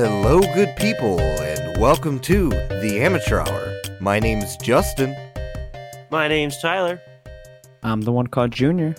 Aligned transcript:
Hello, 0.00 0.38
good 0.54 0.76
people, 0.76 1.18
and 1.18 1.76
welcome 1.76 2.20
to 2.20 2.50
the 2.50 3.00
Amateur 3.00 3.40
Hour. 3.40 3.80
My 4.00 4.20
name's 4.20 4.56
Justin, 4.58 5.12
My 6.08 6.28
name's 6.28 6.56
Tyler. 6.62 7.02
I'm 7.82 8.02
the 8.02 8.12
one 8.12 8.28
called 8.28 8.52
Junior. 8.52 8.94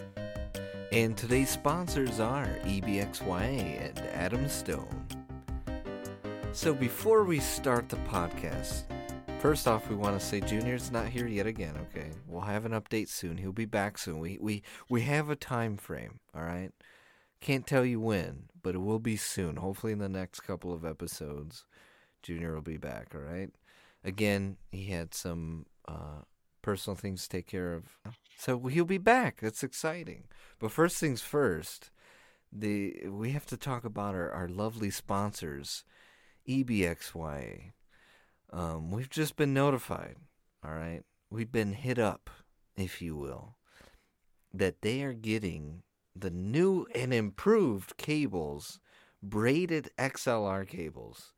and 0.92 1.16
today's 1.16 1.50
sponsors 1.52 2.20
are 2.20 2.48
EBXYA 2.66 3.88
and 3.88 3.98
Adam 4.14 4.50
Stone. 4.50 5.08
So, 6.52 6.74
before 6.74 7.24
we 7.24 7.40
start 7.40 7.88
the 7.88 7.96
podcast, 8.10 8.82
first 9.40 9.70
off, 9.70 9.90
we 9.90 9.96
want 9.96 10.20
to 10.20 10.26
say 10.26 10.42
Junior's 10.42 10.92
not 10.92 11.08
here 11.08 11.28
yet 11.28 11.48
again. 11.48 11.76
Okay, 11.78 12.10
we'll 12.28 12.42
have 12.42 12.66
an 12.66 12.74
update 12.74 13.08
soon. 13.08 13.38
He'll 13.38 13.54
be 13.54 13.64
back 13.64 13.98
soon. 13.98 14.20
We 14.20 14.38
we 14.42 14.64
we 14.90 15.04
have 15.04 15.30
a 15.30 15.38
time 15.38 15.78
frame. 15.78 16.20
All 16.36 16.44
right, 16.44 16.74
can't 17.42 17.66
tell 17.66 17.86
you 17.86 18.00
when, 18.00 18.50
but 18.62 18.76
it 18.76 18.80
will 18.80 19.00
be 19.00 19.16
soon. 19.16 19.58
Hopefully, 19.58 19.94
in 19.94 20.00
the 20.00 20.10
next 20.10 20.42
couple 20.42 20.74
of 20.74 20.86
episodes, 20.86 21.66
Junior 22.22 22.54
will 22.54 22.62
be 22.62 22.78
back. 22.78 23.14
All 23.16 23.22
right. 23.22 23.50
Again, 24.04 24.58
he 24.72 24.86
had 24.86 25.14
some 25.14 25.66
uh, 25.88 26.24
personal 26.62 26.96
things 26.96 27.24
to 27.24 27.30
take 27.30 27.48
care 27.48 27.74
of, 27.74 27.84
so 28.38 28.60
he'll 28.68 28.86
be 28.86 28.98
back. 28.98 29.40
That's 29.42 29.64
exciting. 29.64 30.26
But 30.60 30.72
first 30.72 30.98
things 30.98 31.22
first, 31.22 31.92
the 32.52 33.08
we 33.08 33.32
have 33.32 33.46
to 33.48 33.58
talk 33.58 33.84
about 33.84 34.16
our, 34.16 34.32
our 34.32 34.48
lovely 34.48 34.90
sponsors, 34.90 35.84
EBXYA. 36.48 37.72
Um, 38.52 38.92
we've 38.92 39.10
just 39.10 39.36
been 39.36 39.54
notified. 39.54 40.16
All 40.64 40.74
right, 40.74 41.02
we've 41.30 41.52
been 41.52 41.74
hit 41.74 42.00
up, 42.00 42.30
if 42.76 43.02
you 43.02 43.16
will, 43.16 43.56
that 44.54 44.82
they 44.82 45.04
are 45.04 45.14
getting 45.14 45.84
the 46.16 46.30
new 46.30 46.86
and 46.96 47.14
improved 47.14 47.98
cables, 47.98 48.80
braided 49.22 49.92
XLR 49.98 50.68
cables. 50.68 51.34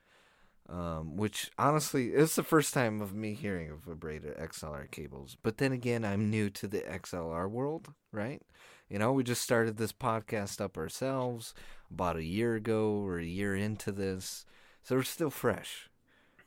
Um, 0.69 1.17
which 1.17 1.51
honestly 1.59 2.11
it's 2.11 2.35
the 2.35 2.43
first 2.43 2.73
time 2.73 3.01
of 3.01 3.13
me 3.13 3.33
hearing 3.33 3.71
of 3.71 3.99
braided 3.99 4.37
XLR 4.37 4.89
cables. 4.89 5.35
But 5.43 5.57
then 5.57 5.73
again, 5.73 6.05
I'm 6.05 6.29
new 6.29 6.49
to 6.51 6.67
the 6.67 6.79
XLR 6.79 7.49
world, 7.49 7.89
right? 8.13 8.41
You 8.87 8.97
know, 8.97 9.11
we 9.11 9.23
just 9.23 9.41
started 9.41 9.75
this 9.75 9.91
podcast 9.91 10.61
up 10.61 10.77
ourselves 10.77 11.53
about 11.89 12.15
a 12.15 12.23
year 12.23 12.55
ago 12.55 12.91
or 12.91 13.19
a 13.19 13.25
year 13.25 13.55
into 13.55 13.91
this, 13.91 14.45
so 14.83 14.95
we're 14.95 15.03
still 15.03 15.29
fresh. 15.29 15.89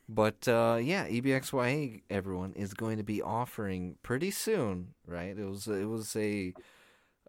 But 0.07 0.47
uh, 0.47 0.79
yeah, 0.81 1.07
EBXYA 1.07 2.03
everyone 2.09 2.53
is 2.53 2.73
going 2.73 2.97
to 2.97 3.03
be 3.03 3.21
offering 3.21 3.97
pretty 4.03 4.31
soon, 4.31 4.93
right? 5.07 5.37
It 5.37 5.45
was 5.45 5.67
it 5.67 5.85
was 5.85 6.15
a 6.15 6.53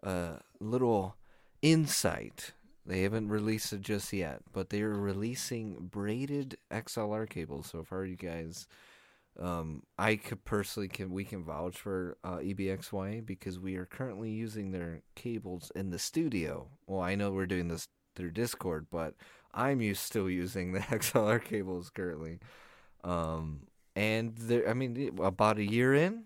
uh, 0.03 0.37
little 0.59 1.15
insight. 1.61 2.53
They 2.85 3.01
haven't 3.01 3.29
released 3.29 3.73
it 3.73 3.81
just 3.81 4.13
yet, 4.13 4.41
but 4.53 4.69
they 4.69 4.81
are 4.81 4.97
releasing 4.97 5.75
braided 5.91 6.57
XLR 6.71 7.29
cables. 7.29 7.67
So 7.71 7.83
far, 7.83 8.05
you 8.05 8.15
guys, 8.15 8.67
um, 9.39 9.83
I 9.99 10.15
could 10.15 10.45
personally 10.45 10.87
can 10.87 11.11
we 11.11 11.25
can 11.25 11.43
vouch 11.43 11.77
for 11.77 12.17
uh, 12.23 12.37
EBXYA 12.37 13.25
because 13.25 13.59
we 13.59 13.75
are 13.75 13.85
currently 13.85 14.29
using 14.29 14.71
their 14.71 15.01
cables 15.15 15.71
in 15.75 15.89
the 15.89 15.99
studio. 15.99 16.69
Well, 16.87 17.01
I 17.01 17.15
know 17.15 17.31
we're 17.31 17.45
doing 17.45 17.67
this 17.67 17.89
through 18.15 18.31
Discord, 18.31 18.87
but 18.89 19.15
I'm 19.53 19.81
used 19.81 20.01
still 20.01 20.29
using 20.29 20.71
the 20.71 20.79
XLR 20.79 21.43
cables 21.43 21.89
currently. 21.89 22.39
Um, 23.03 23.67
and 23.95 24.35
I 24.67 24.73
mean, 24.73 25.17
about 25.21 25.57
a 25.57 25.65
year 25.65 25.93
in, 25.93 26.23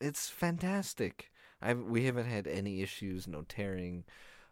it's 0.00 0.28
fantastic. 0.28 1.30
I 1.60 1.74
we 1.74 2.04
haven't 2.04 2.26
had 2.26 2.46
any 2.46 2.82
issues, 2.82 3.26
no 3.26 3.42
tearing, 3.42 4.04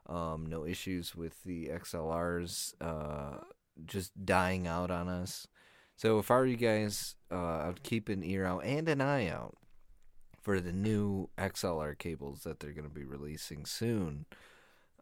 um, 0.07 0.47
no 0.47 0.65
issues 0.65 1.15
with 1.15 1.43
the 1.45 1.69
XLRs 1.69 2.75
uh, 2.81 3.39
just 3.85 4.25
dying 4.25 4.67
out 4.67 4.91
on 4.91 5.09
us. 5.09 5.47
So 5.97 6.19
if 6.19 6.31
I 6.31 6.37
were 6.37 6.47
you 6.47 6.57
guys, 6.57 7.15
uh, 7.31 7.69
I'd 7.69 7.83
keep 7.83 8.09
an 8.09 8.23
ear 8.23 8.45
out 8.45 8.65
and 8.65 8.89
an 8.89 9.01
eye 9.01 9.29
out 9.29 9.57
for 10.41 10.61
the 10.61 10.73
new 10.73 11.29
XLR 11.39 11.99
cables 11.99 12.43
that 12.45 12.61
they're 12.61 12.73
going 12.73 12.89
to 12.89 12.95
be 12.95 13.05
releasing 13.05 13.65
soon. 13.65 14.27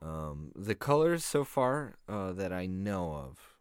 Um, 0.01 0.53
the 0.55 0.75
colors 0.75 1.25
so 1.25 1.45
far 1.45 1.97
uh, 2.09 2.33
that 2.33 2.53
I 2.53 2.67
know 2.67 3.13
of 3.13 3.55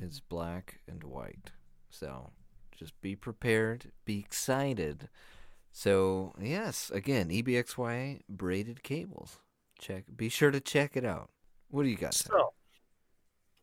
is 0.00 0.20
black 0.20 0.80
and 0.88 1.04
white. 1.04 1.52
So 1.88 2.30
just 2.76 3.00
be 3.00 3.14
prepared, 3.14 3.92
be 4.04 4.18
excited. 4.18 5.08
So 5.72 6.34
yes, 6.40 6.90
again, 6.90 7.30
E 7.30 7.42
EBXYA 7.42 8.22
braided 8.28 8.82
cables. 8.82 9.38
Check. 9.78 10.04
Be 10.14 10.28
sure 10.28 10.50
to 10.50 10.60
check 10.60 10.96
it 10.96 11.04
out. 11.04 11.30
What 11.70 11.84
do 11.84 11.88
you 11.88 11.96
got? 11.96 12.14
So, 12.14 12.52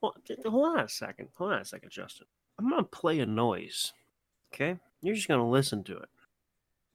well, 0.01 0.15
hold 0.45 0.77
on 0.77 0.85
a 0.85 0.89
second. 0.89 1.29
Hold 1.35 1.53
on 1.53 1.61
a 1.61 1.65
second, 1.65 1.91
Justin. 1.91 2.25
I'm 2.57 2.69
gonna 2.69 2.83
play 2.83 3.19
a 3.19 3.25
noise. 3.25 3.93
Okay, 4.53 4.79
you're 5.01 5.15
just 5.15 5.27
gonna 5.27 5.47
listen 5.47 5.83
to 5.85 5.97
it. 5.97 6.09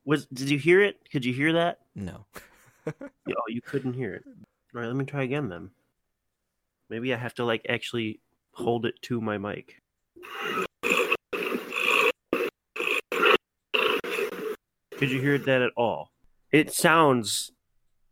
Was 0.05 0.27
did 0.27 0.51
you 0.51 0.59
hear 0.59 0.81
it? 0.81 0.97
Could 1.11 1.25
you 1.25 1.33
hear 1.33 1.53
that? 1.53 1.81
No. 1.95 2.25
oh, 2.87 3.49
you 3.49 3.61
couldn't 3.61 3.93
hear 3.93 4.15
it. 4.15 4.25
All 4.75 4.81
right, 4.81 4.89
let 4.89 4.97
me 4.97 5.05
try 5.05 5.23
again 5.23 5.49
then. 5.49 5.71
Maybe 6.89 7.15
I 7.15 7.17
have 7.17 7.35
to 7.35 7.45
like 7.45 7.65
actually 7.69 8.21
hold 8.53 8.87
it 8.87 9.01
to 9.03 9.21
my 9.21 9.39
mic. 9.39 9.81
Could 15.03 15.11
you 15.11 15.21
hear 15.21 15.37
that 15.39 15.63
at 15.63 15.73
all? 15.77 16.13
It 16.53 16.73
sounds 16.73 17.51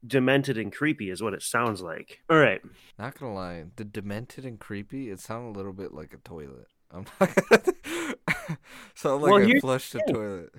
demented 0.05 0.59
and 0.59 0.73
creepy, 0.73 1.09
is 1.11 1.23
what 1.23 1.35
it 1.35 1.43
sounds 1.43 1.81
like. 1.83 2.19
All 2.29 2.39
right. 2.39 2.61
Not 2.99 3.17
gonna 3.19 3.33
lie, 3.33 3.65
the 3.77 3.85
demented 3.85 4.45
and 4.45 4.59
creepy. 4.59 5.09
It 5.11 5.21
sounded 5.21 5.51
a 5.51 5.57
little 5.57 5.73
bit 5.73 5.93
like 5.95 6.13
a 6.13 6.17
toilet. 6.17 6.67
I'm 6.91 7.05
not 7.21 7.35
gonna. 7.49 8.59
sounded 8.97 9.25
like 9.25 9.31
Well, 9.33 9.57
I 9.57 9.61
flushed 9.61 9.95
a 9.95 9.99
the 9.99 10.05
thing. 10.05 10.15
toilet. 10.15 10.51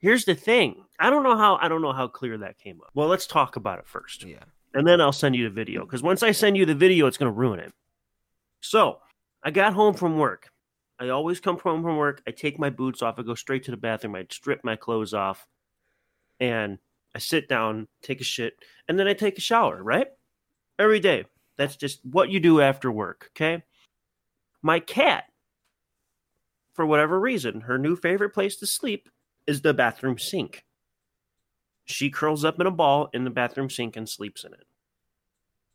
Here's 0.00 0.24
the 0.24 0.34
thing. 0.34 0.84
I 0.98 1.08
don't 1.08 1.22
know 1.22 1.36
how 1.36 1.56
I 1.62 1.68
don't 1.68 1.82
know 1.82 1.92
how 1.92 2.08
clear 2.08 2.36
that 2.38 2.58
came 2.58 2.80
up. 2.82 2.90
Well, 2.94 3.06
let's 3.06 3.26
talk 3.26 3.54
about 3.54 3.78
it 3.78 3.86
first. 3.86 4.24
Yeah. 4.24 4.42
And 4.74 4.84
then 4.86 5.00
I'll 5.00 5.12
send 5.12 5.36
you 5.36 5.44
the 5.44 5.54
video 5.54 5.84
because 5.84 6.02
once 6.02 6.24
I 6.24 6.32
send 6.32 6.56
you 6.56 6.66
the 6.66 6.74
video, 6.74 7.06
it's 7.06 7.16
going 7.16 7.32
to 7.32 7.38
ruin 7.38 7.60
it. 7.60 7.72
So, 8.60 8.98
I 9.44 9.52
got 9.52 9.72
home 9.74 9.94
from 9.94 10.18
work. 10.18 10.48
I 11.00 11.08
always 11.08 11.40
come 11.40 11.58
home 11.58 11.82
from 11.82 11.96
work, 11.96 12.22
I 12.26 12.30
take 12.30 12.58
my 12.58 12.70
boots 12.70 13.02
off, 13.02 13.18
I 13.18 13.22
go 13.22 13.34
straight 13.34 13.64
to 13.64 13.70
the 13.70 13.76
bathroom, 13.76 14.14
I 14.14 14.26
strip 14.30 14.62
my 14.62 14.76
clothes 14.76 15.12
off, 15.12 15.46
and 16.38 16.78
I 17.14 17.18
sit 17.18 17.48
down, 17.48 17.88
take 18.02 18.20
a 18.20 18.24
shit, 18.24 18.54
and 18.88 18.98
then 18.98 19.08
I 19.08 19.14
take 19.14 19.38
a 19.38 19.40
shower, 19.40 19.82
right? 19.82 20.08
Every 20.78 21.00
day. 21.00 21.24
That's 21.56 21.76
just 21.76 22.00
what 22.04 22.30
you 22.30 22.40
do 22.40 22.60
after 22.60 22.90
work, 22.90 23.30
okay? 23.32 23.62
My 24.62 24.80
cat, 24.80 25.24
for 26.74 26.84
whatever 26.84 27.18
reason, 27.20 27.60
her 27.62 27.78
new 27.78 27.94
favorite 27.96 28.30
place 28.30 28.56
to 28.56 28.66
sleep 28.66 29.08
is 29.46 29.60
the 29.60 29.74
bathroom 29.74 30.18
sink. 30.18 30.64
She 31.84 32.10
curls 32.10 32.44
up 32.44 32.60
in 32.60 32.66
a 32.66 32.72
ball 32.72 33.10
in 33.12 33.24
the 33.24 33.30
bathroom 33.30 33.70
sink 33.70 33.96
and 33.96 34.08
sleeps 34.08 34.44
in 34.44 34.52
it. 34.52 34.64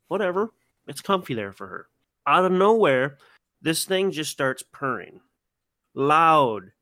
Whatever. 0.08 0.50
It's 0.88 1.00
comfy 1.00 1.34
there 1.34 1.52
for 1.52 1.66
her. 1.68 1.86
Out 2.26 2.44
of 2.44 2.52
nowhere, 2.52 3.18
this 3.62 3.84
thing 3.84 4.10
just 4.10 4.30
starts 4.30 4.62
purring. 4.62 5.20
Loud, 5.94 6.72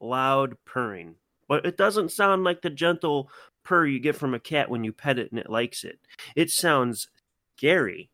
loud 0.00 0.56
purring. 0.64 1.16
But 1.48 1.66
it 1.66 1.76
doesn't 1.76 2.12
sound 2.12 2.44
like 2.44 2.62
the 2.62 2.70
gentle 2.70 3.30
purr 3.64 3.86
you 3.86 3.98
get 3.98 4.16
from 4.16 4.34
a 4.34 4.40
cat 4.40 4.70
when 4.70 4.84
you 4.84 4.92
pet 4.92 5.18
it 5.18 5.30
and 5.30 5.38
it 5.38 5.50
likes 5.50 5.84
it. 5.84 5.98
It 6.36 6.50
sounds 6.50 7.08
scary. 7.56 8.10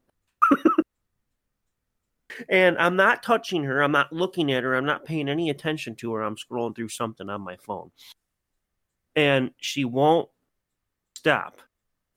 and 2.49 2.79
I'm 2.79 2.97
not 2.97 3.23
touching 3.23 3.65
her. 3.65 3.83
I'm 3.83 3.93
not 3.93 4.13
looking 4.13 4.53
at 4.53 4.65
her. 4.65 4.75
I'm 4.75 4.87
not 4.87 5.05
paying 5.05 5.29
any 5.29 5.51
attention 5.51 5.95
to 5.97 6.13
her. 6.15 6.23
I'm 6.23 6.37
scrolling 6.37 6.75
through 6.75 6.89
something 6.89 7.29
on 7.29 7.43
my 7.43 7.57
phone. 7.57 7.91
And 9.17 9.51
she 9.59 9.85
won't 9.85 10.29
stop. 11.15 11.61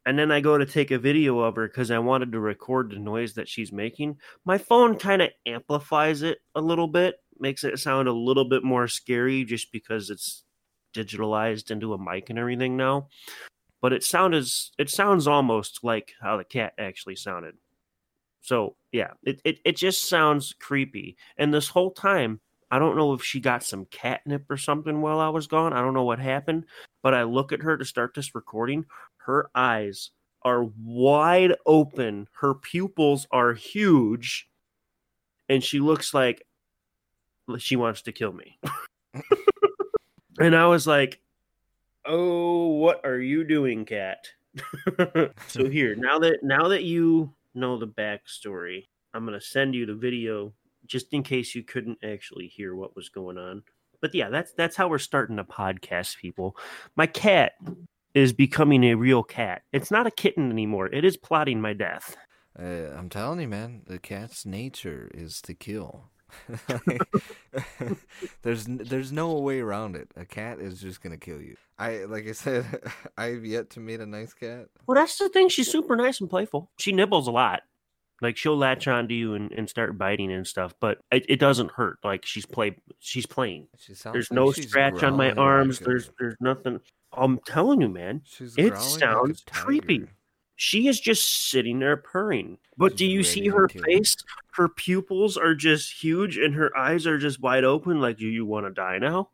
And 0.05 0.19
then 0.19 0.31
I 0.31 0.41
go 0.41 0.57
to 0.57 0.65
take 0.65 0.91
a 0.91 0.99
video 0.99 1.39
of 1.39 1.55
her 1.55 1.67
because 1.67 1.89
I 1.89 1.99
wanted 1.99 2.31
to 2.33 2.39
record 2.39 2.91
the 2.91 2.99
noise 2.99 3.33
that 3.35 3.47
she's 3.47 3.71
making. 3.71 4.17
My 4.43 4.57
phone 4.57 4.97
kind 4.97 5.21
of 5.21 5.29
amplifies 5.45 6.21
it 6.23 6.39
a 6.55 6.61
little 6.61 6.87
bit, 6.87 7.15
makes 7.39 7.63
it 7.63 7.79
sound 7.79 8.07
a 8.07 8.13
little 8.13 8.45
bit 8.45 8.63
more 8.63 8.87
scary 8.87 9.45
just 9.45 9.71
because 9.71 10.09
it's 10.09 10.43
digitalized 10.93 11.71
into 11.71 11.93
a 11.93 11.97
mic 11.97 12.29
and 12.29 12.37
everything 12.37 12.75
now. 12.75 13.07
But 13.81 13.93
it 13.93 14.03
sounded 14.03 14.45
it 14.77 14.89
sounds 14.89 15.27
almost 15.27 15.83
like 15.83 16.13
how 16.21 16.37
the 16.37 16.43
cat 16.43 16.73
actually 16.77 17.15
sounded. 17.15 17.55
So 18.41 18.75
yeah, 18.91 19.11
it, 19.23 19.41
it, 19.45 19.59
it 19.63 19.77
just 19.77 20.07
sounds 20.07 20.53
creepy. 20.59 21.17
And 21.37 21.53
this 21.53 21.69
whole 21.69 21.91
time, 21.91 22.41
I 22.69 22.79
don't 22.79 22.97
know 22.97 23.13
if 23.13 23.23
she 23.23 23.39
got 23.39 23.63
some 23.63 23.85
catnip 23.85 24.49
or 24.49 24.57
something 24.57 25.01
while 25.01 25.19
I 25.19 25.29
was 25.29 25.47
gone. 25.47 25.73
I 25.73 25.81
don't 25.81 25.93
know 25.93 26.03
what 26.03 26.19
happened. 26.19 26.65
But 27.01 27.13
I 27.13 27.23
look 27.23 27.51
at 27.51 27.61
her 27.61 27.77
to 27.77 27.85
start 27.85 28.13
this 28.13 28.35
recording. 28.35 28.85
Her 29.25 29.49
eyes 29.55 30.11
are 30.41 30.65
wide 30.83 31.55
open. 31.65 32.27
Her 32.33 32.53
pupils 32.53 33.27
are 33.31 33.53
huge. 33.53 34.49
And 35.49 35.63
she 35.63 35.79
looks 35.79 36.13
like 36.13 36.45
she 37.57 37.75
wants 37.75 38.01
to 38.03 38.11
kill 38.11 38.33
me. 38.33 38.59
and 40.39 40.55
I 40.55 40.67
was 40.67 40.87
like, 40.87 41.21
"Oh, 42.05 42.67
what 42.69 43.05
are 43.05 43.19
you 43.19 43.43
doing, 43.43 43.85
cat?" 43.85 44.27
so 45.47 45.69
here, 45.69 45.95
now 45.95 46.19
that 46.19 46.39
now 46.43 46.69
that 46.69 46.83
you 46.83 47.33
know 47.53 47.77
the 47.77 47.87
backstory, 47.87 48.87
I'm 49.13 49.25
gonna 49.25 49.41
send 49.41 49.75
you 49.75 49.85
the 49.85 49.95
video 49.95 50.53
just 50.85 51.13
in 51.13 51.23
case 51.23 51.55
you 51.55 51.63
couldn't 51.63 51.99
actually 52.03 52.47
hear 52.47 52.75
what 52.75 52.95
was 52.95 53.09
going 53.09 53.37
on. 53.37 53.63
But 54.01 54.15
yeah, 54.15 54.29
that's 54.29 54.53
that's 54.53 54.75
how 54.75 54.87
we're 54.87 54.97
starting 54.97 55.39
a 55.39 55.45
podcast, 55.45 56.17
people. 56.17 56.57
My 56.95 57.05
cat 57.07 57.53
is 58.13 58.33
becoming 58.33 58.83
a 58.83 58.95
real 58.95 59.23
cat. 59.23 59.63
It's 59.71 59.91
not 59.91 60.07
a 60.07 60.11
kitten 60.11 60.51
anymore. 60.51 60.87
It 60.87 61.03
is 61.03 61.17
plotting 61.17 61.61
my 61.61 61.73
death. 61.73 62.15
Uh, 62.57 62.93
I'm 62.95 63.09
telling 63.09 63.39
you, 63.39 63.47
man, 63.47 63.81
the 63.87 63.99
cat's 63.99 64.45
nature 64.45 65.09
is 65.13 65.41
to 65.41 65.53
kill. 65.53 66.11
there's 68.41 68.65
there's 68.65 69.11
no 69.11 69.33
way 69.33 69.59
around 69.59 69.95
it. 69.95 70.09
A 70.15 70.25
cat 70.25 70.59
is 70.59 70.81
just 70.81 71.01
gonna 71.01 71.17
kill 71.17 71.41
you. 71.41 71.55
I 71.77 72.05
like 72.05 72.27
I 72.27 72.31
said, 72.31 72.65
I've 73.17 73.45
yet 73.45 73.69
to 73.71 73.79
meet 73.79 73.99
a 73.99 74.05
nice 74.05 74.33
cat. 74.33 74.67
Well, 74.87 74.95
that's 74.95 75.17
the 75.17 75.29
thing. 75.29 75.49
She's 75.49 75.71
super 75.71 75.95
nice 75.95 76.21
and 76.21 76.29
playful. 76.29 76.71
She 76.77 76.91
nibbles 76.91 77.27
a 77.27 77.31
lot. 77.31 77.61
Like 78.23 78.37
she'll 78.37 78.57
latch 78.57 78.87
onto 78.87 79.13
you 79.13 79.35
and, 79.35 79.51
and 79.51 79.69
start 79.69 79.97
biting 79.97 80.31
and 80.31 80.47
stuff, 80.47 80.73
but 80.79 80.99
it, 81.11 81.25
it 81.27 81.39
doesn't 81.39 81.71
hurt. 81.71 81.99
Like 82.03 82.25
she's 82.25 82.45
play 82.45 82.75
she's 82.99 83.25
playing. 83.25 83.67
She 83.77 83.93
There's 83.93 84.31
like 84.31 84.35
no 84.35 84.51
she's 84.53 84.69
scratch 84.69 85.03
on 85.03 85.17
my 85.17 85.31
arms. 85.33 85.81
like 85.81 85.87
a- 85.87 85.89
There's 85.89 86.11
there's 86.17 86.35
nothing. 86.39 86.79
I'm 87.15 87.39
telling 87.45 87.81
you, 87.81 87.89
man. 87.89 88.21
she's 88.25 88.55
it 88.57 88.69
growling 88.69 88.89
like 88.91 88.99
sounds 88.99 89.43
creepy. 89.51 90.05
She 90.55 90.87
is 90.87 90.99
just 90.99 91.49
sitting 91.49 91.79
there 91.79 91.97
purring. 91.97 92.57
But 92.77 92.95
do 92.95 93.05
you 93.05 93.23
see 93.23 93.47
her 93.49 93.67
face? 93.67 94.15
Her 94.53 94.69
pupils 94.69 95.35
are 95.35 95.55
just 95.55 95.91
huge 96.01 96.37
and 96.37 96.55
her 96.55 96.75
eyes 96.77 97.05
are 97.05 97.17
just 97.17 97.41
wide 97.41 97.63
open. 97.63 97.99
Like, 97.99 98.17
do 98.17 98.27
you 98.27 98.45
want 98.45 98.67
to 98.67 98.71
die 98.71 98.99
now? 98.99 99.29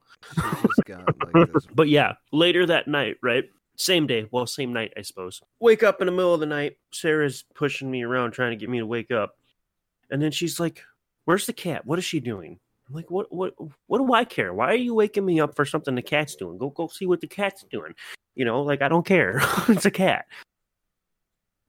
Got 0.85 1.33
like. 1.33 1.49
But 1.75 1.89
yeah, 1.89 2.13
later 2.31 2.65
that 2.65 2.87
night, 2.87 3.17
right? 3.21 3.45
Same 3.79 4.07
day. 4.07 4.27
Well, 4.29 4.45
same 4.45 4.73
night, 4.73 4.93
I 4.97 5.01
suppose. 5.03 5.41
Wake 5.61 5.83
up 5.83 6.01
in 6.01 6.05
the 6.05 6.11
middle 6.11 6.33
of 6.33 6.41
the 6.41 6.45
night. 6.45 6.77
Sarah's 6.91 7.45
pushing 7.55 7.89
me 7.89 8.03
around 8.03 8.31
trying 8.31 8.51
to 8.51 8.57
get 8.57 8.69
me 8.69 8.79
to 8.79 8.85
wake 8.85 9.09
up. 9.09 9.37
And 10.11 10.21
then 10.21 10.31
she's 10.31 10.59
like, 10.59 10.83
Where's 11.23 11.45
the 11.45 11.53
cat? 11.53 11.85
What 11.85 11.97
is 11.97 12.05
she 12.05 12.19
doing? 12.19 12.59
I'm 12.89 12.95
like, 12.95 13.09
what 13.09 13.31
what 13.31 13.53
what 13.87 13.99
do 13.99 14.13
I 14.13 14.25
care? 14.25 14.53
Why 14.53 14.67
are 14.67 14.75
you 14.75 14.93
waking 14.93 15.25
me 15.25 15.39
up 15.39 15.55
for 15.55 15.63
something 15.63 15.95
the 15.95 16.01
cat's 16.01 16.35
doing? 16.35 16.57
Go 16.57 16.71
go 16.71 16.87
see 16.87 17.05
what 17.05 17.21
the 17.21 17.27
cat's 17.27 17.63
doing. 17.71 17.93
You 18.35 18.45
know, 18.45 18.61
like 18.63 18.81
I 18.81 18.89
don't 18.89 19.05
care. 19.05 19.39
it's 19.69 19.85
a 19.85 19.91
cat. 19.91 20.25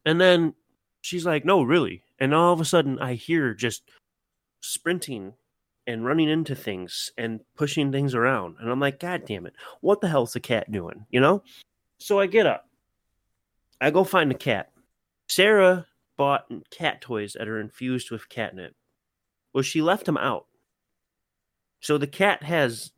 And 0.05 0.21
then 0.21 0.55
she's 1.03 1.25
like, 1.25 1.45
No, 1.45 1.63
really. 1.63 2.03
And 2.19 2.35
all 2.35 2.53
of 2.53 2.61
a 2.61 2.65
sudden 2.65 2.99
I 2.99 3.15
hear 3.15 3.55
just 3.55 3.83
sprinting 4.63 5.35
and 5.87 6.05
running 6.05 6.29
into 6.29 6.56
things 6.56 7.13
and 7.17 7.41
pushing 7.56 7.93
things 7.93 8.15
around. 8.15 8.56
And 8.61 8.71
I'm 8.71 8.81
like, 8.81 8.99
God 8.99 9.25
damn 9.27 9.47
it. 9.47 9.55
What 9.81 10.01
the 10.01 10.09
hell's 10.09 10.33
the 10.33 10.41
cat 10.41 10.71
doing? 10.73 11.06
You 11.11 11.21
know? 11.21 11.43
So 12.00 12.19
I 12.19 12.26
get 12.26 12.47
up. 12.47 12.67
I 13.81 13.91
go 13.91 14.05
find 14.05 14.31
the 14.31 14.35
cat. 14.35 14.73
Sarah 15.29 15.87
bought 16.17 16.47
cat 16.70 17.00
toys 17.00 17.35
that 17.35 17.49
are 17.49 17.61
infused 17.61 18.11
with 18.11 18.29
catnip. 18.29 18.75
Well, 19.52 19.62
she 19.62 19.82
left 19.82 20.06
them 20.06 20.17
out. 20.17 20.47
So 21.81 21.99
the 21.99 22.06
cat 22.06 22.43
has 22.43 22.93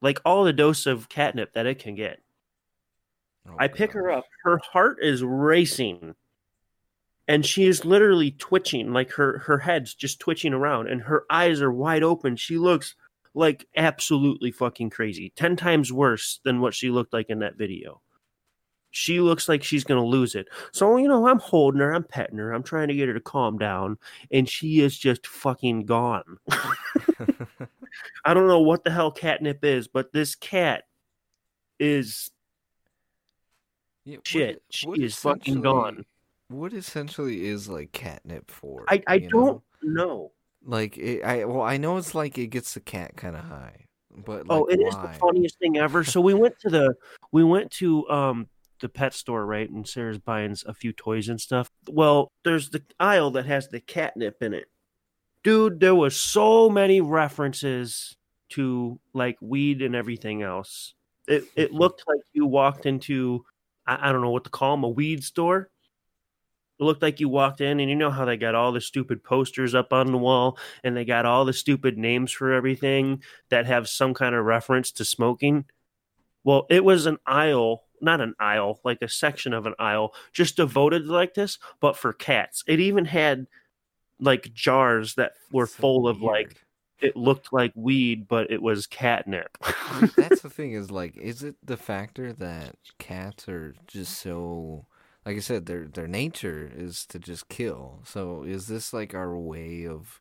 like 0.00 0.20
all 0.24 0.44
the 0.44 0.52
dose 0.52 0.86
of 0.86 1.08
catnip 1.08 1.52
that 1.54 1.66
it 1.66 1.78
can 1.78 1.94
get. 1.94 2.20
Oh, 3.48 3.56
I 3.58 3.68
pick 3.68 3.92
her 3.92 4.10
up. 4.10 4.24
Her 4.44 4.58
heart 4.72 4.98
is 5.00 5.22
racing. 5.22 6.14
And 7.26 7.44
she 7.44 7.64
is 7.64 7.84
literally 7.84 8.30
twitching, 8.30 8.92
like 8.92 9.12
her 9.12 9.38
her 9.40 9.58
head's 9.58 9.94
just 9.94 10.20
twitching 10.20 10.54
around 10.54 10.88
and 10.88 11.02
her 11.02 11.24
eyes 11.30 11.60
are 11.60 11.72
wide 11.72 12.02
open. 12.02 12.36
She 12.36 12.56
looks 12.56 12.94
like 13.34 13.66
absolutely 13.76 14.50
fucking 14.50 14.90
crazy. 14.90 15.32
10 15.36 15.56
times 15.56 15.92
worse 15.92 16.40
than 16.44 16.60
what 16.60 16.74
she 16.74 16.90
looked 16.90 17.12
like 17.12 17.28
in 17.28 17.40
that 17.40 17.56
video. 17.56 18.00
She 18.90 19.20
looks 19.20 19.48
like 19.48 19.62
she's 19.62 19.84
going 19.84 20.00
to 20.00 20.06
lose 20.06 20.34
it. 20.34 20.48
So, 20.72 20.96
you 20.96 21.08
know, 21.08 21.28
I'm 21.28 21.38
holding 21.38 21.80
her, 21.80 21.92
I'm 21.92 22.04
petting 22.04 22.38
her, 22.38 22.52
I'm 22.52 22.62
trying 22.62 22.88
to 22.88 22.94
get 22.94 23.08
her 23.08 23.14
to 23.14 23.20
calm 23.20 23.58
down, 23.58 23.98
and 24.32 24.48
she 24.48 24.80
is 24.80 24.98
just 24.98 25.26
fucking 25.26 25.84
gone. 25.84 26.38
I 28.24 28.34
don't 28.34 28.46
know 28.46 28.60
what 28.60 28.84
the 28.84 28.90
hell 28.90 29.10
catnip 29.10 29.64
is, 29.64 29.88
but 29.88 30.12
this 30.12 30.34
cat 30.34 30.84
is 31.78 32.30
Yeah, 34.04 34.16
what 34.16 34.26
shit. 34.26 34.62
She 34.70 34.86
what 34.86 34.98
is 34.98 35.16
fucking 35.16 35.60
gone. 35.60 36.04
What 36.48 36.72
essentially 36.72 37.46
is 37.46 37.68
like 37.68 37.92
catnip 37.92 38.50
for? 38.50 38.84
I, 38.88 39.02
I 39.06 39.18
don't 39.18 39.62
know. 39.82 40.32
like. 40.64 40.96
It, 40.96 41.22
I 41.22 41.44
well, 41.44 41.62
I 41.62 41.76
know 41.76 41.98
it's 41.98 42.14
like 42.14 42.38
it 42.38 42.46
gets 42.48 42.74
the 42.74 42.80
cat 42.80 43.16
kind 43.16 43.36
of 43.36 43.44
high, 43.44 43.86
but 44.16 44.44
oh, 44.48 44.62
like, 44.62 44.78
it 44.78 44.80
is 44.80 44.94
why? 44.94 45.12
the 45.12 45.18
funniest 45.18 45.58
thing 45.58 45.76
ever. 45.76 46.04
So 46.04 46.20
we 46.20 46.32
went 46.34 46.58
to 46.60 46.70
the 46.70 46.94
we 47.32 47.44
went 47.44 47.70
to 47.72 48.08
um 48.08 48.48
the 48.80 48.88
pet 48.88 49.14
store, 49.14 49.44
right? 49.44 49.68
And 49.68 49.86
Sarah's 49.86 50.18
buying 50.18 50.56
a 50.66 50.74
few 50.74 50.92
toys 50.92 51.28
and 51.28 51.40
stuff. 51.40 51.70
Well, 51.88 52.30
there's 52.44 52.70
the 52.70 52.82
aisle 52.98 53.30
that 53.32 53.46
has 53.46 53.68
the 53.68 53.80
catnip 53.80 54.42
in 54.42 54.54
it. 54.54 54.66
Dude, 55.44 55.80
there 55.80 55.94
was 55.94 56.20
so 56.20 56.68
many 56.68 57.00
references 57.00 58.16
to 58.50 58.98
like 59.12 59.36
weed 59.40 59.82
and 59.82 59.94
everything 59.94 60.42
else. 60.42 60.94
It 61.26 61.44
it 61.54 61.68
mm-hmm. 61.68 61.78
looked 61.78 62.04
like 62.06 62.20
you 62.32 62.46
walked 62.46 62.86
into 62.86 63.44
I, 63.86 64.08
I 64.08 64.12
don't 64.12 64.22
know 64.22 64.30
what 64.30 64.44
to 64.44 64.50
call 64.50 64.76
them, 64.76 64.84
a 64.84 64.88
weed 64.88 65.24
store. 65.24 65.70
It 66.78 66.84
looked 66.84 67.02
like 67.02 67.18
you 67.18 67.28
walked 67.28 67.60
in, 67.60 67.80
and 67.80 67.90
you 67.90 67.96
know 67.96 68.10
how 68.10 68.24
they 68.24 68.36
got 68.36 68.54
all 68.54 68.70
the 68.70 68.80
stupid 68.80 69.24
posters 69.24 69.74
up 69.74 69.92
on 69.92 70.12
the 70.12 70.18
wall, 70.18 70.58
and 70.84 70.96
they 70.96 71.04
got 71.04 71.26
all 71.26 71.44
the 71.44 71.52
stupid 71.52 71.98
names 71.98 72.30
for 72.30 72.52
everything 72.52 73.22
that 73.50 73.66
have 73.66 73.88
some 73.88 74.14
kind 74.14 74.34
of 74.34 74.44
reference 74.44 74.92
to 74.92 75.04
smoking. 75.04 75.64
Well, 76.44 76.66
it 76.70 76.84
was 76.84 77.06
an 77.06 77.18
aisle, 77.26 77.82
not 78.02 78.20
an 78.20 78.34
aisle, 78.38 78.80
like 78.84 79.02
a 79.02 79.08
section 79.08 79.52
of 79.52 79.66
an 79.66 79.74
aisle, 79.78 80.14
just 80.32 80.56
devoted 80.56 81.06
like 81.06 81.34
this, 81.34 81.58
but 81.80 81.96
for 81.96 82.12
cats. 82.12 82.64
It 82.66 82.80
even 82.80 83.04
had 83.04 83.46
like 84.20 84.52
jars 84.52 85.14
that 85.14 85.32
were 85.52 85.66
So 85.66 85.80
full 85.80 86.08
of 86.08 86.22
like 86.22 86.56
it 87.00 87.16
looked 87.16 87.52
like 87.52 87.72
weed, 87.74 88.26
but 88.28 88.50
it 88.50 88.60
was 88.62 88.86
catnip. 88.86 89.56
That's 90.16 90.42
the 90.42 90.50
thing 90.50 90.72
is 90.72 90.90
like, 90.90 91.16
is 91.16 91.42
it 91.42 91.56
the 91.62 91.76
factor 91.76 92.32
that 92.32 92.76
cats 92.98 93.48
are 93.48 93.74
just 93.86 94.18
so, 94.18 94.86
like 95.24 95.36
I 95.36 95.40
said, 95.40 95.66
their 95.66 95.86
their 95.86 96.08
nature 96.08 96.70
is 96.74 97.06
to 97.06 97.18
just 97.18 97.48
kill. 97.48 98.00
So 98.04 98.42
is 98.42 98.66
this 98.66 98.92
like 98.92 99.14
our 99.14 99.38
way 99.38 99.86
of 99.86 100.20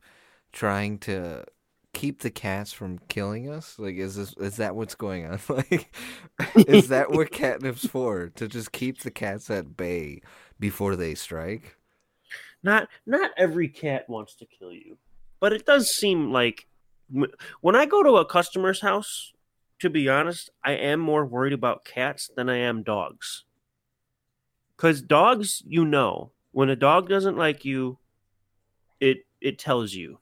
trying 0.51 0.99
to 0.99 1.45
keep 1.93 2.19
the 2.19 2.31
cats 2.31 2.73
from 2.73 2.99
killing 3.07 3.49
us? 3.49 3.77
Like, 3.79 3.95
is 3.95 4.15
this 4.15 4.33
is 4.37 4.57
that 4.57 4.75
what's 4.75 4.95
going 4.95 5.25
on? 5.25 5.39
Like, 5.49 5.91
is 6.55 6.89
that 6.89 7.11
what 7.11 7.31
catnip's 7.31 7.87
for? 7.87 8.29
To 8.35 8.47
just 8.47 8.71
keep 8.71 9.01
the 9.01 9.11
cats 9.11 9.49
at 9.49 9.75
bay 9.77 10.21
before 10.59 10.95
they 10.95 11.15
strike? 11.15 11.77
not 12.63 12.89
not 13.05 13.31
every 13.37 13.69
cat 13.69 14.07
wants 14.09 14.35
to 14.35 14.45
kill 14.45 14.73
you, 14.73 14.97
but 15.39 15.53
it 15.53 15.65
does 15.65 15.89
seem 15.89 16.31
like 16.31 16.67
when 17.61 17.75
I 17.75 17.85
go 17.85 18.03
to 18.03 18.17
a 18.17 18.25
customer's 18.25 18.81
house, 18.81 19.31
to 19.79 19.89
be 19.89 20.09
honest, 20.09 20.49
I 20.63 20.73
am 20.73 20.99
more 20.99 21.25
worried 21.25 21.53
about 21.53 21.85
cats 21.85 22.29
than 22.35 22.49
I 22.49 22.57
am 22.57 22.83
dogs. 22.83 23.45
Cuz 24.75 25.01
dogs, 25.01 25.63
you 25.65 25.85
know, 25.85 26.31
when 26.51 26.69
a 26.69 26.75
dog 26.75 27.07
doesn't 27.07 27.37
like 27.37 27.63
you, 27.63 27.97
it 28.99 29.25
it 29.39 29.59
tells 29.59 29.93
you. 29.93 30.19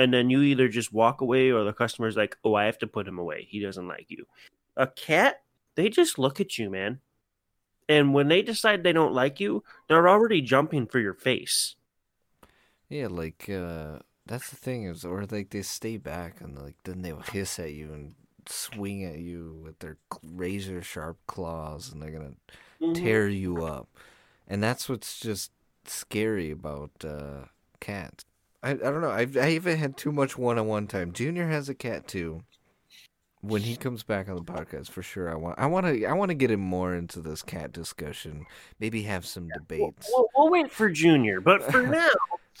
And 0.00 0.14
then 0.14 0.30
you 0.30 0.42
either 0.42 0.68
just 0.68 0.92
walk 0.94 1.22
away 1.22 1.50
or 1.52 1.64
the 1.64 1.74
customer's 1.74 2.16
like, 2.18 2.36
"Oh, 2.44 2.54
I 2.56 2.66
have 2.66 2.78
to 2.80 2.88
put 2.88 3.08
him 3.08 3.20
away. 3.20 3.46
He 3.50 3.60
doesn't 3.60 3.88
like 3.88 4.06
you." 4.10 4.26
A 4.76 4.88
cat, 4.88 5.42
they 5.76 5.90
just 5.90 6.18
look 6.18 6.40
at 6.40 6.58
you, 6.58 6.70
man. 6.70 7.00
And 7.88 8.14
when 8.14 8.28
they 8.28 8.42
decide 8.42 8.82
they 8.84 8.92
don't 8.94 9.14
like 9.14 9.40
you, 9.40 9.64
they're 9.88 10.08
already 10.08 10.42
jumping 10.42 10.86
for 10.88 11.00
your 11.00 11.14
face. 11.14 11.76
Yeah, 12.88 13.08
like 13.08 13.48
uh 13.48 14.00
that's 14.26 14.50
the 14.50 14.56
thing 14.56 14.84
is, 14.84 15.04
or 15.04 15.24
like 15.26 15.50
they 15.50 15.62
stay 15.62 15.96
back 15.96 16.40
and 16.40 16.58
like 16.58 16.76
then 16.84 17.02
they'll 17.02 17.20
hiss 17.20 17.58
at 17.58 17.72
you 17.72 17.92
and 17.92 18.14
swing 18.46 19.04
at 19.04 19.18
you 19.18 19.60
with 19.64 19.78
their 19.80 19.96
razor 20.22 20.82
sharp 20.82 21.18
claws, 21.26 21.92
and 21.92 22.02
they're 22.02 22.10
gonna 22.10 22.34
Mm-hmm. 22.80 23.10
tear 23.10 23.28
you 23.28 23.62
up, 23.62 23.88
and 24.48 24.62
that's 24.62 24.88
what's 24.88 25.20
just 25.20 25.52
scary 25.86 26.50
about 26.50 26.92
uh 27.04 27.46
cats. 27.80 28.24
I 28.62 28.70
I 28.70 28.74
don't 28.74 29.00
know. 29.00 29.10
I've 29.10 29.36
I 29.36 29.52
haven't 29.52 29.78
had 29.78 29.96
too 29.96 30.12
much 30.12 30.36
one 30.36 30.58
on 30.58 30.66
one 30.66 30.86
time. 30.86 31.12
Junior 31.12 31.48
has 31.48 31.68
a 31.68 31.74
cat 31.74 32.06
too. 32.06 32.42
When 33.42 33.62
he 33.62 33.74
comes 33.74 34.02
back 34.02 34.28
on 34.28 34.36
the 34.36 34.42
podcast, 34.42 34.90
for 34.90 35.02
sure, 35.02 35.30
I 35.30 35.34
want 35.34 35.58
I 35.58 35.64
want 35.66 35.86
to 35.86 36.04
I 36.04 36.12
want 36.12 36.28
to 36.28 36.34
get 36.34 36.50
him 36.50 36.60
more 36.60 36.94
into 36.94 37.20
this 37.20 37.42
cat 37.42 37.72
discussion. 37.72 38.44
Maybe 38.78 39.02
have 39.04 39.24
some 39.24 39.44
We'll, 39.44 39.58
debates. 39.60 40.10
we'll, 40.12 40.26
we'll 40.36 40.50
wait 40.50 40.70
for 40.70 40.90
Junior, 40.90 41.40
but 41.40 41.62
for 41.72 41.82
now, 41.86 42.08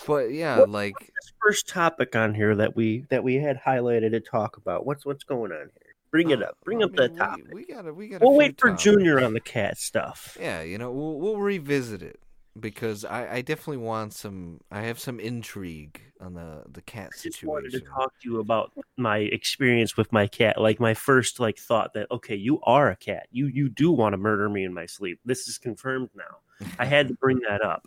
But 0.06 0.32
yeah, 0.32 0.60
What- 0.60 0.70
like 0.70 0.94
this 0.98 1.32
first 1.42 1.68
topic 1.68 2.16
on 2.16 2.34
here 2.34 2.56
that 2.56 2.74
we 2.76 3.04
that 3.10 3.22
we 3.22 3.34
had 3.34 3.60
highlighted 3.60 4.12
to 4.12 4.20
talk 4.20 4.56
about. 4.56 4.86
What's 4.86 5.04
what's 5.04 5.22
going 5.24 5.52
on 5.52 5.58
here? 5.82 5.92
Bring 6.10 6.30
it 6.30 6.42
uh, 6.42 6.46
up. 6.46 6.56
Bring 6.64 6.80
I 6.80 6.86
up 6.86 6.92
the 6.96 7.08
mean, 7.08 7.18
topic. 7.18 7.44
We, 7.52 7.54
we 7.66 7.66
gotta 7.66 7.92
we 7.92 8.08
gotta. 8.08 8.24
We'll 8.24 8.34
wait 8.36 8.58
for 8.58 8.70
Junior 8.72 9.22
on 9.22 9.34
the 9.34 9.40
cat 9.40 9.76
stuff. 9.76 10.38
Yeah, 10.40 10.62
you 10.62 10.78
know, 10.78 10.90
we'll 10.92 11.18
we'll 11.20 11.36
revisit 11.36 12.00
it 12.02 12.18
because 12.58 13.04
I, 13.04 13.36
I 13.36 13.40
definitely 13.42 13.84
want 13.84 14.12
some. 14.12 14.60
I 14.70 14.82
have 14.82 14.98
some 14.98 15.20
intrigue 15.20 16.00
on 16.20 16.34
the 16.34 16.64
the 16.70 16.82
cat 16.82 17.14
situation. 17.14 17.28
I 17.28 17.30
just 17.30 17.44
wanted 17.44 17.72
to 17.72 17.80
talk 17.80 18.12
to 18.20 18.28
you 18.28 18.40
about 18.40 18.72
my 18.96 19.18
experience 19.18 19.96
with 19.96 20.12
my 20.12 20.26
cat. 20.26 20.60
Like 20.60 20.80
my 20.80 20.94
first 20.94 21.38
like 21.38 21.58
thought 21.58 21.94
that 21.94 22.10
okay, 22.10 22.36
you 22.36 22.60
are 22.62 22.90
a 22.90 22.96
cat. 22.96 23.28
You 23.30 23.46
you 23.46 23.68
do 23.68 23.92
want 23.92 24.14
to 24.14 24.16
murder 24.16 24.48
me 24.48 24.64
in 24.64 24.74
my 24.74 24.86
sleep. 24.86 25.20
This 25.24 25.48
is 25.48 25.58
confirmed 25.58 26.10
now. 26.14 26.66
I 26.78 26.84
had 26.84 27.08
to 27.08 27.14
bring 27.14 27.40
that 27.48 27.62
up. 27.62 27.86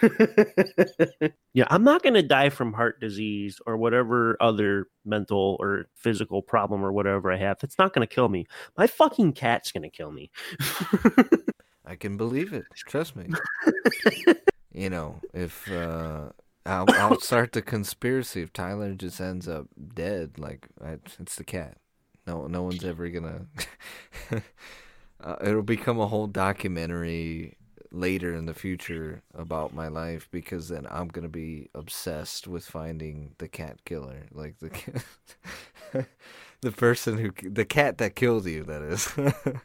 yeah, 1.54 1.64
I'm 1.68 1.82
not 1.82 2.02
going 2.02 2.14
to 2.14 2.22
die 2.22 2.50
from 2.50 2.72
heart 2.72 3.00
disease 3.00 3.60
or 3.66 3.76
whatever 3.76 4.36
other 4.40 4.86
mental 5.04 5.56
or 5.58 5.86
physical 5.96 6.42
problem 6.42 6.84
or 6.84 6.92
whatever 6.92 7.32
I 7.32 7.36
have. 7.36 7.58
It's 7.62 7.78
not 7.78 7.92
going 7.92 8.06
to 8.06 8.14
kill 8.14 8.28
me. 8.28 8.46
My 8.76 8.86
fucking 8.86 9.32
cat's 9.32 9.72
going 9.72 9.82
to 9.82 9.90
kill 9.90 10.12
me. 10.12 10.30
I 11.88 11.96
can 11.96 12.16
believe 12.18 12.52
it. 12.52 12.66
Trust 12.74 13.16
me. 13.16 13.28
you 14.72 14.90
know, 14.90 15.20
if 15.32 15.70
uh, 15.70 16.28
I'll, 16.66 16.84
I'll 16.88 17.20
start 17.20 17.52
the 17.52 17.62
conspiracy 17.62 18.42
if 18.42 18.52
Tyler 18.52 18.92
just 18.92 19.20
ends 19.20 19.48
up 19.48 19.68
dead, 19.94 20.38
like 20.38 20.68
I, 20.84 20.98
it's 21.18 21.36
the 21.36 21.44
cat. 21.44 21.78
No, 22.26 22.46
no 22.46 22.62
one's 22.62 22.84
ever 22.84 23.08
gonna. 23.08 23.46
uh, 25.24 25.36
it'll 25.42 25.62
become 25.62 25.98
a 25.98 26.06
whole 26.06 26.26
documentary 26.26 27.56
later 27.90 28.34
in 28.34 28.44
the 28.44 28.52
future 28.52 29.22
about 29.34 29.74
my 29.74 29.88
life 29.88 30.28
because 30.30 30.68
then 30.68 30.86
I'm 30.90 31.08
gonna 31.08 31.28
be 31.28 31.70
obsessed 31.74 32.46
with 32.46 32.66
finding 32.66 33.34
the 33.38 33.48
cat 33.48 33.78
killer, 33.86 34.26
like 34.30 34.56
the 34.58 36.06
the 36.60 36.72
person 36.72 37.16
who 37.16 37.32
the 37.48 37.64
cat 37.64 37.96
that 37.96 38.14
killed 38.14 38.44
you. 38.44 38.64
That 38.64 38.82
is, 38.82 39.08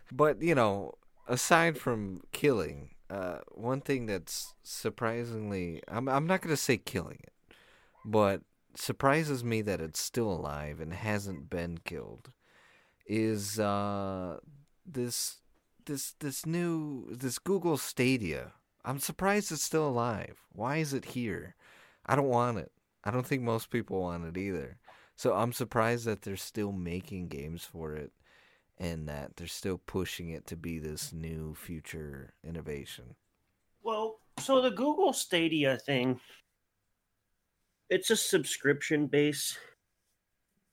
but 0.10 0.42
you 0.42 0.56
know, 0.56 0.94
aside 1.28 1.78
from 1.78 2.22
killing, 2.32 2.92
uh, 3.10 3.40
one 3.52 3.82
thing 3.82 4.06
that's 4.06 4.56
surprisingly, 4.64 5.82
I'm 5.88 6.08
I'm 6.08 6.28
not 6.28 6.42
gonna 6.42 6.58
say 6.58 6.78
killing 6.78 7.20
it, 7.24 7.34
but 8.06 8.42
surprises 8.76 9.44
me 9.44 9.62
that 9.62 9.82
it's 9.82 10.02
still 10.02 10.32
alive 10.32 10.80
and 10.80 10.94
hasn't 10.94 11.50
been 11.50 11.80
killed, 11.80 12.32
is 13.06 13.60
uh, 13.60 14.40
this 14.86 15.38
this 15.86 16.14
this 16.20 16.46
new 16.46 17.08
this 17.12 17.40
Google 17.40 17.78
Stadia. 17.78 18.54
I'm 18.86 19.00
surprised 19.00 19.52
it's 19.52 19.64
still 19.64 19.88
alive. 19.88 20.42
Why 20.52 20.78
is 20.78 20.94
it 20.94 21.06
here? 21.06 21.56
I 22.06 22.16
don't 22.16 22.28
want 22.28 22.58
it. 22.58 22.72
I 23.04 23.12
don't 23.12 23.26
think 23.26 23.42
most 23.42 23.70
people 23.70 24.02
want 24.02 24.26
it 24.26 24.38
either. 24.38 24.78
So 25.16 25.34
I'm 25.34 25.54
surprised 25.54 26.06
that 26.06 26.24
they're 26.24 26.36
still 26.36 26.72
making 26.72 27.28
games 27.28 27.64
for 27.64 27.94
it 27.96 28.12
and 28.78 29.08
that 29.08 29.36
they're 29.36 29.48
still 29.48 29.78
pushing 29.78 30.30
it 30.30 30.48
to 30.48 30.56
be 30.56 30.80
this 30.80 31.14
new 31.14 31.54
future 31.56 32.34
innovation. 32.44 33.16
Well, 33.84 34.20
so 34.40 34.62
the 34.62 34.72
Google 34.72 35.14
Stadia 35.14 35.78
thing, 35.78 36.20
it's 37.90 38.10
a 38.10 38.16
subscription 38.16 39.08
base. 39.08 39.58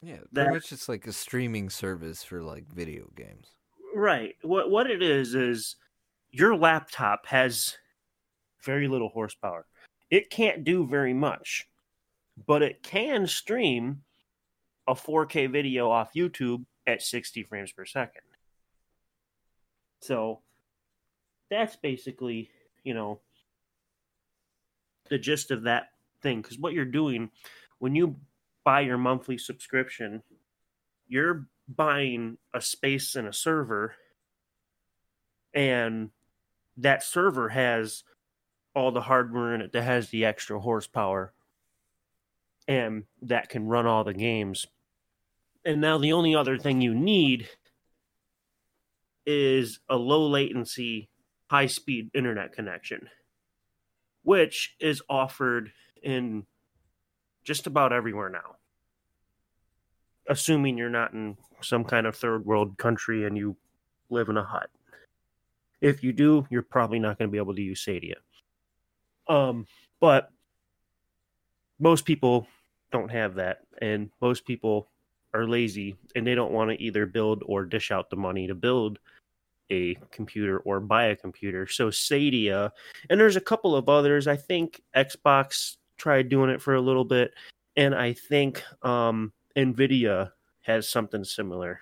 Yeah, 0.02 0.16
pretty 0.16 0.28
that, 0.32 0.52
much 0.52 0.72
it's 0.72 0.88
like 0.88 1.06
a 1.06 1.12
streaming 1.12 1.68
service 1.68 2.22
for 2.22 2.42
like 2.42 2.66
video 2.72 3.10
games. 3.16 3.48
Right. 3.94 4.36
What 4.42 4.70
what 4.70 4.90
it 4.90 5.02
is 5.02 5.34
is 5.34 5.76
your 6.30 6.56
laptop 6.56 7.26
has 7.26 7.76
very 8.62 8.88
little 8.88 9.08
horsepower. 9.08 9.66
It 10.10 10.30
can't 10.30 10.64
do 10.64 10.86
very 10.86 11.12
much, 11.12 11.68
but 12.46 12.62
it 12.62 12.82
can 12.82 13.26
stream 13.26 14.02
a 14.88 14.94
4K 14.94 15.50
video 15.50 15.90
off 15.90 16.14
YouTube 16.14 16.64
at 16.92 17.02
60 17.02 17.42
frames 17.44 17.72
per 17.72 17.84
second. 17.84 18.22
So 20.00 20.40
that's 21.50 21.76
basically, 21.76 22.50
you 22.84 22.94
know, 22.94 23.20
the 25.08 25.18
gist 25.18 25.50
of 25.50 25.64
that 25.64 25.90
thing. 26.22 26.40
Because 26.40 26.58
what 26.58 26.72
you're 26.72 26.84
doing 26.84 27.30
when 27.78 27.94
you 27.94 28.16
buy 28.64 28.80
your 28.80 28.98
monthly 28.98 29.38
subscription, 29.38 30.22
you're 31.08 31.46
buying 31.68 32.38
a 32.54 32.60
space 32.60 33.16
and 33.16 33.26
a 33.26 33.32
server, 33.32 33.94
and 35.54 36.10
that 36.76 37.02
server 37.02 37.48
has 37.48 38.04
all 38.74 38.92
the 38.92 39.00
hardware 39.00 39.54
in 39.54 39.60
it 39.60 39.72
that 39.72 39.82
has 39.82 40.10
the 40.10 40.24
extra 40.24 40.60
horsepower 40.60 41.32
and 42.68 43.04
that 43.22 43.48
can 43.48 43.66
run 43.66 43.86
all 43.86 44.04
the 44.04 44.14
games 44.14 44.66
and 45.64 45.80
now 45.80 45.98
the 45.98 46.12
only 46.12 46.34
other 46.34 46.58
thing 46.58 46.80
you 46.80 46.94
need 46.94 47.48
is 49.26 49.80
a 49.88 49.96
low 49.96 50.26
latency, 50.26 51.08
high 51.50 51.66
speed 51.66 52.10
internet 52.14 52.52
connection, 52.52 53.08
which 54.22 54.76
is 54.80 55.02
offered 55.08 55.72
in 56.02 56.44
just 57.44 57.66
about 57.66 57.92
everywhere 57.92 58.28
now. 58.28 58.56
Assuming 60.28 60.78
you're 60.78 60.88
not 60.88 61.12
in 61.12 61.36
some 61.60 61.84
kind 61.84 62.06
of 62.06 62.16
third 62.16 62.44
world 62.46 62.78
country 62.78 63.26
and 63.26 63.36
you 63.36 63.56
live 64.08 64.28
in 64.28 64.36
a 64.36 64.44
hut. 64.44 64.70
If 65.80 66.02
you 66.02 66.12
do, 66.12 66.46
you're 66.50 66.62
probably 66.62 66.98
not 66.98 67.18
going 67.18 67.28
to 67.28 67.32
be 67.32 67.38
able 67.38 67.54
to 67.54 67.62
use 67.62 67.80
Stadia. 67.80 68.16
Um, 69.28 69.66
but 70.00 70.30
most 71.78 72.04
people 72.04 72.46
don't 72.92 73.10
have 73.10 73.36
that, 73.36 73.60
and 73.80 74.10
most 74.20 74.44
people 74.44 74.88
are 75.34 75.46
lazy 75.46 75.96
and 76.16 76.26
they 76.26 76.34
don't 76.34 76.52
want 76.52 76.70
to 76.70 76.82
either 76.82 77.06
build 77.06 77.42
or 77.46 77.64
dish 77.64 77.90
out 77.90 78.10
the 78.10 78.16
money 78.16 78.46
to 78.46 78.54
build 78.54 78.98
a 79.70 79.96
computer 80.10 80.58
or 80.60 80.80
buy 80.80 81.06
a 81.06 81.16
computer. 81.16 81.66
So 81.66 81.90
Stadia, 81.90 82.72
and 83.08 83.20
there's 83.20 83.36
a 83.36 83.40
couple 83.40 83.76
of 83.76 83.88
others. 83.88 84.26
I 84.26 84.36
think 84.36 84.82
Xbox 84.96 85.76
tried 85.96 86.28
doing 86.28 86.50
it 86.50 86.60
for 86.60 86.74
a 86.74 86.80
little 86.80 87.04
bit, 87.04 87.32
and 87.76 87.94
I 87.94 88.12
think 88.12 88.62
um, 88.82 89.32
Nvidia 89.56 90.32
has 90.62 90.88
something 90.88 91.24
similar. 91.24 91.80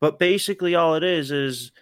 But 0.00 0.18
basically, 0.18 0.74
all 0.74 0.94
it 0.94 1.04
is 1.04 1.30
is 1.30 1.72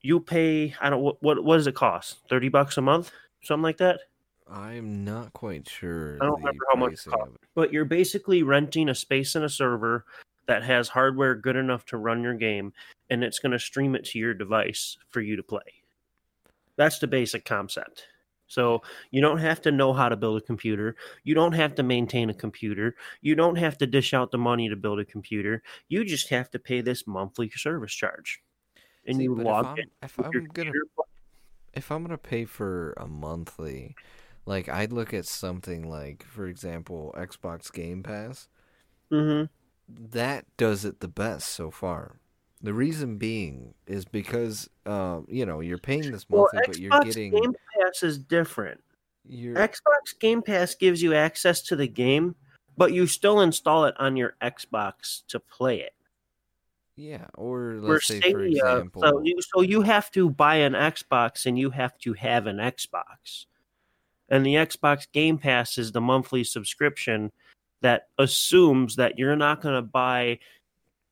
you 0.00 0.20
pay. 0.20 0.74
I 0.80 0.90
don't 0.90 1.02
what 1.02 1.22
what, 1.22 1.44
what 1.44 1.56
does 1.56 1.66
it 1.66 1.74
cost? 1.74 2.18
Thirty 2.28 2.48
bucks 2.48 2.78
a 2.78 2.82
month, 2.82 3.10
something 3.42 3.62
like 3.62 3.78
that. 3.78 4.00
I'm 4.48 5.04
not 5.04 5.32
quite 5.32 5.68
sure. 5.68 6.18
I 6.20 6.26
don't 6.26 6.38
remember 6.38 6.64
how 6.72 6.78
much 6.78 6.92
it 6.92 7.10
cost, 7.10 7.32
but 7.54 7.72
you're 7.72 7.84
basically 7.84 8.42
renting 8.42 8.88
a 8.88 8.94
space 8.94 9.34
in 9.34 9.42
a 9.42 9.48
server 9.48 10.04
that 10.46 10.62
has 10.62 10.88
hardware 10.88 11.34
good 11.34 11.56
enough 11.56 11.84
to 11.86 11.96
run 11.96 12.22
your 12.22 12.34
game, 12.34 12.72
and 13.10 13.24
it's 13.24 13.40
going 13.40 13.52
to 13.52 13.58
stream 13.58 13.94
it 13.96 14.04
to 14.06 14.18
your 14.18 14.34
device 14.34 14.96
for 15.10 15.20
you 15.20 15.36
to 15.36 15.42
play. 15.42 15.82
That's 16.76 16.98
the 16.98 17.06
basic 17.06 17.44
concept. 17.44 18.06
So 18.46 18.82
you 19.10 19.20
don't 19.20 19.38
have 19.38 19.60
to 19.62 19.72
know 19.72 19.92
how 19.92 20.08
to 20.08 20.16
build 20.16 20.40
a 20.40 20.44
computer. 20.44 20.94
You 21.24 21.34
don't 21.34 21.52
have 21.52 21.74
to 21.76 21.82
maintain 21.82 22.30
a 22.30 22.34
computer. 22.34 22.94
You 23.20 23.34
don't 23.34 23.56
have 23.56 23.76
to 23.78 23.86
dish 23.86 24.14
out 24.14 24.30
the 24.30 24.38
money 24.38 24.68
to 24.68 24.76
build 24.76 25.00
a 25.00 25.04
computer. 25.04 25.62
You 25.88 26.04
just 26.04 26.28
have 26.28 26.50
to 26.52 26.58
pay 26.60 26.80
this 26.80 27.06
monthly 27.06 27.50
service 27.50 27.92
charge, 27.92 28.40
and 29.04 29.16
See, 29.16 29.24
you 29.24 29.34
log 29.34 29.78
if 30.00 30.18
I'm, 30.18 30.26
if 30.26 30.36
I'm 30.36 30.44
gonna 30.52 30.72
if 31.74 31.90
I'm 31.90 32.04
gonna 32.04 32.18
pay 32.18 32.44
for 32.44 32.94
a 32.96 33.08
monthly, 33.08 33.96
like 34.46 34.68
I'd 34.68 34.92
look 34.92 35.12
at 35.12 35.26
something 35.26 35.88
like, 35.88 36.24
for 36.24 36.46
example, 36.46 37.14
Xbox 37.18 37.72
Game 37.72 38.02
Pass. 38.02 38.48
Mm-hmm. 39.12 39.46
That 39.88 40.46
does 40.56 40.84
it 40.84 41.00
the 41.00 41.08
best 41.08 41.48
so 41.48 41.70
far. 41.70 42.20
The 42.62 42.72
reason 42.72 43.18
being 43.18 43.74
is 43.86 44.04
because, 44.04 44.70
uh, 44.86 45.20
you 45.28 45.44
know, 45.44 45.60
you're 45.60 45.78
paying 45.78 46.10
this 46.10 46.28
monthly, 46.30 46.58
well, 46.58 46.62
but 46.66 46.78
you're 46.78 47.00
getting 47.02 47.32
Xbox 47.32 47.42
Game 47.42 47.54
Pass 47.74 48.02
is 48.02 48.18
different. 48.18 48.80
Your 49.28 49.56
Xbox 49.56 50.18
Game 50.18 50.42
Pass 50.42 50.74
gives 50.74 51.02
you 51.02 51.12
access 51.12 51.60
to 51.62 51.76
the 51.76 51.88
game, 51.88 52.34
but 52.76 52.92
you 52.92 53.06
still 53.06 53.40
install 53.40 53.84
it 53.84 53.94
on 53.98 54.16
your 54.16 54.36
Xbox 54.40 55.26
to 55.28 55.40
play 55.40 55.80
it. 55.80 55.92
Yeah, 56.96 57.26
or 57.34 57.76
let's 57.78 58.06
say 58.06 58.20
for 58.20 58.42
example, 58.42 59.02
so 59.02 59.20
you, 59.22 59.36
so 59.42 59.60
you 59.60 59.82
have 59.82 60.10
to 60.12 60.30
buy 60.30 60.56
an 60.56 60.72
Xbox 60.72 61.44
and 61.44 61.58
you 61.58 61.70
have 61.70 61.98
to 61.98 62.14
have 62.14 62.46
an 62.46 62.56
Xbox. 62.56 63.44
And 64.28 64.44
the 64.44 64.54
Xbox 64.54 65.06
Game 65.12 65.38
Pass 65.38 65.78
is 65.78 65.92
the 65.92 66.00
monthly 66.00 66.44
subscription 66.44 67.30
that 67.82 68.08
assumes 68.18 68.96
that 68.96 69.18
you're 69.18 69.36
not 69.36 69.60
going 69.60 69.74
to 69.74 69.82
buy 69.82 70.38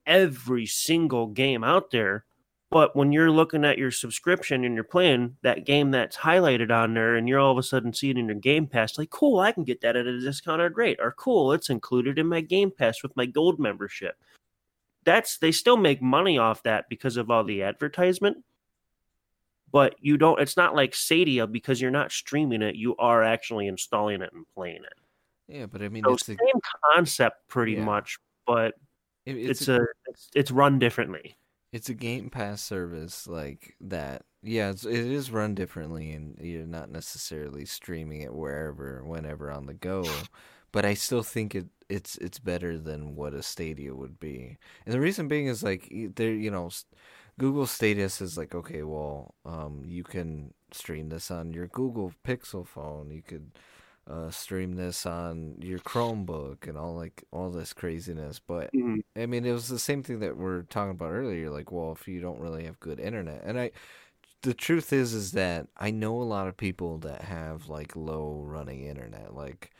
every 0.06 0.66
single 0.66 1.28
game 1.28 1.62
out 1.62 1.90
there. 1.90 2.24
But 2.70 2.96
when 2.96 3.12
you're 3.12 3.30
looking 3.30 3.64
at 3.64 3.78
your 3.78 3.92
subscription 3.92 4.64
and 4.64 4.74
you're 4.74 4.82
playing 4.82 5.36
that 5.42 5.64
game 5.64 5.92
that's 5.92 6.16
highlighted 6.16 6.72
on 6.72 6.94
there, 6.94 7.14
and 7.14 7.28
you're 7.28 7.38
all 7.38 7.52
of 7.52 7.58
a 7.58 7.62
sudden 7.62 7.92
seeing 7.92 8.18
in 8.18 8.26
your 8.26 8.34
Game 8.34 8.66
Pass, 8.66 8.98
like, 8.98 9.10
cool, 9.10 9.38
I 9.38 9.52
can 9.52 9.62
get 9.62 9.80
that 9.82 9.94
at 9.94 10.06
a 10.06 10.18
discounted 10.18 10.76
rate, 10.76 10.98
or 11.00 11.12
cool, 11.12 11.52
it's 11.52 11.70
included 11.70 12.18
in 12.18 12.26
my 12.26 12.40
Game 12.40 12.72
Pass 12.72 13.02
with 13.02 13.14
my 13.16 13.26
gold 13.26 13.60
membership. 13.60 14.16
That's 15.04 15.38
they 15.38 15.52
still 15.52 15.76
make 15.76 16.02
money 16.02 16.36
off 16.38 16.64
that 16.64 16.88
because 16.88 17.16
of 17.16 17.30
all 17.30 17.44
the 17.44 17.62
advertisement 17.62 18.38
but 19.74 19.96
you 20.00 20.16
don't 20.16 20.40
it's 20.40 20.56
not 20.56 20.76
like 20.76 20.94
Stadia 20.94 21.48
because 21.48 21.80
you're 21.80 21.90
not 21.90 22.12
streaming 22.12 22.62
it, 22.62 22.76
you 22.76 22.94
are 22.96 23.24
actually 23.24 23.66
installing 23.66 24.22
it 24.22 24.30
and 24.32 24.46
playing 24.54 24.84
it. 24.84 25.52
Yeah, 25.52 25.66
but 25.66 25.82
I 25.82 25.88
mean 25.88 26.04
so 26.04 26.12
it's 26.12 26.26
the 26.26 26.38
same 26.40 26.60
concept 26.94 27.48
pretty 27.48 27.72
yeah. 27.72 27.84
much, 27.84 28.16
but 28.46 28.76
it, 29.26 29.36
it's, 29.36 29.62
it's, 29.62 29.68
a, 29.68 29.80
a 29.80 29.86
it's, 30.06 30.30
it's, 30.32 30.50
run 30.52 30.78
differently. 30.78 31.36
It's 31.72 31.88
a 31.88 31.94
Game 31.94 32.30
Pass 32.30 32.62
service 32.62 33.26
like 33.26 33.74
that. 33.80 34.22
Yeah, 34.44 34.70
it's, 34.70 34.84
it 34.84 34.94
is 34.94 35.32
run 35.32 35.56
differently, 35.56 36.12
and 36.12 36.38
you're 36.40 36.66
not 36.66 36.88
necessarily 36.88 37.64
streaming 37.64 38.20
it 38.20 38.32
wherever, 38.32 39.02
whenever 39.04 39.50
on 39.50 39.66
the 39.66 39.74
go. 39.74 40.04
But 40.70 40.84
I 40.84 40.94
still 40.94 41.24
think 41.24 41.56
it 41.56 41.66
it's 41.88 42.16
it's 42.18 42.38
better 42.38 42.78
than 42.78 43.16
what 43.16 43.34
a 43.34 43.42
Stadia 43.42 43.92
would 43.92 44.20
be, 44.20 44.56
and 44.86 44.94
the 44.94 45.00
reason 45.00 45.26
being 45.26 45.46
is 45.46 45.64
like 45.64 45.92
there, 46.14 46.32
you 46.32 46.50
know, 46.50 46.70
Google 47.38 47.66
Stadia 47.66 48.04
is 48.04 48.36
like, 48.38 48.54
okay, 48.54 48.82
well, 48.82 49.34
um, 49.44 49.82
you 49.86 50.04
can 50.04 50.54
stream 50.72 51.08
this 51.08 51.30
on 51.30 51.52
your 51.52 51.66
Google 51.68 52.12
Pixel 52.26 52.66
phone. 52.66 53.10
You 53.10 53.22
could 53.22 53.50
uh, 54.08 54.30
stream 54.30 54.76
this 54.76 55.06
on 55.06 55.56
your 55.60 55.78
Chromebook 55.80 56.68
and 56.68 56.76
all 56.78 56.94
like 56.94 57.24
all 57.32 57.50
this 57.50 57.72
craziness. 57.72 58.38
But 58.40 58.72
Mhm. 58.74 59.02
I 59.16 59.26
mean, 59.26 59.44
it 59.46 59.52
was 59.52 59.68
the 59.68 59.78
same 59.78 60.02
thing 60.02 60.20
that 60.20 60.36
we're 60.36 60.62
talking 60.62 60.92
about 60.92 61.12
earlier. 61.12 61.50
Like, 61.50 61.72
well, 61.72 61.92
if 61.92 62.06
you 62.08 62.20
don't 62.20 62.40
really 62.40 62.64
have 62.64 62.78
good 62.80 63.00
internet, 63.00 63.42
and 63.44 63.58
I, 63.58 63.70
the 64.42 64.54
truth 64.54 64.92
is, 64.92 65.14
is 65.14 65.32
that 65.32 65.68
I 65.78 65.90
know 65.90 66.20
a 66.20 66.24
lot 66.24 66.48
of 66.48 66.56
people 66.56 66.98
that 66.98 67.22
have 67.22 67.68
like 67.68 67.96
low 67.96 68.42
running 68.46 68.84
internet, 68.84 69.34
like 69.34 69.70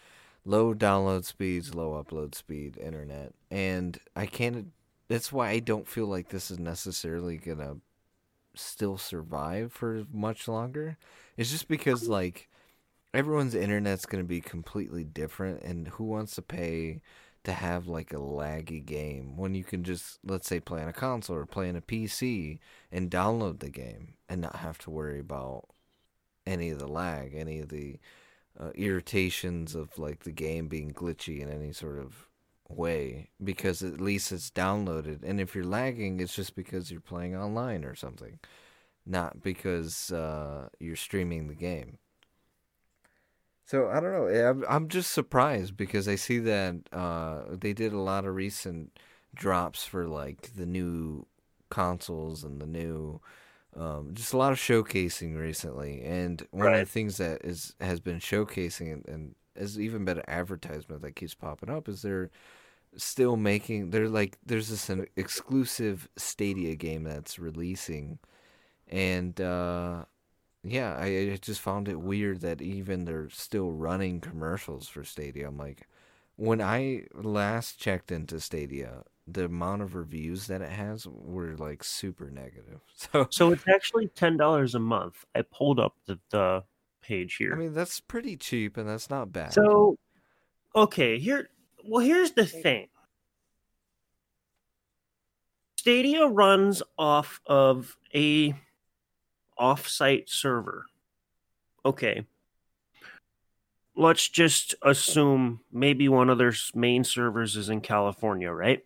low 0.46 0.75
download 0.75 1.25
speeds, 1.26 1.75
low 1.75 2.02
upload 2.02 2.34
speed 2.37 2.78
internet, 2.78 3.34
and 3.50 3.99
I 4.16 4.26
can't. 4.26 4.68
That's 5.08 5.32
why 5.32 5.50
I 5.50 5.58
don't 5.58 5.88
feel 5.88 6.06
like 6.06 6.28
this 6.28 6.50
is 6.50 6.58
necessarily 6.58 7.37
gonna 7.37 7.76
still 8.54 8.96
survive 8.96 9.73
for 9.73 10.04
much 10.12 10.49
longer. 10.49 10.96
It's 11.37 11.50
just 11.50 11.68
because 11.68 12.08
like 12.08 12.49
everyone's 13.12 13.54
internet's 13.54 14.06
going 14.06 14.23
to 14.23 14.28
be 14.28 14.40
completely 14.40 15.04
different 15.04 15.62
and 15.62 15.88
who 15.88 16.04
wants 16.04 16.34
to 16.34 16.42
pay 16.42 17.00
to 17.44 17.52
have 17.52 17.87
like 17.87 18.12
a 18.12 18.16
laggy 18.16 18.84
game 18.84 19.37
when 19.37 19.54
you 19.54 19.62
can 19.62 19.84
just 19.84 20.18
let's 20.25 20.49
say 20.49 20.58
play 20.58 20.82
on 20.82 20.88
a 20.88 20.92
console 20.92 21.37
or 21.37 21.46
play 21.46 21.68
on 21.68 21.76
a 21.76 21.80
PC 21.80 22.58
and 22.90 23.11
download 23.11 23.61
the 23.61 23.70
game 23.70 24.14
and 24.28 24.40
not 24.40 24.56
have 24.56 24.78
to 24.78 24.90
worry 24.90 25.20
about 25.20 25.68
any 26.46 26.70
of 26.70 26.78
the 26.78 26.88
lag, 26.88 27.34
any 27.34 27.61
of 27.61 27.68
the 27.68 27.99
uh, 28.58 28.70
irritations 28.75 29.75
of 29.75 29.99
like 29.99 30.25
the 30.25 30.32
game 30.32 30.68
being 30.68 30.92
glitchy 30.92 31.40
in 31.40 31.50
any 31.50 31.73
sort 31.73 31.99
of 31.99 32.28
way 32.68 33.30
because 33.42 33.83
at 33.83 34.00
least 34.00 34.33
it's 34.33 34.50
downloaded 34.50 35.23
and 35.23 35.40
if 35.40 35.54
you're 35.54 35.64
lagging 35.64 36.21
it's 36.21 36.35
just 36.35 36.56
because 36.56 36.90
you're 36.90 37.00
playing 37.00 37.37
online 37.37 37.85
or 37.85 37.94
something 37.94 38.38
not 39.06 39.42
because 39.42 40.11
uh, 40.12 40.68
you're 40.80 40.97
streaming 40.97 41.47
the 41.47 41.54
game 41.54 41.99
so 43.66 43.88
I 43.88 44.00
don't 44.00 44.12
know. 44.12 44.28
I'm 44.28 44.64
I'm 44.68 44.88
just 44.88 45.12
surprised 45.12 45.76
because 45.76 46.06
I 46.06 46.16
see 46.16 46.38
that 46.40 46.76
uh, 46.92 47.42
they 47.50 47.73
did 47.73 47.92
a 47.92 48.00
lot 48.00 48.26
of 48.26 48.35
recent 48.35 48.99
drops 49.35 49.85
for 49.85 50.06
like 50.06 50.54
the 50.54 50.66
new 50.66 51.26
consoles 51.71 52.44
and 52.44 52.61
the 52.61 52.66
new, 52.66 53.21
um, 53.75 54.11
just 54.12 54.33
a 54.33 54.37
lot 54.37 54.52
of 54.52 54.59
showcasing 54.59 55.37
recently. 55.37 56.02
And 56.02 56.47
one 56.50 56.73
of 56.75 56.78
the 56.78 56.87
things 56.87 57.16
that 57.16 57.42
is 57.42 57.75
has 57.80 58.00
been 58.00 58.18
showcasing 58.18 58.92
and, 58.92 59.09
and 59.09 59.35
has 59.58 59.78
even 59.80 60.04
been 60.04 60.18
an 60.18 60.25
advertisement 60.28 61.02
that 61.02 61.16
keeps 61.16 61.34
popping 61.34 61.70
up 61.70 61.88
is 61.88 62.02
they're 62.02 62.30
still 62.96 63.37
making. 63.37 63.90
They're 63.90 64.08
like 64.08 64.38
there's 64.46 64.68
this 64.70 64.90
an 64.90 65.06
exclusive 65.16 66.08
Stadia 66.16 66.76
game 66.76 67.04
that's 67.04 67.38
releasing, 67.38 68.18
and. 68.88 69.40
uh 69.40 70.04
yeah, 70.64 70.96
I, 70.96 71.06
I 71.32 71.38
just 71.40 71.61
found 71.61 71.88
it 71.88 72.00
weird 72.00 72.40
that 72.42 72.62
even 72.62 73.04
they're 73.04 73.30
still 73.30 73.73
running 73.73 74.20
commercials 74.20 74.88
for 74.88 75.04
Stadia. 75.04 75.49
I'm 75.49 75.58
like, 75.58 75.88
when 76.37 76.61
I 76.61 77.06
last 77.14 77.78
checked 77.78 78.11
into 78.12 78.40
Stadia, 78.40 79.04
the 79.26 79.46
amount 79.46 79.82
of 79.82 79.94
reviews 79.94 80.46
that 80.49 80.62
it 80.62 80.70
has 80.70 81.06
were 81.06 81.56
like 81.56 81.84
super 81.84 82.30
negative. 82.30 82.80
So 82.94 83.30
So 83.30 83.50
it's 83.52 83.66
actually 83.68 84.08
ten 84.08 84.37
dollars 84.37 84.75
a 84.75 84.78
month. 84.78 85.25
I 85.34 85.42
pulled 85.42 85.80
up 85.80 85.96
the, 86.06 86.18
the 86.30 86.64
page 87.04 87.37
here. 87.37 87.52
I 87.52 87.56
mean, 87.56 87.75
that's 87.75 88.00
pretty 88.00 88.37
cheap, 88.37 88.76
and 88.76 88.88
that's 88.88 89.11
not 89.11 89.32
bad. 89.32 89.52
So, 89.52 89.99
okay, 90.75 91.18
here. 91.18 91.50
Well, 91.87 92.04
here's 92.04 92.32
the 92.32 92.46
thing. 92.46 92.88
Stadia 95.76 96.26
runs 96.26 96.83
off 96.96 97.40
of 97.46 97.96
a 98.14 98.55
off-site 99.59 100.31
server. 100.31 100.87
Okay. 101.85 102.24
Let's 103.94 104.29
just 104.29 104.74
assume 104.83 105.61
maybe 105.70 106.09
one 106.09 106.31
of 106.31 106.38
their 106.38 106.55
main 106.74 107.05
servers 107.05 107.55
is 107.57 107.68
in 107.68 107.83
California, 107.83 108.50
right? 108.50 108.83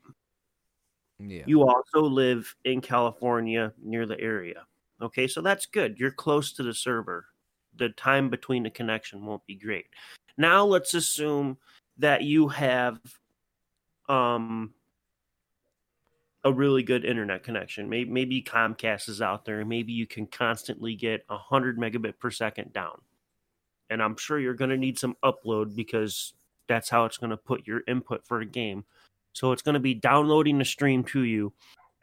yeah, 1.20 1.44
You 1.46 1.62
also 1.62 2.02
live 2.02 2.54
in 2.64 2.80
California 2.80 3.72
near 3.82 4.04
the 4.04 4.20
area. 4.20 4.66
Okay, 5.00 5.28
so 5.28 5.40
that's 5.40 5.66
good. 5.66 5.98
You're 5.98 6.10
close 6.10 6.52
to 6.54 6.64
the 6.64 6.74
server. 6.74 7.26
The 7.78 7.90
time 7.90 8.28
between 8.28 8.62
the 8.64 8.70
connection 8.70 9.24
won't 9.24 9.46
be 9.46 9.54
great. 9.54 9.86
Now 10.36 10.64
let's 10.64 10.94
assume 10.94 11.58
that 11.98 12.22
you 12.22 12.48
have 12.48 13.00
um 14.08 14.72
a 16.44 16.52
really 16.52 16.82
good 16.82 17.04
internet 17.04 17.42
connection. 17.42 17.88
Maybe, 17.88 18.10
maybe 18.10 18.42
Comcast 18.42 19.08
is 19.08 19.20
out 19.20 19.44
there 19.44 19.64
maybe 19.64 19.92
you 19.92 20.06
can 20.06 20.26
constantly 20.26 20.94
get 20.94 21.24
100 21.26 21.78
megabit 21.78 22.18
per 22.18 22.30
second 22.30 22.72
down. 22.72 23.00
And 23.90 24.02
I'm 24.02 24.16
sure 24.16 24.38
you're 24.38 24.54
going 24.54 24.70
to 24.70 24.76
need 24.76 24.98
some 24.98 25.16
upload 25.24 25.74
because 25.74 26.34
that's 26.68 26.88
how 26.88 27.06
it's 27.06 27.16
going 27.16 27.30
to 27.30 27.36
put 27.36 27.66
your 27.66 27.82
input 27.88 28.26
for 28.26 28.40
a 28.40 28.46
game. 28.46 28.84
So 29.32 29.52
it's 29.52 29.62
going 29.62 29.74
to 29.74 29.80
be 29.80 29.94
downloading 29.94 30.58
the 30.58 30.64
stream 30.64 31.04
to 31.04 31.22
you, 31.22 31.52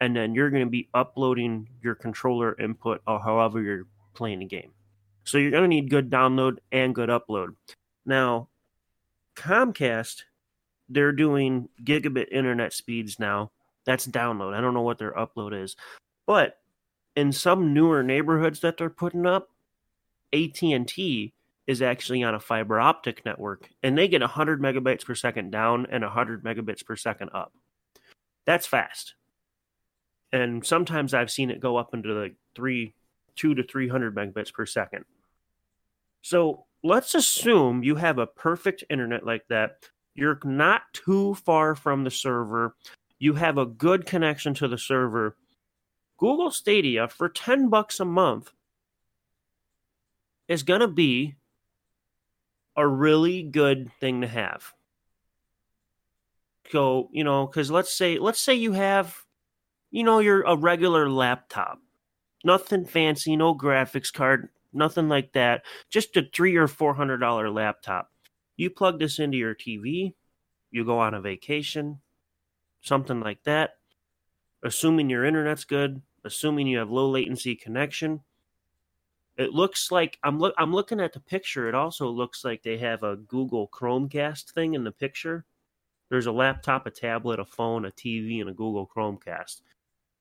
and 0.00 0.14
then 0.14 0.34
you're 0.34 0.50
going 0.50 0.64
to 0.64 0.70
be 0.70 0.88
uploading 0.94 1.68
your 1.82 1.94
controller 1.94 2.58
input 2.58 3.02
or 3.06 3.20
however 3.20 3.60
you're 3.62 3.86
playing 4.14 4.40
the 4.40 4.46
game. 4.46 4.72
So 5.26 5.38
you're 5.38 5.50
going 5.50 5.64
to 5.64 5.68
need 5.68 5.90
good 5.90 6.08
download 6.08 6.58
and 6.70 6.94
good 6.94 7.08
upload. 7.08 7.56
Now, 8.04 8.48
Comcast, 9.34 10.22
they're 10.88 11.12
doing 11.12 11.68
gigabit 11.82 12.28
internet 12.30 12.72
speeds 12.72 13.18
now. 13.18 13.50
That's 13.84 14.06
download. 14.06 14.54
I 14.54 14.60
don't 14.60 14.74
know 14.74 14.82
what 14.82 14.98
their 14.98 15.12
upload 15.12 15.62
is, 15.62 15.76
but 16.26 16.58
in 17.16 17.32
some 17.32 17.74
newer 17.74 18.02
neighborhoods 18.02 18.60
that 18.60 18.76
they're 18.76 18.90
putting 18.90 19.26
up, 19.26 19.50
AT&T 20.32 21.32
is 21.66 21.82
actually 21.82 22.22
on 22.22 22.34
a 22.34 22.40
fiber 22.40 22.78
optic 22.80 23.24
network 23.24 23.70
and 23.82 23.98
they 23.98 24.06
get 24.06 24.20
100 24.20 24.60
megabytes 24.60 25.04
per 25.04 25.14
second 25.14 25.50
down 25.50 25.86
and 25.90 26.04
100 26.04 26.44
megabits 26.44 26.84
per 26.84 26.94
second 26.94 27.30
up. 27.34 27.52
That's 28.44 28.66
fast. 28.66 29.14
And 30.32 30.64
sometimes 30.64 31.14
I've 31.14 31.30
seen 31.30 31.50
it 31.50 31.60
go 31.60 31.76
up 31.76 31.94
into 31.94 32.14
the 32.14 32.34
3 32.54 32.94
2 33.36 33.54
to 33.54 33.62
300 33.62 34.14
megabits 34.14 34.52
per 34.52 34.66
second. 34.66 35.04
So, 36.28 36.64
let's 36.82 37.14
assume 37.14 37.84
you 37.84 37.94
have 37.94 38.18
a 38.18 38.26
perfect 38.26 38.82
internet 38.90 39.24
like 39.24 39.46
that. 39.48 39.76
You're 40.16 40.40
not 40.42 40.82
too 40.92 41.36
far 41.36 41.76
from 41.76 42.02
the 42.02 42.10
server. 42.10 42.74
You 43.20 43.34
have 43.34 43.58
a 43.58 43.64
good 43.64 44.06
connection 44.06 44.52
to 44.54 44.66
the 44.66 44.76
server. 44.76 45.36
Google 46.18 46.50
Stadia 46.50 47.06
for 47.06 47.28
10 47.28 47.68
bucks 47.68 48.00
a 48.00 48.04
month 48.04 48.50
is 50.48 50.64
going 50.64 50.80
to 50.80 50.88
be 50.88 51.36
a 52.74 52.88
really 52.88 53.44
good 53.44 53.92
thing 54.00 54.22
to 54.22 54.26
have. 54.26 54.72
So, 56.72 57.08
you 57.12 57.22
know, 57.22 57.46
cuz 57.46 57.70
let's 57.70 57.94
say 57.94 58.18
let's 58.18 58.40
say 58.40 58.54
you 58.54 58.72
have 58.72 59.16
you 59.92 60.02
know, 60.02 60.18
you're 60.18 60.42
a 60.42 60.56
regular 60.56 61.08
laptop. 61.08 61.78
Nothing 62.42 62.84
fancy, 62.84 63.36
no 63.36 63.54
graphics 63.54 64.12
card, 64.12 64.48
nothing 64.76 65.08
like 65.08 65.32
that. 65.32 65.64
Just 65.90 66.16
a 66.16 66.28
3 66.32 66.56
or 66.56 66.68
400 66.68 67.18
dollar 67.18 67.50
laptop. 67.50 68.10
You 68.56 68.70
plug 68.70 68.98
this 68.98 69.18
into 69.18 69.36
your 69.36 69.54
TV, 69.54 70.14
you 70.70 70.84
go 70.84 70.98
on 70.98 71.14
a 71.14 71.20
vacation, 71.20 72.00
something 72.80 73.20
like 73.20 73.42
that. 73.44 73.74
Assuming 74.62 75.10
your 75.10 75.24
internet's 75.24 75.64
good, 75.64 76.02
assuming 76.24 76.66
you 76.66 76.78
have 76.78 76.90
low 76.90 77.08
latency 77.10 77.54
connection, 77.54 78.20
it 79.36 79.52
looks 79.52 79.92
like 79.92 80.18
I'm 80.22 80.38
look 80.38 80.54
I'm 80.56 80.72
looking 80.72 81.00
at 81.00 81.12
the 81.12 81.20
picture. 81.20 81.68
It 81.68 81.74
also 81.74 82.08
looks 82.08 82.44
like 82.44 82.62
they 82.62 82.78
have 82.78 83.02
a 83.02 83.16
Google 83.16 83.68
Chromecast 83.68 84.52
thing 84.52 84.74
in 84.74 84.84
the 84.84 84.92
picture. 84.92 85.44
There's 86.08 86.26
a 86.26 86.32
laptop, 86.32 86.86
a 86.86 86.90
tablet, 86.90 87.40
a 87.40 87.44
phone, 87.44 87.84
a 87.84 87.90
TV, 87.90 88.40
and 88.40 88.48
a 88.48 88.54
Google 88.54 88.86
Chromecast. 88.86 89.60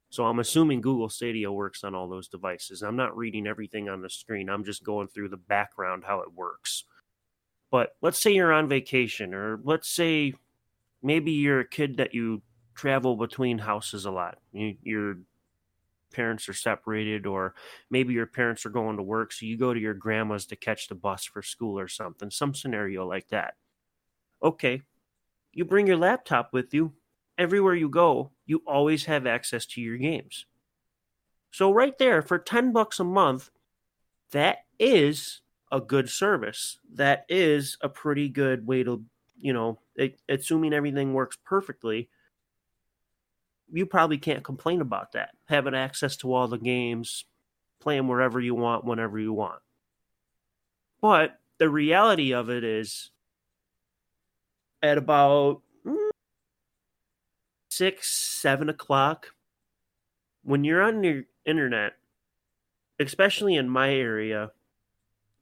So 0.10 0.26
I'm 0.26 0.40
assuming 0.40 0.82
Google 0.82 1.10
Stadia 1.10 1.52
works 1.52 1.84
on 1.84 1.94
all 1.94 2.08
those 2.08 2.28
devices. 2.28 2.82
I'm 2.82 2.96
not 2.96 3.18
reading 3.18 3.48
everything 3.48 3.90
on 3.90 4.02
the 4.02 4.10
screen. 4.10 4.50
I'm 4.50 4.64
just 4.64 4.84
going 4.84 5.08
through 5.08 5.30
the 5.30 5.38
background 5.38 6.04
how 6.06 6.22
it 6.22 6.34
works. 6.34 6.86
But 7.72 7.96
let's 8.02 8.20
say 8.20 8.32
you're 8.32 8.54
on 8.54 8.70
vacation, 8.70 9.34
or 9.34 9.60
let's 9.64 9.90
say 9.90 10.34
maybe 11.04 11.32
you're 11.32 11.60
a 11.60 11.68
kid 11.68 11.98
that 11.98 12.14
you 12.14 12.42
travel 12.76 13.18
between 13.18 13.58
houses 13.58 14.06
a 14.06 14.12
lot. 14.12 14.38
You, 14.54 14.78
your 14.82 15.18
parents 16.14 16.48
are 16.48 16.54
separated, 16.54 17.26
or 17.26 17.56
maybe 17.90 18.14
your 18.14 18.28
parents 18.28 18.66
are 18.66 18.70
going 18.70 18.96
to 18.98 19.04
work, 19.04 19.34
so 19.34 19.46
you 19.46 19.58
go 19.58 19.74
to 19.74 19.80
your 19.80 19.94
grandma's 19.94 20.46
to 20.46 20.56
catch 20.56 20.88
the 20.88 20.96
bus 20.96 21.26
for 21.26 21.42
school 21.42 21.78
or 21.78 21.90
something, 21.90 22.32
some 22.32 22.54
scenario 22.54 23.06
like 23.06 23.28
that. 23.30 23.56
Okay, 24.42 24.82
you 25.52 25.66
bring 25.66 25.88
your 25.88 25.98
laptop 25.98 26.54
with 26.54 26.74
you. 26.74 26.94
Everywhere 27.38 27.76
you 27.76 27.90
go, 27.90 28.32
you 28.46 28.62
always 28.66 29.06
have 29.06 29.28
access 29.28 29.66
to 29.68 29.82
your 29.82 29.98
games. 29.98 30.46
So, 31.52 31.72
right 31.72 31.98
there, 31.98 32.22
for 32.22 32.38
10 32.38 32.72
bucks 32.72 33.00
a 33.00 33.04
month, 33.04 33.50
that 34.32 34.66
is 34.80 35.42
a 35.72 35.80
good 35.80 36.10
service. 36.10 36.80
That 36.94 37.26
is 37.30 37.78
a 37.82 37.90
pretty 37.90 38.30
good 38.30 38.68
way 38.68 38.84
to, 38.84 39.04
you 39.40 39.54
know, 39.54 39.80
it, 39.96 40.20
assuming 40.30 40.74
everything 40.74 41.14
works 41.14 41.38
perfectly, 41.44 42.10
you 43.72 43.86
probably 43.86 44.18
can't 44.18 44.44
complain 44.44 44.82
about 44.82 45.14
that. 45.14 45.32
Having 45.46 45.76
access 45.76 46.18
to 46.18 46.34
all 46.34 46.48
the 46.48 46.58
games, 46.58 47.26
playing 47.80 48.08
wherever 48.08 48.40
you 48.40 48.56
want, 48.56 48.86
whenever 48.86 49.20
you 49.20 49.34
want. 49.34 49.62
But 51.02 51.40
the 51.58 51.70
reality 51.70 52.34
of 52.34 52.50
it 52.50 52.64
is, 52.64 53.12
at 54.84 54.98
about 54.98 55.62
six, 57.76 58.10
seven 58.10 58.70
o'clock, 58.70 59.34
when 60.44 60.64
you're 60.64 60.82
on 60.82 61.04
your 61.04 61.24
internet, 61.46 61.94
especially 63.00 63.56
in 63.56 63.70
my 63.70 63.94
area, 63.94 64.52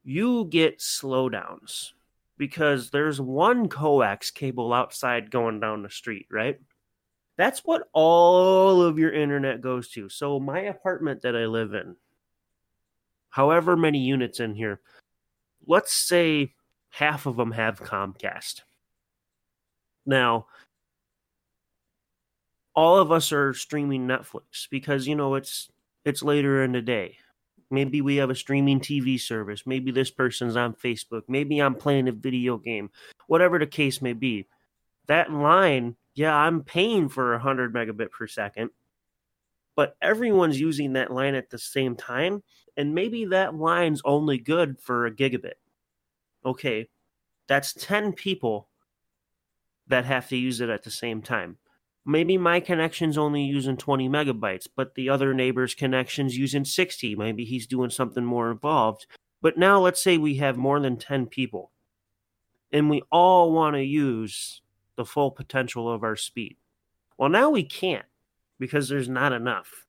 you 0.04 0.46
get 0.46 0.80
slowdowns 0.80 1.92
because 2.38 2.90
there's 2.90 3.22
one 3.22 3.70
coax 3.70 4.32
cable 4.32 4.74
outside 4.74 5.32
going 5.32 5.60
down 5.60 5.84
the 5.84 5.90
street, 5.90 6.28
right? 6.32 6.60
That's 7.38 7.62
what 7.62 7.90
all 7.94 8.82
of 8.82 9.00
your 9.00 9.12
internet 9.12 9.62
goes 9.62 9.90
to. 9.90 10.10
So, 10.10 10.40
my 10.40 10.62
apartment 10.62 11.22
that 11.24 11.36
I 11.36 11.46
live 11.46 11.74
in, 11.74 11.96
however 13.30 13.76
many 13.76 14.00
units 14.00 14.40
in 14.40 14.56
here, 14.56 14.82
let's 15.68 15.94
say 15.94 16.54
half 16.90 17.26
of 17.26 17.38
them 17.38 17.52
have 17.52 17.82
Comcast. 17.82 18.62
Now, 20.06 20.48
all 22.76 22.98
of 22.98 23.12
us 23.12 23.32
are 23.32 23.54
streaming 23.54 24.08
Netflix 24.08 24.68
because 24.70 25.08
you 25.08 25.16
know 25.16 25.36
it's 25.36 25.70
it's 26.06 26.24
later 26.24 26.64
in 26.64 26.72
the 26.72 26.82
day. 26.82 27.18
Maybe 27.70 28.02
we 28.02 28.18
have 28.18 28.30
a 28.30 28.36
streaming 28.36 28.80
TV 28.80 29.20
service. 29.20 29.64
Maybe 29.66 29.92
this 29.92 30.12
person's 30.12 30.56
on 30.56 30.76
Facebook. 30.76 31.24
Maybe 31.28 31.60
I'm 31.60 31.76
playing 31.76 32.08
a 32.08 32.12
video 32.12 32.58
game. 32.58 32.92
Whatever 33.28 33.58
the 33.58 33.66
case 33.66 34.02
may 34.02 34.14
be. 34.14 34.48
That 35.08 35.32
line, 35.32 35.96
yeah, 36.14 36.36
I'm 36.36 36.62
paying 36.62 37.10
for 37.10 37.32
100 37.32 37.74
megabit 37.74 38.12
per 38.12 38.28
second, 38.28 38.70
but 39.76 39.98
everyone's 40.02 40.60
using 40.60 40.94
that 40.94 41.12
line 41.12 41.36
at 41.36 41.50
the 41.50 41.58
same 41.58 41.96
time. 41.96 42.44
And 42.78 42.94
maybe 42.94 43.26
that 43.26 43.56
line's 43.56 44.02
only 44.06 44.38
good 44.38 44.80
for 44.80 45.06
a 45.06 45.12
gigabit. 45.12 45.54
Okay, 46.46 46.90
that's 47.48 47.74
10 47.74 48.14
people 48.14 48.68
that 49.88 50.06
have 50.06 50.30
to 50.30 50.38
use 50.38 50.62
it 50.62 50.70
at 50.70 50.84
the 50.84 50.92
same 50.92 51.22
time. 51.22 51.58
Maybe 52.06 52.38
my 52.38 52.60
connection's 52.60 53.18
only 53.18 53.44
using 53.44 53.78
20 53.78 54.10
megabytes, 54.10 54.68
but 54.76 54.96
the 54.96 55.10
other 55.10 55.34
neighbor's 55.34 55.74
connection's 55.74 56.38
using 56.38 56.66
60. 56.66 57.16
Maybe 57.16 57.46
he's 57.46 57.66
doing 57.66 57.90
something 57.90 58.26
more 58.26 58.52
involved. 58.52 59.08
But 59.42 59.58
now 59.58 59.80
let's 59.80 60.04
say 60.04 60.18
we 60.18 60.36
have 60.36 60.58
more 60.58 60.80
than 60.80 60.98
10 60.98 61.28
people 61.28 61.72
and 62.74 62.90
we 62.90 63.04
all 63.12 63.52
want 63.54 63.76
to 63.76 63.84
use 63.84 64.62
the 64.98 65.06
full 65.06 65.32
potential 65.32 65.90
of 65.90 66.04
our 66.04 66.16
speed. 66.16 66.58
Well, 67.18 67.30
now 67.30 67.52
we 67.52 67.64
can't 67.64 68.06
because 68.60 68.90
there's 68.90 69.08
not 69.08 69.32
enough. 69.32 69.86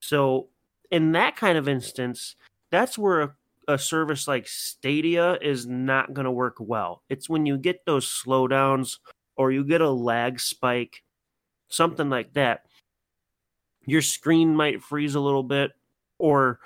So, 0.00 0.48
in 0.90 1.12
that 1.12 1.36
kind 1.36 1.58
of 1.58 1.68
instance, 1.68 2.36
that's 2.70 2.96
where 2.96 3.20
a, 3.20 3.34
a 3.66 3.78
service 3.78 4.28
like 4.28 4.46
Stadia 4.46 5.38
is 5.40 5.66
not 5.66 6.14
going 6.14 6.26
to 6.26 6.30
work 6.30 6.56
well. 6.58 7.02
It's 7.08 7.28
when 7.28 7.46
you 7.46 7.56
get 7.56 7.84
those 7.84 8.06
slowdowns 8.06 8.98
or 9.38 9.52
you 9.52 9.64
get 9.64 9.80
a 9.80 9.88
lag 9.88 10.40
spike, 10.40 11.02
something 11.68 12.10
like 12.10 12.34
that. 12.34 12.66
Your 13.86 14.02
screen 14.02 14.54
might 14.54 14.82
freeze 14.82 15.14
a 15.14 15.20
little 15.20 15.44
bit, 15.44 15.70
or 16.18 16.58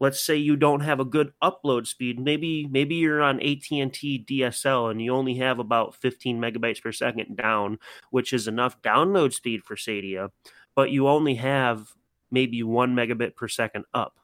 let's 0.00 0.24
say 0.24 0.36
you 0.36 0.56
don't 0.56 0.80
have 0.80 1.00
a 1.00 1.04
good 1.04 1.32
upload 1.42 1.86
speed. 1.86 2.18
Maybe 2.18 2.66
maybe 2.70 2.94
you're 2.94 3.20
on 3.20 3.40
AT&T 3.40 4.24
DSL 4.30 4.90
and 4.90 5.02
you 5.02 5.12
only 5.12 5.34
have 5.34 5.58
about 5.58 5.96
15 5.96 6.40
megabytes 6.40 6.80
per 6.80 6.92
second 6.92 7.36
down, 7.36 7.78
which 8.10 8.32
is 8.32 8.48
enough 8.48 8.80
download 8.80 9.34
speed 9.34 9.64
for 9.64 9.76
Stadia, 9.76 10.30
but 10.74 10.90
you 10.90 11.08
only 11.08 11.34
have 11.34 11.88
maybe 12.30 12.62
1 12.62 12.94
megabit 12.94 13.34
per 13.34 13.48
second 13.48 13.84
up. 13.92 14.18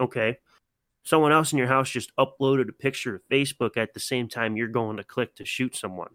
Okay. 0.00 0.38
Someone 1.04 1.32
else 1.32 1.52
in 1.52 1.58
your 1.58 1.66
house 1.66 1.90
just 1.90 2.14
uploaded 2.16 2.68
a 2.68 2.72
picture 2.72 3.16
of 3.16 3.22
Facebook 3.30 3.76
at 3.76 3.92
the 3.92 4.00
same 4.00 4.28
time 4.28 4.56
you're 4.56 4.68
going 4.68 4.96
to 4.96 5.04
click 5.04 5.34
to 5.34 5.44
shoot 5.44 5.76
someone 5.76 6.14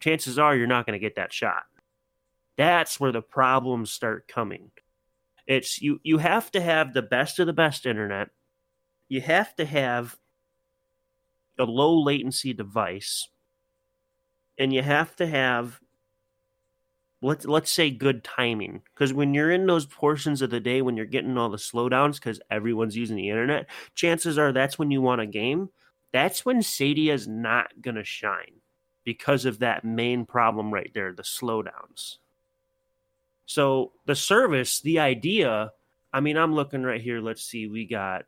chances 0.00 0.38
are 0.38 0.56
you're 0.56 0.66
not 0.66 0.86
going 0.86 0.98
to 0.98 1.04
get 1.04 1.16
that 1.16 1.32
shot. 1.32 1.62
That's 2.56 2.98
where 2.98 3.12
the 3.12 3.22
problems 3.22 3.90
start 3.90 4.28
coming. 4.28 4.70
It's 5.46 5.80
you 5.80 6.00
you 6.02 6.18
have 6.18 6.50
to 6.52 6.60
have 6.60 6.92
the 6.92 7.02
best 7.02 7.38
of 7.38 7.46
the 7.46 7.52
best 7.52 7.86
internet. 7.86 8.30
You 9.08 9.20
have 9.20 9.54
to 9.56 9.64
have 9.64 10.16
a 11.58 11.64
low 11.64 12.02
latency 12.02 12.52
device 12.52 13.28
and 14.58 14.72
you 14.72 14.82
have 14.82 15.16
to 15.16 15.26
have 15.26 15.80
let's 17.22 17.44
let's 17.44 17.72
say 17.72 17.90
good 17.90 18.22
timing 18.24 18.82
because 18.94 19.12
when 19.12 19.34
you're 19.34 19.50
in 19.50 19.66
those 19.66 19.86
portions 19.86 20.42
of 20.42 20.50
the 20.50 20.60
day 20.60 20.82
when 20.82 20.96
you're 20.96 21.06
getting 21.06 21.36
all 21.36 21.50
the 21.50 21.56
slowdowns 21.56 22.14
because 22.14 22.40
everyone's 22.50 22.96
using 22.96 23.16
the 23.16 23.28
internet 23.28 23.66
chances 23.94 24.38
are 24.38 24.52
that's 24.52 24.78
when 24.78 24.90
you 24.90 25.02
want 25.02 25.20
a 25.20 25.26
game 25.26 25.68
that's 26.12 26.44
when 26.44 26.62
Stadia 26.62 27.12
is 27.12 27.28
not 27.28 27.68
gonna 27.80 28.04
shine 28.04 28.59
because 29.04 29.44
of 29.44 29.58
that 29.60 29.84
main 29.84 30.26
problem 30.26 30.72
right 30.72 30.90
there 30.94 31.12
the 31.12 31.22
slowdowns. 31.22 32.16
So 33.46 33.92
the 34.06 34.14
service, 34.14 34.80
the 34.80 35.00
idea, 35.00 35.72
I 36.12 36.20
mean, 36.20 36.36
I'm 36.36 36.54
looking 36.54 36.82
right 36.82 37.00
here. 37.00 37.20
Let's 37.20 37.42
see, 37.42 37.66
we 37.66 37.84
got 37.84 38.26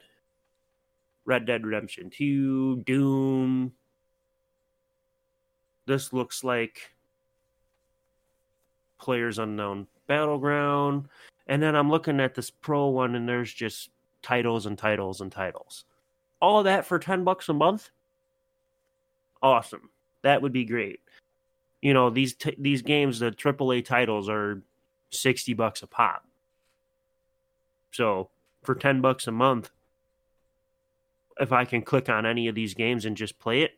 Red 1.25 1.47
Dead 1.47 1.65
Redemption 1.65 2.11
2, 2.11 2.83
Doom. 2.85 3.73
This 5.87 6.13
looks 6.13 6.43
like 6.43 6.93
Players 8.99 9.39
Unknown 9.39 9.87
Battleground. 10.07 11.09
And 11.47 11.63
then 11.63 11.75
I'm 11.75 11.91
looking 11.91 12.21
at 12.21 12.35
this 12.35 12.51
Pro 12.51 12.89
one, 12.89 13.15
and 13.15 13.29
there's 13.29 13.53
just 13.53 13.91
titles 14.23 14.67
and 14.67 14.79
titles 14.79 15.21
and 15.21 15.31
titles. 15.31 15.85
All 16.41 16.59
of 16.59 16.65
that 16.65 16.87
for 16.87 16.99
10 16.99 17.25
bucks 17.25 17.49
a 17.49 17.53
month? 17.53 17.91
Awesome. 19.43 19.91
That 20.23 20.43
would 20.43 20.53
be 20.53 20.65
great. 20.65 21.01
You 21.81 21.95
know, 21.95 22.11
these 22.11 22.35
t- 22.35 22.57
these 22.59 22.83
games, 22.83 23.19
the 23.19 23.33
AAA 23.33 23.85
titles 23.85 24.29
are 24.29 24.63
60 25.11 25.55
bucks 25.55 25.83
a 25.83 25.87
pop. 25.87 26.25
So, 27.91 28.31
for 28.63 28.75
10 28.75 29.01
bucks 29.01 29.27
a 29.27 29.33
month, 29.33 29.71
if 31.41 31.53
I 31.53 31.65
can 31.65 31.83
click 31.83 32.09
on 32.09 32.25
any 32.25 32.49
of 32.49 32.55
these 32.55 32.75
games 32.75 33.05
and 33.05 33.17
just 33.17 33.39
play 33.39 33.63
it, 33.63 33.73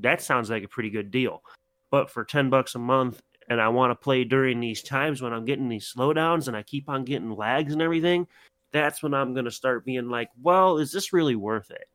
that 0.00 0.20
sounds 0.20 0.50
like 0.50 0.64
a 0.64 0.68
pretty 0.68 0.90
good 0.90 1.10
deal. 1.10 1.42
But 1.90 2.10
for 2.10 2.24
10 2.24 2.50
bucks 2.50 2.74
a 2.74 2.78
month 2.78 3.22
and 3.48 3.60
I 3.60 3.68
want 3.68 3.90
to 3.90 3.94
play 3.94 4.24
during 4.24 4.60
these 4.60 4.82
times 4.82 5.22
when 5.22 5.32
I'm 5.32 5.44
getting 5.44 5.68
these 5.68 5.92
slowdowns 5.96 6.48
and 6.48 6.56
I 6.56 6.62
keep 6.62 6.88
on 6.88 7.04
getting 7.04 7.34
lags 7.34 7.72
and 7.72 7.80
everything, 7.80 8.26
that's 8.72 9.02
when 9.02 9.14
I'm 9.14 9.32
going 9.32 9.46
to 9.46 9.50
start 9.50 9.84
being 9.84 10.10
like, 10.10 10.28
well, 10.42 10.78
is 10.78 10.92
this 10.92 11.12
really 11.12 11.36
worth 11.36 11.70
it? 11.70 11.88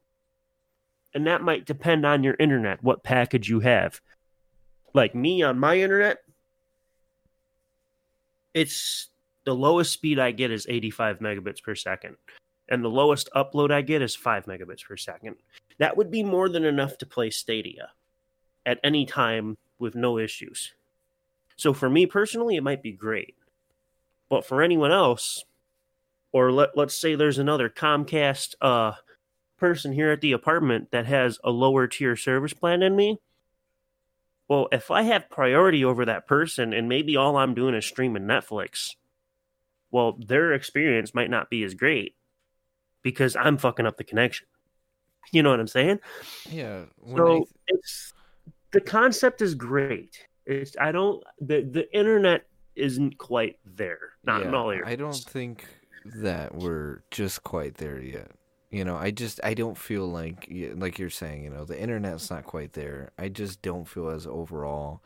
And 1.13 1.27
that 1.27 1.41
might 1.41 1.65
depend 1.65 2.05
on 2.05 2.23
your 2.23 2.35
internet, 2.39 2.83
what 2.83 3.03
package 3.03 3.49
you 3.49 3.59
have. 3.59 4.01
Like 4.93 5.15
me 5.15 5.41
on 5.41 5.59
my 5.59 5.79
internet, 5.79 6.19
it's 8.53 9.09
the 9.45 9.55
lowest 9.55 9.91
speed 9.91 10.19
I 10.19 10.31
get 10.31 10.51
is 10.51 10.65
85 10.69 11.19
megabits 11.19 11.61
per 11.61 11.75
second, 11.75 12.15
and 12.69 12.83
the 12.83 12.89
lowest 12.89 13.29
upload 13.35 13.71
I 13.71 13.81
get 13.81 14.01
is 14.01 14.15
5 14.15 14.45
megabits 14.45 14.85
per 14.85 14.97
second. 14.97 15.35
That 15.79 15.97
would 15.97 16.11
be 16.11 16.23
more 16.23 16.49
than 16.49 16.63
enough 16.63 16.97
to 16.99 17.05
play 17.05 17.29
Stadia 17.29 17.89
at 18.65 18.79
any 18.83 19.05
time 19.05 19.57
with 19.79 19.95
no 19.95 20.17
issues. 20.17 20.73
So 21.55 21.73
for 21.73 21.89
me 21.89 22.05
personally, 22.05 22.55
it 22.55 22.63
might 22.63 22.83
be 22.83 22.91
great. 22.91 23.35
But 24.29 24.45
for 24.45 24.61
anyone 24.61 24.91
else, 24.91 25.43
or 26.31 26.51
let, 26.51 26.75
let's 26.75 26.99
say 26.99 27.15
there's 27.15 27.37
another 27.37 27.69
Comcast 27.69 28.55
uh, 28.61 28.93
person 29.63 29.93
here 29.93 30.11
at 30.11 30.19
the 30.19 30.33
apartment 30.33 30.91
that 30.91 31.05
has 31.05 31.39
a 31.41 31.49
lower 31.49 31.87
tier 31.87 32.17
service 32.17 32.51
plan 32.51 32.81
than 32.81 32.97
me, 32.97 33.17
well, 34.49 34.67
if 34.73 34.91
I 34.91 35.03
have 35.03 35.29
priority 35.29 35.85
over 35.85 36.03
that 36.03 36.27
person 36.27 36.73
and 36.73 36.89
maybe 36.89 37.15
all 37.15 37.37
I'm 37.37 37.53
doing 37.53 37.73
is 37.73 37.85
streaming 37.85 38.23
Netflix, 38.23 38.95
well, 39.89 40.17
their 40.19 40.51
experience 40.51 41.15
might 41.15 41.29
not 41.29 41.49
be 41.49 41.63
as 41.63 41.75
great 41.75 42.13
because 43.03 43.37
I'm 43.37 43.57
fucking 43.57 43.85
up 43.85 43.95
the 43.95 44.03
connection. 44.03 44.47
You 45.31 45.43
know 45.43 45.51
what 45.51 45.61
I'm 45.61 45.67
saying? 45.67 46.01
Yeah. 46.51 46.81
So 47.15 47.35
th- 47.37 47.47
it's 47.67 48.13
the 48.73 48.81
concept 48.81 49.41
is 49.41 49.55
great. 49.55 50.27
It's 50.45 50.75
I 50.77 50.91
don't 50.91 51.23
the 51.39 51.61
the 51.61 51.97
internet 51.97 52.47
isn't 52.75 53.17
quite 53.17 53.59
there. 53.63 54.11
Not 54.25 54.41
yeah, 54.41 54.49
in 54.49 54.55
all 54.55 54.71
areas. 54.71 54.89
I 54.89 54.97
don't 54.97 55.15
think 55.15 55.65
that 56.03 56.53
we're 56.53 57.03
just 57.11 57.45
quite 57.45 57.75
there 57.75 58.01
yet. 58.01 58.31
You 58.73 58.83
know, 58.83 58.97
I 58.97 59.11
just 59.11 59.39
I 59.43 59.53
don't 59.53 59.77
feel 59.77 60.07
like 60.07 60.47
like 60.75 60.97
you're 60.97 61.11
saying, 61.11 61.43
you 61.43 61.49
know, 61.51 61.63
the 61.63 61.79
internet's 61.79 62.31
not 62.31 62.45
quite 62.45 62.73
there. 62.73 63.11
I 63.19 63.29
just 63.29 63.61
don't 63.61 63.85
feel 63.87 64.09
as 64.09 64.25
overall 64.25 65.01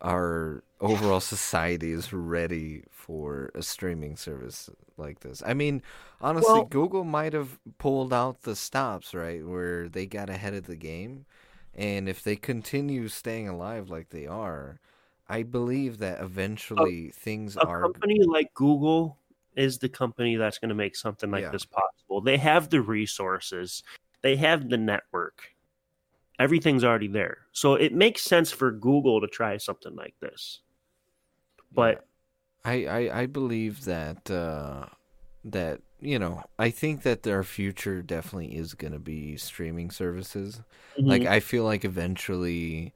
our 0.00 0.62
overall 0.80 1.20
society 1.20 1.92
is 1.92 2.12
ready 2.12 2.84
for 2.90 3.50
a 3.54 3.62
streaming 3.62 4.16
service 4.16 4.70
like 4.96 5.20
this. 5.20 5.42
I 5.44 5.54
mean, 5.54 5.82
honestly, 6.20 6.54
well, 6.54 6.64
Google 6.64 7.04
might 7.04 7.34
have 7.34 7.58
pulled 7.78 8.12
out 8.12 8.42
the 8.42 8.56
stops, 8.56 9.12
right, 9.14 9.44
where 9.44 9.88
they 9.88 10.06
got 10.06 10.30
ahead 10.30 10.54
of 10.54 10.66
the 10.66 10.76
game. 10.76 11.26
And 11.74 12.08
if 12.08 12.22
they 12.22 12.36
continue 12.36 13.08
staying 13.08 13.48
alive 13.48 13.90
like 13.90 14.10
they 14.10 14.26
are, 14.26 14.80
I 15.28 15.42
believe 15.42 15.98
that 15.98 16.20
eventually 16.20 17.10
things 17.10 17.56
a 17.56 17.66
are. 17.66 17.82
company 17.82 18.20
like 18.24 18.54
Google 18.54 19.18
is 19.58 19.78
the 19.78 19.88
company 19.88 20.36
that's 20.36 20.58
going 20.58 20.68
to 20.70 20.74
make 20.74 20.96
something 20.96 21.30
like 21.30 21.42
Yeah. 21.44 21.50
this 21.50 21.64
possible. 21.66 22.20
They 22.20 22.38
have 22.38 22.70
the 22.70 22.80
resources, 22.80 23.82
they 24.22 24.36
have 24.36 24.68
the 24.68 24.78
network. 24.78 25.54
Everything's 26.38 26.84
already 26.84 27.08
there. 27.08 27.46
So 27.52 27.74
it 27.74 27.92
makes 27.92 28.22
sense 28.22 28.52
for 28.52 28.70
Google 28.70 29.20
to 29.20 29.26
try 29.26 29.56
something 29.56 29.94
like 29.96 30.14
this. 30.20 30.60
But 31.72 32.06
I, 32.64 32.86
I 32.86 33.20
I 33.22 33.26
believe 33.26 33.84
that 33.84 34.30
uh, 34.30 34.86
that 35.44 35.80
you 36.00 36.18
know 36.18 36.42
I 36.58 36.70
think 36.70 37.02
that 37.02 37.22
their 37.22 37.42
future 37.44 38.02
definitely 38.02 38.56
is 38.56 38.74
going 38.74 38.92
to 38.92 38.98
be 38.98 39.36
streaming 39.36 39.90
services. 39.90 40.62
Like 40.98 41.22
Mhm. 41.22 41.26
I 41.26 41.40
feel 41.40 41.64
like 41.64 41.84
eventually, 41.84 42.92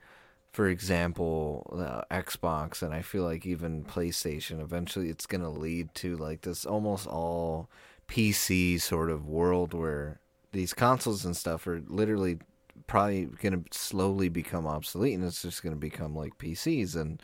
for 0.52 0.68
example, 0.68 1.66
uh, 1.72 2.14
Xbox 2.14 2.82
and 2.82 2.92
I 2.92 3.00
feel 3.02 3.24
like 3.24 3.46
even 3.46 3.84
PlayStation, 3.84 4.60
eventually 4.60 5.08
it's 5.08 5.26
going 5.26 5.40
to 5.40 5.48
lead 5.48 5.94
to 5.96 6.16
like 6.16 6.42
this 6.42 6.66
almost 6.66 7.06
all 7.06 7.68
PC 8.06 8.80
sort 8.80 9.10
of 9.10 9.26
world 9.26 9.72
where 9.72 10.20
these 10.52 10.74
consoles 10.74 11.24
and 11.24 11.34
stuff 11.34 11.66
are 11.66 11.82
literally 11.86 12.38
probably 12.86 13.24
going 13.24 13.64
to 13.64 13.78
slowly 13.78 14.28
become 14.28 14.66
obsolete 14.66 15.14
and 15.14 15.24
it's 15.24 15.40
just 15.40 15.62
going 15.62 15.74
to 15.74 15.80
become 15.80 16.14
like 16.14 16.36
PCs 16.36 16.94
and 16.94 17.22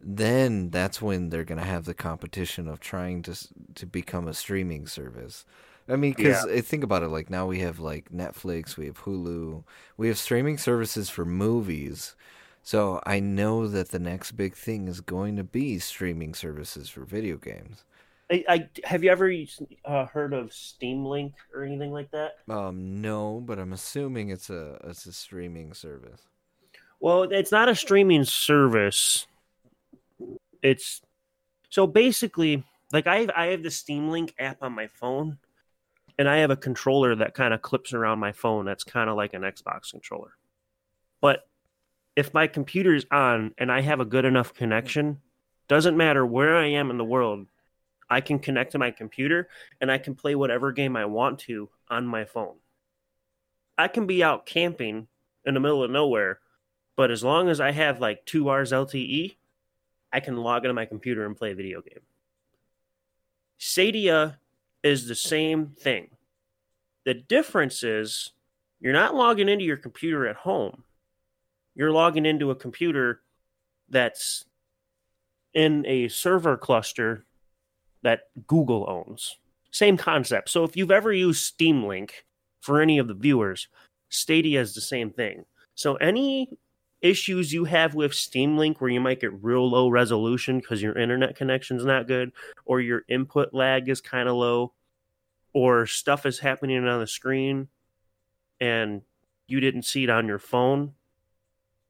then 0.00 0.70
that's 0.70 1.02
when 1.02 1.28
they're 1.28 1.44
going 1.44 1.60
to 1.60 1.66
have 1.66 1.84
the 1.84 1.94
competition 1.94 2.68
of 2.68 2.80
trying 2.80 3.22
to 3.22 3.36
to 3.74 3.86
become 3.86 4.28
a 4.28 4.34
streaming 4.34 4.86
service. 4.86 5.44
I 5.88 5.96
mean, 5.96 6.14
because 6.14 6.44
think 6.66 6.84
about 6.84 7.02
it. 7.02 7.08
Like 7.08 7.28
now 7.28 7.46
we 7.46 7.60
have 7.60 7.78
like 7.78 8.10
Netflix, 8.10 8.76
we 8.76 8.86
have 8.86 9.04
Hulu, 9.04 9.64
we 9.96 10.08
have 10.08 10.18
streaming 10.18 10.58
services 10.58 11.10
for 11.10 11.24
movies. 11.24 12.14
So 12.64 12.98
I 13.04 13.20
know 13.20 13.68
that 13.68 13.90
the 13.90 13.98
next 13.98 14.32
big 14.32 14.54
thing 14.56 14.88
is 14.88 15.02
going 15.02 15.36
to 15.36 15.44
be 15.44 15.78
streaming 15.78 16.32
services 16.34 16.88
for 16.88 17.04
video 17.04 17.36
games. 17.36 17.84
I, 18.32 18.42
I 18.48 18.68
have 18.84 19.04
you 19.04 19.10
ever 19.10 19.30
uh, 19.84 20.06
heard 20.06 20.32
of 20.32 20.50
Steam 20.50 21.04
Link 21.04 21.34
or 21.54 21.62
anything 21.62 21.92
like 21.92 22.10
that? 22.12 22.36
Um, 22.48 23.02
no, 23.02 23.42
but 23.44 23.58
I'm 23.58 23.74
assuming 23.74 24.30
it's 24.30 24.48
a 24.48 24.78
it's 24.84 25.04
a 25.04 25.12
streaming 25.12 25.74
service. 25.74 26.22
Well, 27.00 27.24
it's 27.24 27.52
not 27.52 27.68
a 27.68 27.74
streaming 27.74 28.24
service. 28.24 29.26
It's 30.62 31.02
so 31.68 31.86
basically 31.86 32.64
like 32.94 33.06
I 33.06 33.20
have, 33.20 33.30
I 33.36 33.46
have 33.48 33.62
the 33.62 33.70
Steam 33.70 34.08
Link 34.08 34.34
app 34.38 34.62
on 34.62 34.72
my 34.72 34.86
phone, 34.86 35.36
and 36.18 36.26
I 36.30 36.38
have 36.38 36.50
a 36.50 36.56
controller 36.56 37.14
that 37.16 37.34
kind 37.34 37.52
of 37.52 37.60
clips 37.60 37.92
around 37.92 38.20
my 38.20 38.32
phone. 38.32 38.64
That's 38.64 38.84
kind 38.84 39.10
of 39.10 39.18
like 39.18 39.34
an 39.34 39.42
Xbox 39.42 39.90
controller. 39.90 40.32
But 41.20 41.46
if 42.16 42.34
my 42.34 42.46
computer 42.46 42.94
is 42.94 43.06
on 43.10 43.54
and 43.58 43.70
I 43.70 43.80
have 43.80 44.00
a 44.00 44.04
good 44.04 44.24
enough 44.24 44.54
connection, 44.54 45.20
doesn't 45.68 45.96
matter 45.96 46.24
where 46.24 46.56
I 46.56 46.66
am 46.66 46.90
in 46.90 46.98
the 46.98 47.04
world, 47.04 47.46
I 48.08 48.20
can 48.20 48.38
connect 48.38 48.72
to 48.72 48.78
my 48.78 48.90
computer 48.90 49.48
and 49.80 49.90
I 49.90 49.98
can 49.98 50.14
play 50.14 50.34
whatever 50.34 50.72
game 50.72 50.96
I 50.96 51.06
want 51.06 51.38
to 51.40 51.70
on 51.88 52.06
my 52.06 52.24
phone. 52.24 52.56
I 53.76 53.88
can 53.88 54.06
be 54.06 54.22
out 54.22 54.46
camping 54.46 55.08
in 55.44 55.54
the 55.54 55.60
middle 55.60 55.82
of 55.82 55.90
nowhere 55.90 56.40
but 56.96 57.10
as 57.10 57.24
long 57.24 57.48
as 57.48 57.60
I 57.60 57.72
have 57.72 58.00
like 58.00 58.24
two 58.24 58.48
hours 58.48 58.72
LTE, 58.72 59.36
I 60.12 60.20
can 60.20 60.36
log 60.36 60.64
into 60.64 60.74
my 60.74 60.86
computer 60.86 61.26
and 61.26 61.36
play 61.36 61.52
a 61.52 61.56
video 61.56 61.80
game. 61.82 62.02
Stadia 63.58 64.38
is 64.82 65.08
the 65.08 65.14
same 65.14 65.68
thing. 65.78 66.10
The 67.04 67.14
difference 67.14 67.82
is 67.82 68.32
you're 68.80 68.92
not 68.92 69.14
logging 69.14 69.48
into 69.48 69.64
your 69.64 69.76
computer 69.76 70.26
at 70.26 70.36
home. 70.36 70.84
You're 71.74 71.92
logging 71.92 72.26
into 72.26 72.50
a 72.50 72.56
computer 72.56 73.20
that's 73.88 74.44
in 75.52 75.84
a 75.86 76.08
server 76.08 76.56
cluster 76.56 77.24
that 78.02 78.22
Google 78.46 78.84
owns. 78.88 79.38
Same 79.70 79.96
concept. 79.96 80.50
So 80.50 80.64
if 80.64 80.76
you've 80.76 80.90
ever 80.90 81.12
used 81.12 81.44
Steam 81.44 81.84
Link 81.84 82.26
for 82.60 82.80
any 82.80 82.98
of 82.98 83.08
the 83.08 83.14
viewers, 83.14 83.68
Stadia 84.08 84.60
is 84.60 84.74
the 84.74 84.80
same 84.80 85.10
thing. 85.10 85.44
So 85.74 85.96
any 85.96 86.58
issues 87.00 87.52
you 87.52 87.64
have 87.64 87.94
with 87.94 88.14
Steam 88.14 88.56
Link 88.56 88.80
where 88.80 88.90
you 88.90 89.00
might 89.00 89.20
get 89.20 89.42
real 89.42 89.68
low 89.68 89.88
resolution 89.88 90.58
because 90.58 90.80
your 90.80 90.96
internet 90.96 91.36
connection's 91.36 91.84
not 91.84 92.06
good, 92.06 92.32
or 92.64 92.80
your 92.80 93.02
input 93.08 93.52
lag 93.52 93.88
is 93.88 94.00
kind 94.00 94.28
of 94.28 94.36
low, 94.36 94.72
or 95.52 95.86
stuff 95.86 96.24
is 96.24 96.38
happening 96.38 96.86
on 96.86 97.00
the 97.00 97.06
screen 97.06 97.68
and 98.60 99.02
you 99.46 99.60
didn't 99.60 99.84
see 99.84 100.04
it 100.04 100.10
on 100.10 100.26
your 100.26 100.38
phone, 100.38 100.92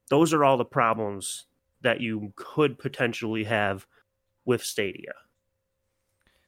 those 0.09 0.33
are 0.33 0.43
all 0.43 0.57
the 0.57 0.65
problems 0.65 1.45
that 1.81 2.01
you 2.01 2.31
could 2.35 2.77
potentially 2.79 3.43
have 3.43 3.85
with 4.45 4.63
Stadia. 4.63 5.13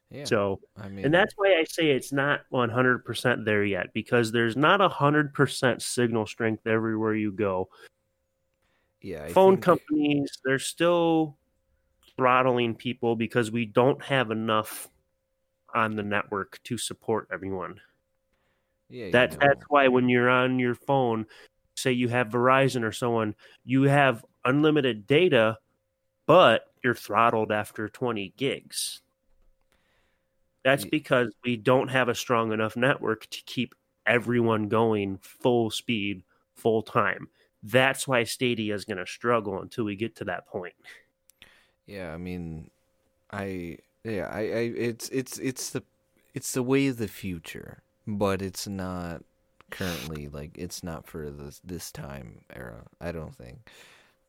Yeah. 0.10 0.24
So, 0.24 0.62
I 0.78 0.88
mean, 0.88 1.06
and 1.06 1.14
that's 1.14 1.34
why 1.36 1.58
I 1.60 1.66
say 1.66 1.90
it's 1.92 2.14
not 2.14 2.42
100% 2.54 3.44
there 3.46 3.66
yet 3.66 3.92
because 3.94 4.32
there's 4.32 4.56
not 4.56 4.80
100% 4.80 5.82
signal 5.82 6.26
strength 6.26 6.66
everywhere 6.66 7.14
you 7.16 7.32
go. 7.32 7.68
yeah, 9.02 9.26
I 9.26 9.30
phone 9.34 9.56
think- 9.56 9.64
companies 9.66 10.32
they're 10.46 10.60
still 10.60 11.38
throttling 12.16 12.74
people 12.74 13.16
because 13.16 13.52
we 13.52 13.66
don't 13.66 14.02
have 14.04 14.32
enough 14.32 14.88
on 15.76 15.96
the 15.96 16.04
network 16.04 16.60
to 16.64 16.78
support 16.78 17.28
everyone. 17.32 17.80
Yeah, 18.90 19.12
That 19.12 19.32
know. 19.34 19.38
that's 19.42 19.64
why 19.68 19.88
when 19.90 20.08
you're 20.10 20.30
on 20.30 20.58
your 20.58 20.74
phone, 20.74 21.26
say 21.78 21.92
you 21.92 22.10
have 22.10 22.30
Verizon 22.30 22.84
or 22.84 22.92
someone, 22.92 23.36
you 23.64 23.84
have 23.84 24.26
unlimited 24.44 25.08
data, 25.08 25.58
but 26.26 26.72
you're 26.84 26.96
throttled 26.96 27.52
after 27.52 27.88
20 27.88 28.34
gigs. 28.38 29.02
That's 30.64 30.84
because 30.84 31.34
we 31.46 31.56
don't 31.56 31.88
have 31.88 32.10
a 32.10 32.16
strong 32.16 32.52
enough 32.52 32.76
network 32.76 33.30
to 33.30 33.42
keep 33.46 33.74
everyone 34.06 34.68
going 34.68 35.18
full 35.22 35.70
speed, 35.70 36.24
full 36.56 36.82
time. 36.82 37.30
That's 37.64 38.06
why 38.08 38.26
Stadia 38.26 38.76
is 38.76 38.84
going 38.84 38.98
to 38.98 39.06
struggle 39.06 39.62
until 39.62 39.86
we 39.86 39.96
get 39.96 40.18
to 40.18 40.26
that 40.26 40.46
point. 40.48 40.74
Yeah, 41.86 42.14
I 42.14 42.18
mean, 42.18 42.70
I 43.32 43.78
yeah, 44.04 44.28
I, 44.30 44.40
I 44.40 44.74
it's 44.76 45.08
it's 45.10 45.38
it's 45.40 45.70
the 45.70 45.84
it's 46.34 46.52
the 46.52 46.64
way 46.64 46.88
of 46.88 46.98
the 46.98 47.08
future, 47.08 47.82
but 48.06 48.42
it's 48.42 48.68
not 48.68 49.24
currently 49.72 50.28
like 50.28 50.58
it's 50.58 50.84
not 50.84 51.08
for 51.08 51.30
this 51.30 51.62
this 51.64 51.92
time 51.92 52.42
era. 52.56 52.86
I 53.02 53.12
don't 53.12 53.36
think. 53.36 53.70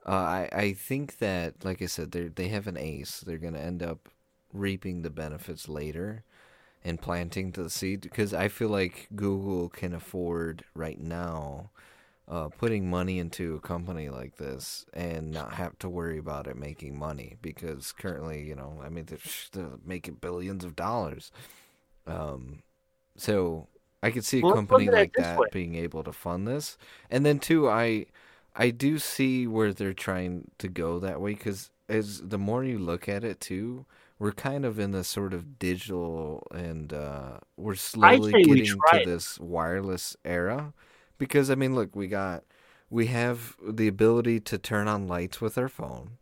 Uh, 0.06 0.10
I 0.12 0.48
I 0.52 0.72
think 0.72 1.18
that 1.18 1.64
like 1.64 1.82
I 1.82 1.86
said, 1.86 2.12
they 2.12 2.28
they 2.28 2.48
have 2.48 2.66
an 2.66 2.76
ace. 2.78 3.20
They're 3.20 3.38
gonna 3.38 3.58
end 3.60 3.82
up 3.82 4.08
reaping 4.52 5.02
the 5.02 5.10
benefits 5.10 5.68
later 5.68 6.24
and 6.84 7.00
planting 7.00 7.52
the 7.52 7.70
seed 7.70 8.00
because 8.02 8.34
I 8.34 8.48
feel 8.48 8.68
like 8.68 9.08
Google 9.16 9.68
can 9.68 9.94
afford 9.94 10.64
right 10.74 11.00
now 11.00 11.70
uh, 12.28 12.48
putting 12.48 12.90
money 12.90 13.18
into 13.18 13.54
a 13.56 13.60
company 13.60 14.08
like 14.10 14.36
this 14.36 14.84
and 14.92 15.30
not 15.32 15.54
have 15.54 15.78
to 15.78 15.88
worry 15.88 16.18
about 16.18 16.46
it 16.46 16.56
making 16.56 16.98
money 16.98 17.36
because 17.40 17.92
currently, 17.92 18.42
you 18.42 18.54
know, 18.54 18.80
I 18.84 18.90
mean, 18.90 19.06
they're, 19.06 19.18
they're 19.52 19.78
making 19.84 20.16
billions 20.16 20.64
of 20.64 20.76
dollars. 20.76 21.32
Um, 22.06 22.62
so 23.16 23.68
I 24.02 24.10
could 24.10 24.24
see 24.24 24.38
a 24.40 24.42
Well, 24.42 24.52
company 24.54 24.86
look 24.86 24.88
at 24.88 24.94
it 24.94 25.10
like 25.10 25.16
that 25.16 25.38
way. 25.38 25.48
being 25.50 25.74
able 25.74 26.04
to 26.04 26.12
fund 26.12 26.46
this, 26.46 26.78
and 27.10 27.24
then 27.26 27.38
too, 27.40 27.68
I 27.68 28.06
I 28.54 28.70
do 28.70 28.98
see 28.98 29.46
where 29.46 29.72
they're 29.72 29.94
trying 29.94 30.50
to 30.58 30.68
go 30.68 30.98
that 31.00 31.20
way 31.20 31.34
because 31.34 31.70
as 31.88 32.20
the 32.22 32.38
more 32.38 32.64
you 32.64 32.78
look 32.78 33.08
at 33.08 33.24
it 33.24 33.40
too, 33.40 33.86
we're 34.18 34.32
kind 34.32 34.64
of 34.64 34.78
in 34.78 34.92
this 34.92 35.08
sort 35.08 35.32
of 35.34 35.58
digital 35.58 36.46
and 36.52 36.92
uh, 36.92 37.38
we're 37.56 37.74
slowly 37.76 38.34
getting 38.36 38.82
to 38.86 39.00
this 39.00 39.38
wireless 39.40 40.16
era 40.24 40.74
because 41.18 41.50
I 41.50 41.54
mean, 41.54 41.74
look, 41.74 41.94
we 41.96 42.08
got 42.08 42.44
we 42.90 43.06
have 43.08 43.56
the 43.66 43.88
ability 43.88 44.40
to 44.40 44.58
turn 44.58 44.88
on 44.88 45.06
lights 45.08 45.40
with 45.40 45.58
our 45.58 45.68
phone, 45.68 46.18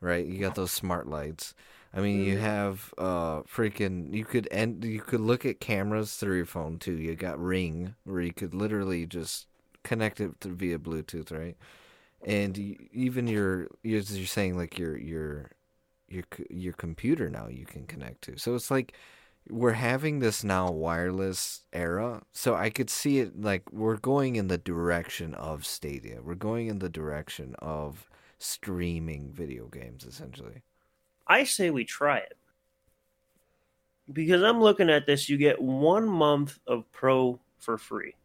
right? 0.00 0.26
You 0.26 0.38
got 0.40 0.54
those 0.54 0.72
smart 0.72 1.06
lights. 1.08 1.54
I 1.92 2.00
mean, 2.00 2.20
you 2.22 2.36
Mhm. 2.36 2.40
have 2.40 2.94
uh 2.98 3.42
freaking 3.44 4.14
you 4.14 4.24
could 4.24 4.48
end 4.50 4.84
you 4.84 5.00
could 5.00 5.20
look 5.20 5.44
at 5.44 5.60
cameras 5.60 6.14
through 6.16 6.36
your 6.36 6.46
phone 6.46 6.78
too. 6.78 6.94
You 6.94 7.14
got 7.16 7.40
Ring 7.42 7.94
where 8.04 8.20
you 8.22 8.32
could 8.32 8.54
literally 8.54 9.06
just 9.06 9.46
connect 9.84 10.20
it 10.20 10.40
to, 10.42 10.48
via 10.50 10.78
Bluetooth, 10.78 11.30
right? 11.32 11.56
And 12.22 12.56
you, 12.58 12.76
even 12.92 13.26
your 13.28 13.68
you're, 13.82 14.02
you're 14.02 14.26
saying 14.26 14.56
like 14.58 14.78
your 14.78 14.96
your 14.98 15.52
your 16.08 16.24
your 16.50 16.72
computer 16.74 17.30
now 17.30 17.48
you 17.48 17.66
can 17.66 17.86
connect 17.86 18.22
to. 18.22 18.38
So 18.38 18.54
it's 18.54 18.70
like 18.70 18.94
we're 19.50 19.72
having 19.72 20.20
this 20.20 20.44
now 20.44 20.70
wireless 20.70 21.64
era. 21.72 22.22
So 22.32 22.54
I 22.54 22.70
could 22.70 22.90
see 22.90 23.20
it 23.20 23.40
like 23.40 23.72
we're 23.72 23.96
going 23.96 24.36
in 24.36 24.48
the 24.48 24.58
direction 24.58 25.34
of 25.34 25.66
Stadia. 25.66 26.20
We're 26.22 26.34
going 26.36 26.68
in 26.68 26.78
the 26.80 26.88
direction 26.90 27.54
of 27.60 28.08
streaming 28.38 29.32
video 29.32 29.66
games 29.68 30.04
essentially. 30.04 30.62
I 31.30 31.44
say 31.44 31.70
we 31.70 31.84
try 31.84 32.18
it. 32.18 32.36
Because 34.12 34.42
I'm 34.42 34.60
looking 34.60 34.90
at 34.90 35.06
this, 35.06 35.28
you 35.28 35.36
get 35.38 35.62
one 35.62 36.08
month 36.08 36.58
of 36.66 36.90
Pro 36.90 37.38
for 37.58 37.78
free. 37.78 38.16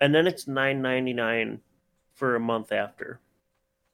And 0.00 0.14
then 0.14 0.26
it's 0.28 0.46
nine 0.46 0.80
ninety 0.80 1.12
nine 1.12 1.60
for 2.14 2.36
a 2.36 2.40
month 2.40 2.70
after. 2.72 3.20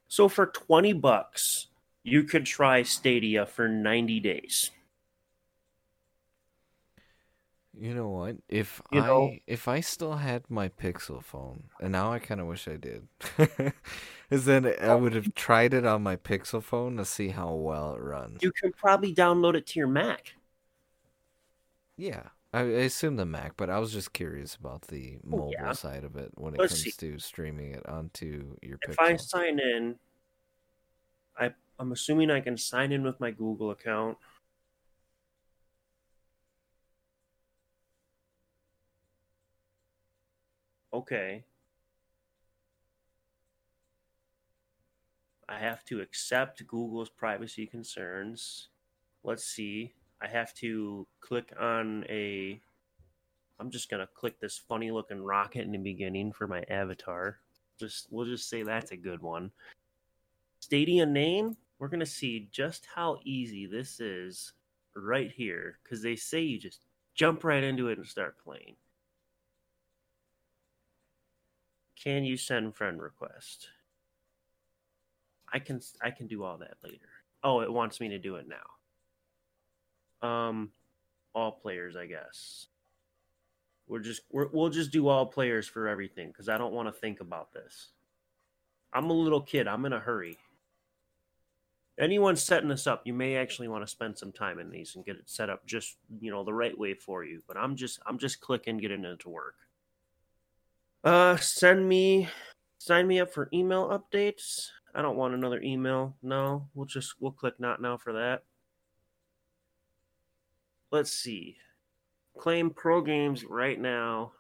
So 0.09 0.29
for 0.29 0.47
20 0.47 0.93
bucks, 0.95 1.69
you 2.03 2.25
could 2.25 2.45
try 2.47 2.83
Stadia 2.83 3.47
for 3.47 3.69
90 3.69 4.21
days. 4.21 4.71
You 7.79 7.95
know 7.95 8.09
what? 8.09 8.37
If 8.49 8.83
You 8.91 9.01
I 9.01 9.07
know- 9.07 9.37
if 9.47 9.69
I 9.69 9.81
still 9.81 10.17
had 10.17 10.51
my 10.51 10.69
Pixel 10.69 11.23
phone, 11.23 11.65
and 11.81 11.93
now 11.93 12.13
I 12.13 12.19
kind 12.19 12.41
of 12.41 12.47
wish 12.47 12.67
I 12.67 12.77
did, 12.77 13.07
is 14.31 14.45
then 14.45 14.67
I 14.81 14.95
would 14.95 15.15
have 15.15 15.27
um, 15.27 15.33
tried 15.35 15.75
it 15.75 15.85
on 15.87 16.03
my 16.03 16.17
Pixel 16.17 16.63
phone 16.63 16.97
to 16.97 17.05
see 17.05 17.29
how 17.29 17.55
well 17.55 17.95
it 17.95 18.01
runs. 18.01 18.43
You 18.43 18.53
can 18.53 18.73
probably 18.73 19.15
download 19.15 19.55
it 19.55 19.67
to 19.69 19.79
your 19.79 19.89
Mac. 19.89 20.35
Yeah, 21.97 22.31
I, 22.53 22.61
I 22.61 22.63
assume 22.63 23.17
the 23.17 23.27
Mac, 23.27 23.57
but 23.57 23.69
I 23.71 23.79
was 23.79 23.93
just 23.93 24.13
curious 24.13 24.55
about 24.55 24.83
the 24.83 25.19
Oh, 25.33 25.39
mobile 25.39 25.53
yeah. 25.53 25.73
side 25.73 26.05
of 26.05 26.17
it 26.17 26.33
when 26.37 26.55
it 26.55 26.59
Let's 26.61 26.75
comes 26.75 26.83
see. 26.83 26.93
to 26.99 27.19
streaming 27.19 27.73
it 27.73 27.87
onto 27.87 28.57
your 28.63 28.79
pixel. 28.79 28.91
If 28.91 29.01
Pixel. 29.01 29.01
I 29.01 29.17
sign 29.17 29.59
in, 29.61 29.99
I 31.39 31.55
I'm 31.79 31.93
assuming 31.93 32.31
I 32.31 32.41
can 32.41 32.59
sign 32.59 32.93
in 32.93 33.03
with 33.03 33.19
my 33.21 33.31
Google 33.31 33.71
account. 33.71 34.19
Okay. 40.93 41.45
I 45.49 45.59
have 45.59 45.85
to 45.87 46.01
accept 46.01 46.67
Google's 46.67 47.11
privacy 47.11 47.67
concerns. 47.67 48.69
Let's 49.25 49.45
see. 49.45 49.95
I 50.21 50.29
have 50.29 50.53
to 50.55 51.07
click 51.21 51.53
on 51.59 52.05
a 52.09 52.61
I'm 53.61 53.71
just 53.71 53.91
to 53.91 54.07
click 54.15 54.39
this 54.39 54.61
funny 54.69 54.91
looking 54.91 55.21
rocket 55.21 55.63
in 55.63 55.73
the 55.73 55.79
beginning 55.79 56.33
for 56.33 56.47
my 56.47 56.65
avatar 56.69 57.41
just 57.79 58.09
we'll 58.11 58.27
just 58.27 58.49
say 58.49 58.63
that's 58.63 58.93
a 58.93 58.97
good 58.97 59.23
one. 59.23 59.51
Stadia 60.61 61.07
name, 61.07 61.57
we're 61.79 61.89
gonna 61.89 62.05
see 62.07 62.49
just 62.51 62.87
how 62.95 63.19
easy 63.25 63.67
this 63.67 64.01
is 64.01 64.53
right 64.95 65.31
here 65.31 65.79
because 65.83 66.03
they 66.03 66.17
say 66.17 66.41
you 66.41 66.59
just 66.59 66.81
jump 67.15 67.45
right 67.45 67.63
into 67.63 67.89
it 67.89 67.99
and 67.99 68.07
start 68.07 68.37
playing. 68.43 68.77
Can 72.03 72.25
you 72.25 72.37
send 72.37 72.77
friend 72.77 73.01
request? 73.01 73.69
I 75.53 75.59
can 75.59 75.81
I 76.03 76.11
can 76.11 76.27
do 76.27 76.45
all 76.45 76.59
that 76.59 76.77
later. 76.83 77.09
Oh, 77.43 77.61
it 77.61 77.73
wants 77.73 78.01
me 78.01 78.09
to 78.09 78.19
do 78.19 78.37
it 78.37 78.47
now. 78.49 80.29
Um, 80.29 80.71
all 81.35 81.53
players, 81.53 81.97
I 81.97 82.07
guess. 82.07 82.67
We're 83.87 84.01
just 84.01 84.23
we're, 84.31 84.49
we'll 84.53 84.71
just 84.71 84.93
do 84.93 85.09
all 85.09 85.27
players 85.27 85.67
for 85.67 85.89
everything 85.89 86.29
because 86.29 86.49
I 86.49 86.59
don't 86.59 86.75
want 86.75 86.89
to 86.89 87.01
think 87.01 87.21
about 87.21 87.53
this. 87.53 87.89
I'm 88.93 89.11
a 89.11 89.15
little 89.15 89.41
kid. 89.41 89.69
I'm 89.69 89.85
in 89.87 89.93
a 89.93 90.01
hurry. 90.01 90.39
Anyone 91.99 92.37
setting 92.37 92.69
this 92.69 92.87
up, 92.87 93.03
you 93.05 93.13
may 93.13 93.37
actually 93.37 93.69
want 93.69 93.83
to 93.85 93.91
spend 93.91 94.17
some 94.17 94.31
time 94.31 94.61
in 94.61 94.71
these 94.71 94.95
and 94.95 95.05
get 95.05 95.17
it 95.17 95.29
set 95.29 95.51
up 95.51 95.67
just 95.67 95.97
you 96.21 96.31
know 96.31 96.45
the 96.45 96.53
right 96.53 96.79
way 96.79 96.95
for 96.95 97.25
you. 97.25 97.43
But 97.47 97.57
I'm 97.57 97.77
just 97.77 98.01
I'm 98.07 98.19
just 98.19 98.41
clicking 98.41 98.79
getting 98.79 99.05
it 99.05 99.21
to 99.21 99.29
work. 99.29 99.57
Uh, 101.03 101.37
send 101.37 101.89
me 101.89 102.29
sign 102.79 103.07
me 103.07 103.21
up 103.21 103.33
for 103.33 103.49
email 103.53 103.89
updates. 103.89 104.69
I 104.95 105.03
don't 105.03 105.17
want 105.17 105.35
another 105.35 105.61
email. 105.61 106.17
No, 106.23 106.69
we'll 106.75 106.87
just 106.87 107.15
we'll 107.21 107.33
click 107.33 107.59
not 107.59 107.81
now 107.81 107.97
for 107.97 108.13
that. 108.15 108.45
Let's 110.91 111.13
see. 111.13 111.57
Claim 112.39 112.71
pro 112.71 113.01
games 113.01 113.45
right 113.45 113.79
now. 113.79 114.33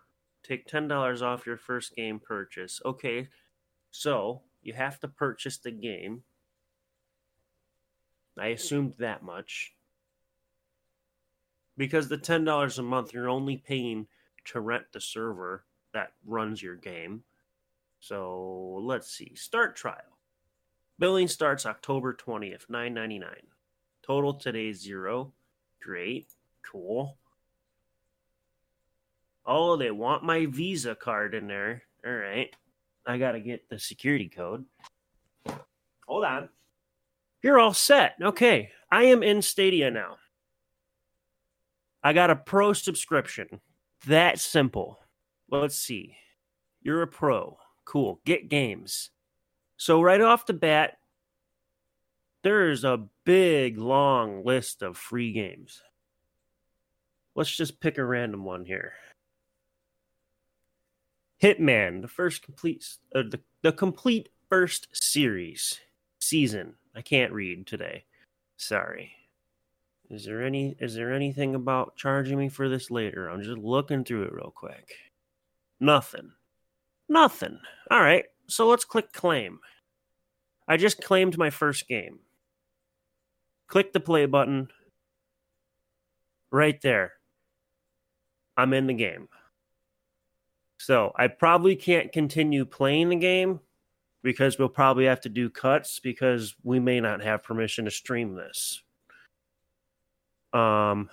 Take 0.42 0.68
$10 0.68 1.20
off 1.20 1.46
your 1.46 1.58
first 1.58 1.94
game 1.94 2.20
purchase. 2.20 2.80
Okay 2.84 3.28
so 3.90 4.42
you 4.62 4.72
have 4.74 5.00
to 5.00 5.08
purchase 5.08 5.58
the 5.58 5.70
game. 5.70 6.22
I 8.38 8.48
assumed 8.48 8.94
that 8.98 9.22
much. 9.22 9.74
Because 11.76 12.08
the 12.08 12.18
$10 12.18 12.78
a 12.78 12.82
month 12.82 13.12
you're 13.12 13.28
only 13.28 13.56
paying 13.56 14.06
to 14.46 14.60
rent 14.60 14.84
the 14.92 15.00
server 15.00 15.64
that 15.92 16.12
runs 16.24 16.62
your 16.62 16.76
game. 16.76 17.22
So 18.00 18.80
let's 18.82 19.10
see. 19.10 19.34
Start 19.34 19.76
trial 19.76 20.17
billing 20.98 21.28
starts 21.28 21.66
october 21.66 22.14
20th 22.14 22.66
9.99 22.68 23.24
total 24.02 24.34
today 24.34 24.72
zero 24.72 25.32
great 25.80 26.28
cool 26.62 27.18
Oh, 29.50 29.76
they 29.76 29.90
want 29.90 30.22
my 30.22 30.44
Visa 30.44 30.94
card 30.94 31.34
in 31.34 31.46
there. 31.46 31.82
All 32.06 32.12
right. 32.12 32.54
I 33.06 33.16
got 33.16 33.32
to 33.32 33.40
get 33.40 33.66
the 33.70 33.78
security 33.78 34.28
code. 34.28 34.66
Hold 36.06 36.24
on. 36.26 36.50
You're 37.42 37.58
all 37.58 37.72
set. 37.72 38.16
Okay. 38.20 38.70
I 38.92 39.04
am 39.04 39.22
in 39.22 39.40
Stadia 39.40 39.90
now. 39.90 40.16
I 42.04 42.12
got 42.12 42.28
a 42.28 42.36
pro 42.36 42.74
subscription. 42.74 43.60
That 44.06 44.38
simple. 44.38 44.98
Let's 45.50 45.78
see. 45.78 46.14
You're 46.82 47.02
a 47.02 47.06
pro. 47.06 47.56
Cool. 47.86 48.20
Get 48.26 48.50
games. 48.50 49.10
So, 49.78 50.02
right 50.02 50.20
off 50.20 50.46
the 50.46 50.52
bat, 50.52 50.98
there's 52.42 52.84
a 52.84 53.06
big, 53.24 53.78
long 53.78 54.44
list 54.44 54.82
of 54.82 54.96
free 54.96 55.32
games. 55.32 55.82
Let's 57.34 57.54
just 57.56 57.80
pick 57.80 57.96
a 57.96 58.04
random 58.04 58.44
one 58.44 58.64
here. 58.64 58.94
Hitman, 61.40 62.02
the 62.02 62.08
first 62.08 62.42
complete, 62.42 62.84
uh, 63.14 63.22
the, 63.22 63.40
the 63.62 63.72
complete 63.72 64.28
first 64.48 64.88
series 64.92 65.78
season. 66.20 66.74
I 66.96 67.00
can't 67.00 67.32
read 67.32 67.66
today. 67.66 68.04
Sorry. 68.56 69.12
Is 70.10 70.24
there 70.24 70.42
any 70.42 70.74
is 70.80 70.94
there 70.94 71.12
anything 71.12 71.54
about 71.54 71.96
charging 71.96 72.38
me 72.38 72.48
for 72.48 72.68
this 72.68 72.90
later? 72.90 73.28
I'm 73.28 73.42
just 73.42 73.58
looking 73.58 74.04
through 74.04 74.24
it 74.24 74.32
real 74.32 74.52
quick. 74.54 74.94
Nothing. 75.78 76.32
Nothing. 77.08 77.60
All 77.90 78.00
right. 78.00 78.24
So 78.48 78.68
let's 78.68 78.84
click 78.84 79.12
claim. 79.12 79.60
I 80.66 80.76
just 80.76 81.02
claimed 81.02 81.38
my 81.38 81.50
first 81.50 81.88
game. 81.88 82.20
Click 83.68 83.92
the 83.92 84.00
play 84.00 84.26
button. 84.26 84.68
Right 86.50 86.80
there. 86.80 87.12
I'm 88.56 88.72
in 88.72 88.86
the 88.86 88.94
game. 88.94 89.28
So 90.78 91.12
I 91.16 91.28
probably 91.28 91.76
can't 91.76 92.12
continue 92.12 92.64
playing 92.64 93.10
the 93.10 93.16
game 93.16 93.60
because 94.22 94.58
we'll 94.58 94.68
probably 94.68 95.04
have 95.06 95.20
to 95.22 95.28
do 95.28 95.50
cuts 95.50 96.00
because 96.00 96.54
we 96.62 96.80
may 96.80 97.00
not 97.00 97.22
have 97.22 97.42
permission 97.42 97.84
to 97.84 97.90
stream 97.90 98.34
this. 98.34 98.82
Um, 100.52 101.10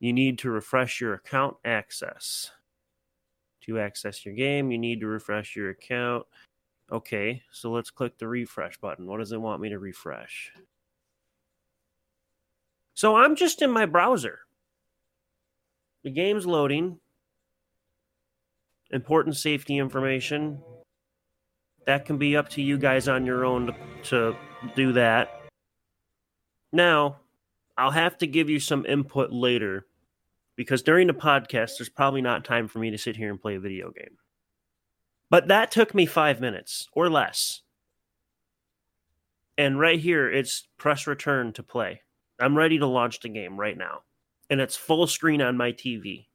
you 0.00 0.12
need 0.12 0.38
to 0.40 0.50
refresh 0.50 1.00
your 1.00 1.14
account 1.14 1.56
access. 1.64 2.50
To 3.62 3.78
access 3.78 4.24
your 4.24 4.34
game, 4.34 4.70
you 4.70 4.78
need 4.78 5.00
to 5.00 5.06
refresh 5.06 5.56
your 5.56 5.70
account. 5.70 6.26
Okay, 6.90 7.42
so 7.52 7.70
let's 7.70 7.90
click 7.90 8.18
the 8.18 8.28
refresh 8.28 8.78
button. 8.78 9.06
What 9.06 9.18
does 9.18 9.32
it 9.32 9.40
want 9.40 9.60
me 9.60 9.68
to 9.68 9.78
refresh? 9.78 10.52
So 12.94 13.16
I'm 13.16 13.36
just 13.36 13.62
in 13.62 13.70
my 13.70 13.86
browser. 13.86 14.40
The 16.02 16.10
game's 16.10 16.46
loading 16.46 16.98
important 18.90 19.36
safety 19.36 19.78
information. 19.78 20.62
That 21.86 22.04
can 22.04 22.18
be 22.18 22.36
up 22.36 22.48
to 22.50 22.62
you 22.62 22.78
guys 22.78 23.08
on 23.08 23.26
your 23.26 23.44
own 23.44 23.66
to, 23.66 23.74
to 24.04 24.36
do 24.74 24.92
that. 24.92 25.42
Now, 26.72 27.20
I'll 27.76 27.90
have 27.90 28.18
to 28.18 28.26
give 28.26 28.50
you 28.50 28.60
some 28.60 28.84
input 28.86 29.32
later 29.32 29.86
because 30.56 30.82
during 30.82 31.06
the 31.06 31.14
podcast, 31.14 31.78
there's 31.78 31.88
probably 31.88 32.20
not 32.20 32.44
time 32.44 32.68
for 32.68 32.78
me 32.78 32.90
to 32.90 32.98
sit 32.98 33.16
here 33.16 33.30
and 33.30 33.40
play 33.40 33.54
a 33.54 33.60
video 33.60 33.90
game. 33.90 34.18
But 35.30 35.48
that 35.48 35.70
took 35.70 35.94
me 35.94 36.06
five 36.06 36.40
minutes 36.40 36.88
or 36.92 37.10
less. 37.10 37.62
And 39.58 39.78
right 39.78 39.98
here, 39.98 40.30
it's 40.30 40.68
press 40.78 41.06
return 41.06 41.52
to 41.54 41.62
play. 41.62 42.02
I'm 42.38 42.56
ready 42.56 42.78
to 42.78 42.86
launch 42.86 43.20
the 43.20 43.28
game 43.28 43.58
right 43.58 43.76
now. 43.76 44.02
And 44.48 44.60
it's 44.60 44.76
full 44.76 45.06
screen 45.06 45.42
on 45.42 45.56
my 45.56 45.72
TV. 45.72 46.26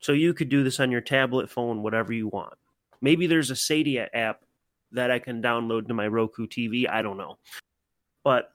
So 0.00 0.12
you 0.12 0.34
could 0.34 0.48
do 0.48 0.62
this 0.62 0.80
on 0.80 0.90
your 0.90 1.00
tablet, 1.00 1.48
phone, 1.50 1.82
whatever 1.82 2.12
you 2.12 2.28
want. 2.28 2.54
Maybe 3.00 3.26
there's 3.26 3.50
a 3.50 3.56
Stadia 3.56 4.08
app 4.12 4.42
that 4.92 5.10
I 5.10 5.18
can 5.18 5.42
download 5.42 5.88
to 5.88 5.94
my 5.94 6.06
Roku 6.06 6.46
TV. 6.46 6.88
I 6.88 7.02
don't 7.02 7.16
know. 7.16 7.38
But 8.24 8.52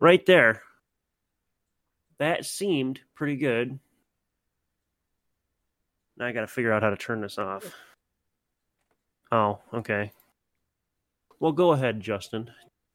right 0.00 0.24
there, 0.26 0.62
that 2.18 2.44
seemed 2.44 3.00
pretty 3.14 3.36
good. 3.36 3.78
Now 6.16 6.26
I 6.26 6.32
got 6.32 6.40
to 6.40 6.46
figure 6.46 6.72
out 6.72 6.82
how 6.82 6.90
to 6.90 6.96
turn 6.96 7.20
this 7.20 7.38
off. 7.38 7.72
Oh, 9.30 9.58
okay. 9.74 10.12
Well, 11.40 11.52
go 11.52 11.72
ahead, 11.72 12.00
Justin. 12.00 12.50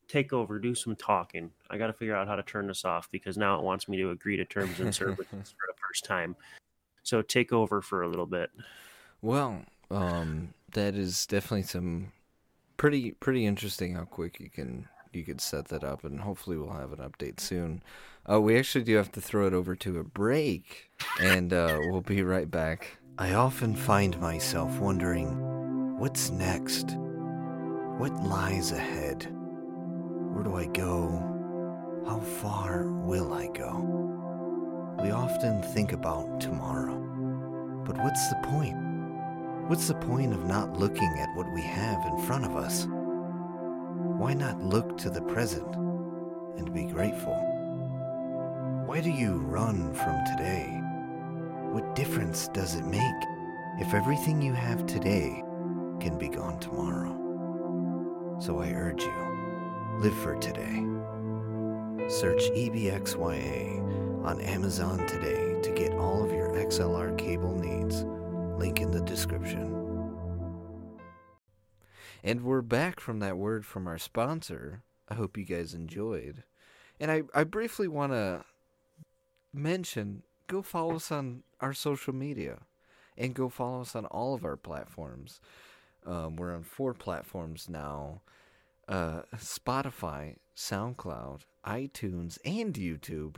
Take 0.07 0.33
over. 0.33 0.59
Do 0.59 0.75
some 0.75 0.95
talking. 0.95 1.51
I 1.69 1.77
got 1.77 1.87
to 1.87 1.93
figure 1.93 2.15
out 2.15 2.27
how 2.27 2.35
to 2.35 2.43
turn 2.43 2.67
this 2.67 2.85
off 2.85 3.09
because 3.11 3.37
now 3.37 3.57
it 3.57 3.63
wants 3.63 3.87
me 3.87 3.97
to 3.97 4.11
agree 4.11 4.37
to 4.37 4.45
terms 4.45 4.79
and 4.79 4.93
services 4.93 5.27
for 5.57 5.67
the 5.67 5.73
first 5.87 6.05
time. 6.05 6.35
So 7.03 7.21
take 7.21 7.53
over 7.53 7.81
for 7.81 8.01
a 8.01 8.07
little 8.07 8.25
bit. 8.25 8.49
Well, 9.21 9.63
um, 9.89 10.53
that 10.73 10.95
is 10.95 11.25
definitely 11.25 11.63
some 11.63 12.11
pretty 12.77 13.11
pretty 13.11 13.45
interesting 13.45 13.95
how 13.95 14.03
quick 14.03 14.39
you 14.39 14.49
can 14.49 14.87
you 15.13 15.23
could 15.23 15.41
set 15.41 15.67
that 15.69 15.83
up, 15.83 16.03
and 16.03 16.21
hopefully 16.21 16.57
we'll 16.57 16.73
have 16.73 16.91
an 16.91 16.99
update 16.99 17.39
soon. 17.39 17.83
Uh, 18.29 18.41
we 18.41 18.57
actually 18.57 18.83
do 18.83 18.95
have 18.95 19.11
to 19.11 19.21
throw 19.21 19.47
it 19.47 19.53
over 19.53 19.75
to 19.75 19.99
a 19.99 20.03
break, 20.03 20.89
and 21.21 21.53
uh, 21.53 21.77
we'll 21.81 22.01
be 22.01 22.23
right 22.23 22.49
back. 22.49 22.97
I 23.17 23.33
often 23.33 23.75
find 23.75 24.19
myself 24.19 24.79
wondering, 24.79 25.52
what's 26.03 26.31
next? 26.31 26.97
What 27.97 28.11
lies 28.25 28.73
ahead? 28.73 29.25
Where 30.33 30.43
do 30.43 30.57
I 30.57 30.65
go? 30.65 31.07
How 32.05 32.19
far 32.19 32.87
will 32.89 33.31
I 33.31 33.47
go? 33.47 33.71
We 35.01 35.11
often 35.11 35.61
think 35.61 35.93
about 35.93 36.41
tomorrow, 36.41 36.97
but 37.85 37.97
what's 37.99 38.27
the 38.27 38.35
point? 38.43 38.75
What's 39.69 39.87
the 39.87 39.95
point 39.95 40.33
of 40.33 40.43
not 40.43 40.77
looking 40.77 41.07
at 41.19 41.33
what 41.37 41.49
we 41.53 41.61
have 41.61 42.05
in 42.07 42.17
front 42.25 42.43
of 42.43 42.57
us? 42.57 42.85
Why 44.19 44.33
not 44.33 44.61
look 44.61 44.97
to 44.97 45.09
the 45.09 45.21
present 45.21 45.73
and 46.57 46.73
be 46.73 46.83
grateful? 46.83 47.39
Why 48.85 48.99
do 48.99 49.09
you 49.09 49.35
run 49.35 49.93
from 49.93 50.21
today? 50.25 50.65
What 51.71 51.95
difference 51.95 52.49
does 52.49 52.75
it 52.75 52.83
make 52.83 53.23
if 53.79 53.93
everything 53.93 54.41
you 54.41 54.51
have 54.51 54.85
today 54.85 55.41
can 55.99 56.17
be 56.17 56.29
gone 56.29 56.59
tomorrow? 56.59 58.37
So 58.39 58.59
I 58.59 58.71
urge 58.71 59.03
you, 59.03 59.97
live 59.99 60.17
for 60.17 60.35
today. 60.35 60.85
Search 62.09 62.43
EBXYA 62.51 64.23
on 64.25 64.41
Amazon 64.41 65.05
today 65.07 65.59
to 65.61 65.71
get 65.71 65.93
all 65.93 66.23
of 66.23 66.31
your 66.31 66.49
XLR 66.49 67.17
cable 67.17 67.55
needs. 67.55 68.03
Link 68.59 68.81
in 68.81 68.91
the 68.91 69.01
description. 69.01 69.83
And 72.23 72.43
we're 72.43 72.61
back 72.61 72.99
from 72.99 73.19
that 73.19 73.37
word 73.37 73.65
from 73.65 73.87
our 73.87 73.97
sponsor. 73.97 74.83
I 75.09 75.15
hope 75.15 75.37
you 75.37 75.45
guys 75.45 75.73
enjoyed. 75.73 76.43
And 76.99 77.11
I, 77.11 77.23
I 77.33 77.43
briefly 77.43 77.87
want 77.87 78.13
to 78.13 78.45
mention 79.53 80.23
go 80.47 80.61
follow 80.61 80.95
us 80.95 81.11
on 81.11 81.43
our 81.59 81.73
social 81.73 82.13
media 82.13 82.59
and 83.17 83.33
go 83.33 83.49
follow 83.49 83.81
us 83.81 83.95
on 83.95 84.05
all 84.05 84.33
of 84.33 84.45
our 84.45 84.57
platforms. 84.57 85.39
Um, 86.05 86.35
we're 86.35 86.53
on 86.53 86.63
four 86.63 86.93
platforms 86.93 87.67
now 87.69 88.21
uh, 88.87 89.21
Spotify, 89.37 90.35
SoundCloud, 90.55 91.41
iTunes, 91.65 92.37
and 92.43 92.73
YouTube. 92.73 93.37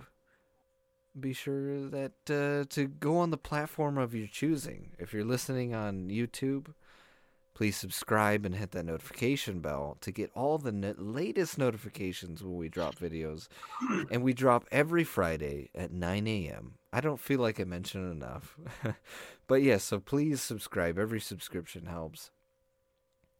Be 1.18 1.34
sure 1.34 1.88
that 1.90 2.14
uh, 2.30 2.66
to 2.74 2.88
go 2.88 3.18
on 3.18 3.30
the 3.30 3.38
platform 3.38 3.98
of 3.98 4.14
your 4.14 4.28
choosing. 4.28 4.92
If 5.00 5.14
you're 5.14 5.24
listening 5.24 5.74
on 5.74 6.10
YouTube, 6.10 6.74
please 7.54 7.78
subscribe 7.78 8.46
and 8.46 8.56
hit 8.56 8.72
that 8.72 8.86
notification 8.86 9.62
bell 9.62 9.98
to 10.02 10.12
get 10.12 10.30
all 10.36 10.58
the 10.58 10.74
no- 10.74 10.94
latest 10.98 11.58
notifications 11.58 12.44
when 12.44 12.58
we 12.58 12.68
drop 12.68 12.96
videos. 12.96 13.48
And 14.12 14.24
we 14.24 14.34
drop 14.34 14.66
every 14.72 15.06
Friday 15.06 15.70
at 15.74 15.92
9 15.92 16.28
a.m. 16.28 16.76
I 16.92 17.00
don't 17.00 17.20
feel 17.20 17.40
like 17.40 17.60
I 17.60 17.64
mentioned 17.64 18.12
enough. 18.12 18.58
but 19.48 19.62
yes, 19.62 19.66
yeah, 19.66 19.78
so 19.78 20.00
please 20.00 20.42
subscribe. 20.42 21.00
Every 21.00 21.22
subscription 21.22 21.86
helps 21.86 22.32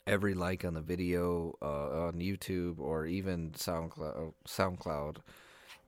every 0.08 0.34
like 0.34 0.64
on 0.64 0.74
the 0.74 0.82
video 0.82 1.56
uh, 1.62 2.08
on 2.08 2.14
YouTube 2.20 2.80
or 2.80 3.06
even 3.06 3.52
SoundCloud, 3.52 4.34
SoundCloud, 4.48 5.18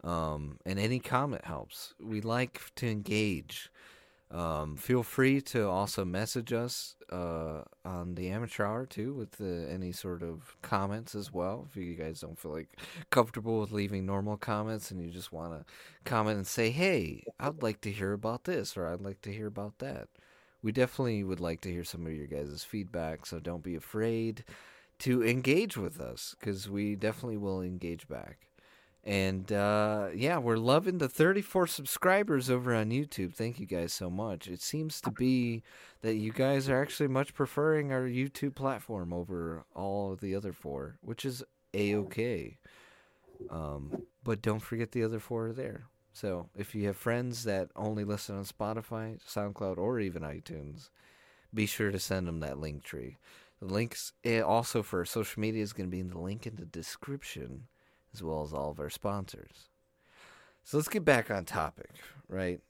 um, 0.03 0.59
and 0.65 0.79
any 0.79 0.99
comment 0.99 1.45
helps. 1.45 1.93
We 1.99 2.21
like 2.21 2.61
to 2.75 2.87
engage. 2.87 3.69
Um, 4.29 4.75
feel 4.75 5.03
free 5.03 5.39
to 5.41 5.69
also 5.69 6.03
message 6.03 6.51
us 6.51 6.95
uh, 7.09 7.61
on 7.85 8.15
the 8.15 8.27
amateur 8.29 8.65
hour 8.65 8.85
too 8.85 9.13
with 9.13 9.31
the, 9.31 9.69
any 9.71 9.93
sort 9.93 10.21
of 10.21 10.57
comments 10.61 11.15
as 11.15 11.31
well. 11.31 11.65
If 11.69 11.77
you 11.77 11.95
guys 11.95 12.19
don't 12.19 12.37
feel 12.37 12.51
like 12.51 12.67
comfortable 13.09 13.61
with 13.61 13.71
leaving 13.71 14.05
normal 14.05 14.35
comments 14.35 14.91
and 14.91 15.01
you 15.01 15.09
just 15.09 15.31
want 15.31 15.53
to 15.53 15.65
comment 16.03 16.37
and 16.37 16.47
say, 16.47 16.71
"Hey, 16.71 17.23
I'd 17.39 17.63
like 17.63 17.79
to 17.81 17.91
hear 17.91 18.11
about 18.11 18.43
this," 18.43 18.75
or 18.75 18.87
"I'd 18.87 19.01
like 19.01 19.21
to 19.21 19.31
hear 19.31 19.47
about 19.47 19.79
that." 19.79 20.09
We 20.61 20.71
definitely 20.71 21.23
would 21.23 21.39
like 21.39 21.61
to 21.61 21.71
hear 21.71 21.83
some 21.83 22.05
of 22.05 22.13
your 22.13 22.27
guys' 22.27 22.63
feedback. 22.63 23.25
So 23.25 23.39
don't 23.39 23.63
be 23.63 23.75
afraid 23.75 24.43
to 24.99 25.23
engage 25.23 25.77
with 25.77 25.99
us 25.99 26.35
because 26.39 26.69
we 26.69 26.95
definitely 26.95 27.37
will 27.37 27.61
engage 27.61 28.07
back. 28.07 28.47
And 29.03 29.49
uh, 29.53 30.07
yeah, 30.13 30.37
we're 30.37 30.57
loving 30.57 30.97
the 30.97 31.07
34 31.07 31.67
subscribers 31.67 32.49
over 32.49 32.75
on 32.75 32.89
YouTube. 32.89 33.33
Thank 33.33 33.57
you 33.57 33.65
guys 33.65 33.93
so 33.93 34.09
much. 34.09 34.49
It 34.49 34.61
seems 34.61 34.99
to 34.99 35.11
be 35.11 35.63
that 36.01 36.15
you 36.15 36.33
guys 36.33 36.67
are 36.67 36.81
actually 36.81 37.07
much 37.07 37.33
preferring 37.33 37.93
our 37.93 38.01
YouTube 38.01 38.55
platform 38.55 39.13
over 39.13 39.63
all 39.73 40.17
the 40.17 40.35
other 40.35 40.51
four, 40.51 40.97
which 41.01 41.23
is 41.23 41.41
a 41.73 41.95
okay. 41.95 42.57
Um, 43.49 44.03
but 44.25 44.41
don't 44.41 44.59
forget 44.59 44.91
the 44.91 45.03
other 45.03 45.19
four 45.19 45.47
are 45.47 45.53
there. 45.53 45.85
So 46.17 46.49
if 46.57 46.73
you 46.73 46.87
have 46.87 46.97
friends 46.97 47.43
that 47.43 47.69
only 47.75 48.03
listen 48.03 48.37
on 48.37 48.43
Spotify, 48.43 49.19
SoundCloud, 49.23 49.77
or 49.77 49.99
even 49.99 50.23
iTunes, 50.23 50.89
be 51.53 51.67
sure 51.67 51.91
to 51.91 51.99
send 51.99 52.27
them 52.27 52.39
that 52.39 52.57
link 52.57 52.83
tree. 52.83 53.17
The 53.59 53.67
links 53.67 54.13
eh, 54.23 54.39
also 54.39 54.81
for 54.81 55.05
social 55.05 55.39
media 55.39 55.61
is 55.61 55.73
going 55.73 55.87
to 55.87 55.91
be 55.91 55.99
in 55.99 56.09
the 56.09 56.17
link 56.17 56.47
in 56.47 56.55
the 56.55 56.65
description, 56.65 57.67
as 58.15 58.23
well 58.23 58.41
as 58.41 58.51
all 58.51 58.71
of 58.71 58.79
our 58.79 58.89
sponsors. 58.89 59.69
So 60.63 60.77
let's 60.77 60.89
get 60.89 61.05
back 61.05 61.29
on 61.29 61.45
topic, 61.45 61.91
right? 62.27 62.61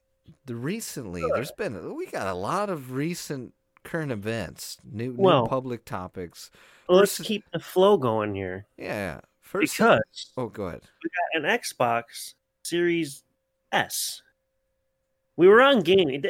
The 0.46 0.56
recently 0.56 1.24
there's 1.34 1.54
been 1.54 1.96
we 1.96 2.08
got 2.08 2.28
a 2.28 2.34
lot 2.34 2.70
of 2.70 2.92
recent 2.92 3.54
current 3.86 4.12
events, 4.12 4.78
new, 4.84 5.16
well, 5.18 5.44
new 5.44 5.48
public 5.48 5.86
topics. 5.86 6.52
Let's 6.90 7.16
First, 7.16 7.28
keep 7.30 7.46
the 7.54 7.60
flow 7.60 7.96
going 7.96 8.36
here. 8.36 8.66
Yeah. 8.76 9.22
First, 9.40 9.78
because 9.78 10.02
oh, 10.36 10.50
go 10.50 10.66
ahead. 10.66 10.82
We 11.02 11.42
got 11.42 11.50
an 11.50 11.60
Xbox 11.60 12.34
Series 12.64 13.24
S. 13.72 14.22
We 15.36 15.48
were 15.48 15.62
on 15.62 15.82
gaming. 15.82 16.24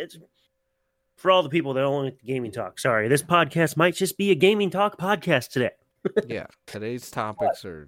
For 1.15 1.31
all 1.31 1.41
the 1.41 1.49
people 1.49 1.73
that 1.73 1.81
don't 1.81 2.05
like 2.05 2.23
gaming 2.23 2.51
talk, 2.51 2.77
sorry, 2.79 3.07
this 3.07 3.23
podcast 3.23 3.75
might 3.75 3.95
just 3.95 4.17
be 4.17 4.29
a 4.29 4.35
gaming 4.35 4.69
talk 4.69 4.99
podcast 4.99 5.49
today. 5.49 5.71
yeah, 6.27 6.45
today's 6.67 7.09
topics 7.09 7.65
are 7.65 7.87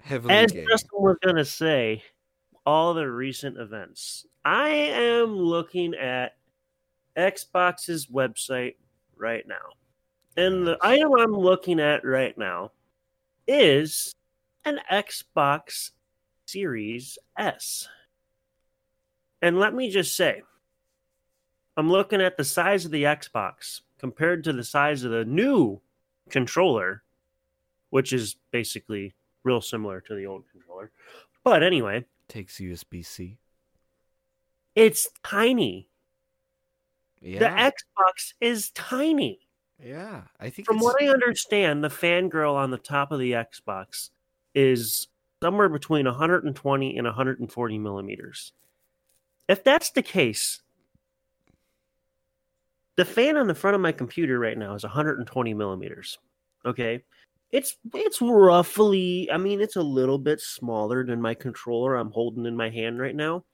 heavily. 0.00 0.34
As 0.34 0.52
gaming. 0.52 0.68
Justin 0.70 1.02
was 1.02 1.16
gonna 1.22 1.44
say, 1.44 2.02
all 2.64 2.94
the 2.94 3.10
recent 3.10 3.58
events. 3.58 4.26
I 4.44 4.68
am 4.70 5.36
looking 5.36 5.94
at 5.94 6.36
Xbox's 7.16 8.06
website 8.06 8.76
right 9.16 9.46
now, 9.46 9.74
and 10.36 10.66
the 10.66 10.78
item 10.80 11.12
I'm 11.18 11.34
looking 11.34 11.78
at 11.78 12.04
right 12.04 12.36
now 12.38 12.72
is 13.46 14.14
an 14.64 14.78
Xbox 14.90 15.90
Series 16.46 17.18
S. 17.38 17.88
And 19.42 19.58
let 19.58 19.74
me 19.74 19.90
just 19.90 20.16
say, 20.16 20.42
I'm 21.76 21.90
looking 21.90 22.22
at 22.22 22.36
the 22.36 22.44
size 22.44 22.84
of 22.84 22.92
the 22.92 23.02
Xbox 23.02 23.80
compared 23.98 24.44
to 24.44 24.52
the 24.52 24.64
size 24.64 25.04
of 25.04 25.10
the 25.10 25.24
new 25.24 25.80
controller, 26.30 27.02
which 27.90 28.12
is 28.12 28.36
basically 28.52 29.14
real 29.42 29.60
similar 29.60 30.00
to 30.02 30.14
the 30.14 30.26
old 30.26 30.44
controller. 30.50 30.92
But 31.42 31.62
anyway, 31.64 32.06
takes 32.28 32.58
USB 32.58 33.04
C. 33.04 33.36
It's 34.76 35.08
tiny. 35.24 35.88
Yeah. 37.20 37.40
The 37.40 37.72
Xbox 37.72 38.34
is 38.40 38.70
tiny. 38.70 39.40
Yeah, 39.82 40.22
I 40.38 40.50
think 40.50 40.66
from 40.66 40.78
what 40.78 41.02
I 41.02 41.08
understand, 41.08 41.82
the 41.82 41.88
fangirl 41.88 42.54
on 42.54 42.70
the 42.70 42.78
top 42.78 43.10
of 43.10 43.18
the 43.18 43.32
Xbox 43.32 44.10
is 44.54 45.08
somewhere 45.42 45.68
between 45.68 46.06
120 46.06 46.96
and 46.96 47.04
140 47.04 47.78
millimeters. 47.78 48.52
If 49.48 49.64
that's 49.64 49.90
the 49.90 50.02
case, 50.02 50.62
the 52.96 53.04
fan 53.04 53.36
on 53.36 53.46
the 53.46 53.54
front 53.54 53.74
of 53.74 53.80
my 53.80 53.92
computer 53.92 54.38
right 54.38 54.56
now 54.56 54.74
is 54.74 54.82
120 54.82 55.54
millimeters. 55.54 56.18
Okay. 56.64 57.02
It's 57.50 57.76
it's 57.94 58.22
roughly 58.22 59.30
I 59.30 59.36
mean 59.36 59.60
it's 59.60 59.76
a 59.76 59.82
little 59.82 60.18
bit 60.18 60.40
smaller 60.40 61.04
than 61.04 61.20
my 61.20 61.34
controller 61.34 61.96
I'm 61.96 62.10
holding 62.10 62.46
in 62.46 62.56
my 62.56 62.70
hand 62.70 62.98
right 62.98 63.14
now. 63.14 63.44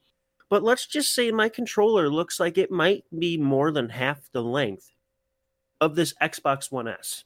But 0.50 0.62
let's 0.62 0.86
just 0.86 1.14
say 1.14 1.30
my 1.30 1.48
controller 1.48 2.08
looks 2.08 2.40
like 2.40 2.56
it 2.56 2.70
might 2.70 3.04
be 3.16 3.36
more 3.36 3.70
than 3.70 3.90
half 3.90 4.30
the 4.32 4.42
length 4.42 4.92
of 5.80 5.94
this 5.94 6.14
Xbox 6.22 6.72
One 6.72 6.88
S. 6.88 7.24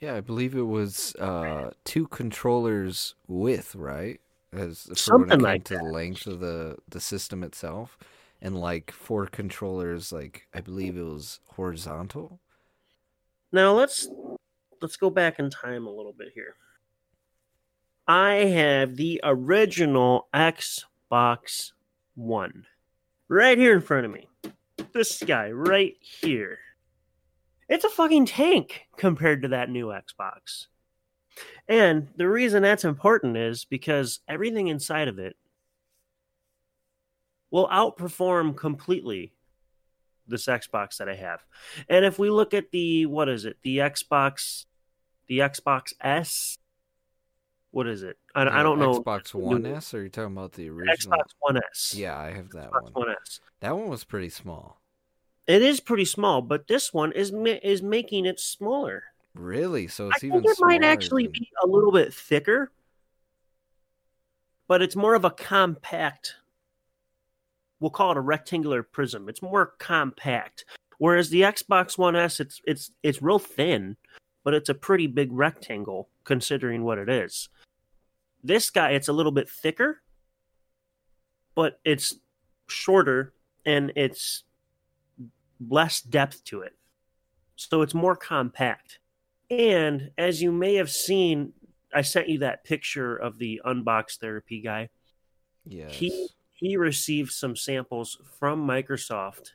Yeah, 0.00 0.14
I 0.16 0.20
believe 0.20 0.54
it 0.54 0.62
was 0.62 1.14
uh, 1.16 1.70
two 1.84 2.06
controllers 2.08 3.14
width, 3.26 3.74
right? 3.74 4.20
As 4.56 4.88
something 4.94 5.40
like 5.40 5.64
to 5.64 5.74
that. 5.74 5.84
the 5.84 5.90
length 5.90 6.26
of 6.26 6.40
the 6.40 6.76
the 6.88 7.00
system 7.00 7.42
itself, 7.42 7.98
and 8.40 8.58
like 8.58 8.90
four 8.90 9.26
controllers, 9.26 10.12
like 10.12 10.46
I 10.54 10.60
believe 10.60 10.96
it 10.96 11.02
was 11.02 11.40
horizontal. 11.48 12.40
Now 13.52 13.72
let's 13.72 14.08
let's 14.82 14.96
go 14.96 15.10
back 15.10 15.38
in 15.38 15.50
time 15.50 15.86
a 15.86 15.90
little 15.90 16.12
bit 16.12 16.28
here. 16.34 16.56
I 18.06 18.34
have 18.34 18.96
the 18.96 19.20
original 19.24 20.28
Xbox 20.34 21.72
One 22.14 22.66
right 23.28 23.56
here 23.56 23.74
in 23.74 23.80
front 23.80 24.06
of 24.06 24.12
me. 24.12 24.28
This 24.92 25.22
guy 25.22 25.50
right 25.50 25.94
here. 26.00 26.58
It's 27.68 27.84
a 27.84 27.88
fucking 27.88 28.26
tank 28.26 28.82
compared 28.98 29.42
to 29.42 29.48
that 29.48 29.70
new 29.70 29.86
Xbox. 29.86 30.66
And 31.68 32.08
the 32.16 32.28
reason 32.28 32.62
that's 32.62 32.84
important 32.84 33.36
is 33.36 33.64
because 33.64 34.20
everything 34.28 34.68
inside 34.68 35.08
of 35.08 35.18
it 35.18 35.36
will 37.50 37.68
outperform 37.68 38.56
completely 38.56 39.32
this 40.26 40.46
Xbox 40.46 40.98
that 40.98 41.08
I 41.08 41.14
have. 41.14 41.44
And 41.88 42.04
if 42.04 42.18
we 42.18 42.30
look 42.30 42.54
at 42.54 42.70
the 42.70 43.06
what 43.06 43.28
is 43.28 43.44
it? 43.44 43.56
The 43.62 43.78
Xbox 43.78 44.66
the 45.26 45.38
Xbox 45.38 45.94
S 46.00 46.58
what 47.74 47.88
is 47.88 48.04
it? 48.04 48.16
I, 48.36 48.42
I 48.42 48.62
don't 48.62 48.78
know. 48.78 49.00
Xbox 49.00 49.34
One 49.34 49.66
S, 49.66 49.94
or 49.94 49.98
are 49.98 50.02
you 50.04 50.08
talking 50.08 50.32
about 50.32 50.52
the 50.52 50.70
original? 50.70 50.94
Xbox 50.96 51.24
One 51.40 51.56
S. 51.56 51.94
Yeah, 51.96 52.16
I 52.16 52.30
have 52.30 52.50
that 52.50 52.70
Xbox 52.70 52.82
one. 52.82 52.92
One 52.92 53.16
S. 53.20 53.40
That 53.60 53.76
one 53.76 53.88
was 53.88 54.04
pretty 54.04 54.28
small. 54.28 54.80
It 55.48 55.60
is 55.60 55.80
pretty 55.80 56.04
small, 56.04 56.40
but 56.40 56.68
this 56.68 56.94
one 56.94 57.10
is 57.10 57.32
ma- 57.32 57.58
is 57.62 57.82
making 57.82 58.26
it 58.26 58.38
smaller. 58.38 59.04
Really? 59.34 59.88
So 59.88 60.06
I 60.06 60.10
it's 60.10 60.20
think 60.20 60.34
even 60.34 60.44
it 60.50 60.56
might 60.60 60.84
actually 60.84 61.24
than- 61.24 61.32
be 61.32 61.50
a 61.62 61.66
little 61.66 61.92
bit 61.92 62.14
thicker, 62.14 62.70
but 64.68 64.80
it's 64.80 64.96
more 64.96 65.14
of 65.14 65.24
a 65.24 65.30
compact. 65.30 66.36
We'll 67.80 67.90
call 67.90 68.12
it 68.12 68.16
a 68.16 68.20
rectangular 68.20 68.82
prism. 68.82 69.28
It's 69.28 69.42
more 69.42 69.74
compact, 69.78 70.64
whereas 70.98 71.30
the 71.30 71.42
Xbox 71.42 71.98
One 71.98 72.16
S, 72.16 72.40
it's 72.40 72.60
it's 72.64 72.92
it's 73.02 73.20
real 73.20 73.40
thin, 73.40 73.96
but 74.44 74.54
it's 74.54 74.68
a 74.68 74.74
pretty 74.74 75.08
big 75.08 75.32
rectangle 75.32 76.08
considering 76.22 76.84
what 76.84 76.98
it 76.98 77.08
is. 77.08 77.48
This 78.42 78.70
guy, 78.70 78.90
it's 78.92 79.08
a 79.08 79.12
little 79.12 79.32
bit 79.32 79.48
thicker, 79.50 80.02
but 81.54 81.80
it's 81.84 82.14
shorter 82.68 83.32
and 83.66 83.92
it's 83.96 84.44
less 85.68 86.00
depth 86.00 86.44
to 86.44 86.60
it. 86.60 86.76
So 87.56 87.82
it's 87.82 87.94
more 87.94 88.16
compact. 88.16 88.98
And 89.50 90.10
as 90.16 90.42
you 90.42 90.52
may 90.52 90.74
have 90.74 90.90
seen, 90.90 91.52
I 91.94 92.02
sent 92.02 92.28
you 92.28 92.38
that 92.38 92.64
picture 92.64 93.16
of 93.16 93.38
the 93.38 93.60
unbox 93.64 94.18
therapy 94.18 94.60
guy. 94.60 94.88
Yes. 95.64 95.94
He 95.94 96.28
he 96.52 96.76
received 96.76 97.32
some 97.32 97.56
samples 97.56 98.18
from 98.38 98.66
Microsoft 98.66 99.50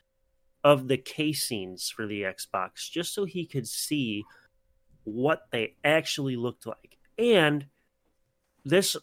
of 0.62 0.88
the 0.88 0.98
casings 0.98 1.88
for 1.88 2.06
the 2.06 2.22
Xbox 2.22 2.90
just 2.90 3.14
so 3.14 3.24
he 3.24 3.46
could 3.46 3.66
see 3.66 4.24
what 5.04 5.46
they 5.50 5.74
actually 5.82 6.36
looked 6.36 6.66
like. 6.66 6.98
And 7.18 7.66
this 8.64 8.96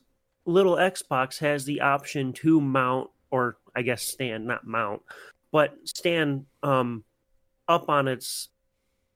little 0.45 0.75
Xbox 0.75 1.39
has 1.39 1.65
the 1.65 1.81
option 1.81 2.33
to 2.33 2.61
mount 2.61 3.09
or 3.31 3.57
I 3.75 3.81
guess 3.81 4.03
stand, 4.03 4.45
not 4.45 4.65
mount, 4.65 5.01
but 5.51 5.75
stand 5.83 6.45
um 6.63 7.03
up 7.67 7.89
on 7.89 8.07
its 8.07 8.49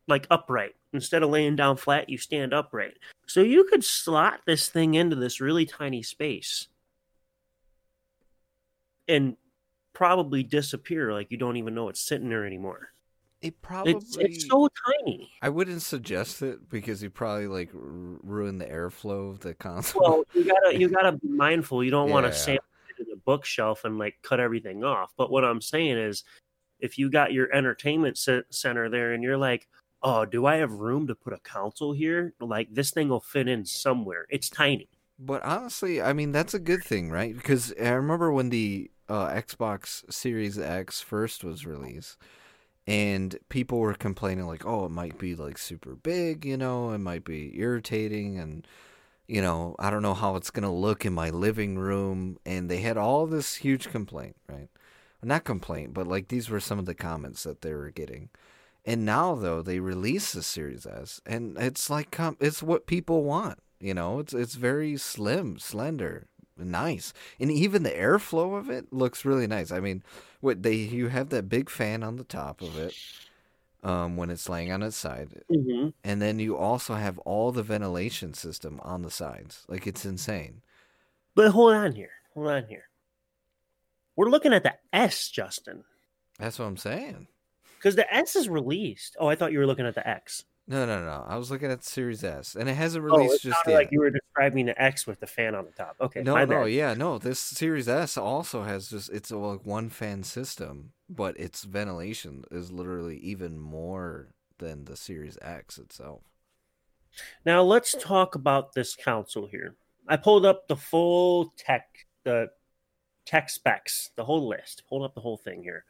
like 0.08 0.28
upright. 0.30 0.76
Instead 0.94 1.24
of 1.24 1.30
laying 1.30 1.56
down 1.56 1.78
flat, 1.78 2.10
you 2.10 2.18
stand 2.18 2.54
upright. 2.54 2.98
So 3.26 3.42
you 3.42 3.64
could 3.64 3.84
slot 3.84 4.42
this 4.46 4.68
thing 4.68 4.94
into 4.96 5.16
this 5.16 5.40
really 5.40 5.66
tiny 5.66 6.04
space 6.04 6.68
and 9.08 9.38
probably 9.94 10.44
disappear 10.44 11.14
like 11.14 11.32
you 11.32 11.38
don't 11.38 11.58
even 11.58 11.76
know 11.76 11.90
it's 11.90 12.02
sitting 12.02 12.30
there 12.30 12.46
anymore. 12.46 12.92
It 13.42 13.60
probably. 13.62 13.94
It's 13.94 14.18
it's 14.18 14.48
so 14.48 14.70
tiny. 14.88 15.32
I 15.42 15.50
wouldn't 15.50 15.82
suggest 15.82 16.44
it 16.44 16.70
because 16.70 17.02
you 17.02 17.10
probably 17.10 17.48
like 17.48 17.70
ruin 17.74 18.60
the 18.60 18.66
airflow 18.66 19.32
of 19.32 19.40
the 19.40 19.56
console. 19.56 20.02
Well, 20.02 20.24
you 20.34 20.46
gotta 20.46 20.78
you 20.78 20.90
gotta 20.90 21.14
be 21.14 21.28
mindful. 21.28 21.84
You 21.84 21.90
don't 21.90 22.12
want 22.12 22.28
to 22.28 22.34
sample 22.34 22.66
it 22.90 23.02
in 23.02 23.10
the 23.10 23.18
bookshelf 23.26 23.84
and 23.84 23.98
like 23.98 24.20
cut 24.22 24.40
everything 24.40 24.84
off. 24.84 25.12
But 25.18 25.32
what 25.32 25.44
I'm 25.44 25.62
saying 25.62 25.98
is, 25.98 26.24
if 26.80 27.00
you 27.00 27.10
got 27.10 27.34
your 27.34 27.52
entertainment 27.52 28.20
center 28.52 28.90
there 28.90 29.14
and 29.14 29.24
you're 29.24 29.38
like, 29.38 29.68
oh, 30.04 30.26
do 30.26 30.46
I 30.46 30.56
have 30.58 30.72
room 30.72 31.08
to 31.08 31.16
put 31.16 31.34
a 31.34 31.40
console 31.40 31.94
here? 31.94 32.34
Like 32.40 32.74
this 32.74 32.92
thing 32.92 33.10
will 33.10 33.20
fit 33.20 33.48
in 33.48 33.66
somewhere. 33.66 34.26
It's 34.30 34.50
tiny. 34.50 34.90
But 35.20 35.44
honestly, 35.44 36.02
I 36.02 36.14
mean 36.14 36.32
that's 36.32 36.54
a 36.54 36.60
good 36.60 36.84
thing, 36.84 37.12
right? 37.12 37.36
Because 37.36 37.74
I 37.80 37.90
remember 37.90 38.32
when 38.32 38.50
the 38.50 38.90
uh, 39.08 39.28
Xbox 39.30 40.12
Series 40.12 40.58
X 40.58 41.02
first 41.02 41.44
was 41.44 41.66
released, 41.66 42.18
and 42.88 43.38
people 43.50 43.80
were 43.80 43.94
complaining 43.94 44.48
like, 44.48 44.66
"Oh, 44.66 44.86
it 44.86 44.92
might 44.92 45.20
be 45.20 45.36
like 45.36 45.58
super 45.58 45.96
big, 45.96 46.46
you 46.46 46.58
know, 46.58 46.92
it 46.92 47.00
might 47.00 47.24
be 47.24 47.58
irritating, 47.60 48.40
and 48.40 48.66
you 49.28 49.42
know, 49.42 49.76
I 49.80 49.90
don't 49.92 50.02
know 50.02 50.14
how 50.16 50.36
it's 50.36 50.50
gonna 50.52 50.74
look 50.74 51.06
in 51.06 51.14
my 51.14 51.30
living 51.30 51.78
room." 51.78 52.38
And 52.46 52.70
they 52.70 52.82
had 52.82 52.98
all 52.98 53.28
this 53.28 53.56
huge 53.58 53.90
complaint, 53.92 54.38
right? 54.50 54.70
Not 55.24 55.44
complaint, 55.44 55.94
but 55.94 56.08
like 56.08 56.30
these 56.30 56.50
were 56.50 56.60
some 56.60 56.80
of 56.80 56.86
the 56.86 56.96
comments 56.96 57.44
that 57.44 57.62
they 57.62 57.74
were 57.74 57.92
getting. 57.92 58.30
And 58.86 59.06
now 59.06 59.36
though 59.36 59.62
they 59.62 59.80
release 59.80 60.34
the 60.34 60.42
Series 60.44 60.86
S, 60.86 61.22
and 61.26 61.58
it's 61.58 61.90
like 61.90 62.16
it's 62.40 62.64
what 62.64 62.88
people 62.88 63.24
want. 63.24 63.60
You 63.80 63.94
know, 63.94 64.20
it's 64.20 64.34
it's 64.34 64.56
very 64.56 64.98
slim, 64.98 65.60
slender, 65.60 66.28
nice, 66.58 67.14
and 67.40 67.52
even 67.52 67.84
the 67.84 67.92
airflow 67.92 68.58
of 68.58 68.70
it 68.70 68.92
looks 68.92 69.26
really 69.26 69.48
nice. 69.48 69.72
I 69.72 69.80
mean, 69.80 70.04
what 70.40 70.64
they 70.64 70.74
you 70.76 71.10
have 71.10 71.30
that 71.30 71.50
big 71.50 71.70
fan 71.70 72.02
on 72.04 72.16
the 72.18 72.24
top 72.24 72.62
of 72.62 72.78
it, 72.78 72.96
um, 73.84 74.18
when 74.18 74.30
it's 74.32 74.50
laying 74.50 74.72
on 74.72 74.82
its 74.84 74.98
side, 74.98 75.44
Mm-hmm. 75.52 75.90
and 76.04 76.22
then 76.22 76.40
you 76.40 76.58
also 76.58 76.96
have 76.96 77.18
all 77.20 77.52
the 77.52 77.64
ventilation 77.64 78.34
system 78.34 78.80
on 78.84 79.02
the 79.04 79.12
sides. 79.12 79.64
Like 79.68 79.86
it's 79.88 80.06
insane. 80.06 80.62
But 81.36 81.52
hold 81.52 81.74
on 81.74 81.94
here. 81.94 82.12
Hold 82.34 82.48
on 82.48 82.66
here. 82.66 82.86
We're 84.16 84.30
looking 84.30 84.54
at 84.54 84.64
the 84.64 84.74
S, 84.92 85.30
Justin, 85.30 85.84
That's 86.38 86.60
what 86.60 86.66
I'm 86.66 86.78
saying. 86.78 87.28
Because 87.82 87.96
the 87.96 88.14
S 88.14 88.36
is 88.36 88.48
released. 88.50 89.16
Oh, 89.20 89.28
I 89.28 89.36
thought 89.36 89.52
you 89.52 89.60
were 89.60 89.66
looking 89.68 89.86
at 89.88 89.96
the 89.96 90.08
X. 90.08 90.44
No, 90.68 90.86
no, 90.86 91.04
no. 91.04 91.26
I 91.28 91.38
was 91.38 91.50
looking 91.52 91.72
at 91.72 91.84
Series 91.84 92.24
S, 92.24 92.56
and 92.56 92.70
it 92.70 92.76
hasn't 92.76 93.04
Oh, 93.04 93.18
released 93.18 93.44
it 93.44 93.50
just 93.50 93.68
yet. 93.68 93.74
like 93.74 93.90
you 93.92 94.00
were 94.00 94.12
describing 94.12 94.68
the 94.68 94.82
X 94.82 95.08
with 95.08 95.20
the 95.20 95.28
fan 95.28 95.56
on 95.56 95.66
the 95.66 95.72
top. 95.72 95.96
Okay, 96.00 96.22
No, 96.22 96.36
no, 96.46 96.46
bad. 96.64 96.72
yeah, 96.72 96.94
no. 96.94 97.18
This 97.18 97.40
Series 97.40 97.90
S 97.90 98.16
also 98.18 98.64
has 98.64 98.88
just 98.90 99.10
it's 99.10 99.32
a 99.32 99.38
like 99.38 99.66
one 99.66 99.90
fan 99.90 100.24
system, 100.24 100.92
but 101.10 101.38
its 101.40 101.64
ventilation 101.64 102.44
is 102.52 102.72
literally 102.72 103.18
even 103.18 103.60
more 103.60 104.28
than 104.60 104.86
the 104.86 104.96
Series 104.96 105.38
X 105.42 105.78
itself. 105.80 106.22
Now 107.46 107.64
let's 107.64 107.94
talk 108.00 108.36
about 108.36 108.74
this 108.74 108.96
console 108.96 109.48
here. 109.48 109.76
I 110.08 110.16
pulled 110.18 110.46
up 110.46 110.68
the 110.68 110.76
full 110.78 111.52
tech, 111.58 112.06
the 112.24 112.50
tech 113.26 113.50
specs, 113.50 114.12
the 114.16 114.24
whole 114.24 114.48
list. 114.48 114.84
Pulled 114.88 115.04
up 115.04 115.16
the 115.16 115.22
whole 115.22 115.38
thing 115.38 115.64
here. 115.64 115.86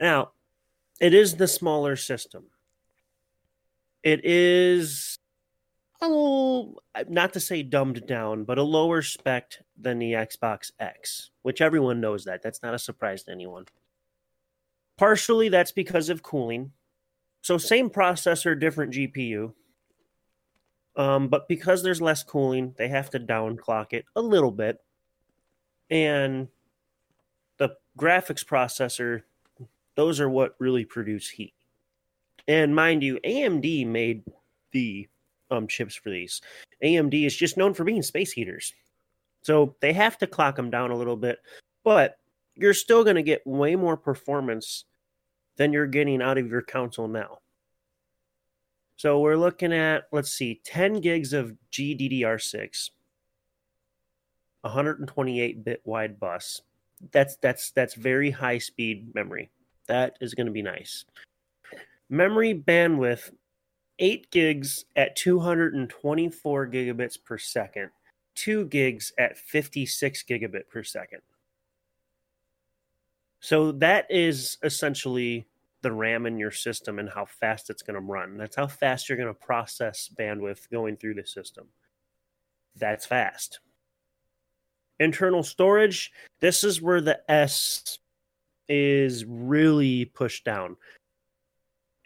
Now, 0.00 0.30
it 1.02 1.12
is 1.12 1.34
the 1.34 1.48
smaller 1.48 1.96
system. 1.96 2.44
It 4.04 4.24
is 4.24 5.18
a 6.00 6.08
little, 6.08 6.80
not 7.08 7.32
to 7.32 7.40
say 7.40 7.64
dumbed 7.64 8.06
down, 8.06 8.44
but 8.44 8.56
a 8.56 8.62
lower 8.62 9.02
spec 9.02 9.52
than 9.76 9.98
the 9.98 10.12
Xbox 10.12 10.70
X, 10.78 11.30
which 11.42 11.60
everyone 11.60 12.00
knows 12.00 12.24
that. 12.24 12.40
That's 12.40 12.62
not 12.62 12.74
a 12.74 12.78
surprise 12.78 13.24
to 13.24 13.32
anyone. 13.32 13.64
Partially, 14.96 15.48
that's 15.48 15.72
because 15.72 16.08
of 16.08 16.22
cooling. 16.22 16.70
So, 17.40 17.58
same 17.58 17.90
processor, 17.90 18.58
different 18.58 18.94
GPU. 18.94 19.54
Um, 20.94 21.26
but 21.26 21.48
because 21.48 21.82
there's 21.82 22.00
less 22.00 22.22
cooling, 22.22 22.74
they 22.78 22.86
have 22.86 23.10
to 23.10 23.18
downclock 23.18 23.92
it 23.92 24.04
a 24.14 24.22
little 24.22 24.52
bit. 24.52 24.78
And 25.90 26.46
the 27.56 27.70
graphics 27.98 28.44
processor, 28.44 29.22
those 29.94 30.20
are 30.20 30.28
what 30.28 30.56
really 30.58 30.84
produce 30.84 31.28
heat. 31.28 31.54
And 32.48 32.74
mind 32.74 33.02
you, 33.02 33.18
AMD 33.24 33.86
made 33.86 34.24
the 34.72 35.08
um, 35.50 35.66
chips 35.66 35.94
for 35.94 36.10
these. 36.10 36.40
AMD 36.82 37.26
is 37.26 37.36
just 37.36 37.56
known 37.56 37.74
for 37.74 37.84
being 37.84 38.02
space 38.02 38.32
heaters. 38.32 38.72
So 39.42 39.76
they 39.80 39.92
have 39.92 40.18
to 40.18 40.26
clock 40.26 40.56
them 40.56 40.70
down 40.70 40.90
a 40.90 40.96
little 40.96 41.16
bit, 41.16 41.38
but 41.84 42.18
you're 42.54 42.74
still 42.74 43.04
going 43.04 43.16
to 43.16 43.22
get 43.22 43.46
way 43.46 43.76
more 43.76 43.96
performance 43.96 44.84
than 45.56 45.72
you're 45.72 45.86
getting 45.86 46.22
out 46.22 46.38
of 46.38 46.48
your 46.48 46.62
console 46.62 47.08
now. 47.08 47.38
So 48.96 49.18
we're 49.20 49.36
looking 49.36 49.72
at, 49.72 50.04
let's 50.12 50.30
see, 50.30 50.60
10 50.64 51.00
gigs 51.00 51.32
of 51.32 51.56
GDDR6, 51.72 52.90
128 54.60 55.64
bit 55.64 55.80
wide 55.84 56.20
bus. 56.20 56.62
That's 57.10 57.34
that's 57.36 57.72
that's 57.72 57.94
very 57.94 58.30
high 58.30 58.58
speed 58.58 59.12
memory. 59.12 59.50
That 59.88 60.16
is 60.20 60.34
going 60.34 60.46
to 60.46 60.52
be 60.52 60.62
nice. 60.62 61.04
Memory 62.08 62.54
bandwidth 62.54 63.30
8 63.98 64.30
gigs 64.30 64.84
at 64.96 65.16
224 65.16 66.66
gigabits 66.68 67.22
per 67.22 67.38
second, 67.38 67.90
2 68.34 68.66
gigs 68.66 69.12
at 69.18 69.38
56 69.38 70.24
gigabit 70.24 70.68
per 70.68 70.82
second. 70.82 71.20
So 73.40 73.72
that 73.72 74.06
is 74.08 74.58
essentially 74.62 75.46
the 75.82 75.92
RAM 75.92 76.26
in 76.26 76.38
your 76.38 76.50
system 76.50 76.98
and 76.98 77.10
how 77.10 77.24
fast 77.24 77.70
it's 77.70 77.82
going 77.82 77.94
to 77.94 78.00
run. 78.00 78.36
That's 78.36 78.56
how 78.56 78.68
fast 78.68 79.08
you're 79.08 79.18
going 79.18 79.28
to 79.28 79.34
process 79.34 80.08
bandwidth 80.18 80.70
going 80.70 80.96
through 80.96 81.14
the 81.14 81.26
system. 81.26 81.66
That's 82.76 83.04
fast. 83.04 83.60
Internal 85.00 85.42
storage, 85.42 86.12
this 86.40 86.62
is 86.62 86.80
where 86.80 87.00
the 87.00 87.20
S 87.30 87.98
is 88.72 89.26
really 89.26 90.06
pushed 90.06 90.44
down. 90.44 90.76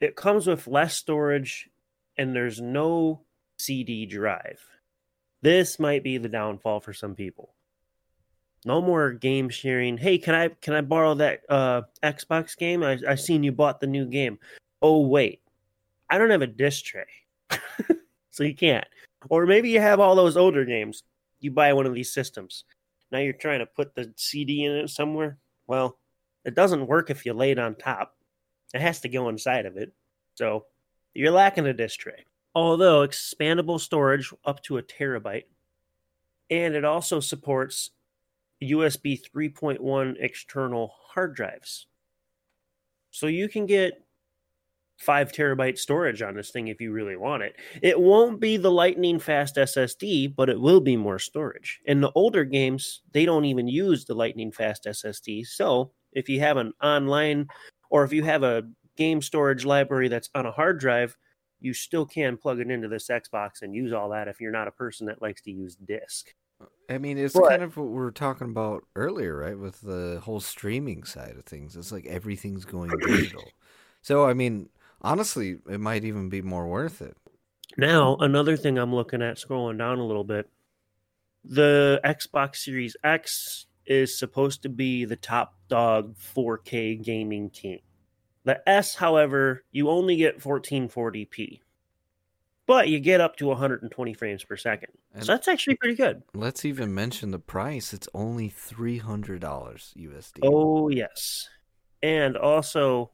It 0.01 0.17
comes 0.17 0.47
with 0.47 0.67
less 0.67 0.97
storage 0.97 1.71
and 2.19 2.35
there's 2.35 2.61
no 2.61 3.23
CD 3.59 4.05
drive. 4.05 4.61
This 5.43 5.79
might 5.79 6.03
be 6.03 6.19
the 6.19 6.29
downfall 6.29 6.81
for 6.81 6.93
some 6.93 7.15
people. 7.15 7.55
No 8.65 8.83
more 8.83 9.13
game 9.13 9.49
sharing. 9.49 9.97
Hey, 9.97 10.19
can 10.19 10.35
I 10.35 10.49
can 10.49 10.75
I 10.75 10.81
borrow 10.81 11.15
that 11.15 11.43
uh, 11.49 11.83
Xbox 12.03 12.57
game? 12.57 12.83
I 12.83 12.99
I 13.09 13.15
seen 13.15 13.45
you 13.45 13.53
bought 13.53 13.81
the 13.81 13.87
new 13.87 14.07
game. 14.07 14.41
Oh 14.83 15.07
wait, 15.07 15.41
I 16.11 16.19
don't 16.19 16.31
have 16.31 16.43
a 16.43 16.49
disc 16.49 16.85
tray, 16.85 17.07
so 18.33 18.43
you 18.43 18.57
can't. 18.57 18.87
Or 19.31 19.47
maybe 19.47 19.71
you 19.71 19.81
have 19.81 20.01
all 20.01 20.17
those 20.17 20.37
older 20.37 20.65
games. 20.65 21.05
You 21.39 21.53
buy 21.53 21.73
one 21.75 21.87
of 21.87 21.95
these 21.95 22.13
systems. 22.13 22.65
Now 23.13 23.19
you're 23.19 23.35
trying 23.35 23.61
to 23.61 23.67
put 23.67 23.95
the 23.95 24.13
CD 24.17 24.65
in 24.65 24.73
it 24.73 24.91
somewhere. 24.91 25.39
Well, 25.69 25.97
it 26.47 26.55
doesn't 26.55 26.87
work 26.87 27.11
if 27.11 27.27
you 27.27 27.35
lay 27.35 27.51
it 27.51 27.59
on 27.59 27.75
top. 27.75 28.15
It 28.73 28.81
has 28.81 29.01
to 29.01 29.09
go 29.09 29.29
inside 29.29 29.67
of 29.67 29.77
it. 29.77 29.93
So 30.35 30.67
you're 31.13 31.33
lacking 31.33 31.67
a 31.67 31.75
disk 31.75 31.99
tray. 31.99 32.25
Although 32.55 33.07
expandable 33.07 33.81
storage 33.81 34.33
up 34.45 34.63
to 34.63 34.79
a 34.79 34.83
terabyte. 34.83 35.45
And 36.49 36.75
it 36.75 36.85
also 36.85 37.19
supports 37.19 37.91
USB 38.63 39.21
3.1 39.21 40.15
external 40.21 40.95
hard 41.09 41.35
drives. 41.35 41.89
So 43.11 43.27
you 43.27 43.49
can 43.49 43.67
get 43.67 44.07
five 44.99 45.33
terabyte 45.33 45.79
storage 45.79 46.23
on 46.23 46.35
this 46.35 46.51
thing 46.51 46.69
if 46.69 46.81
you 46.81 46.93
really 46.93 47.17
want 47.17 47.43
it. 47.43 47.57
It 47.83 47.99
won't 48.01 48.41
be 48.41 48.57
the 48.57 48.71
lightning 48.71 49.19
fast 49.19 49.57
SSD, 49.57 50.35
but 50.35 50.49
it 50.49 50.61
will 50.61 50.81
be 50.81 50.97
more 50.97 51.19
storage. 51.19 51.81
In 51.85 52.01
the 52.01 52.13
older 52.15 52.45
games, 52.45 53.03
they 53.13 53.25
don't 53.25 53.45
even 53.45 53.69
use 53.69 54.05
the 54.05 54.15
lightning 54.15 54.53
fast 54.53 54.85
SSD. 54.85 55.47
So 55.47 55.93
if 56.13 56.29
you 56.29 56.41
have 56.41 56.57
an 56.57 56.73
online 56.83 57.49
or 57.91 58.05
if 58.05 58.13
you 58.13 58.23
have 58.25 58.43
a 58.43 58.63
game 58.97 59.21
storage 59.23 59.65
library 59.65 60.09
that's 60.09 60.31
on 60.35 60.47
a 60.47 60.51
hard 60.53 60.81
drive, 60.81 61.17
you 61.61 61.73
still 61.75 62.07
can 62.07 62.37
plug 62.37 62.61
it 62.61 62.71
into 62.71 62.89
this 62.89 63.09
Xbox 63.09 63.63
and 63.63 63.75
use 63.75 63.93
all 63.93 64.11
that 64.11 64.29
if 64.29 64.41
you're 64.41 64.53
not 64.53 64.69
a 64.69 64.73
person 64.73 65.07
that 65.07 65.23
likes 65.23 65.43
to 65.43 65.51
use 65.51 65.77
disk. 65.77 66.35
I 66.89 66.99
mean, 66.99 67.19
it's 67.19 67.35
But- 67.35 67.49
kind 67.51 67.63
of 67.63 67.77
what 67.77 67.89
we 67.89 67.95
were 67.95 68.11
talking 68.13 68.49
about 68.49 68.85
earlier, 68.95 69.37
right? 69.37 69.59
With 69.59 69.81
the 69.83 70.21
whole 70.25 70.41
streaming 70.41 71.05
side 71.05 71.37
of 71.37 71.45
things. 71.45 71.77
It's 71.77 71.93
like 71.93 72.07
everything's 72.07 72.65
going 72.65 72.91
digital. 73.07 73.45
So, 74.03 74.25
I 74.27 74.33
mean, 74.35 74.69
honestly, 75.03 75.59
it 75.69 75.81
might 75.81 76.05
even 76.05 76.29
be 76.29 76.41
more 76.43 76.67
worth 76.67 77.03
it. 77.03 77.17
Now, 77.77 78.17
another 78.17 78.57
thing 78.57 78.79
I'm 78.79 78.95
looking 78.95 79.21
at 79.21 79.37
scrolling 79.37 79.77
down 79.79 79.99
a 79.99 80.07
little 80.07 80.25
bit. 80.25 80.49
The 81.45 82.01
Xbox 82.05 82.57
Series 82.57 82.97
X 83.05 83.66
is 83.87 84.19
supposed 84.19 84.63
to 84.63 84.69
be 84.69 85.05
the 85.05 85.17
top 85.17 85.55
dog 85.69 86.17
4K 86.17 87.03
gaming 87.03 87.51
king. 87.51 87.81
The 88.45 88.61
S, 88.69 88.95
however, 88.95 89.65
you 89.73 89.89
only 89.91 90.17
get 90.17 90.39
1440p. 90.41 91.61
But 92.67 92.89
you 92.89 92.99
get 92.99 93.21
up 93.21 93.37
to 93.37 93.47
120 93.47 94.15
frames 94.15 94.45
per 94.45 94.57
second. 94.57 94.91
And- 95.15 95.25
so 95.25 95.33
that's 95.33 95.49
actually 95.49 95.77
pretty 95.77 95.95
good. 95.95 96.23
Let's 96.35 96.65
even 96.65 96.95
mention 96.95 97.31
the 97.31 97.39
price. 97.39 97.93
It's 97.93 98.09
only 98.13 98.49
$300 98.51 99.95
USD. 99.97 100.41
Oh, 100.43 100.89
yes. 100.89 101.49
And 102.03 102.37
also, 102.37 103.13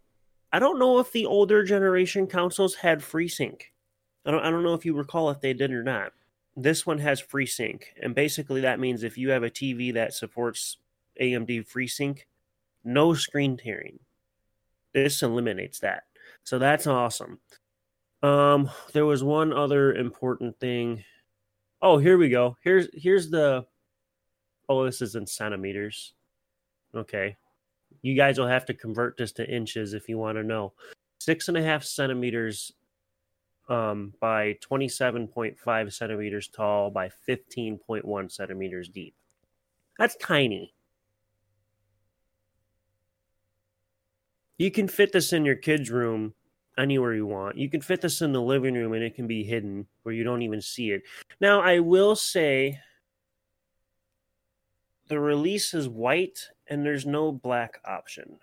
I 0.53 0.59
don't 0.59 0.79
know 0.79 0.99
if 0.99 1.13
the 1.13 1.27
older 1.27 1.65
generation 1.65 2.27
consoles 2.27 2.77
had 2.77 3.01
FreeSync. 3.01 3.61
I 4.25 4.31
don't, 4.31 4.43
I 4.43 4.51
don't 4.51 4.63
know 4.63 4.75
if 4.75 4.85
you 4.87 4.95
recall 4.95 5.31
if 5.31 5.41
they 5.41 5.53
did 5.53 5.71
or 5.71 5.83
not. 5.83 6.13
This 6.57 6.87
one 6.87 6.99
has 6.99 7.23
FreeSync. 7.23 7.83
And 8.03 8.15
basically, 8.15 8.61
that 8.63 8.81
means 8.81 9.03
if 9.03 9.17
you 9.17 9.31
have 9.31 9.43
a 9.43 9.51
TV 9.51 9.95
that 9.95 10.15
supports 10.15 10.79
AMD 11.21 11.67
FreeSync, 11.69 12.21
no 12.85 13.15
screen 13.15 13.57
tearing. 13.57 13.99
This 14.93 15.23
eliminates 15.23 15.79
that. 15.81 16.05
So 16.45 16.59
that's 16.59 16.87
awesome. 16.87 17.39
Um, 18.23 18.71
there 18.93 19.07
was 19.07 19.25
one 19.25 19.53
other 19.53 19.95
important 19.95 20.59
thing. 20.61 21.05
Oh, 21.81 21.99
here 21.99 22.19
we 22.19 22.29
go. 22.29 22.57
Here's 22.63 22.89
here's 22.95 23.31
the. 23.31 23.67
Oh, 24.69 24.85
this 24.85 25.03
is 25.03 25.17
in 25.17 25.27
centimeters. 25.27 26.15
Okay, 26.95 27.37
you 28.03 28.15
guys 28.15 28.39
will 28.39 28.47
have 28.47 28.67
to 28.67 28.75
convert 28.75 29.17
this 29.17 29.33
to 29.33 29.49
inches 29.49 29.95
if 29.95 30.09
you 30.09 30.19
want 30.19 30.37
to 30.39 30.45
know. 30.45 30.73
Six 31.21 31.49
and 31.49 31.57
a 31.57 31.63
half 31.63 31.85
centimeters 31.85 32.73
um, 33.73 34.13
by 34.21 34.59
27.5 34.71 35.93
centimeters 35.93 36.49
tall 36.49 36.91
by 36.91 37.11
15.1 37.27 38.31
centimeters 38.31 38.89
deep. 38.91 39.15
That's 39.99 40.15
tiny. 40.17 40.75
You 44.59 44.71
can 44.71 44.89
fit 44.89 45.13
this 45.13 45.33
in 45.33 45.47
your 45.47 45.57
kid's 45.57 45.91
room 45.91 46.35
anywhere 46.77 47.15
you 47.15 47.27
want. 47.27 47.57
You 47.57 47.71
can 47.71 47.81
fit 47.81 48.03
this 48.03 48.21
in 48.21 48.33
the 48.33 48.43
living 48.43 48.75
room 48.75 48.93
and 48.93 49.03
it 49.03 49.15
can 49.15 49.27
be 49.27 49.43
hidden 49.43 49.87
where 50.03 50.15
you 50.15 50.23
don't 50.23 50.43
even 50.43 50.61
see 50.61 50.91
it. 50.91 51.03
Now, 51.41 51.63
I 51.63 51.79
will 51.79 52.15
say 52.15 52.79
the 55.09 55.19
release 55.19 55.73
is 55.73 55.89
white 55.89 56.51
and 56.69 56.85
there's 56.85 57.07
no 57.07 57.33
black 57.33 57.81
option. 57.87 58.37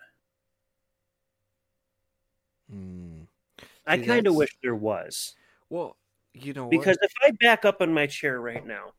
Hmm. 2.68 3.20
I 3.90 3.98
kind 3.98 4.26
of 4.26 4.34
wish 4.34 4.50
there 4.62 4.74
was. 4.74 5.34
Well, 5.68 5.96
you 6.32 6.52
know 6.52 6.68
Because 6.68 6.96
what? 7.00 7.10
if 7.10 7.12
I 7.22 7.30
back 7.44 7.64
up 7.64 7.82
in 7.82 7.92
my 7.92 8.06
chair 8.06 8.40
right 8.40 8.64
now, 8.64 8.92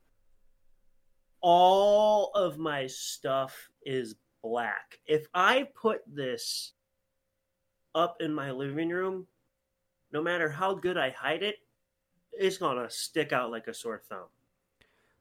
all 1.42 2.32
of 2.36 2.58
my 2.58 2.88
stuff 2.88 3.70
is 3.86 4.16
black. 4.44 5.00
If 5.06 5.28
I 5.34 5.68
put 5.76 6.02
this 6.08 6.74
up 7.96 8.18
in 8.22 8.34
my 8.34 8.52
living 8.52 8.90
room, 8.90 9.28
no 10.12 10.22
matter 10.22 10.50
how 10.50 10.74
good 10.76 10.98
I 10.98 11.10
hide 11.12 11.44
it, 11.44 11.56
it's 12.34 12.58
gonna 12.58 12.90
stick 12.90 13.34
out 13.34 13.52
like 13.52 13.68
a 13.68 13.74
sore 13.74 14.02
thumb. 14.10 14.28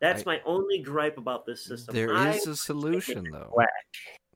That's 0.00 0.22
I- 0.22 0.32
my 0.36 0.40
only 0.44 0.80
gripe 0.80 1.18
about 1.18 1.46
this 1.46 1.64
system. 1.64 1.94
There 1.94 2.12
I 2.12 2.30
is 2.34 2.46
a 2.46 2.56
solution, 2.56 3.24
though. 3.30 3.50
black. 3.54 3.68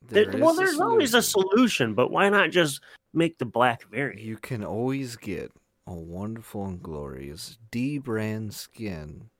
There 0.08 0.30
There- 0.30 0.40
well, 0.40 0.52
is 0.52 0.58
a 0.58 0.60
there's 0.62 0.80
always 0.80 1.14
a 1.14 1.22
solution. 1.22 1.94
but 1.94 2.10
why 2.10 2.28
not 2.28 2.50
just 2.50 2.80
make 3.12 3.38
the 3.38 3.44
black 3.46 3.84
vary? 3.90 4.22
You 4.22 4.36
can 4.36 4.62
always 4.64 5.16
get 5.16 5.50
a 5.86 5.94
wonderful 5.94 6.64
and 6.66 6.82
glorious 6.82 7.58
dbrand 7.72 8.52
skin. 8.52 9.30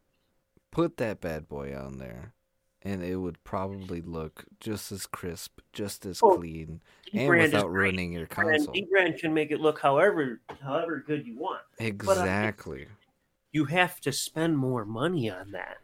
Put 0.71 0.97
that 0.97 1.21
bad 1.21 1.49
boy 1.49 1.77
on 1.77 1.99
there, 1.99 2.33
and 2.83 3.03
it 3.03 3.17
would 3.17 3.43
probably 3.45 4.01
look 4.03 4.45
just 4.61 4.91
as 4.91 5.07
crisp, 5.07 5.61
just 5.73 6.05
as 6.05 6.21
Oh, 6.23 6.37
clean, 6.37 6.81
and 7.13 7.21
dbrand 7.31 7.45
is 7.45 7.53
without 7.53 7.71
ruining 7.71 8.13
your 8.13 8.23
And 8.23 8.31
console. 8.31 8.75
dbrand 8.75 9.19
can 9.21 9.33
make 9.33 9.51
it 9.53 9.61
look 9.61 9.79
however 9.81 10.41
however 10.61 11.03
good 11.07 11.27
you 11.27 11.37
want. 11.39 11.63
Exactly. 11.79 12.89
You 13.53 13.67
have 13.67 14.01
to 14.01 14.11
spend 14.13 14.59
more 14.59 14.85
money 14.85 15.31
on 15.31 15.53
that. 15.53 15.79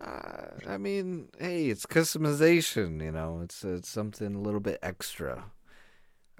Uh, 0.00 0.48
I 0.68 0.76
mean, 0.76 1.28
hey, 1.38 1.66
it's 1.66 1.86
customization. 1.86 3.02
You 3.02 3.12
know, 3.12 3.40
it's 3.42 3.64
it's 3.64 3.88
something 3.88 4.34
a 4.34 4.40
little 4.40 4.60
bit 4.60 4.78
extra. 4.82 5.44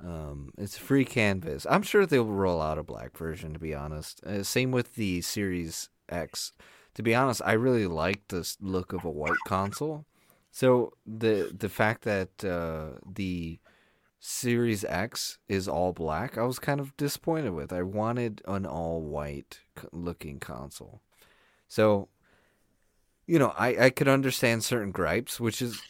Um, 0.03 0.53
it's 0.59 0.77
free 0.77 1.07
canvas. 1.07 1.67
I'm 1.71 1.83
sure 1.83 2.05
they'll 2.05 2.25
roll 2.27 2.61
out 2.61 2.79
a 2.79 2.83
black 2.83 3.17
version. 3.17 3.55
To 3.55 3.59
be 3.59 3.75
honest, 3.75 4.23
uh, 4.25 4.43
same 4.43 4.73
with 4.73 4.95
the 4.95 5.23
Series 5.23 5.89
X. 6.09 6.53
To 6.95 7.03
be 7.03 7.15
honest, 7.15 7.43
I 7.45 7.53
really 7.53 7.87
like 7.87 8.29
this 8.29 8.57
look 8.61 8.93
of 8.93 9.05
a 9.05 9.11
white 9.11 9.39
console. 9.47 10.05
So 10.51 10.93
the 11.07 11.55
the 11.57 11.69
fact 11.69 12.03
that 12.03 12.45
uh, 12.45 12.99
the 13.07 13.59
Series 14.19 14.85
X 14.85 15.39
is 15.49 15.69
all 15.69 15.93
black, 15.93 16.37
I 16.37 16.43
was 16.43 16.59
kind 16.59 16.81
of 16.81 16.97
disappointed 16.97 17.53
with. 17.53 17.73
I 17.73 17.83
wanted 17.83 18.43
an 18.47 18.67
all 18.67 19.01
white 19.01 19.61
looking 19.93 20.41
console. 20.41 21.01
So 21.69 22.09
you 23.27 23.39
know, 23.39 23.53
I, 23.57 23.87
I 23.87 23.91
could 23.91 24.09
understand 24.09 24.64
certain 24.64 24.93
gripes, 24.93 25.41
which 25.41 25.61
is 25.61 25.81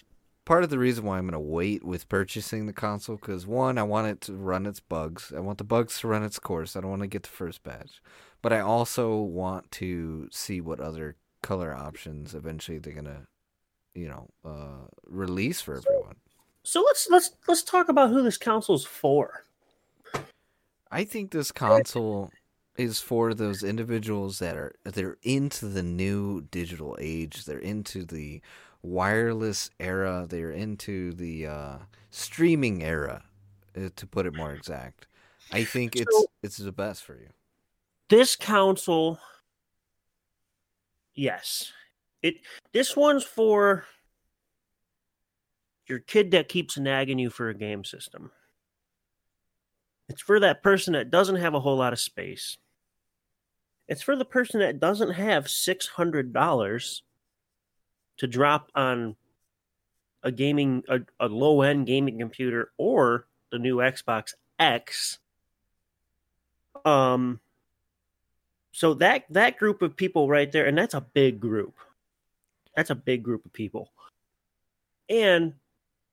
part 0.45 0.65
of 0.65 0.71
the 0.71 0.79
reason 0.79 1.05
why 1.05 1.19
I'm 1.19 1.25
going 1.27 1.33
to 1.33 1.41
wait 1.41 1.85
with 1.85 2.09
purchasing 2.09 2.67
the 2.67 2.73
console. 2.73 3.17
Because, 3.17 3.47
one, 3.47 3.79
I 3.79 3.83
want 3.83 4.07
it 4.07 4.21
to 4.23 4.33
run 4.33 4.67
its 4.67 4.81
bugs. 4.81 5.33
I 5.37 5.41
want 5.41 5.59
the 5.59 5.65
bugs 5.65 6.01
to 6.01 6.09
run 6.09 6.23
its 6.23 6.39
course. 6.39 6.77
I 6.77 6.81
don't 6.81 6.91
want 6.91 7.03
to 7.03 7.09
get 7.09 7.25
the 7.25 7.29
first 7.29 7.63
batch. 7.63 8.01
But 8.43 8.53
I 8.53 8.61
also 8.61 9.17
want 9.17 9.71
to 9.73 10.29
see 10.31 10.61
what 10.61 10.81
other 10.81 11.17
color 11.43 11.75
options 11.75 12.35
eventually 12.35 12.79
they're 12.79 12.93
going 12.93 13.05
to, 13.05 13.27
you 13.95 14.09
know, 14.09 14.29
uh, 14.45 14.87
release 15.05 15.61
for 15.61 15.77
everyone. 15.77 16.17
So 16.63 16.83
let's 16.83 17.09
let's 17.09 17.31
let's 17.47 17.63
talk 17.63 17.89
about 17.89 18.11
who 18.11 18.23
this 18.23 18.37
console's 18.37 18.85
for. 18.85 19.45
I 20.91 21.05
think 21.05 21.31
this 21.31 21.53
console 21.53 22.31
is 22.79 23.01
for 23.01 23.35
those 23.35 23.63
individuals 23.63 24.39
that 24.39 24.57
are 24.57 24.75
they're 24.85 25.17
into 25.23 25.67
the 25.67 25.83
new 25.83 26.43
digital 26.51 26.97
age. 27.01 27.45
They're 27.45 27.59
into 27.59 28.05
the 28.05 28.41
wireless 28.83 29.71
era. 29.81 30.27
They're 30.29 30.53
into 30.53 31.13
the 31.13 31.47
uh, 31.47 31.77
streaming 32.11 32.83
era, 32.83 33.25
uh, 33.77 33.89
to 33.97 34.07
put 34.07 34.27
it 34.27 34.35
more 34.35 34.53
exact. 34.53 35.07
I 35.53 35.65
think 35.65 35.97
it's 35.97 36.15
So- 36.15 36.27
it's 36.43 36.57
the 36.57 36.73
best 36.73 37.03
for 37.05 37.15
you. 37.15 37.29
This 38.09 38.37
console, 38.37 39.19
yes, 41.15 41.73
it. 42.23 42.37
This 42.73 42.97
one's 42.97 43.25
for 43.25 43.85
your 45.89 45.99
kid 46.01 46.31
that 46.33 46.49
keeps 46.49 46.79
nagging 46.79 47.19
you 47.19 47.31
for 47.31 47.49
a 47.49 47.55
game 47.55 47.85
system. 47.85 48.31
It's 50.09 50.23
for 50.23 50.39
that 50.41 50.63
person 50.63 50.93
that 50.93 51.11
doesn't 51.11 51.37
have 51.37 51.55
a 51.55 51.61
whole 51.61 51.77
lot 51.77 51.93
of 51.93 51.99
space. 51.99 52.59
It's 53.89 54.03
for 54.03 54.17
the 54.17 54.25
person 54.25 54.61
that 54.61 54.81
doesn't 54.81 55.13
have 55.13 55.49
six 55.49 55.87
hundred 55.87 56.33
dollars 56.33 57.03
to 58.19 58.27
drop 58.27 58.71
on 58.75 59.17
a 60.23 60.33
gaming 60.33 60.83
a, 60.89 61.01
a 61.21 61.29
low 61.29 61.63
end 61.63 61.87
gaming 61.87 62.19
computer 62.19 62.73
or 62.79 63.27
the 63.53 63.59
new 63.59 63.77
Xbox 63.77 64.35
X. 64.59 65.19
Um 66.85 67.41
so 68.73 68.95
that 68.95 69.25
that 69.31 69.59
group 69.59 69.83
of 69.83 69.97
people 69.97 70.29
right 70.29 70.51
there 70.51 70.67
and 70.67 70.77
that's 70.77 70.95
a 70.95 71.01
big 71.01 71.41
group. 71.41 71.77
That's 72.75 72.91
a 72.91 72.95
big 72.95 73.23
group 73.23 73.45
of 73.47 73.53
people. 73.53 73.93
And 75.09 75.55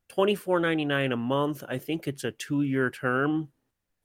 twenty 0.09 0.35
four 0.35 0.59
ninety 0.59 0.85
nine 0.85 1.11
a 1.11 1.17
month. 1.17 1.63
I 1.67 1.79
think 1.79 2.07
it's 2.07 2.23
a 2.23 2.31
two 2.31 2.61
year 2.61 2.91
term. 2.91 3.49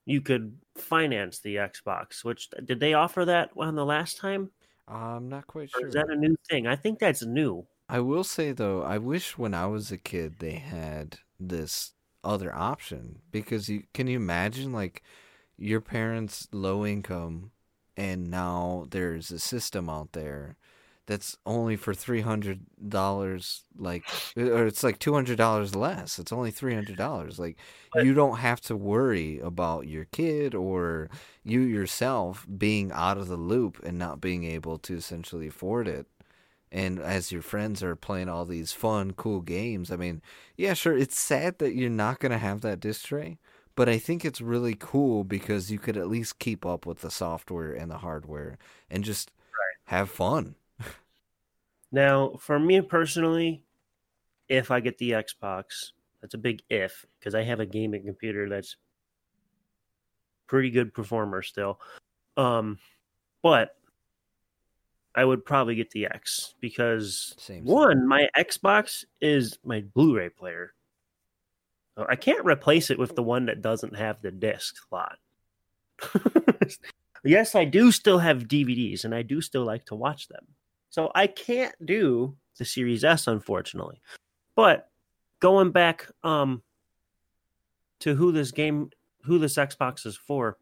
You 0.08 0.22
could 0.22 0.58
finance 0.76 1.40
the 1.40 1.56
Xbox. 1.56 2.24
Which 2.24 2.50
did 2.64 2.80
they 2.80 2.94
offer 2.94 3.24
that 3.26 3.50
on 3.56 3.74
the 3.74 3.84
last 3.84 4.16
time? 4.16 4.50
I'm 4.88 5.28
not 5.28 5.46
quite 5.46 5.70
Or 5.74 5.80
sure. 5.80 5.88
is 5.88 5.94
that 5.94 6.10
a 6.10 6.16
new 6.16 6.36
thing? 6.48 6.66
I 6.66 6.76
think 6.76 6.98
that's 6.98 7.22
new. 7.24 7.66
I 7.88 8.00
will 8.00 8.24
say 8.24 8.52
though, 8.52 8.82
I 8.82 8.98
wish 8.98 9.36
when 9.38 9.54
I 9.54 9.66
was 9.66 9.90
a 9.92 9.98
kid 9.98 10.38
they 10.38 10.54
had 10.54 11.18
this 11.38 11.92
other 12.24 12.54
option 12.54 13.22
because 13.30 13.68
you 13.68 13.84
can 13.94 14.06
you 14.06 14.16
imagine 14.16 14.72
like 14.72 15.02
your 15.56 15.80
parents 15.80 16.48
low 16.52 16.84
income 16.86 17.52
and 17.96 18.30
now 18.30 18.86
there's 18.90 19.30
a 19.30 19.38
system 19.38 19.88
out 19.88 20.12
there 20.12 20.56
that's 21.08 21.36
only 21.44 21.76
for 21.76 21.94
three 21.94 22.20
hundred 22.20 22.60
dollars 22.88 23.64
like 23.76 24.04
uh, 24.36 24.42
or 24.52 24.66
it's 24.66 24.84
like 24.84 25.00
two 25.00 25.14
hundred 25.14 25.38
dollars 25.38 25.74
less. 25.74 26.20
It's 26.20 26.32
only 26.32 26.52
three 26.52 26.74
hundred 26.74 26.96
dollars. 26.96 27.40
Like 27.40 27.58
But- 27.92 28.04
you 28.06 28.14
don't 28.14 28.38
have 28.38 28.60
to 28.62 28.76
worry 28.76 29.40
about 29.40 29.88
your 29.88 30.04
kid 30.06 30.54
or 30.54 31.10
you 31.44 31.60
yourself 31.62 32.46
being 32.58 32.92
out 32.92 33.18
of 33.18 33.28
the 33.28 33.36
loop 33.36 33.80
and 33.84 33.98
not 33.98 34.20
being 34.20 34.44
able 34.44 34.78
to 34.80 34.94
essentially 34.96 35.48
afford 35.48 35.88
it 35.88 36.06
and 36.70 36.98
as 37.00 37.32
your 37.32 37.42
friends 37.42 37.82
are 37.82 37.96
playing 37.96 38.28
all 38.28 38.44
these 38.44 38.72
fun, 38.72 39.12
cool 39.12 39.40
games, 39.40 39.90
I 39.90 39.96
mean, 39.96 40.20
yeah, 40.56 40.74
sure, 40.74 40.96
it's 40.96 41.18
sad 41.18 41.58
that 41.60 41.74
you're 41.74 41.88
not 41.90 42.20
going 42.20 42.32
to 42.32 42.38
have 42.38 42.60
that 42.60 42.80
disc 42.80 43.06
tray, 43.06 43.38
but 43.74 43.88
I 43.88 43.98
think 43.98 44.24
it's 44.24 44.40
really 44.42 44.76
cool 44.78 45.24
because 45.24 45.70
you 45.70 45.78
could 45.78 45.96
at 45.96 46.08
least 46.08 46.38
keep 46.38 46.66
up 46.66 46.84
with 46.84 46.98
the 47.00 47.10
software 47.10 47.72
and 47.72 47.90
the 47.90 47.98
hardware 47.98 48.58
and 48.90 49.02
just 49.04 49.30
have 49.84 50.10
fun. 50.10 50.56
Now, 51.90 52.34
for 52.38 52.58
me 52.58 52.80
personally, 52.80 53.64
if 54.48 54.70
I 54.70 54.80
get 54.80 54.98
the 54.98 55.12
Xbox, 55.12 55.92
that's 56.20 56.34
a 56.34 56.38
big 56.38 56.62
if 56.68 57.06
because 57.18 57.34
I 57.34 57.42
have 57.42 57.60
a 57.60 57.66
gaming 57.66 58.04
computer 58.04 58.48
that's 58.48 58.76
pretty 60.46 60.70
good 60.70 60.92
performer 60.92 61.42
still. 61.42 61.80
Um, 62.36 62.78
but 63.42 63.76
I 65.14 65.24
would 65.24 65.44
probably 65.44 65.74
get 65.74 65.90
the 65.90 66.06
X 66.06 66.54
because 66.60 67.34
Same. 67.38 67.64
one, 67.64 68.06
my 68.06 68.28
Xbox 68.36 69.04
is 69.20 69.58
my 69.64 69.82
Blu-ray 69.94 70.30
player. 70.30 70.74
I 72.08 72.14
can't 72.14 72.44
replace 72.44 72.90
it 72.90 72.98
with 72.98 73.16
the 73.16 73.22
one 73.22 73.46
that 73.46 73.60
doesn't 73.60 73.96
have 73.96 74.22
the 74.22 74.30
disc 74.30 74.76
slot. 74.88 75.18
yes, 77.24 77.56
I 77.56 77.64
do 77.64 77.90
still 77.90 78.18
have 78.18 78.46
DVDs 78.46 79.04
and 79.04 79.12
I 79.12 79.22
do 79.22 79.40
still 79.40 79.64
like 79.64 79.86
to 79.86 79.96
watch 79.96 80.28
them. 80.28 80.46
So 80.90 81.10
I 81.14 81.26
can't 81.26 81.74
do 81.84 82.36
the 82.58 82.64
Series 82.64 83.04
S, 83.04 83.26
unfortunately. 83.26 84.00
But 84.54 84.90
going 85.40 85.70
back 85.70 86.08
um 86.24 86.62
to 88.00 88.14
who 88.14 88.32
this 88.32 88.50
game 88.50 88.90
who 89.22 89.38
this 89.38 89.56
Xbox 89.56 90.06
is 90.06 90.16
for, 90.16 90.56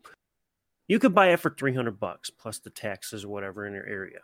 you 0.89 0.99
could 0.99 1.14
buy 1.14 1.29
it 1.29 1.41
for 1.41 1.51
300 1.51 1.99
bucks 1.99 2.31
plus 2.31 2.59
the 2.59 2.70
taxes 2.70 3.24
or 3.24 3.29
whatever 3.29 3.66
in 3.66 3.74
your 3.74 3.87
area. 3.87 4.20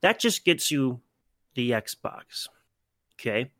That 0.00 0.18
just 0.18 0.44
gets 0.44 0.70
you 0.70 1.00
the 1.54 1.72
Xbox. 1.72 2.48
Okay? 3.14 3.50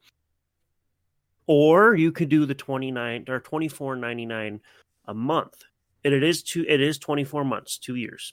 Or 1.46 1.94
you 1.94 2.12
could 2.12 2.28
do 2.28 2.46
the 2.46 2.54
29 2.54 3.24
or 3.28 3.40
24.99 3.40 4.60
a 5.06 5.14
month. 5.14 5.64
And 6.04 6.14
it 6.14 6.22
is 6.22 6.42
two 6.42 6.64
it 6.66 6.80
is 6.80 6.98
24 6.98 7.44
months, 7.44 7.76
2 7.78 7.96
years. 7.96 8.32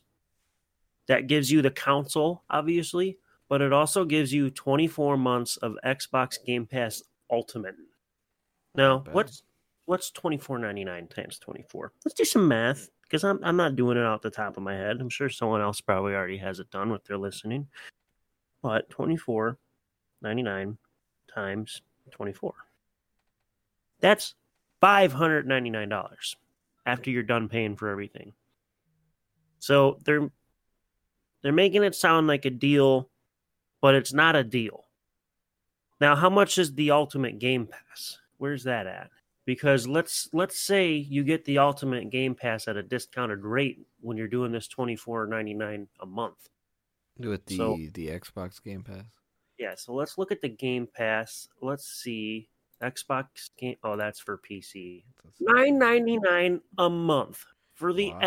That 1.08 1.28
gives 1.28 1.52
you 1.52 1.62
the 1.62 1.72
console 1.72 2.44
obviously, 2.50 3.18
but 3.50 3.62
it 3.62 3.74
also 3.74 4.06
gives 4.06 4.34
you 4.34 4.50
24 4.50 5.18
months 5.18 5.58
of 5.58 5.78
Xbox 5.86 6.38
Game 6.46 6.66
Pass 6.66 7.04
Ultimate. 7.32 7.76
Now, 8.76 9.04
what's 9.12 9.44
what's 9.86 10.12
24.99 10.12 11.10
times 11.10 11.40
24? 11.40 11.94
Let's 12.06 12.14
do 12.14 12.26
some 12.26 12.48
math 12.48 12.90
because 13.04 13.24
I'm 13.24 13.40
I'm 13.44 13.58
not 13.58 13.76
doing 13.76 13.98
it 13.98 14.04
off 14.04 14.22
the 14.22 14.30
top 14.30 14.58
of 14.58 14.64
my 14.64 14.76
head. 14.76 14.98
I'm 15.00 15.10
sure 15.10 15.30
someone 15.30 15.62
else 15.62 15.82
probably 15.82 16.14
already 16.14 16.38
has 16.38 16.60
it 16.60 16.70
done 16.70 16.92
with 16.92 17.04
their 17.06 17.18
listening. 17.18 17.68
But 18.62 18.90
24.99 18.90 20.78
times 21.34 21.82
24. 22.12 22.54
That's 24.00 24.36
$599 24.82 26.36
after 26.86 27.10
you're 27.10 27.24
done 27.24 27.50
paying 27.50 27.76
for 27.76 27.90
everything. 27.90 28.34
So 29.60 30.00
they're 30.04 30.30
they're 31.42 31.52
making 31.52 31.84
it 31.84 31.96
sound 31.96 32.28
like 32.28 32.46
a 32.46 32.50
deal, 32.50 33.10
but 33.82 33.96
it's 33.96 34.14
not 34.14 34.36
a 34.36 34.44
deal. 34.44 34.86
Now, 36.00 36.16
how 36.16 36.30
much 36.30 36.58
is 36.58 36.74
the 36.76 36.92
ultimate 36.92 37.40
game 37.40 37.68
pass? 37.68 38.18
Where's 38.38 38.64
that 38.66 38.86
at? 38.88 39.10
Because 39.46 39.88
let's 39.88 40.30
let's 40.34 40.60
say 40.60 40.92
you 40.94 41.24
get 41.24 41.46
the 41.46 41.58
ultimate 41.58 42.10
game 42.10 42.36
pass 42.36 42.68
at 42.68 42.76
a 42.78 42.84
discounted 42.84 43.44
rate 43.44 43.80
when 44.02 44.18
you're 44.18 44.28
doing 44.28 44.52
this 44.52 44.68
twenty 44.68 44.96
four 44.96 45.26
ninety 45.26 45.54
nine 45.54 45.88
a 46.02 46.06
month. 46.06 46.50
with 47.18 47.46
the 47.46 47.58
so- 47.58 47.78
the 47.94 48.08
Xbox 48.10 48.62
Game 48.64 48.84
Pass. 48.84 49.06
Yeah, 49.58 49.74
so 49.76 49.94
let's 49.94 50.18
look 50.20 50.32
at 50.32 50.42
the 50.42 50.50
game 50.50 50.88
pass. 50.94 51.48
Let's 51.62 51.88
see. 51.88 52.48
Xbox 52.84 53.50
game 53.58 53.78
oh 53.84 53.96
that's 53.96 54.20
for 54.20 54.38
PC. 54.38 55.04
Nine 55.40 55.80
ninety 55.80 56.18
nine 56.18 56.62
a 56.78 56.88
month 56.90 57.44
for 57.74 57.92
the 57.92 58.12
Wow. 58.12 58.20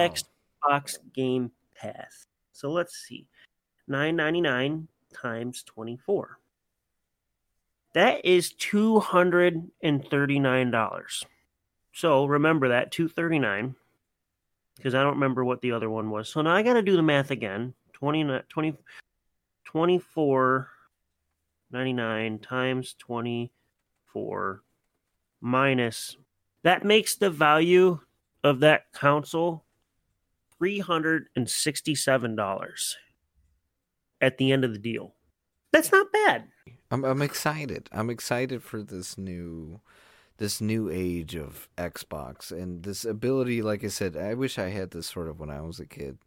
Xbox 0.68 0.98
Game 1.12 1.52
Pass. 1.76 2.26
So 2.52 2.72
let's 2.72 2.96
see. 3.06 3.28
Nine 3.86 4.16
ninety 4.16 4.40
nine 4.40 4.88
times 5.12 5.62
twenty 5.62 5.96
four. 5.96 6.38
That 7.94 8.24
is 8.24 8.52
two 8.52 9.00
hundred 9.00 9.70
and 9.82 10.06
thirty 10.06 10.38
nine 10.38 10.70
dollars. 10.70 11.24
So 11.92 12.26
remember 12.26 12.68
that 12.68 12.92
two 12.92 13.08
thirty 13.08 13.38
nine 13.38 13.74
because 14.76 14.94
I 14.94 15.02
don't 15.02 15.14
remember 15.14 15.44
what 15.44 15.60
the 15.60 15.72
other 15.72 15.90
one 15.90 16.10
was. 16.10 16.28
So 16.28 16.40
now 16.40 16.54
I 16.54 16.62
got 16.62 16.74
to 16.74 16.82
do 16.82 16.96
the 16.96 17.02
math 17.02 17.30
again. 17.30 17.74
20, 17.92 18.40
20 18.48 18.76
24 19.66 20.70
99 21.70 22.38
times 22.40 22.96
24 22.98 24.62
minus 25.40 26.16
that 26.62 26.84
makes 26.84 27.14
the 27.14 27.30
value 27.30 28.00
of 28.42 28.60
that 28.60 28.92
console 28.92 29.64
$367 30.60 32.96
at 34.20 34.38
the 34.38 34.52
end 34.52 34.64
of 34.64 34.72
the 34.72 34.78
deal. 34.78 35.14
That's 35.72 35.92
not 35.92 36.12
bad. 36.12 36.48
I'm 36.90 37.04
I'm 37.04 37.22
excited. 37.22 37.88
I'm 37.92 38.10
excited 38.10 38.62
for 38.62 38.82
this 38.82 39.16
new 39.16 39.80
this 40.38 40.60
new 40.60 40.88
age 40.90 41.36
of 41.36 41.68
Xbox 41.76 42.50
and 42.50 42.82
this 42.82 43.04
ability 43.04 43.62
like 43.62 43.84
I 43.84 43.88
said, 43.88 44.16
I 44.16 44.34
wish 44.34 44.58
I 44.58 44.70
had 44.70 44.90
this 44.90 45.06
sort 45.06 45.28
of 45.28 45.38
when 45.38 45.50
I 45.50 45.60
was 45.60 45.78
a 45.78 45.86
kid. 45.86 46.18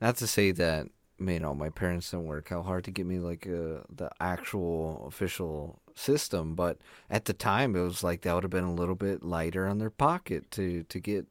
Not 0.00 0.16
to 0.18 0.26
say 0.26 0.52
that 0.52 0.88
you 1.18 1.40
know, 1.40 1.54
my 1.54 1.70
parents 1.70 2.10
didn't 2.10 2.26
work 2.26 2.48
how 2.50 2.62
hard 2.62 2.84
to 2.84 2.90
get 2.90 3.06
me 3.06 3.18
like 3.18 3.46
uh, 3.46 3.80
the 3.94 4.10
actual 4.20 5.06
official 5.06 5.80
system, 5.94 6.54
but 6.54 6.78
at 7.10 7.24
the 7.24 7.32
time 7.32 7.74
it 7.74 7.80
was 7.80 8.04
like 8.04 8.22
that 8.22 8.34
would 8.34 8.44
have 8.44 8.50
been 8.50 8.64
a 8.64 8.74
little 8.74 8.94
bit 8.94 9.22
lighter 9.22 9.66
on 9.66 9.78
their 9.78 9.90
pocket 9.90 10.50
to 10.52 10.84
to 10.84 11.00
get 11.00 11.26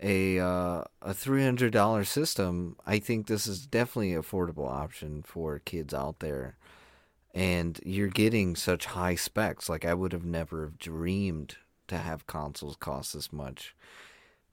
a 0.00 0.38
uh, 0.38 0.84
a 1.02 1.14
three 1.14 1.44
hundred 1.44 1.72
dollar 1.72 2.04
system. 2.04 2.76
I 2.86 2.98
think 2.98 3.26
this 3.26 3.46
is 3.46 3.66
definitely 3.66 4.12
an 4.12 4.22
affordable 4.22 4.68
option 4.68 5.22
for 5.22 5.58
kids 5.60 5.94
out 5.94 6.20
there 6.20 6.56
and 7.34 7.80
you're 7.84 8.08
getting 8.08 8.54
such 8.54 8.86
high 8.86 9.16
specs. 9.16 9.68
Like 9.68 9.84
I 9.84 9.92
would 9.92 10.12
have 10.12 10.24
never 10.24 10.62
have 10.62 10.78
dreamed 10.78 11.56
to 11.88 11.98
have 11.98 12.26
consoles 12.26 12.76
cost 12.76 13.14
this 13.14 13.32
much. 13.32 13.74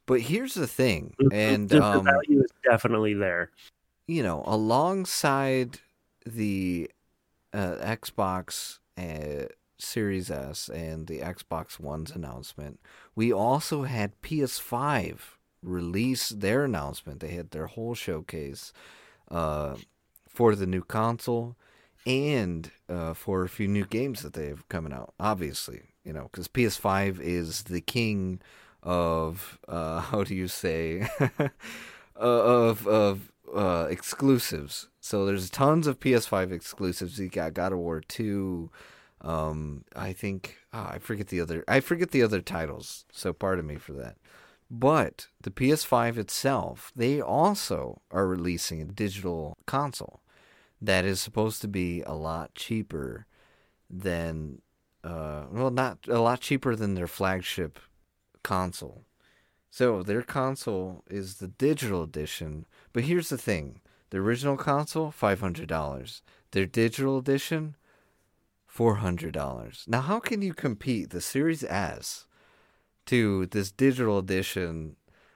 But 0.07 0.21
here's 0.21 0.55
the 0.55 0.67
thing, 0.67 1.13
and 1.31 1.69
the, 1.69 1.79
the 1.79 1.83
um, 1.85 2.05
value 2.05 2.41
is 2.41 2.49
definitely 2.69 3.13
there. 3.13 3.51
you 4.07 4.23
know, 4.23 4.43
alongside 4.45 5.79
the 6.25 6.89
uh, 7.53 7.75
Xbox 7.75 8.79
uh, 8.97 9.45
Series 9.82 10.29
S 10.29 10.69
and 10.69 11.07
the 11.07 11.19
Xbox 11.19 11.79
One's 11.79 12.11
announcement, 12.11 12.79
we 13.15 13.32
also 13.32 13.84
had 13.84 14.21
PS5 14.21 15.19
release 15.63 16.29
their 16.29 16.63
announcement. 16.65 17.19
They 17.19 17.29
had 17.29 17.51
their 17.51 17.67
whole 17.67 17.95
showcase 17.95 18.73
uh, 19.29 19.75
for 20.27 20.55
the 20.55 20.65
new 20.65 20.84
console 20.84 21.55
and 22.05 22.71
uh, 22.89 23.13
for 23.13 23.43
a 23.43 23.49
few 23.49 23.67
new 23.67 23.86
games 23.86 24.21
that 24.23 24.34
they 24.34 24.47
have 24.47 24.67
coming 24.69 24.93
out. 24.93 25.13
Obviously, 25.19 25.82
you 26.03 26.13
know, 26.13 26.29
because 26.32 26.47
PS5 26.47 27.19
is 27.19 27.63
the 27.63 27.82
king 27.82 28.41
of 28.84 29.59
uh, 29.67 29.99
how 30.01 30.23
do 30.23 30.36
you 30.36 30.47
say 30.47 31.07
of 32.15 32.88
of 32.88 33.32
uh, 33.53 33.88
exclusives. 33.89 34.89
So 34.99 35.25
there's 35.25 35.49
tons 35.49 35.88
of 35.88 35.99
PS5 35.99 36.51
exclusives. 36.51 37.19
You 37.19 37.29
got 37.29 37.53
God 37.53 37.73
of 37.73 37.79
War 37.79 38.01
2, 38.01 38.69
Um, 39.22 39.86
I 39.95 40.13
think 40.13 40.57
oh, 40.74 40.89
I 40.91 40.99
forget 40.99 41.28
the 41.28 41.41
other. 41.41 41.63
I 41.67 41.80
forget 41.80 42.11
the 42.11 42.24
other 42.24 42.41
titles. 42.41 43.05
So 43.11 43.34
pardon 43.34 43.67
me 43.67 43.76
for 43.76 43.93
that. 43.93 44.17
But 44.69 45.28
the 45.41 45.51
PS5 45.51 46.17
itself, 46.17 46.93
they 46.95 47.22
also 47.22 48.01
are 48.09 48.26
releasing 48.26 48.82
a 48.82 48.86
digital 48.86 49.57
console 49.65 50.22
that 50.82 51.03
is 51.03 51.19
supposed 51.19 51.61
to 51.61 51.67
be 51.67 52.01
a 52.03 52.13
lot 52.13 52.55
cheaper 52.55 53.28
than, 53.89 54.61
uh, 55.03 55.43
well, 55.51 55.72
not 55.72 55.99
a 56.07 56.19
lot 56.19 56.39
cheaper 56.39 56.76
than 56.76 56.95
their 56.95 57.07
flagship 57.07 57.80
console. 58.43 59.03
So 59.69 60.03
their 60.03 60.22
console 60.22 61.03
is 61.09 61.36
the 61.36 61.47
digital 61.47 62.03
edition. 62.03 62.65
But 62.93 63.03
here's 63.03 63.30
the 63.30 63.38
thing 63.38 63.82
the 64.09 64.17
original 64.17 64.57
console, 64.57 65.11
$500. 65.11 66.22
Their 66.51 66.65
digital 66.65 67.17
edition, 67.17 67.76
$400. 68.74 69.88
Now, 69.88 70.01
how 70.01 70.19
can 70.19 70.41
you 70.41 70.53
compete 70.53 71.09
the 71.09 71.22
Series 71.22 71.63
S? 71.63 72.26
to 73.11 73.45
this 73.47 73.72
digital 73.72 74.17
edition 74.17 74.95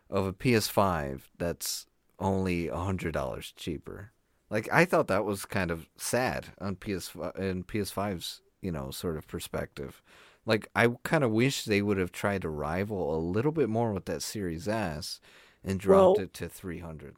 of 0.10 0.26
a 0.26 0.34
PS5 0.34 1.24
that's 1.38 1.88
only 2.20 2.68
a 2.68 2.78
hundred 2.78 3.14
dollars 3.14 3.54
cheaper. 3.56 4.12
Like 4.50 4.70
I 4.72 4.86
thought 4.86 5.08
that 5.08 5.26
was 5.26 5.46
kind 5.46 5.72
of 5.72 5.90
sad 5.98 6.48
on 6.62 6.76
PS 6.76 7.14
in 7.38 7.64
PS5's 7.64 8.42
you 8.62 8.72
know 8.72 8.92
sort 8.92 9.18
of 9.18 9.28
perspective. 9.28 10.02
Like 10.46 10.70
I 10.76 10.90
kind 11.04 11.24
of 11.24 11.32
wish 11.32 11.66
they 11.66 11.82
would 11.82 11.98
have 11.98 12.12
tried 12.12 12.44
to 12.44 12.50
rival 12.50 13.16
a 13.16 13.20
little 13.20 13.52
bit 13.52 13.70
more 13.70 13.92
with 13.92 14.06
that 14.06 14.22
Series 14.22 14.68
S 14.68 15.20
and 15.64 15.80
dropped 15.80 16.18
well, 16.18 16.26
it 16.26 16.34
to 16.36 16.48
three 16.48 16.80
hundred. 16.80 17.16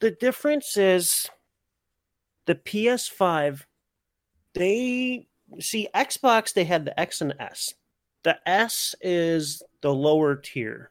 The 0.00 0.10
difference 0.10 0.76
is 0.76 1.30
the 2.46 2.56
PS5. 2.56 3.62
They 4.54 5.28
see 5.60 5.88
Xbox. 5.94 6.52
They 6.52 6.64
had 6.64 6.84
the 6.84 6.98
X 6.98 7.20
and 7.20 7.34
S. 7.38 7.74
The 8.22 8.38
S 8.48 8.94
is 9.00 9.62
the 9.82 9.94
lower 9.94 10.36
tier. 10.36 10.90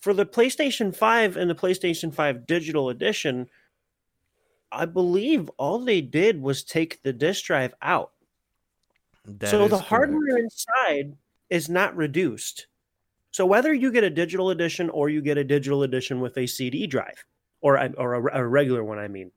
For 0.00 0.14
the 0.14 0.26
PlayStation 0.26 0.94
5 0.94 1.36
and 1.36 1.48
the 1.48 1.54
PlayStation 1.54 2.12
5 2.12 2.46
Digital 2.46 2.88
Edition, 2.88 3.48
I 4.72 4.86
believe 4.86 5.50
all 5.58 5.78
they 5.78 6.00
did 6.00 6.40
was 6.40 6.64
take 6.64 7.02
the 7.02 7.12
disk 7.12 7.44
drive 7.44 7.74
out. 7.82 8.12
That 9.24 9.50
so 9.50 9.68
the 9.68 9.76
correct. 9.76 9.88
hardware 9.88 10.38
inside 10.38 11.16
is 11.50 11.68
not 11.68 11.94
reduced. 11.94 12.66
So 13.30 13.46
whether 13.46 13.72
you 13.72 13.92
get 13.92 14.04
a 14.04 14.10
digital 14.10 14.50
edition 14.50 14.90
or 14.90 15.08
you 15.08 15.22
get 15.22 15.38
a 15.38 15.44
digital 15.44 15.84
edition 15.84 16.20
with 16.20 16.36
a 16.36 16.46
CD 16.46 16.86
drive 16.86 17.24
or 17.60 17.78
or 17.96 18.14
a, 18.14 18.40
a 18.40 18.46
regular 18.46 18.82
one, 18.82 18.98
I 18.98 19.08
mean, 19.08 19.30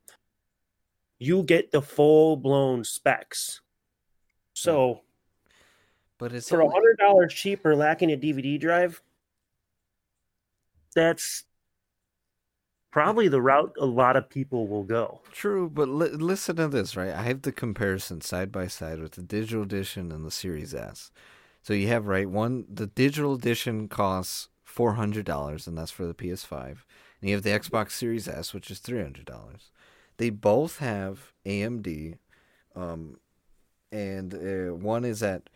you 1.18 1.42
get 1.42 1.70
the 1.70 1.82
full 1.82 2.36
blown 2.36 2.82
specs. 2.82 3.60
So 4.56 5.02
but 6.18 6.32
it's 6.32 6.48
for 6.48 6.60
a 6.60 6.70
hundred 6.70 6.96
dollars 6.98 7.32
cheaper, 7.34 7.76
lacking 7.76 8.10
a 8.10 8.16
DVD 8.16 8.58
drive. 8.58 9.02
That's 10.94 11.44
probably 12.90 13.28
the 13.28 13.42
route 13.42 13.76
a 13.78 13.84
lot 13.84 14.16
of 14.16 14.30
people 14.30 14.66
will 14.66 14.82
go. 14.82 15.20
True, 15.30 15.68
but 15.68 15.90
li- 15.90 16.08
listen 16.08 16.56
to 16.56 16.68
this, 16.68 16.96
right? 16.96 17.12
I 17.12 17.24
have 17.24 17.42
the 17.42 17.52
comparison 17.52 18.22
side 18.22 18.50
by 18.50 18.66
side 18.66 18.98
with 18.98 19.12
the 19.12 19.22
digital 19.22 19.62
edition 19.62 20.10
and 20.10 20.24
the 20.24 20.30
Series 20.30 20.74
S. 20.74 21.10
So 21.62 21.74
you 21.74 21.88
have 21.88 22.06
right 22.06 22.30
one. 22.30 22.64
The 22.72 22.86
digital 22.86 23.34
edition 23.34 23.88
costs 23.88 24.48
four 24.64 24.94
hundred 24.94 25.26
dollars, 25.26 25.66
and 25.66 25.76
that's 25.76 25.90
for 25.90 26.06
the 26.06 26.14
PS5. 26.14 26.86
And 27.20 27.28
you 27.28 27.36
have 27.36 27.44
the 27.44 27.50
Xbox 27.50 27.90
Series 27.90 28.26
S, 28.26 28.54
which 28.54 28.70
is 28.70 28.78
three 28.78 29.02
hundred 29.02 29.26
dollars. 29.26 29.70
They 30.16 30.30
both 30.30 30.78
have 30.78 31.32
AMD, 31.44 32.16
um, 32.74 33.18
and 33.90 34.34
uh, 34.34 34.74
one 34.74 35.04
is 35.04 35.22
at 35.22 35.48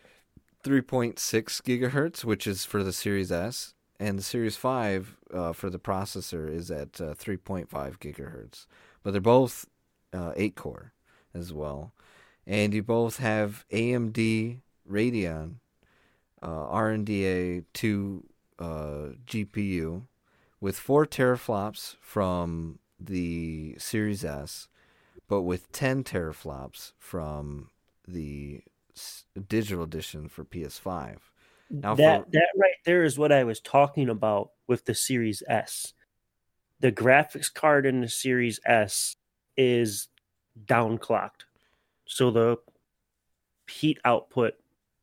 3.6 0.65 1.15
gigahertz, 1.63 2.25
which 2.25 2.47
is 2.47 2.65
for 2.65 2.83
the 2.83 2.93
Series 2.93 3.33
S, 3.33 3.75
and 3.99 4.19
the 4.19 4.23
Series 4.23 4.57
5 4.57 5.17
uh, 5.33 5.53
for 5.53 5.71
the 5.71 5.79
processor 5.79 6.53
is 6.53 6.71
at 6.71 7.01
uh, 7.01 7.15
3.5 7.15 7.69
gigahertz. 7.69 8.67
But 9.03 9.13
they're 9.13 9.21
both 9.21 9.67
uh, 10.13 10.33
8 10.37 10.55
core 10.55 10.93
as 11.35 11.53
well. 11.53 11.93
And 12.47 12.75
you 12.75 12.83
both 12.83 13.19
have 13.19 13.65
AMD 13.71 14.59
Radeon 14.91 15.55
uh, 16.43 16.49
RDNA 16.49 17.65
2 17.73 18.25
uh, 18.59 18.65
GPU 19.27 20.03
with 20.61 20.79
4 20.79 21.07
teraflops 21.07 21.97
from 22.01 22.79
the 22.99 23.77
Series 23.79 24.25
S, 24.25 24.69
but 25.29 25.43
with 25.43 25.73
10 25.73 26.05
teraflops 26.05 26.93
from 26.99 27.70
the 28.13 28.63
digital 29.49 29.85
edition 29.85 30.29
for 30.29 30.45
PS5. 30.45 31.19
Now 31.71 31.95
that 31.95 32.25
for... 32.25 32.31
that 32.33 32.49
right 32.57 32.75
there 32.85 33.05
is 33.05 33.19
what 33.19 33.33
I 33.33 33.45
was 33.45 33.61
talking 33.61 34.09
about 34.09 34.51
with 34.67 34.85
the 34.85 34.95
Series 34.95 35.43
S. 35.49 35.95
The 36.81 36.93
graphics 36.93 37.53
card 37.53 37.87
in 37.87 38.01
the 38.01 38.09
Series 38.09 38.61
S 38.65 39.17
is 39.57 40.09
downclocked. 40.65 41.45
So 42.07 42.31
the 42.31 42.57
heat 43.71 43.99
output 44.05 44.55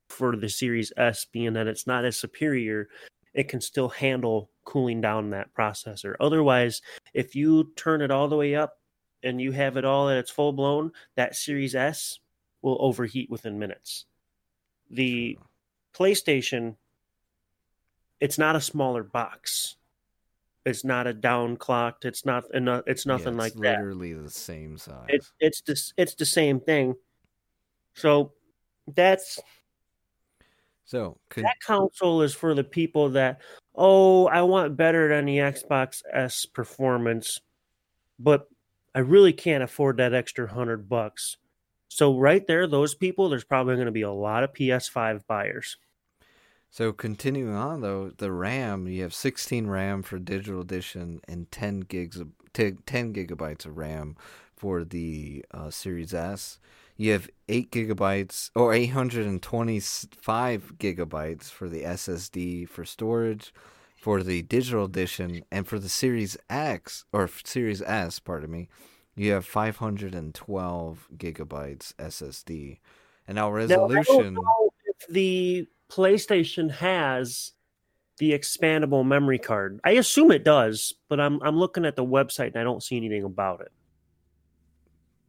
for 0.10 0.36
the 0.36 0.50
Series 0.50 0.92
S 0.98 1.26
being 1.26 1.54
that 1.54 1.68
it's 1.68 1.88
not 1.88 2.06
as 2.06 2.18
superior, 2.18 2.90
it 3.34 3.48
can 3.48 3.62
still 3.62 3.90
handle 3.90 4.50
cooling 4.66 5.00
down 5.00 5.30
that 5.30 5.54
processor. 5.54 6.16
Otherwise, 6.20 6.82
if 7.14 7.36
you 7.36 7.72
turn 7.76 8.02
it 8.02 8.12
all 8.12 8.28
the 8.28 8.36
way 8.36 8.56
up 8.56 8.80
and 9.24 9.40
you 9.40 9.52
have 9.52 9.78
it 9.78 9.86
all 9.86 10.10
at 10.10 10.18
its 10.18 10.32
full 10.32 10.54
blown, 10.54 10.92
that 11.16 11.36
Series 11.36 11.76
S 11.76 12.20
will 12.62 12.78
overheat 12.80 13.30
within 13.30 13.60
minutes. 13.60 14.06
The 14.90 15.38
PlayStation, 15.94 16.76
it's 18.20 18.38
not 18.38 18.56
a 18.56 18.62
smaller 18.62 19.04
box. 19.04 19.76
It's 20.66 20.84
not 20.84 21.08
a 21.08 21.14
downclocked. 21.14 22.04
It's 22.04 22.26
not. 22.26 22.44
enough. 22.54 22.84
It's 22.88 23.06
nothing 23.06 23.38
yeah, 23.38 23.46
it's 23.46 23.56
like 23.56 23.56
literally 23.56 23.76
that. 23.76 23.80
Literally 23.80 24.14
the 24.14 24.30
same 24.30 24.78
size. 24.78 25.06
It's 25.08 25.32
it's 25.40 25.62
the 25.62 25.94
it's 25.96 26.16
the 26.16 26.26
same 26.26 26.60
thing. 26.60 26.96
So 27.94 28.34
that's 28.88 29.40
so 30.86 31.18
could... 31.30 31.46
that 31.46 31.60
console 31.66 32.22
is 32.22 32.34
for 32.34 32.54
the 32.54 32.64
people 32.64 33.10
that 33.12 33.42
oh 33.76 34.28
I 34.28 34.42
want 34.42 34.78
better 34.78 35.10
than 35.10 35.26
the 35.26 35.38
Xbox 35.38 36.02
S 36.12 36.46
performance, 36.46 37.40
but 38.20 38.48
I 38.94 39.00
really 39.00 39.34
can't 39.34 39.64
afford 39.64 39.98
that 39.98 40.14
extra 40.14 40.48
hundred 40.48 40.90
bucks. 40.90 41.38
So 41.88 42.18
right 42.18 42.46
there, 42.46 42.68
those 42.68 42.96
people, 42.96 43.30
there's 43.30 43.44
probably 43.44 43.76
going 43.76 43.86
to 43.86 43.92
be 43.92 44.02
a 44.02 44.12
lot 44.12 44.44
of 44.44 44.54
PS5 44.54 45.26
buyers. 45.28 45.78
So 46.70 46.92
continuing 46.92 47.56
on 47.56 47.82
though, 47.82 48.12
the 48.18 48.32
RAM 48.32 48.88
you 48.88 49.02
have 49.04 49.14
16 49.14 49.68
RAM 49.68 50.04
for 50.04 50.20
digital 50.20 50.62
edition 50.62 51.22
and 51.28 51.50
10 51.52 51.82
gigs 51.82 52.20
of 52.20 52.30
10 52.54 52.82
gigabytes 52.86 53.66
of 53.66 53.78
RAM 53.78 54.18
for 54.56 54.84
the 54.84 55.46
uh, 55.52 55.70
Series 55.70 56.14
S. 56.14 56.60
You 56.98 57.14
have 57.14 57.30
8 57.48 57.72
gigabytes 57.72 58.50
or 58.54 58.74
825 58.74 60.74
gigabytes 60.78 61.46
for 61.46 61.70
the 61.70 61.84
SSD 61.84 62.68
for 62.68 62.84
storage 62.84 63.54
for 64.00 64.24
the 64.24 64.44
digital 64.44 64.86
edition 64.86 65.44
and 65.52 65.68
for 65.68 65.80
the 65.80 65.90
Series 65.90 66.38
X 66.50 67.06
or 67.12 67.30
Series 67.44 67.82
S, 67.82 68.20
pardon 68.20 68.52
me. 68.52 68.70
You 69.18 69.32
have 69.34 69.46
512 69.46 71.08
gigabytes 71.18 71.94
SSD, 71.96 72.80
and 73.28 73.36
now 73.36 73.52
resolution. 73.52 74.36
Now, 74.36 74.70
if 74.86 75.08
the 75.10 75.68
PlayStation 75.90 76.72
has 76.72 77.54
the 78.18 78.32
expandable 78.32 79.06
memory 79.06 79.38
card. 79.38 79.80
I 79.84 79.92
assume 79.92 80.32
it 80.32 80.44
does, 80.44 80.94
but 81.08 81.20
I'm 81.20 81.40
I'm 81.42 81.58
looking 81.58 81.86
at 81.86 81.96
the 81.96 82.06
website 82.06 82.48
and 82.48 82.58
I 82.58 82.64
don't 82.64 82.84
see 82.84 82.98
anything 82.98 83.24
about 83.24 83.62
it. 83.62 83.72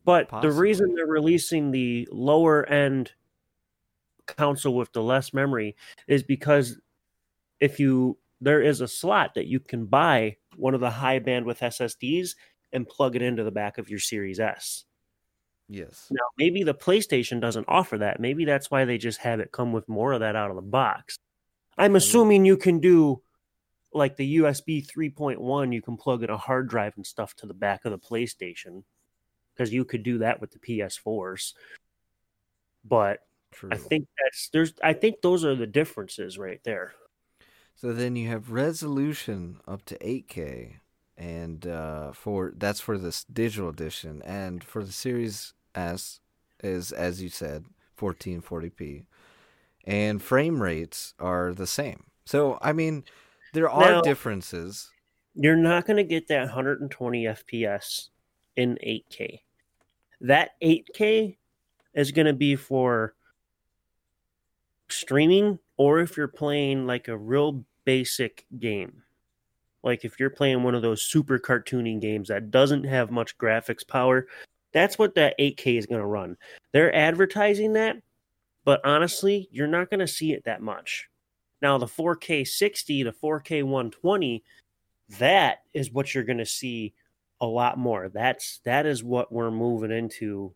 But 0.05 0.29
Possibly. 0.29 0.51
the 0.51 0.61
reason 0.61 0.95
they're 0.95 1.07
releasing 1.07 1.71
the 1.71 2.09
lower 2.11 2.67
end 2.67 3.13
console 4.27 4.75
with 4.75 4.93
the 4.93 5.03
less 5.03 5.35
memory 5.35 5.77
is 6.07 6.23
because 6.23 6.79
if 7.61 7.79
you 7.79 8.19
there 8.41 8.63
is 8.63 8.81
a 8.81 8.89
slot 8.89 9.35
that 9.35 9.47
you 9.47 9.61
can 9.61 9.85
buy 9.87 10.37
one 10.57 10.75
of 10.75 10.81
the 10.81 10.91
high 10.91 11.21
bandwidth 11.21 11.59
SSDs 11.59 12.35
and 12.73 12.89
plug 12.89 13.17
it 13.17 13.23
into 13.23 13.45
the 13.45 13.51
back 13.51 13.79
of 13.79 13.91
your 13.91 13.99
Series 13.99 14.41
S. 14.41 14.85
Yes. 15.69 16.07
Now, 16.11 16.25
maybe 16.39 16.63
the 16.63 16.75
PlayStation 16.75 17.41
doesn't 17.41 17.67
offer 17.69 17.99
that. 17.99 18.21
Maybe 18.21 18.45
that's 18.45 18.71
why 18.71 18.85
they 18.85 18.99
just 18.99 19.21
have 19.21 19.41
it 19.41 19.53
come 19.53 19.73
with 19.73 19.89
more 19.89 20.13
of 20.13 20.21
that 20.21 20.37
out 20.37 20.51
of 20.51 20.57
the 20.57 20.63
box. 20.63 21.19
I'm 21.77 21.95
assuming 21.95 22.45
you 22.45 22.57
can 22.57 22.81
do 22.81 23.23
like 23.93 24.17
the 24.17 24.39
USB 24.39 24.87
3.1, 24.87 25.73
you 25.73 25.83
can 25.83 25.97
plug 25.97 26.23
in 26.23 26.31
a 26.31 26.37
hard 26.37 26.69
drive 26.69 26.95
and 26.97 27.07
stuff 27.07 27.35
to 27.37 27.47
the 27.47 27.55
back 27.55 27.85
of 27.85 27.93
the 27.93 27.99
PlayStation 27.99 28.83
because 29.55 29.73
you 29.73 29.85
could 29.85 30.03
do 30.03 30.19
that 30.19 30.41
with 30.41 30.51
the 30.51 30.59
PS4s. 30.59 31.55
But 32.85 33.21
True. 33.53 33.71
I 33.73 33.77
think 33.77 34.07
that's 34.23 34.51
there's 34.53 34.75
I 34.83 34.93
think 34.93 35.21
those 35.23 35.45
are 35.45 35.55
the 35.55 35.67
differences 35.67 36.39
right 36.39 36.61
there. 36.65 36.93
So 37.75 37.93
then 37.93 38.17
you 38.17 38.29
have 38.29 38.51
resolution 38.51 39.61
up 39.67 39.85
to 39.87 39.99
8K 39.99 40.77
and 41.19 41.67
uh, 41.67 42.13
for 42.13 42.53
that's 42.57 42.81
for 42.81 42.97
this 42.97 43.25
digital 43.25 43.69
edition, 43.69 44.23
and 44.23 44.65
for 44.65 44.83
the 44.85 44.93
Series 44.93 45.53
S 45.75 46.21
is 46.63 46.93
as 46.93 47.21
you 47.23 47.29
said, 47.29 47.65
1440p, 47.99 49.05
and 49.85 50.23
frame 50.23 50.63
rates 50.63 51.15
are 51.19 51.53
the 51.53 51.67
same. 51.67 52.05
So 52.25 52.59
I 52.63 52.73
mean, 52.73 53.05
there 53.53 53.69
are 53.69 53.91
Now- 53.93 54.01
differences. 54.01 54.91
You're 55.35 55.57
not 55.57 55.87
going 55.87 55.99
to 55.99 56.05
get 56.05 56.27
that 56.29 56.41
120 56.47 57.25
FPS 57.25 58.09
in 58.57 58.77
8K. 58.85 59.43
That 60.21 60.51
8K 60.61 61.37
is 61.95 62.11
going 62.11 62.27
to 62.27 62.33
be 62.33 62.57
for 62.57 63.15
streaming 64.89 65.59
or 65.77 66.01
if 66.01 66.17
you're 66.17 66.27
playing 66.27 66.87
like 66.87 67.07
a 67.07 67.17
real 67.17 67.65
basic 67.85 68.47
game. 68.59 69.05
Like 69.83 70.05
if 70.05 70.19
you're 70.19 70.31
playing 70.31 70.63
one 70.63 70.75
of 70.75 70.83
those 70.83 71.03
super 71.03 71.39
cartoony 71.39 72.01
games 72.01 72.29
that 72.29 72.51
doesn't 72.51 72.85
have 72.85 73.11
much 73.11 73.39
graphics 73.39 73.87
power, 73.87 74.27
that's 74.73 74.99
what 74.99 75.15
that 75.15 75.39
8K 75.39 75.79
is 75.79 75.87
going 75.87 76.01
to 76.01 76.07
run. 76.07 76.37
They're 76.73 76.95
advertising 76.95 77.75
that, 77.75 77.97
but 78.65 78.81
honestly, 78.85 79.49
you're 79.51 79.67
not 79.67 79.91
going 79.91 80.01
to 80.01 80.09
see 80.09 80.33
it 80.33 80.45
that 80.45 80.63
much. 80.63 81.09
Now, 81.63 81.79
the 81.79 81.87
4K 81.87 82.47
60 82.47 83.05
to 83.05 83.13
4K 83.13 83.63
120, 83.63 84.45
that 85.19 85.59
is 85.75 85.93
what 85.93 86.15
you're 86.15 86.25
going 86.25 86.39
to 86.39 86.47
see 86.47 86.95
a 87.41 87.47
lot 87.47 87.79
more. 87.79 88.09
That's 88.09 88.61
that 88.65 88.87
is 88.87 89.03
what 89.03 89.33
we're 89.33 89.51
moving 89.51 89.91
into 89.91 90.55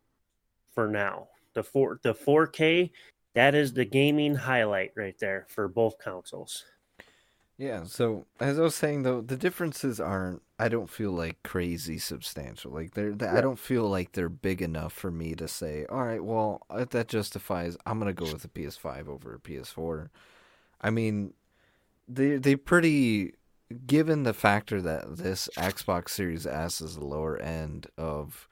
for 0.73 0.87
now. 0.87 1.27
The 1.53 1.63
four 1.63 1.99
the 2.03 2.13
4K, 2.13 2.91
that 3.35 3.55
is 3.55 3.73
the 3.73 3.85
gaming 3.85 4.35
highlight 4.35 4.91
right 4.95 5.17
there 5.19 5.45
for 5.49 5.67
both 5.67 5.97
consoles. 5.97 6.63
Yeah, 7.57 7.83
so 7.83 8.25
as 8.39 8.57
I 8.57 8.63
was 8.63 8.75
saying 8.75 9.03
though, 9.03 9.21
the 9.21 9.37
differences 9.37 9.99
aren't 9.99 10.41
I 10.57 10.69
don't 10.69 10.89
feel 10.89 11.11
like 11.11 11.43
crazy 11.43 11.97
substantial. 11.99 12.71
Like 12.71 12.93
they're, 12.93 13.13
they 13.13 13.27
I 13.27 13.41
don't 13.41 13.59
feel 13.59 13.87
like 13.87 14.13
they're 14.13 14.29
big 14.29 14.61
enough 14.61 14.91
for 14.93 15.11
me 15.11 15.35
to 15.35 15.47
say, 15.47 15.85
"All 15.89 16.03
right, 16.03 16.23
well, 16.23 16.61
uh, 16.69 16.85
that 16.89 17.07
justifies 17.07 17.77
I'm 17.85 17.99
going 17.99 18.13
to 18.13 18.25
go 18.25 18.31
with 18.31 18.43
a 18.45 18.47
PS5 18.47 19.07
over 19.07 19.35
a 19.35 19.39
PS4." 19.39 20.09
I 20.81 20.89
mean, 20.89 21.33
they 22.07 22.37
they 22.37 22.55
pretty 22.55 23.33
given 23.87 24.23
the 24.23 24.33
factor 24.33 24.81
that 24.81 25.17
this 25.17 25.49
Xbox 25.57 26.09
Series 26.09 26.45
S 26.47 26.81
is 26.81 26.95
the 26.95 27.05
lower 27.05 27.37
end 27.39 27.87
of 27.97 28.47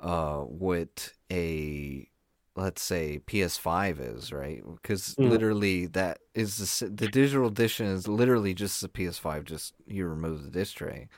uh 0.00 0.40
what 0.40 1.12
a 1.32 2.08
let's 2.56 2.82
say 2.82 3.20
PS5 3.26 4.00
is, 4.00 4.32
right? 4.32 4.62
Because 4.76 5.14
Mm. 5.16 5.30
literally 5.30 5.86
that 5.86 6.18
is 6.34 6.56
the, 6.80 6.86
the 6.86 7.08
digital 7.08 7.46
edition 7.46 7.86
is 7.86 8.06
literally 8.08 8.54
just 8.54 8.80
the 8.80 8.88
PS5 8.88 9.44
just 9.44 9.74
you 9.86 10.06
remove 10.06 10.44
the 10.44 10.50
disc 10.50 10.76
tray. 10.76 11.08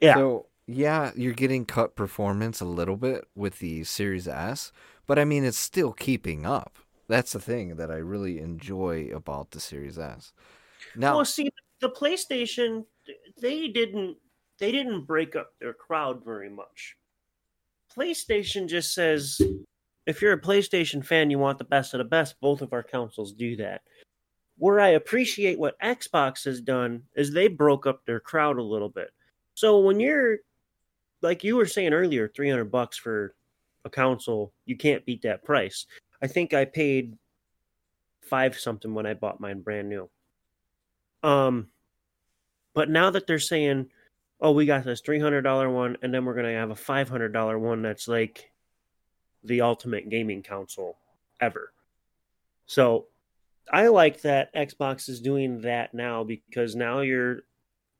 Yeah. 0.00 0.14
So, 0.14 0.46
yeah, 0.66 1.12
you're 1.16 1.32
getting 1.32 1.64
cut 1.64 1.96
performance 1.96 2.60
a 2.60 2.66
little 2.66 2.96
bit 2.96 3.26
with 3.34 3.58
the 3.58 3.84
Series 3.84 4.28
S, 4.28 4.72
but 5.06 5.18
I 5.18 5.24
mean 5.24 5.44
it's 5.44 5.58
still 5.58 5.92
keeping 5.92 6.46
up. 6.46 6.78
That's 7.08 7.32
the 7.32 7.40
thing 7.40 7.76
that 7.76 7.90
I 7.90 7.96
really 7.96 8.38
enjoy 8.38 9.10
about 9.14 9.50
the 9.52 9.60
Series 9.60 9.98
S. 9.98 10.32
Now, 10.94 11.16
Well, 11.16 11.24
see, 11.24 11.50
the 11.80 11.90
PlayStation 11.90 12.84
they 13.40 13.68
didn't 13.68 14.16
they 14.58 14.72
didn't 14.72 15.04
break 15.06 15.36
up 15.36 15.52
their 15.60 15.72
crowd 15.72 16.24
very 16.24 16.50
much. 16.50 16.96
PlayStation 17.96 18.68
just 18.68 18.94
says 18.94 19.40
if 20.08 20.22
you're 20.22 20.32
a 20.32 20.40
PlayStation 20.40 21.04
fan, 21.04 21.30
you 21.30 21.38
want 21.38 21.58
the 21.58 21.64
best 21.64 21.92
of 21.92 21.98
the 21.98 22.04
best. 22.04 22.40
Both 22.40 22.62
of 22.62 22.72
our 22.72 22.82
consoles 22.82 23.34
do 23.34 23.56
that. 23.56 23.82
Where 24.56 24.80
I 24.80 24.88
appreciate 24.88 25.58
what 25.58 25.78
Xbox 25.80 26.46
has 26.46 26.62
done 26.62 27.02
is 27.14 27.30
they 27.30 27.46
broke 27.46 27.86
up 27.86 28.06
their 28.06 28.18
crowd 28.18 28.56
a 28.56 28.62
little 28.62 28.88
bit. 28.88 29.10
So 29.52 29.80
when 29.80 30.00
you're 30.00 30.38
like 31.20 31.44
you 31.44 31.56
were 31.56 31.66
saying 31.66 31.92
earlier, 31.92 32.26
300 32.26 32.64
bucks 32.64 32.96
for 32.96 33.34
a 33.84 33.90
console, 33.90 34.54
you 34.64 34.78
can't 34.78 35.04
beat 35.04 35.22
that 35.22 35.44
price. 35.44 35.84
I 36.22 36.26
think 36.26 36.54
I 36.54 36.64
paid 36.64 37.14
five 38.22 38.58
something 38.58 38.94
when 38.94 39.04
I 39.04 39.12
bought 39.12 39.40
mine 39.40 39.60
brand 39.60 39.90
new. 39.90 40.08
Um, 41.22 41.68
but 42.74 42.88
now 42.88 43.10
that 43.10 43.26
they're 43.26 43.38
saying, 43.38 43.90
"Oh, 44.40 44.52
we 44.52 44.64
got 44.64 44.84
this 44.84 45.02
three 45.02 45.20
hundred 45.20 45.42
dollar 45.42 45.68
one, 45.68 45.98
and 46.00 46.14
then 46.14 46.24
we're 46.24 46.34
gonna 46.34 46.54
have 46.54 46.70
a 46.70 46.76
five 46.76 47.10
hundred 47.10 47.34
dollar 47.34 47.58
one," 47.58 47.82
that's 47.82 48.08
like 48.08 48.50
the 49.48 49.62
ultimate 49.62 50.08
gaming 50.08 50.42
console 50.42 50.96
ever. 51.40 51.72
So 52.66 53.06
I 53.72 53.88
like 53.88 54.22
that 54.22 54.54
Xbox 54.54 55.08
is 55.08 55.20
doing 55.20 55.62
that 55.62 55.94
now 55.94 56.24
because 56.24 56.76
now 56.76 57.00
you're 57.00 57.40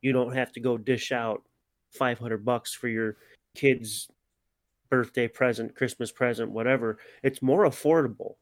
you 0.00 0.12
don't 0.12 0.34
have 0.34 0.52
to 0.52 0.60
go 0.60 0.78
dish 0.78 1.10
out 1.10 1.42
five 1.90 2.18
hundred 2.18 2.44
bucks 2.44 2.72
for 2.72 2.88
your 2.88 3.16
kids' 3.54 4.08
birthday 4.90 5.28
present, 5.28 5.74
Christmas 5.74 6.12
present, 6.12 6.50
whatever. 6.50 6.98
It's 7.22 7.42
more 7.42 7.64
affordable. 7.64 8.34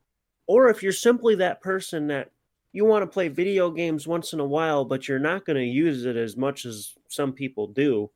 Or 0.46 0.68
if 0.68 0.82
you're 0.82 0.92
simply 0.92 1.34
that 1.36 1.61
person 1.61 2.09
that 2.09 2.30
you 2.72 2.84
want 2.84 3.02
to 3.02 3.07
play 3.07 3.28
video 3.28 3.70
games 3.70 4.07
once 4.07 4.32
in 4.32 4.40
a 4.40 4.44
while, 4.44 4.84
but 4.84 5.09
you're 5.09 5.18
not 5.18 5.44
going 5.44 5.57
to 5.57 5.64
use 5.64 6.04
it 6.04 6.16
as 6.16 6.36
much 6.36 6.66
as 6.66 6.94
some 7.09 7.32
people 7.32 7.66
do. 7.66 8.11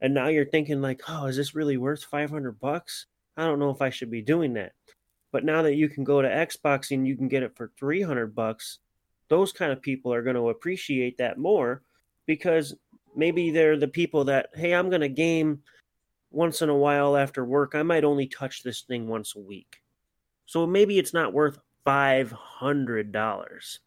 And 0.00 0.14
now 0.14 0.28
you're 0.28 0.46
thinking 0.46 0.80
like, 0.80 1.02
oh, 1.06 1.26
is 1.26 1.36
this 1.36 1.54
really 1.54 1.76
worth 1.76 2.02
500 2.04 2.58
bucks? 2.58 3.06
I 3.36 3.44
don't 3.44 3.58
know 3.58 3.70
if 3.70 3.82
I 3.82 3.90
should 3.90 4.10
be 4.10 4.22
doing 4.22 4.54
that. 4.54 4.72
But 5.32 5.44
now 5.44 5.62
that 5.62 5.76
you 5.76 5.88
can 5.88 6.04
go 6.04 6.20
to 6.20 6.28
Xbox 6.28 6.90
and 6.90 7.06
you 7.06 7.16
can 7.16 7.28
get 7.28 7.42
it 7.42 7.56
for 7.56 7.70
300 7.78 8.34
bucks, 8.34 8.78
those 9.28 9.52
kind 9.52 9.70
of 9.72 9.80
people 9.80 10.12
are 10.12 10.22
going 10.22 10.36
to 10.36 10.48
appreciate 10.48 11.18
that 11.18 11.38
more 11.38 11.82
because 12.26 12.74
maybe 13.14 13.50
they're 13.50 13.76
the 13.76 13.86
people 13.88 14.24
that, 14.24 14.48
hey, 14.54 14.74
I'm 14.74 14.88
going 14.88 15.02
to 15.02 15.08
game 15.08 15.62
once 16.32 16.62
in 16.62 16.68
a 16.68 16.76
while 16.76 17.16
after 17.16 17.44
work. 17.44 17.74
I 17.74 17.82
might 17.82 18.04
only 18.04 18.26
touch 18.26 18.62
this 18.62 18.82
thing 18.82 19.06
once 19.06 19.36
a 19.36 19.40
week. 19.40 19.80
So 20.46 20.66
maybe 20.66 20.98
it's 20.98 21.14
not 21.14 21.32
worth 21.32 21.58
$500 21.86 23.78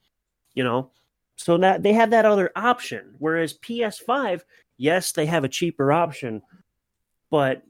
you 0.54 0.64
know 0.64 0.92
so 1.36 1.58
that 1.58 1.84
they 1.84 1.94
have 1.94 2.12
that 2.12 2.26
other 2.26 2.52
option 2.56 3.16
whereas 3.20 3.58
ps5 3.58 4.42
yes 4.78 5.12
they 5.12 5.26
have 5.26 5.44
a 5.44 5.50
cheaper 5.50 5.92
option 5.92 6.42
but 7.30 7.64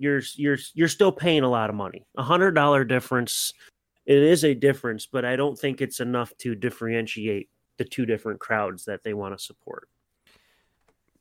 you're 0.00 0.22
you're 0.36 0.58
you're 0.74 0.88
still 0.88 1.12
paying 1.12 1.42
a 1.42 1.48
lot 1.48 1.70
of 1.70 1.76
money 1.76 2.06
a 2.16 2.22
hundred 2.22 2.52
dollar 2.52 2.84
difference 2.84 3.52
it 4.06 4.18
is 4.18 4.44
a 4.44 4.54
difference 4.54 5.06
but 5.06 5.24
i 5.24 5.36
don't 5.36 5.58
think 5.58 5.80
it's 5.80 6.00
enough 6.00 6.36
to 6.38 6.54
differentiate 6.54 7.48
the 7.76 7.84
two 7.84 8.06
different 8.06 8.40
crowds 8.40 8.84
that 8.86 9.02
they 9.04 9.14
want 9.14 9.36
to 9.36 9.42
support 9.42 9.88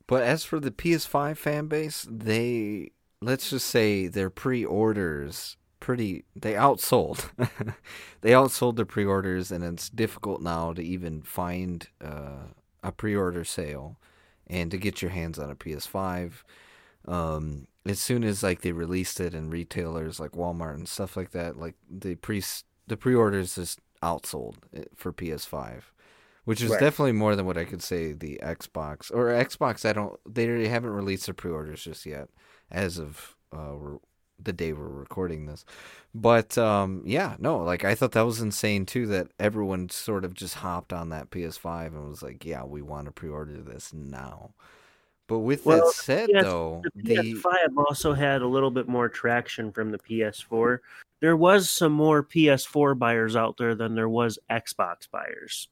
But 0.08 0.24
as 0.24 0.44
for 0.44 0.60
the 0.60 0.72
PS5 0.72 1.38
fan 1.38 1.68
base, 1.68 2.08
they 2.10 2.92
let's 3.22 3.50
just 3.52 3.68
say 3.68 4.08
their 4.08 4.30
pre-orders 4.30 5.58
pretty 5.80 6.26
they 6.36 6.54
outsold. 6.54 7.30
they 8.22 8.32
outsold 8.32 8.76
their 8.76 8.86
pre-orders 8.86 9.52
and 9.52 9.64
it's 9.64 9.90
difficult 9.90 10.42
now 10.42 10.74
to 10.74 10.82
even 10.82 11.22
find 11.22 11.88
uh, 12.04 12.48
a 12.84 12.92
pre-order 12.92 13.44
sale 13.44 13.98
and 14.48 14.72
to 14.72 14.78
get 14.78 15.02
your 15.02 15.12
hands 15.12 15.38
on 15.38 15.50
a 15.50 15.56
PS5. 15.56 16.44
Um, 17.08 17.68
as 17.90 18.00
soon 18.00 18.24
as 18.24 18.44
like 18.44 18.62
they 18.62 18.72
released 18.72 19.20
it 19.20 19.34
in 19.34 19.50
retailers 19.50 20.20
like 20.20 20.32
Walmart 20.32 20.76
and 20.76 20.88
stuff 20.88 21.18
like 21.18 21.32
that, 21.32 21.58
like 21.58 21.76
the 21.90 22.16
pre 22.16 22.42
the 22.88 22.98
pre-orders 22.98 23.56
just 23.56 23.80
outsold 24.02 24.56
for 24.96 25.12
PS5 25.14 25.84
which 26.46 26.62
is 26.64 26.72
Right. 26.72 26.80
definitely 26.80 27.12
more 27.12 27.36
than 27.36 27.46
what 27.46 27.58
I 27.58 27.66
could 27.66 27.84
say 27.84 28.14
the 28.14 28.40
Xbox 28.42 29.12
or 29.14 29.28
Xbox. 29.28 29.88
I 29.88 29.94
don't. 29.94 30.20
They 30.28 30.68
haven't 30.68 30.92
released 30.92 31.28
their 31.28 31.36
pre-orders 31.36 31.84
just 31.84 32.06
yet, 32.08 32.30
as 32.72 32.98
of 32.98 33.36
uh, 33.52 33.76
the 34.42 34.54
day 34.54 34.74
we're 34.74 34.88
recording 34.88 35.46
this. 35.46 35.64
But 36.16 36.58
um, 36.58 37.04
yeah, 37.06 37.36
no, 37.38 37.60
like 37.60 37.84
I 37.86 37.94
thought 37.94 38.14
that 38.14 38.26
was 38.26 38.42
insane 38.42 38.86
too. 38.88 39.06
That 39.08 39.28
everyone 39.40 39.90
sort 39.90 40.26
of 40.26 40.34
just 40.34 40.56
hopped 40.56 40.92
on 40.92 41.10
that 41.10 41.30
PS5 41.30 41.88
and 41.94 42.10
was 42.10 42.24
like, 42.24 42.44
"Yeah, 42.46 42.64
we 42.64 42.82
want 42.82 43.06
to 43.06 43.12
pre-order 43.12 43.62
this 43.62 43.94
now." 43.94 44.56
But 45.30 45.40
with 45.40 45.64
Well, 45.64 45.86
that 45.86 45.94
said, 45.94 46.30
PS 46.30 46.42
though, 46.42 46.82
the 46.96 47.04
the 47.04 47.16
PS5 47.36 47.78
also 47.78 48.14
had 48.14 48.42
a 48.42 48.48
little 48.48 48.72
bit 48.72 48.88
more 48.88 49.08
traction 49.08 49.72
from 49.72 49.92
the 49.92 50.00
PS4. 50.00 50.80
There 51.20 51.38
was 51.38 51.70
some 51.70 51.92
more 51.92 52.24
PS4 52.24 52.98
buyers 52.98 53.36
out 53.36 53.56
there 53.58 53.76
than 53.76 53.94
there 53.94 54.10
was 54.10 54.40
Xbox 54.50 55.08
buyers. 55.12 55.68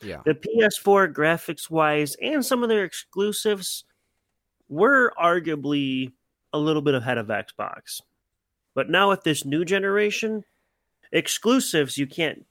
yeah, 0.00 0.22
The 0.24 0.34
PS4 0.34 1.12
graphics 1.12 1.68
wise 1.68 2.16
and 2.22 2.42
some 2.42 2.62
of 2.62 2.70
their 2.70 2.84
exclusives 2.84 3.84
were 4.70 5.12
arguably 5.22 6.12
a 6.54 6.58
little 6.58 6.82
bit 6.82 6.94
ahead 6.94 7.18
of 7.18 7.26
Xbox. 7.26 8.00
But 8.74 8.88
now 8.88 9.10
with 9.10 9.24
this 9.24 9.44
new 9.44 9.66
generation, 9.66 10.42
exclusives 11.12 11.98
you 11.98 12.06
can't 12.06 12.46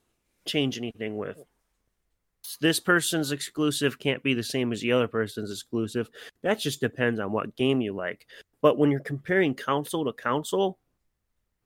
change 0.45 0.77
anything 0.77 1.17
with. 1.17 1.43
This 2.61 2.79
person's 2.79 3.31
exclusive 3.31 3.99
can't 3.99 4.23
be 4.23 4.33
the 4.33 4.43
same 4.43 4.71
as 4.71 4.81
the 4.81 4.91
other 4.91 5.07
person's 5.07 5.51
exclusive. 5.51 6.09
That 6.41 6.59
just 6.59 6.79
depends 6.79 7.19
on 7.19 7.31
what 7.31 7.55
game 7.55 7.81
you 7.81 7.93
like. 7.93 8.27
But 8.61 8.77
when 8.77 8.91
you're 8.91 8.99
comparing 8.99 9.53
console 9.55 10.05
to 10.05 10.13
console, 10.13 10.77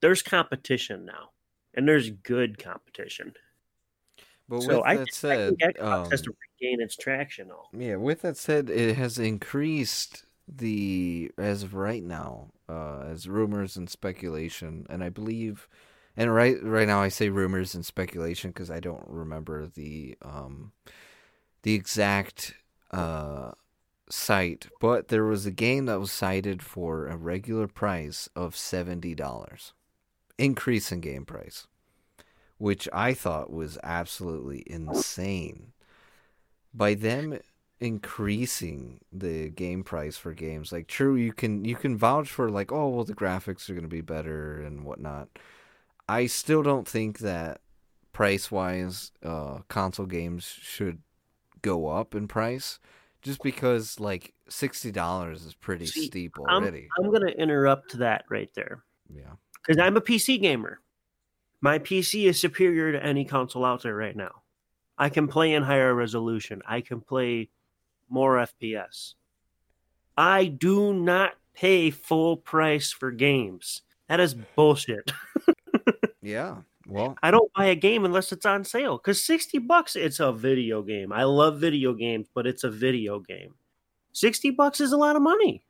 there's 0.02 0.22
competition 0.22 1.06
now. 1.06 1.32
And 1.74 1.88
there's 1.88 2.10
good 2.10 2.58
competition. 2.58 3.34
but 4.48 4.62
so 4.64 4.78
with 4.78 4.86
I, 4.86 4.96
that 4.98 5.14
said, 5.14 5.40
I 5.40 5.48
think 5.50 5.78
Xbox 5.78 6.12
has 6.12 6.20
um, 6.22 6.26
to 6.26 6.34
regain 6.60 6.82
its 6.82 6.96
traction. 6.96 7.48
Though. 7.50 7.68
Yeah, 7.74 7.96
with 7.98 8.22
that 8.24 8.38
said, 8.38 8.70
it 8.70 8.96
has 8.96 9.20
increased 9.20 10.24
the 10.48 11.32
as 11.38 11.64
of 11.64 11.76
right 11.76 12.04
now, 12.04 12.48
uh, 12.68 13.04
as 13.12 13.30
rumors 13.30 13.78
and 13.78 13.90
speculation, 13.90 14.88
and 14.90 15.04
I 15.04 15.10
believe, 15.10 15.68
and 16.20 16.36
right 16.36 16.61
right 16.61 16.88
now 16.88 17.01
I 17.01 17.07
say 17.07 17.30
rumors 17.30 17.74
and 17.74 17.86
speculation 17.86 18.51
because 18.51 18.70
I 18.70 18.82
don't 18.82 19.05
remember 19.07 19.67
the 19.67 20.17
um, 20.22 20.74
the 21.63 21.74
exact 21.74 22.55
uh 22.91 23.51
site, 24.09 24.67
but 24.82 25.07
there 25.07 25.24
was 25.24 25.45
a 25.45 25.51
game 25.51 25.86
that 25.86 25.99
was 25.99 26.11
cited 26.11 26.61
for 26.61 27.07
a 27.07 27.15
regular 27.15 27.67
price 27.67 28.28
of 28.36 28.57
seventy 28.57 29.15
dollars, 29.15 29.72
increase 30.38 30.91
in 30.91 30.99
game 30.99 31.26
price, 31.26 31.67
which 32.57 32.89
I 32.91 33.13
thought 33.13 33.49
was 33.49 33.78
absolutely 33.82 34.63
insane. 34.67 35.72
By 36.74 36.95
them 36.95 37.39
increasing 37.80 38.99
the 39.13 39.51
game 39.51 39.86
price 39.86 40.17
for 40.17 40.34
games, 40.34 40.74
like 40.74 40.88
true, 40.88 41.15
you 41.15 41.32
can 41.32 41.63
you 41.63 41.78
can 41.78 41.97
vouch 41.97 42.30
for 42.30 42.49
like, 42.49 42.74
oh 42.74 42.89
well, 42.89 43.05
the 43.05 43.15
graphics 43.15 43.70
are 43.70 43.74
going 43.74 43.84
to 43.84 43.88
be 43.88 44.01
better 44.01 44.59
and 44.61 44.84
whatnot. 44.84 45.30
I 46.10 46.26
still 46.26 46.64
don't 46.64 46.88
think 46.88 47.20
that 47.20 47.62
price 48.14 48.49
wise, 48.49 49.12
uh, 49.24 49.60
console 49.68 50.07
games 50.07 50.43
should 50.43 51.03
go 51.62 51.88
up 51.88 52.16
in 52.16 52.28
price 52.28 52.80
just 53.22 53.43
because 53.43 53.99
like 53.99 54.34
sixty 54.49 54.91
dollars 54.91 55.45
is 55.45 55.53
pretty 55.53 55.86
See, 55.86 56.07
steep 56.07 56.34
I'm, 56.47 56.64
already. 56.64 56.88
I'm 56.97 57.12
going 57.12 57.28
to 57.28 57.39
interrupt 57.39 57.99
that 57.99 58.26
right 58.28 58.49
there 58.55 58.84
yeah. 59.14 59.34
because 59.62 59.80
I'm 59.80 59.97
a 59.97 60.01
PC 60.01 60.41
gamer. 60.41 60.80
My 61.62 61.78
PC 61.78 62.26
is 62.26 62.41
superior 62.41 62.91
to 62.93 63.05
any 63.05 63.24
console 63.24 63.64
out 63.64 63.84
there 63.84 63.95
right 63.95 64.16
now. 64.16 64.41
I 64.97 65.10
can 65.10 65.28
play 65.28 65.53
in 65.53 65.62
higher 65.62 65.93
resolution. 65.93 66.64
I 66.68 66.82
can 66.82 67.01
play 67.01 67.49
more 68.10 68.38
FPS. 68.38 69.14
I 70.18 70.45
do 70.45 70.91
not 70.93 71.34
pay 71.53 71.91
full 71.91 72.36
price 72.36 72.91
for 72.91 73.12
games. 73.12 73.84
That 74.07 74.20
is 74.20 74.34
bullshit. 74.34 75.12
Yeah. 76.22 76.61
Well, 76.88 77.17
I 77.22 77.30
don't 77.32 77.51
buy 77.53 77.65
a 77.65 77.76
game 77.76 78.05
unless 78.05 78.32
it's 78.32 78.45
on 78.45 78.63
sale 78.63 78.97
because 78.97 79.24
60 79.24 79.59
bucks, 79.59 79.95
it's 79.95 80.20
a 80.20 80.32
video 80.32 80.82
game. 80.82 81.11
I 81.13 81.24
love 81.24 81.59
video 81.59 81.93
games, 81.93 82.28
but 82.34 82.47
it's 82.47 82.63
a 82.63 82.70
video 82.72 83.20
game. 83.20 83.53
60 84.13 84.51
bucks 84.51 84.82
is 84.82 84.91
a 84.91 84.97
lot 84.97 85.15
of 85.15 85.22
money. 85.22 85.63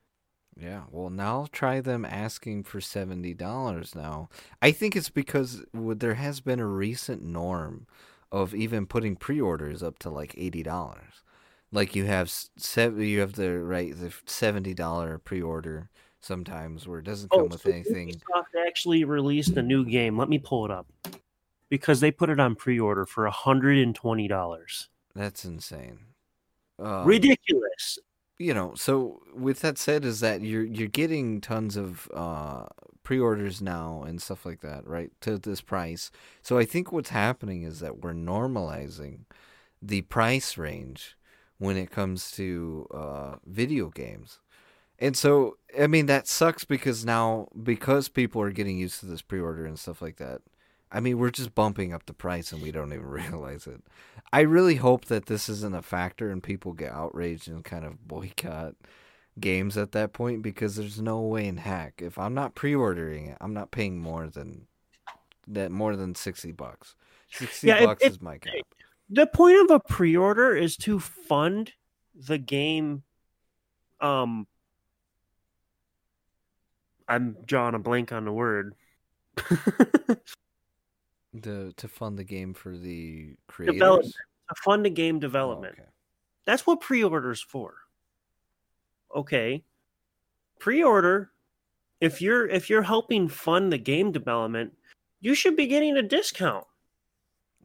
yeah. 0.57 0.83
Well, 0.91 1.09
now 1.09 1.47
try 1.51 1.81
them 1.81 2.05
asking 2.05 2.63
for 2.63 2.81
seventy 2.81 3.33
dollars 3.33 3.95
now. 3.95 4.29
I 4.61 4.71
think 4.71 4.95
it's 4.95 5.09
because 5.09 5.63
there 5.73 6.15
has 6.15 6.39
been 6.41 6.59
a 6.59 6.65
recent 6.67 7.21
norm 7.23 7.87
of 8.31 8.53
even 8.55 8.85
putting 8.85 9.15
pre-orders 9.15 9.81
up 9.83 9.99
to 9.99 10.09
like 10.09 10.35
eighty 10.37 10.63
dollars. 10.63 11.23
Like 11.71 11.95
you 11.95 12.05
have 12.05 12.27
s- 12.27 12.49
sev- 12.57 12.99
you 12.99 13.19
have 13.21 13.33
the 13.33 13.59
right 13.59 13.95
the 13.97 14.13
seventy 14.25 14.73
dollar 14.73 15.17
pre-order 15.19 15.89
sometimes 16.21 16.87
where 16.87 16.99
it 16.99 17.05
doesn't 17.05 17.29
come 17.31 17.43
with 17.43 17.53
Oh, 17.53 17.57
so 17.57 17.69
anything. 17.71 18.09
Ubisoft 18.09 18.67
actually 18.67 19.03
released 19.03 19.57
a 19.57 19.61
new 19.61 19.85
game. 19.85 20.17
Let 20.17 20.29
me 20.29 20.37
pull 20.39 20.65
it 20.65 20.71
up 20.71 20.87
because 21.69 21.99
they 21.99 22.11
put 22.11 22.29
it 22.29 22.39
on 22.39 22.55
pre-order 22.55 23.05
for 23.05 23.29
$120. 23.29 24.87
That's 25.15 25.45
insane. 25.45 25.99
Um, 26.79 27.05
Ridiculous. 27.05 27.99
you 28.37 28.53
know 28.53 28.73
so 28.75 29.21
with 29.35 29.59
that 29.59 29.77
said 29.77 30.05
is 30.05 30.21
that 30.21 30.41
you're 30.41 30.63
you're 30.63 30.87
getting 30.87 31.41
tons 31.41 31.75
of 31.75 32.09
uh 32.13 32.67
pre-orders 33.03 33.61
now 33.61 34.03
and 34.07 34.21
stuff 34.21 34.45
like 34.45 34.61
that 34.61 34.87
right 34.87 35.11
to 35.19 35.37
this 35.37 35.59
price 35.59 36.09
so 36.41 36.57
i 36.57 36.63
think 36.63 36.93
what's 36.93 37.09
happening 37.09 37.63
is 37.63 37.81
that 37.81 37.99
we're 37.99 38.13
normalizing 38.13 39.25
the 39.81 40.03
price 40.03 40.57
range 40.57 41.17
when 41.57 41.75
it 41.75 41.91
comes 41.91 42.31
to 42.31 42.87
uh 42.91 43.35
video 43.45 43.89
games 43.89 44.39
and 44.99 45.15
so 45.17 45.57
i 45.79 45.87
mean 45.87 46.05
that 46.07 46.27
sucks 46.27 46.63
because 46.65 47.05
now 47.05 47.47
because 47.63 48.09
people 48.09 48.41
are 48.41 48.51
getting 48.51 48.77
used 48.77 48.99
to 48.99 49.05
this 49.05 49.21
pre-order 49.21 49.65
and 49.65 49.79
stuff 49.79 50.01
like 50.01 50.17
that 50.17 50.41
I 50.91 51.01
mean, 51.01 51.19
we're 51.19 51.29
just 51.29 51.53
bumping 51.53 51.93
up 51.93 52.07
the 52.07 52.15
price 52.15 52.51
and 52.51 52.63
we 52.63 52.71
don't 52.71 52.91
even 52.91 53.05
realize 53.21 53.67
it. 53.67 53.83
I 54.33 54.39
really 54.39 54.77
hope 54.77 55.05
that 55.05 55.27
this 55.27 55.47
isn't 55.47 55.75
a 55.75 55.83
factor 55.83 56.31
and 56.31 56.41
people 56.41 56.73
get 56.73 56.91
outraged 56.91 57.47
and 57.47 57.63
kind 57.63 57.85
of 57.85 58.07
boycott 58.07 58.73
games 59.39 59.77
at 59.77 59.91
that 59.91 60.13
point 60.13 60.41
because 60.41 60.77
there's 60.77 60.99
no 60.99 61.21
way 61.21 61.45
in 61.45 61.57
heck 61.57 62.01
if 62.01 62.17
I'm 62.17 62.33
not 62.33 62.55
pre-ordering 62.55 63.27
it, 63.27 63.37
I'm 63.39 63.53
not 63.53 63.69
paying 63.69 63.99
more 63.99 64.25
than 64.29 64.65
that 65.47 65.69
more 65.69 65.95
than 65.95 66.15
60 66.15 66.53
bucks. 66.53 66.95
60 67.33 67.67
Yeah, 67.67 67.85
bucks 67.85 68.03
it- 68.03 68.13
is 68.13 68.19
my 68.19 68.39
cap. 68.39 68.55
The 69.11 69.27
point 69.27 69.61
of 69.61 69.69
a 69.69 69.79
pre-order 69.79 70.55
is 70.55 70.75
to 70.77 70.99
fund 70.99 71.73
the 72.15 72.39
game. 72.39 73.03
Um, 74.01 74.47
I'm 77.09 77.35
drawing 77.45 77.75
a 77.75 77.79
blank 77.79 78.11
on 78.13 78.23
the 78.25 78.31
word. 78.31 78.75
The 81.33 81.73
to 81.77 81.87
fund 81.87 82.17
the 82.17 82.23
game 82.23 82.53
for 82.53 82.75
the 82.75 83.35
creators. 83.47 83.75
Development. 83.75 84.13
to 84.49 84.55
fund 84.63 84.83
the 84.85 84.89
game 84.89 85.17
Oh, 85.17 85.19
development. 85.19 85.75
okay. 85.77 85.87
That's 86.45 86.65
what 86.65 86.81
pre-orders 86.81 87.39
for. 87.41 87.75
Okay. 89.15 89.63
Pre-order 90.59 91.31
if 92.01 92.21
you're 92.21 92.47
if 92.47 92.69
you're 92.69 92.81
helping 92.81 93.27
fund 93.27 93.71
the 93.71 93.77
game 93.77 94.11
development, 94.11 94.73
you 95.21 95.35
should 95.35 95.55
be 95.55 95.67
getting 95.67 95.97
a 95.97 96.01
discount. 96.01 96.65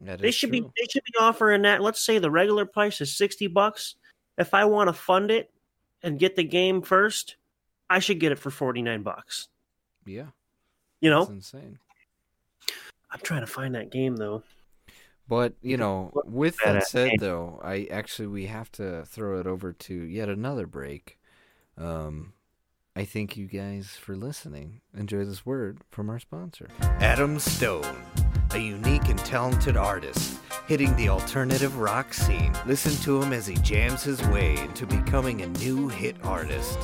That 0.03 0.19
They 0.21 0.31
should 0.31 0.51
be 0.51 0.61
they 0.61 0.87
should 0.91 1.05
be 1.05 1.19
offering 1.19 1.63
that. 1.63 1.81
Let's 1.81 2.01
say 2.03 2.19
the 2.19 2.31
regular 2.31 2.67
price 2.67 3.01
is 3.01 3.17
60 3.17 3.47
bucks. 3.47 3.95
If 4.37 4.53
I 4.53 4.65
want 4.67 4.89
to 4.89 4.93
fund 4.93 5.31
it 5.31 5.51
and 6.03 6.19
get 6.19 6.37
the 6.37 6.45
game 6.45 6.83
first, 6.83 7.37
I 7.91 7.99
should 7.99 8.21
get 8.21 8.33
it 8.33 8.39
for 8.39 8.51
49 8.51 9.03
bucks. 9.03 9.49
Yeah, 10.07 10.27
You 11.01 11.11
that's 11.11 11.29
know? 11.29 11.35
insane. 11.35 11.79
I'm 13.11 13.21
trying 13.23 13.41
to 13.43 13.47
find 13.47 13.75
that 13.75 13.91
game 13.91 14.17
though. 14.17 14.43
But 15.29 15.55
you 15.63 15.77
know, 15.79 16.11
with 16.27 16.57
that 16.65 16.87
said, 16.87 17.13
though, 17.19 17.61
I 17.65 17.89
actually 17.91 18.27
we 18.27 18.47
have 18.47 18.71
to 18.73 19.05
throw 19.07 19.39
it 19.41 19.47
over 19.47 19.73
to 19.73 19.95
yet 19.95 20.29
another 20.29 20.67
break. 20.67 21.19
Um, 21.79 22.35
I 22.95 23.05
thank 23.05 23.37
you 23.37 23.47
guys 23.47 23.91
for 23.99 24.15
listening. 24.17 24.81
Enjoy 24.97 25.25
this 25.25 25.47
word 25.47 25.79
from 25.91 26.11
our 26.11 26.19
sponsor, 26.19 26.69
Adam 27.01 27.39
Stone, 27.39 27.97
a 28.51 28.59
unique 28.59 29.09
and 29.09 29.19
talented 29.21 29.77
artist 29.79 30.39
hitting 30.69 30.95
the 30.97 31.09
alternative 31.09 31.79
rock 31.79 32.13
scene. 32.13 32.53
Listen 32.67 32.93
to 33.05 33.23
him 33.23 33.33
as 33.33 33.47
he 33.47 33.55
jams 33.57 34.03
his 34.03 34.23
way 34.29 34.59
into 34.59 34.87
becoming 34.87 35.41
a 35.41 35.47
new 35.47 35.89
hit 35.89 36.17
artist. 36.23 36.79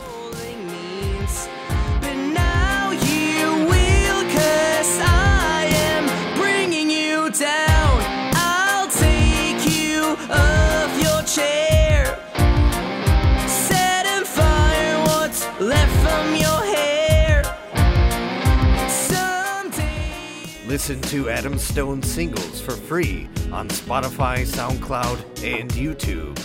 Listen 20.91 21.01
to 21.11 21.29
Adam 21.29 21.59
Stone 21.59 22.03
singles 22.03 22.61
for 22.61 22.73
free 22.73 23.29
on 23.53 23.69
Spotify, 23.69 24.47
SoundCloud, 24.47 25.19
and 25.45 25.71
YouTube. 25.71 26.37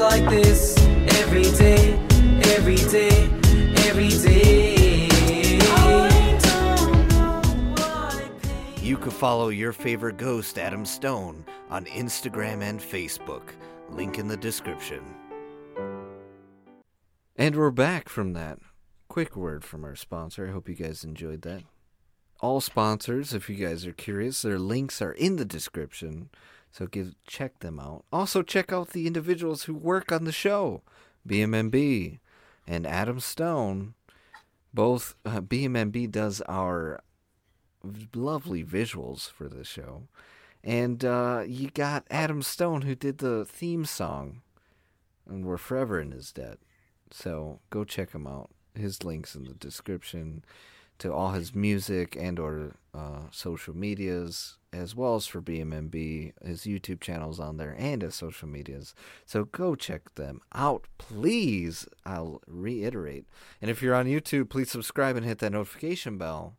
Like 0.00 0.28
this 0.30 0.78
every 1.18 1.42
day, 1.42 1.92
every 2.54 2.76
day, 2.76 3.28
every 3.86 4.08
day. 4.08 5.08
You 8.80 8.96
could 8.96 9.12
follow 9.12 9.50
your 9.50 9.72
favorite 9.72 10.16
ghost, 10.16 10.58
Adam 10.58 10.86
Stone, 10.86 11.44
on 11.68 11.84
Instagram 11.84 12.62
and 12.62 12.80
Facebook. 12.80 13.50
Link 13.90 14.18
in 14.18 14.26
the 14.26 14.38
description. 14.38 15.04
And 17.36 17.54
we're 17.54 17.70
back 17.70 18.08
from 18.08 18.32
that. 18.32 18.58
Quick 19.08 19.36
word 19.36 19.64
from 19.64 19.84
our 19.84 19.96
sponsor. 19.96 20.48
I 20.48 20.52
hope 20.52 20.66
you 20.66 20.74
guys 20.74 21.04
enjoyed 21.04 21.42
that. 21.42 21.62
All 22.40 22.62
sponsors, 22.62 23.34
if 23.34 23.50
you 23.50 23.56
guys 23.56 23.86
are 23.86 23.92
curious, 23.92 24.40
their 24.40 24.58
links 24.58 25.02
are 25.02 25.12
in 25.12 25.36
the 25.36 25.44
description. 25.44 26.30
So 26.70 26.86
give 26.86 27.14
check 27.26 27.58
them 27.58 27.80
out. 27.80 28.04
Also 28.12 28.42
check 28.42 28.72
out 28.72 28.90
the 28.90 29.06
individuals 29.06 29.64
who 29.64 29.74
work 29.74 30.12
on 30.12 30.24
the 30.24 30.32
show. 30.32 30.82
BMB 31.26 32.20
and 32.66 32.86
Adam 32.86 33.20
Stone. 33.20 33.94
Both 34.72 35.16
uh, 35.24 35.40
BMB 35.40 36.10
does 36.10 36.40
our 36.42 37.00
lovely 38.14 38.62
visuals 38.64 39.30
for 39.30 39.48
the 39.48 39.64
show. 39.64 40.04
And 40.62 41.04
uh, 41.04 41.44
you 41.46 41.70
got 41.70 42.06
Adam 42.10 42.42
Stone 42.42 42.82
who 42.82 42.94
did 42.94 43.18
the 43.18 43.44
theme 43.44 43.84
song. 43.84 44.42
And 45.28 45.44
We're 45.44 45.56
Forever 45.56 46.00
in 46.00 46.12
His 46.12 46.32
Debt. 46.32 46.58
So 47.10 47.60
go 47.70 47.84
check 47.84 48.12
him 48.12 48.26
out. 48.26 48.50
His 48.74 49.02
link's 49.02 49.34
in 49.34 49.44
the 49.44 49.54
description. 49.54 50.44
To 51.00 51.12
all 51.12 51.32
his 51.32 51.54
music 51.54 52.16
and 52.18 52.38
or 52.38 52.76
uh, 52.94 53.22
social 53.30 53.74
medias, 53.74 54.58
as 54.72 54.94
well 54.94 55.16
as 55.16 55.26
for 55.26 55.40
BMB, 55.40 56.32
his 56.44 56.62
YouTube 56.62 57.00
channels 57.00 57.40
on 57.40 57.56
there 57.56 57.74
and 57.78 58.02
his 58.02 58.14
social 58.14 58.48
medias. 58.48 58.94
So 59.26 59.44
go 59.44 59.74
check 59.74 60.14
them 60.14 60.40
out, 60.54 60.86
please. 60.98 61.86
I'll 62.04 62.42
reiterate. 62.46 63.26
And 63.60 63.70
if 63.70 63.82
you're 63.82 63.94
on 63.94 64.06
YouTube, 64.06 64.48
please 64.48 64.70
subscribe 64.70 65.16
and 65.16 65.24
hit 65.24 65.38
that 65.38 65.52
notification 65.52 66.18
bell. 66.18 66.56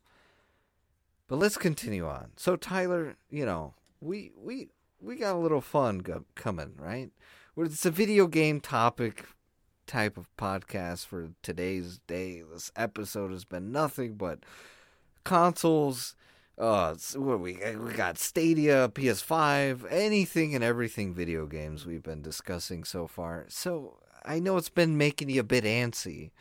But 1.28 1.38
let's 1.38 1.58
continue 1.58 2.08
on. 2.08 2.32
So 2.36 2.56
Tyler, 2.56 3.16
you 3.30 3.46
know, 3.46 3.76
we 4.02 4.32
we 4.36 4.70
we 5.00 5.16
got 5.16 5.36
a 5.36 5.40
little 5.40 5.62
fun 5.62 6.00
go- 6.00 6.26
coming, 6.36 6.74
right? 6.78 7.12
It's 7.58 7.86
a 7.86 7.92
video 7.92 8.28
game 8.28 8.60
topic 8.60 9.26
type 9.92 10.16
of 10.16 10.26
podcast 10.38 11.06
for 11.06 11.32
today's 11.44 12.00
day. 12.08 12.42
This 12.50 12.72
episode 12.78 13.32
has 13.32 13.44
been 13.44 13.74
nothing 13.74 14.14
but 14.14 14.40
consoles. 15.26 16.16
Uh, 16.58 16.96
what 17.16 17.42
we 17.42 17.60
we 17.76 17.92
got 17.92 18.18
Stadia, 18.18 18.88
PS5, 18.88 19.86
anything 19.92 20.56
and 20.56 20.64
everything 20.64 21.14
video 21.14 21.46
games 21.46 21.86
we've 21.86 22.04
been 22.04 22.22
discussing 22.22 22.86
so 22.86 23.06
far. 23.06 23.46
So 23.50 23.98
I 24.24 24.40
know 24.40 24.56
it's 24.56 24.70
been 24.70 24.98
making 24.98 25.30
you 25.30 25.42
a 25.42 25.44
bit 25.44 25.66
antsy, 25.66 26.32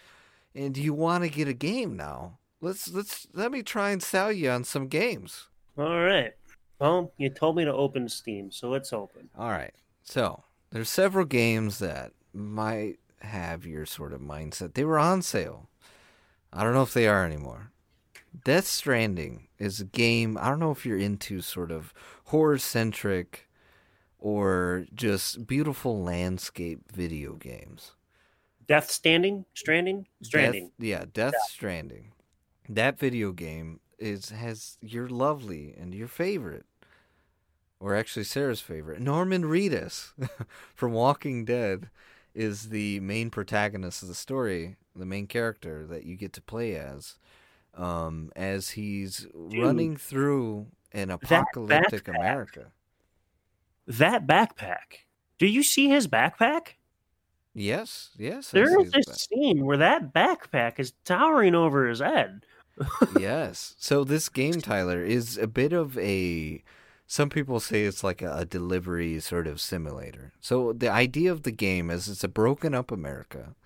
and 0.55 0.77
you 0.77 0.94
want 0.94 1.24
to 1.24 1.31
get 1.31 1.48
a 1.48 1.52
game 1.52 1.97
now. 1.97 2.39
Let's 2.60 2.93
let's 2.93 3.27
let 3.35 3.51
me 3.51 3.64
try 3.64 3.90
and 3.90 4.01
sell 4.01 4.31
you 4.31 4.48
on 4.51 4.62
some 4.62 4.86
games. 4.86 5.48
All 5.77 6.05
right. 6.05 6.35
Well, 6.78 7.12
you 7.18 7.31
told 7.31 7.56
me 7.56 7.64
to 7.64 7.72
open 7.72 8.09
Steam, 8.09 8.52
so 8.52 8.68
let's 8.68 8.93
open. 8.93 9.28
All 9.36 9.51
right. 9.51 9.74
So 10.05 10.44
there's 10.70 10.89
several 10.89 11.24
games 11.24 11.81
that 11.81 12.12
might 12.32 13.01
have 13.22 13.66
your 13.66 13.86
sort 13.86 14.12
of 14.12 14.20
mindset. 14.20 14.74
They 14.74 14.84
were 14.84 14.98
on 14.98 15.22
sale. 15.22 15.68
I 16.52 16.64
don't 16.64 16.74
know 16.74 16.82
if 16.82 16.94
they 16.94 17.06
are 17.06 17.24
anymore. 17.24 17.70
Death 18.44 18.66
Stranding 18.66 19.48
is 19.59 19.80
a 19.80 19.84
game. 19.84 20.38
I 20.40 20.48
don't 20.48 20.60
know 20.60 20.70
if 20.70 20.86
you're 20.86 20.98
into 20.98 21.40
sort 21.40 21.70
of 21.70 21.92
horror 22.26 22.59
centric 22.59 23.48
or 24.18 24.86
just 24.94 25.47
beautiful 25.47 26.02
landscape 26.02 26.92
video 26.92 27.34
games. 27.34 27.92
Death 28.66 28.90
Standing, 28.90 29.44
Stranding, 29.55 30.06
Stranding. 30.22 30.66
Death, 30.66 30.72
yeah, 30.78 31.05
Death 31.12 31.34
Stranding. 31.48 32.12
That 32.68 32.98
video 32.98 33.32
game 33.32 33.80
is 33.98 34.30
has 34.30 34.78
your 34.80 35.09
lovely 35.09 35.74
and 35.76 35.92
your 35.92 36.06
favorite, 36.06 36.66
or 37.80 37.97
actually 37.97 38.24
Sarah's 38.24 38.60
favorite, 38.60 39.01
Norman 39.01 39.42
Reedus 39.42 40.12
from 40.74 40.92
Walking 40.92 41.44
Dead, 41.44 41.90
is 42.35 42.69
the 42.69 43.01
main 43.01 43.31
protagonist 43.31 44.02
of 44.02 44.09
the 44.09 44.15
story, 44.15 44.77
the 44.94 45.07
main 45.07 45.27
character 45.27 45.86
that 45.86 46.05
you 46.05 46.16
get 46.16 46.32
to 46.35 46.43
play 46.43 46.74
as, 46.77 47.16
um, 47.74 48.31
as 48.36 48.70
he's 48.70 49.27
running 49.35 49.97
through 49.97 50.66
an 50.93 51.11
apocalyptic 51.11 52.05
backpack. 52.05 52.16
America. 52.19 52.66
That 53.86 54.27
backpack. 54.27 55.05
Do 55.39 55.47
you 55.47 55.62
see 55.62 55.89
his 55.89 56.07
backpack? 56.07 56.74
Yes, 57.55 58.11
yes. 58.16 58.51
There 58.51 58.65
is 58.65 58.70
There 58.70 58.78
see 58.78 58.82
is 58.82 58.85
his 58.85 58.93
this 58.93 59.07
back- 59.07 59.16
scene 59.16 59.65
where 59.65 59.77
that 59.78 60.12
backpack 60.15 60.78
is 60.78 60.93
towering 61.05 61.55
over 61.55 61.89
his 61.89 61.98
head. 62.01 62.44
yes. 63.19 63.74
So 63.78 64.05
this 64.05 64.28
game, 64.28 64.61
Tyler, 64.61 65.05
is 65.05 65.36
a 65.36 65.47
bit 65.47 65.73
of 65.73 65.98
a. 65.98 66.62
Some 67.10 67.28
people 67.28 67.58
say 67.58 67.86
it's 67.86 68.04
like 68.04 68.22
a, 68.22 68.44
delivery 68.44 69.18
sort 69.18 69.48
of 69.48 69.60
simulator. 69.60 70.30
So 70.40 70.72
the 70.72 70.88
idea 70.88 71.32
of 71.32 71.42
the 71.42 71.50
game 71.50 71.90
is 71.90 72.08
it's 72.08 72.22
a 72.22 72.28
broken 72.28 72.72
up 72.72 72.92
America, 72.92 73.56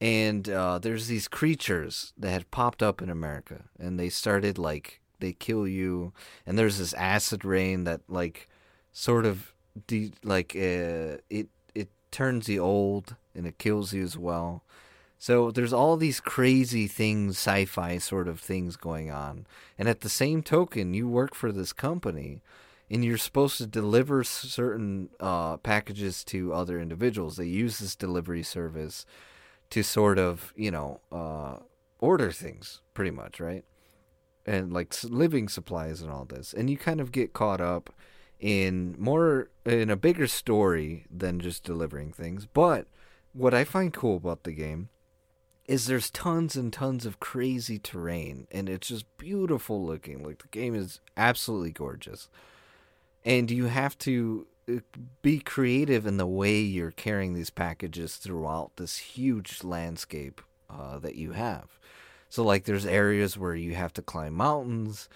and 0.00 0.48
uh, 0.48 0.80
there's 0.80 1.06
these 1.06 1.28
creatures 1.28 2.12
that 2.18 2.32
had 2.32 2.50
popped 2.50 2.82
up 2.82 3.00
in 3.00 3.08
America, 3.08 3.66
and 3.78 3.96
they 3.96 4.08
started 4.08 4.58
like 4.58 5.00
they 5.20 5.32
kill 5.32 5.68
you, 5.68 6.12
and 6.44 6.58
there's 6.58 6.78
this 6.78 6.92
acid 6.94 7.44
rain 7.44 7.84
that 7.84 8.00
like 8.08 8.48
sort 8.92 9.24
of 9.24 9.52
de- 9.86 10.10
like 10.24 10.56
uh, 10.56 11.22
it 11.30 11.46
it 11.76 11.90
turns 12.10 12.48
you 12.48 12.58
old 12.58 13.14
and 13.36 13.46
it 13.46 13.58
kills 13.58 13.92
you 13.92 14.02
as 14.02 14.18
well. 14.18 14.64
So 15.16 15.52
there's 15.52 15.72
all 15.72 15.96
these 15.96 16.18
crazy 16.18 16.88
things, 16.88 17.36
sci-fi 17.36 17.98
sort 17.98 18.26
of 18.26 18.40
things 18.40 18.74
going 18.74 19.12
on, 19.12 19.46
and 19.78 19.88
at 19.88 20.00
the 20.00 20.08
same 20.08 20.42
token, 20.42 20.92
you 20.92 21.06
work 21.06 21.36
for 21.36 21.52
this 21.52 21.72
company, 21.72 22.42
and 22.90 23.04
you're 23.04 23.18
supposed 23.18 23.56
to 23.58 23.66
deliver 23.66 24.24
certain 24.24 25.10
uh, 25.20 25.56
packages 25.58 26.24
to 26.24 26.52
other 26.52 26.80
individuals. 26.80 27.36
They 27.36 27.46
use 27.46 27.78
this 27.78 27.94
delivery 27.94 28.42
service 28.42 29.06
to 29.70 29.84
sort 29.84 30.18
of, 30.18 30.52
you 30.56 30.72
know, 30.72 31.00
uh, 31.12 31.58
order 32.00 32.32
things, 32.32 32.80
pretty 32.92 33.12
much, 33.12 33.38
right? 33.38 33.64
And 34.44 34.72
like 34.72 34.92
living 35.04 35.48
supplies 35.48 36.02
and 36.02 36.10
all 36.10 36.24
this, 36.24 36.52
and 36.52 36.68
you 36.68 36.76
kind 36.76 37.00
of 37.00 37.12
get 37.12 37.32
caught 37.32 37.60
up 37.60 37.94
in 38.40 38.96
more 38.98 39.50
in 39.64 39.90
a 39.90 39.96
bigger 39.96 40.26
story 40.26 41.04
than 41.10 41.38
just 41.38 41.62
delivering 41.62 42.10
things. 42.10 42.46
But 42.46 42.86
what 43.32 43.54
I 43.54 43.64
find 43.64 43.92
cool 43.92 44.16
about 44.16 44.42
the 44.42 44.52
game 44.52 44.88
is 45.66 45.86
there's 45.86 46.10
tons 46.10 46.56
and 46.56 46.72
tons 46.72 47.06
of 47.06 47.20
crazy 47.20 47.78
terrain 47.78 48.48
and 48.50 48.68
it's 48.68 48.88
just 48.88 49.04
beautiful 49.18 49.84
looking. 49.84 50.24
Like 50.24 50.38
the 50.42 50.48
game 50.48 50.74
is 50.74 51.00
absolutely 51.16 51.70
gorgeous. 51.70 52.28
And 53.24 53.50
you 53.50 53.66
have 53.66 53.98
to 53.98 54.46
uh, 54.68 54.80
be 55.22 55.40
creative 55.40 56.06
in 56.06 56.16
the 56.16 56.26
way 56.26 56.60
you're 56.60 56.90
carrying 56.90 57.34
these 57.34 57.50
packages 57.50 58.16
throughout 58.16 58.72
this 58.76 58.96
huge 58.96 59.62
landscape 59.62 60.40
uh, 60.70 60.98
that 60.98 61.16
you 61.16 61.32
have. 61.32 61.78
So 62.28 62.44
like 62.44 62.64
there's 62.64 62.86
areas 62.86 63.36
where 63.36 63.54
you 63.54 63.74
have 63.74 63.92
to 63.94 64.02
climb 64.02 64.34
mountains 64.34 65.08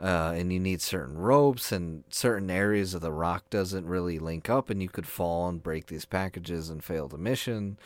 uh, 0.00 0.32
and 0.34 0.52
you 0.52 0.58
need 0.58 0.80
certain 0.80 1.16
ropes 1.16 1.70
and 1.70 2.02
certain 2.08 2.50
areas 2.50 2.94
of 2.94 3.02
the 3.02 3.12
rock 3.12 3.48
doesn't 3.50 3.86
really 3.86 4.18
link 4.18 4.50
up 4.50 4.70
and 4.70 4.82
you 4.82 4.88
could 4.88 5.06
fall 5.06 5.48
and 5.48 5.62
break 5.62 5.86
these 5.86 6.04
packages 6.04 6.70
and 6.70 6.82
fail 6.82 7.06
the 7.06 7.18
mission. 7.18 7.78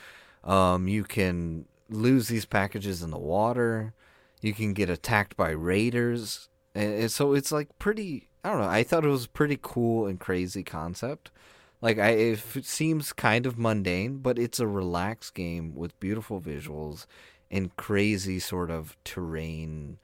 Um, 0.44 0.89
you 0.89 1.05
can 1.05 1.66
lose 1.90 2.28
these 2.28 2.47
packages 2.47 3.03
in 3.03 3.11
the 3.11 3.19
water. 3.19 3.93
You 4.40 4.55
can 4.55 4.73
get 4.73 4.89
attacked 4.89 5.36
by 5.36 5.51
raiders. 5.51 6.48
And 6.74 7.11
so 7.11 7.35
it's 7.35 7.53
like 7.53 7.69
pretty 7.78 8.28
I 8.47 8.51
don't 8.51 8.60
know. 8.60 8.68
I 8.68 8.85
thought 8.85 9.05
it 9.05 9.09
was 9.09 9.24
a 9.24 9.28
pretty 9.28 9.59
cool 9.60 10.06
and 10.06 10.20
crazy 10.20 10.62
concept. 10.62 11.32
Like 11.81 11.98
I 11.98 12.10
it 12.10 12.64
seems 12.64 13.12
kind 13.12 13.44
of 13.44 13.59
mundane, 13.59 14.18
but 14.18 14.39
it's 14.39 14.60
a 14.60 14.68
relaxed 14.68 15.35
game 15.35 15.74
with 15.74 15.98
beautiful 15.98 16.40
visuals 16.40 17.06
and 17.51 17.74
crazy 17.77 18.39
sort 18.39 18.70
of 18.70 18.97
terrain 19.05 19.98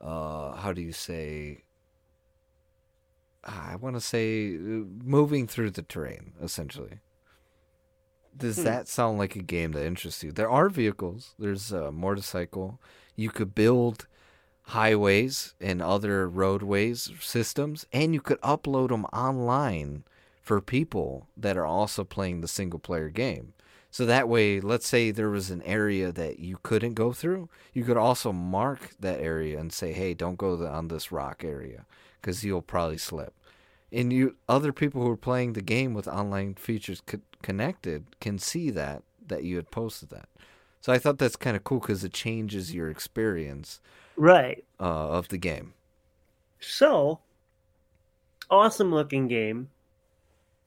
uh 0.00 0.54
how 0.56 0.72
do 0.72 0.80
you 0.82 0.92
say 0.92 1.62
I 3.44 3.76
want 3.76 3.96
to 3.96 4.00
say 4.00 4.54
uh, 4.56 4.84
moving 5.04 5.46
through 5.46 5.70
the 5.70 5.82
terrain 5.82 6.34
essentially. 6.42 7.00
Does 8.36 8.56
Hmm. 8.56 8.64
that 8.64 8.88
sound 8.88 9.18
like 9.18 9.36
a 9.36 9.42
game 9.42 9.72
that 9.72 9.84
interests 9.86 10.22
you? 10.22 10.32
There 10.32 10.50
are 10.50 10.68
vehicles. 10.68 11.34
There's 11.38 11.72
a 11.72 11.90
motorcycle. 11.90 12.80
You 13.16 13.30
could 13.30 13.54
build 13.54 14.06
highways 14.68 15.54
and 15.60 15.80
other 15.80 16.28
roadways 16.28 17.10
systems, 17.20 17.86
and 17.92 18.12
you 18.12 18.20
could 18.20 18.40
upload 18.42 18.88
them 18.88 19.06
online 19.06 20.04
for 20.42 20.60
people 20.60 21.26
that 21.36 21.56
are 21.56 21.66
also 21.66 22.04
playing 22.04 22.40
the 22.40 22.48
single 22.48 22.78
player 22.78 23.08
game. 23.08 23.54
So 23.90 24.04
that 24.04 24.28
way, 24.28 24.60
let's 24.60 24.86
say 24.86 25.10
there 25.10 25.30
was 25.30 25.50
an 25.50 25.62
area 25.62 26.12
that 26.12 26.38
you 26.38 26.58
couldn't 26.62 26.94
go 26.94 27.12
through, 27.12 27.48
you 27.72 27.84
could 27.84 27.96
also 27.96 28.30
mark 28.30 28.90
that 29.00 29.20
area 29.20 29.58
and 29.58 29.72
say, 29.72 29.92
"Hey, 29.92 30.12
don't 30.12 30.36
go 30.36 30.66
on 30.66 30.88
this 30.88 31.10
rock 31.10 31.42
area 31.42 31.86
because 32.20 32.44
you'll 32.44 32.60
probably 32.60 32.98
slip." 32.98 33.34
And 33.90 34.12
you, 34.12 34.36
other 34.48 34.72
people 34.74 35.02
who 35.02 35.10
are 35.10 35.16
playing 35.16 35.54
the 35.54 35.62
game 35.62 35.94
with 35.94 36.06
online 36.06 36.54
features 36.54 37.00
co- 37.06 37.20
connected, 37.40 38.20
can 38.20 38.38
see 38.38 38.68
that 38.70 39.02
that 39.26 39.44
you 39.44 39.56
had 39.56 39.70
posted 39.70 40.10
that. 40.10 40.28
So 40.82 40.92
I 40.92 40.98
thought 40.98 41.18
that's 41.18 41.36
kind 41.36 41.56
of 41.56 41.64
cool 41.64 41.80
because 41.80 42.04
it 42.04 42.12
changes 42.12 42.74
your 42.74 42.90
experience 42.90 43.80
Right. 44.18 44.64
uh, 44.80 45.10
of 45.10 45.28
the 45.28 45.38
game. 45.38 45.74
So, 46.60 47.20
awesome 48.50 48.92
looking 48.92 49.28
game. 49.28 49.70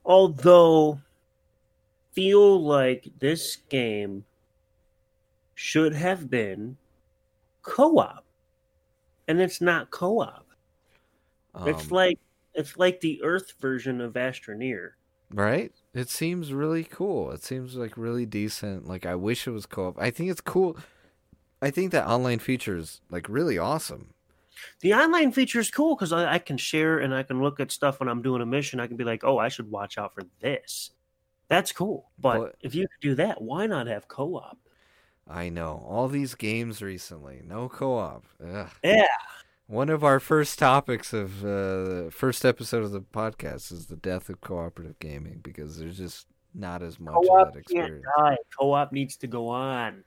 Although, 0.04 1.00
feel 2.12 2.60
like 2.62 3.08
this 3.20 3.56
game 3.68 4.24
should 5.54 5.94
have 5.94 6.28
been 6.30 6.76
co 7.62 7.98
op. 7.98 8.24
And 9.28 9.40
it's 9.40 9.60
not 9.60 9.90
co 9.90 10.20
op. 10.20 10.46
it's 11.66 11.84
Um, 11.84 11.88
like 11.90 12.18
it's 12.54 12.76
like 12.76 13.00
the 13.00 13.22
Earth 13.22 13.52
version 13.60 14.00
of 14.00 14.14
Astroneer. 14.14 14.92
right. 15.32 15.72
It 15.94 16.08
seems 16.08 16.52
really 16.52 16.84
cool. 16.84 17.30
It 17.32 17.42
seems 17.42 17.76
like 17.76 17.96
really 17.96 18.26
decent. 18.26 18.86
Like 18.86 19.04
I 19.06 19.14
wish 19.14 19.46
it 19.46 19.50
was 19.50 19.66
co-op. 19.66 19.98
I 20.00 20.10
think 20.10 20.30
it's 20.30 20.40
cool. 20.40 20.76
I 21.62 21.70
think 21.70 21.92
that 21.92 22.06
online 22.06 22.40
feature 22.40 22.76
is 22.76 23.00
like 23.10 23.28
really 23.28 23.56
awesome. 23.56 24.08
The 24.80 24.92
online 24.94 25.32
feature 25.32 25.60
is 25.60 25.70
cool 25.70 25.94
because 25.96 26.12
I, 26.12 26.34
I 26.34 26.38
can 26.38 26.56
share 26.56 26.98
and 26.98 27.14
I 27.14 27.22
can 27.22 27.40
look 27.42 27.58
at 27.60 27.70
stuff 27.72 28.00
when 28.00 28.08
I'm 28.08 28.20
doing 28.22 28.42
a 28.42 28.46
mission. 28.46 28.80
I 28.80 28.86
can 28.86 28.96
be 28.96 29.04
like, 29.04 29.24
oh, 29.24 29.38
I 29.38 29.48
should 29.48 29.70
watch 29.70 29.96
out 29.98 30.12
for 30.14 30.22
this. 30.40 30.90
That's 31.48 31.72
cool. 31.72 32.10
But 32.18 32.38
But- 32.38 32.54
if 32.60 32.74
you 32.74 32.82
could 32.88 33.00
do 33.00 33.14
that, 33.16 33.40
why 33.40 33.66
not 33.66 33.86
have 33.86 34.08
co 34.08 34.34
op? 34.36 34.58
I 35.28 35.48
know 35.48 35.84
all 35.88 36.08
these 36.08 36.34
games 36.34 36.82
recently, 36.82 37.42
no 37.46 37.68
co-op. 37.68 38.24
Yeah. 38.82 39.06
One 39.68 39.88
of 39.88 40.02
our 40.02 40.18
first 40.18 40.58
topics 40.58 41.12
of 41.12 41.44
uh, 41.44 41.46
the 41.48 42.08
first 42.10 42.44
episode 42.44 42.82
of 42.82 42.90
the 42.90 43.00
podcast 43.00 43.70
is 43.70 43.86
the 43.86 43.96
death 43.96 44.28
of 44.28 44.40
cooperative 44.40 44.98
gaming 44.98 45.38
because 45.42 45.78
there's 45.78 45.96
just 45.96 46.26
not 46.54 46.82
as 46.82 46.98
much 46.98 47.14
Co-op 47.14 47.46
of 47.48 47.54
that 47.54 47.66
can't 47.68 47.84
experience. 47.86 48.04
die. 48.18 48.36
Co-op 48.58 48.92
needs 48.92 49.16
to 49.18 49.26
go 49.28 49.46
on. 49.48 50.02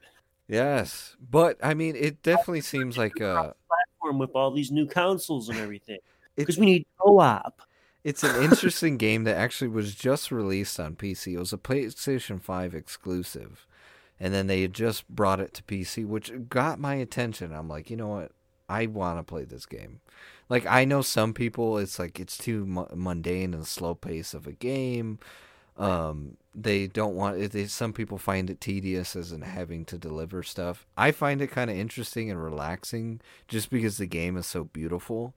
Yes, 0.48 1.16
but 1.20 1.58
I 1.62 1.74
mean, 1.74 1.96
it 1.96 2.22
definitely 2.22 2.60
seems 2.60 2.96
like 2.96 3.20
a 3.20 3.28
uh 3.28 3.52
Platform 3.68 4.18
with 4.18 4.30
all 4.34 4.50
these 4.52 4.70
new 4.70 4.86
consoles 4.86 5.48
and 5.48 5.58
everything. 5.58 5.98
Because 6.36 6.58
we 6.58 6.66
need 6.66 6.86
co-op. 7.00 7.62
it's 8.04 8.22
an 8.22 8.42
interesting 8.42 8.96
game 8.98 9.24
that 9.24 9.36
actually 9.36 9.68
was 9.68 9.94
just 9.94 10.30
released 10.30 10.78
on 10.78 10.94
PC. 10.96 11.34
It 11.34 11.38
was 11.38 11.52
a 11.52 11.58
PlayStation 11.58 12.40
Five 12.40 12.74
exclusive, 12.74 13.66
and 14.20 14.32
then 14.32 14.46
they 14.46 14.62
had 14.62 14.72
just 14.74 15.08
brought 15.08 15.40
it 15.40 15.54
to 15.54 15.62
PC, 15.64 16.04
which 16.06 16.32
got 16.48 16.78
my 16.78 16.94
attention. 16.94 17.52
I'm 17.52 17.68
like, 17.68 17.90
you 17.90 17.96
know 17.96 18.08
what? 18.08 18.32
I 18.68 18.86
want 18.86 19.18
to 19.18 19.22
play 19.24 19.44
this 19.44 19.66
game. 19.66 20.00
Like 20.48 20.66
I 20.66 20.84
know 20.84 21.02
some 21.02 21.32
people, 21.34 21.78
it's 21.78 21.98
like 21.98 22.20
it's 22.20 22.38
too 22.38 22.64
mu- 22.66 22.86
mundane 22.94 23.54
and 23.54 23.66
slow 23.66 23.94
pace 23.94 24.34
of 24.34 24.46
a 24.46 24.52
game. 24.52 25.18
Um, 25.76 26.36
they 26.54 26.86
don't 26.86 27.14
want 27.14 27.38
it. 27.38 27.52
They, 27.52 27.66
some 27.66 27.92
people 27.92 28.18
find 28.18 28.48
it 28.48 28.60
tedious 28.60 29.14
as 29.14 29.32
in 29.32 29.42
having 29.42 29.84
to 29.86 29.98
deliver 29.98 30.42
stuff. 30.42 30.86
I 30.96 31.12
find 31.12 31.42
it 31.42 31.50
kind 31.50 31.70
of 31.70 31.76
interesting 31.76 32.30
and 32.30 32.42
relaxing, 32.42 33.20
just 33.46 33.70
because 33.70 33.98
the 33.98 34.06
game 34.06 34.36
is 34.36 34.46
so 34.46 34.64
beautiful. 34.64 35.34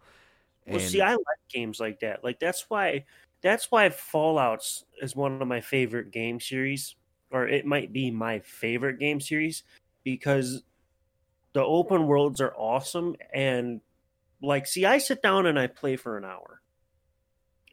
Well, 0.65 0.79
see, 0.79 1.01
I 1.01 1.11
like 1.11 1.23
games 1.51 1.79
like 1.79 1.99
that. 2.01 2.23
Like 2.23 2.39
that's 2.39 2.69
why 2.69 3.05
that's 3.41 3.71
why 3.71 3.89
Fallout's 3.89 4.85
is 5.01 5.15
one 5.15 5.41
of 5.41 5.47
my 5.47 5.61
favorite 5.61 6.11
game 6.11 6.39
series, 6.39 6.95
or 7.31 7.47
it 7.47 7.65
might 7.65 7.91
be 7.91 8.11
my 8.11 8.39
favorite 8.39 8.99
game 8.99 9.19
series 9.19 9.63
because 10.03 10.63
the 11.53 11.63
open 11.63 12.07
worlds 12.07 12.39
are 12.39 12.53
awesome 12.55 13.15
and 13.33 13.81
like 14.41 14.67
see 14.67 14.85
I 14.85 14.99
sit 14.99 15.21
down 15.21 15.45
and 15.45 15.59
I 15.59 15.67
play 15.67 15.95
for 15.95 16.17
an 16.17 16.23
hour 16.23 16.61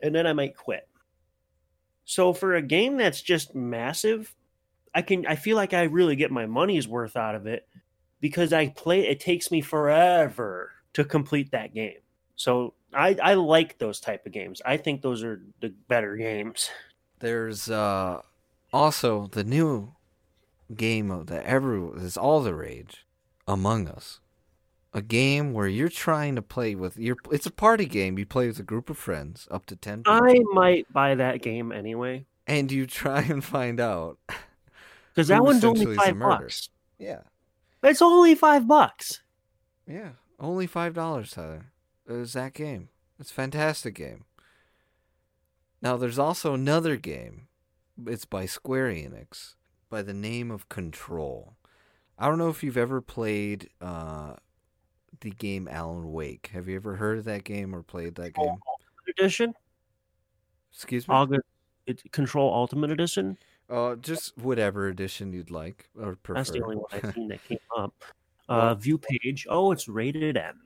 and 0.02 0.14
then 0.14 0.26
I 0.26 0.32
might 0.32 0.56
quit. 0.56 0.88
So 2.06 2.32
for 2.32 2.54
a 2.54 2.62
game 2.62 2.96
that's 2.96 3.20
just 3.20 3.54
massive, 3.54 4.34
I 4.94 5.02
can 5.02 5.26
I 5.26 5.34
feel 5.36 5.56
like 5.56 5.74
I 5.74 5.82
really 5.82 6.16
get 6.16 6.30
my 6.30 6.46
money's 6.46 6.88
worth 6.88 7.16
out 7.16 7.34
of 7.34 7.46
it 7.46 7.68
because 8.20 8.52
I 8.52 8.68
play 8.68 9.06
it 9.06 9.20
takes 9.20 9.50
me 9.50 9.60
forever 9.60 10.70
to 10.94 11.04
complete 11.04 11.50
that 11.50 11.74
game. 11.74 11.98
So 12.36 12.74
I 12.94 13.16
I 13.22 13.34
like 13.34 13.78
those 13.78 14.00
type 14.00 14.24
of 14.24 14.32
games. 14.32 14.62
I 14.64 14.76
think 14.76 15.02
those 15.02 15.24
are 15.24 15.42
the 15.60 15.74
better 15.88 16.16
games. 16.16 16.70
There's 17.18 17.68
uh, 17.68 18.22
also 18.72 19.26
the 19.26 19.44
new 19.44 19.92
game 20.74 21.10
of 21.10 21.26
that 21.26 21.44
everyone 21.44 21.98
is 21.98 22.16
all 22.16 22.40
the 22.40 22.54
rage, 22.54 23.04
Among 23.48 23.88
Us, 23.88 24.20
a 24.97 25.02
game 25.02 25.52
where 25.52 25.68
you're 25.68 25.89
trying 25.90 26.35
to 26.36 26.43
play 26.43 26.74
with 26.74 26.97
your. 26.97 27.16
It's 27.31 27.47
a 27.47 27.51
party 27.52 27.85
game. 27.86 28.18
You 28.18 28.27
play 28.27 28.47
with 28.48 28.59
a 28.59 28.64
group 28.64 28.90
of 28.90 28.97
friends, 28.97 29.47
up 29.51 29.66
to 29.66 29.77
ten. 29.77 29.98
People, 29.98 30.12
I 30.24 30.40
might 30.52 30.93
buy 30.93 31.14
that 31.14 31.43
game 31.43 31.70
anyway 31.70 32.24
and 32.47 32.70
you 32.70 32.86
try 32.86 33.23
and 33.23 33.44
find 33.44 33.81
out. 33.81 34.18
because 35.14 35.28
that 35.28 35.43
one's 35.43 35.64
only 35.64 35.81
essentially 35.81 35.97
is 35.97 35.98
the 35.98 36.20
five 36.20 36.40
bucks. 36.40 36.68
Yeah, 36.98 37.20
It's 37.82 38.02
only 38.02 38.35
five 38.35 38.66
bucks. 38.66 39.20
yeah, 39.86 40.10
only 40.39 40.66
five 40.66 40.94
dollars, 40.94 41.32
Tyler. 41.32 41.66
Is 42.09 42.32
that 42.35 42.55
game? 42.55 42.89
It's 43.18 43.31
a 43.31 43.35
fantastic 43.35 43.94
game. 43.94 44.24
Now 45.82 45.97
there's 45.97 46.18
also 46.18 46.55
another 46.55 46.97
game. 46.97 47.48
It's 48.06 48.24
by 48.24 48.47
Square 48.47 48.90
Enix 48.90 49.55
by 49.89 50.02
the 50.02 50.14
name 50.14 50.51
of 50.51 50.68
Control. 50.68 51.55
I 52.18 52.28
don't 52.28 52.39
know 52.39 52.48
if 52.48 52.62
you've 52.62 52.77
ever 52.77 53.01
played 53.01 53.68
uh, 53.81 54.35
the 55.20 55.30
game 55.30 55.68
Alan 55.70 56.12
Wake. 56.12 56.51
Have 56.52 56.68
you 56.68 56.76
ever 56.76 56.97
heard 56.97 57.18
of 57.18 57.24
that 57.24 57.44
game 57.44 57.74
or 57.74 57.82
played 57.82 58.14
that 58.16 58.34
game? 58.34 58.56
Edition, 59.09 59.55
Excuse 60.72 61.09
me. 61.09 61.14
August. 61.14 61.44
It's 61.86 62.02
Control 62.10 62.52
Ultimate 62.52 62.90
Edition. 62.90 63.38
Uh, 63.70 63.94
just 63.97 64.36
whatever 64.38 64.88
edition 64.88 65.32
you'd 65.32 65.51
like 65.51 65.88
or 66.01 66.16
prefer. 66.16 66.38
That's 66.38 66.51
the 66.51 66.62
only 66.62 66.76
one 66.76 66.86
I've 66.93 67.12
seen 67.14 67.28
that 67.28 67.44
came 67.44 67.59
up. 67.76 67.94
Uh, 68.48 68.74
view 68.74 68.98
page. 68.98 69.47
Oh, 69.48 69.72
it's 69.72 69.88
rated 69.88 70.36
M. 70.36 70.60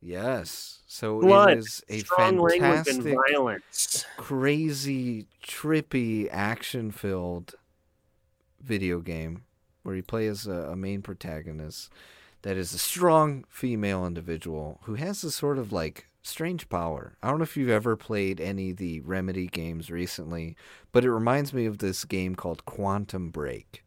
yes. 0.00 0.80
So 0.86 1.20
Blood, 1.20 1.50
it 1.50 1.58
is 1.58 1.82
a 1.88 1.98
strong 2.00 2.48
fantastic, 2.48 3.16
crazy, 4.16 5.26
trippy, 5.44 6.28
action-filled 6.30 7.54
video 8.60 9.00
game 9.00 9.42
where 9.82 9.94
you 9.94 10.02
play 10.02 10.26
as 10.26 10.46
a, 10.46 10.70
a 10.70 10.76
main 10.76 11.02
protagonist 11.02 11.90
that 12.46 12.56
is 12.56 12.72
a 12.72 12.78
strong 12.78 13.42
female 13.48 14.06
individual 14.06 14.78
who 14.84 14.94
has 14.94 15.22
this 15.22 15.34
sort 15.34 15.58
of 15.58 15.72
like 15.72 16.06
strange 16.22 16.68
power. 16.68 17.16
I 17.20 17.28
don't 17.28 17.38
know 17.38 17.42
if 17.42 17.56
you've 17.56 17.68
ever 17.68 17.96
played 17.96 18.40
any 18.40 18.70
of 18.70 18.76
the 18.76 19.00
Remedy 19.00 19.48
games 19.48 19.90
recently, 19.90 20.54
but 20.92 21.04
it 21.04 21.10
reminds 21.10 21.52
me 21.52 21.66
of 21.66 21.78
this 21.78 22.04
game 22.04 22.36
called 22.36 22.64
Quantum 22.64 23.30
Break. 23.30 23.82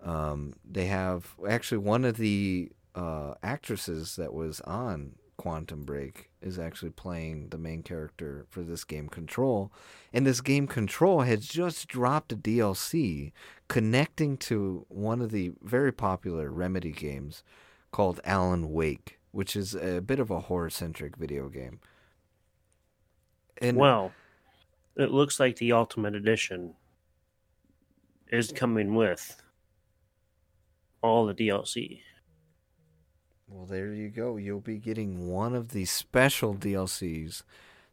Um, 0.00 0.52
they 0.64 0.86
have 0.86 1.34
actually 1.48 1.78
one 1.78 2.04
of 2.04 2.16
the 2.16 2.70
uh, 2.94 3.34
actresses 3.42 4.14
that 4.14 4.32
was 4.32 4.60
on 4.60 5.16
Quantum 5.36 5.82
Break 5.82 6.30
is 6.40 6.60
actually 6.60 6.92
playing 6.92 7.48
the 7.48 7.58
main 7.58 7.82
character 7.82 8.46
for 8.50 8.62
this 8.62 8.84
game 8.84 9.08
Control. 9.08 9.72
And 10.12 10.24
this 10.24 10.40
game 10.40 10.68
Control 10.68 11.22
has 11.22 11.44
just 11.44 11.88
dropped 11.88 12.30
a 12.30 12.36
DLC 12.36 13.32
connecting 13.66 14.36
to 14.36 14.86
one 14.88 15.20
of 15.20 15.32
the 15.32 15.54
very 15.60 15.90
popular 15.90 16.52
Remedy 16.52 16.92
games 16.92 17.42
called 17.90 18.20
Alan 18.24 18.72
Wake, 18.72 19.18
which 19.32 19.56
is 19.56 19.74
a 19.74 20.00
bit 20.00 20.20
of 20.20 20.30
a 20.30 20.40
horror 20.40 20.70
centric 20.70 21.16
video 21.16 21.48
game. 21.48 21.80
And 23.58 23.76
well, 23.76 24.12
it 24.96 25.10
looks 25.10 25.38
like 25.38 25.56
the 25.56 25.72
Ultimate 25.72 26.14
Edition 26.14 26.74
is 28.30 28.52
coming 28.52 28.94
with 28.94 29.40
all 31.02 31.26
the 31.26 31.34
DLC. 31.34 32.00
Well, 33.48 33.66
there 33.66 33.92
you 33.92 34.08
go. 34.08 34.36
You'll 34.36 34.60
be 34.60 34.78
getting 34.78 35.28
one 35.28 35.54
of 35.54 35.70
the 35.70 35.84
special 35.84 36.54
DLCs 36.54 37.42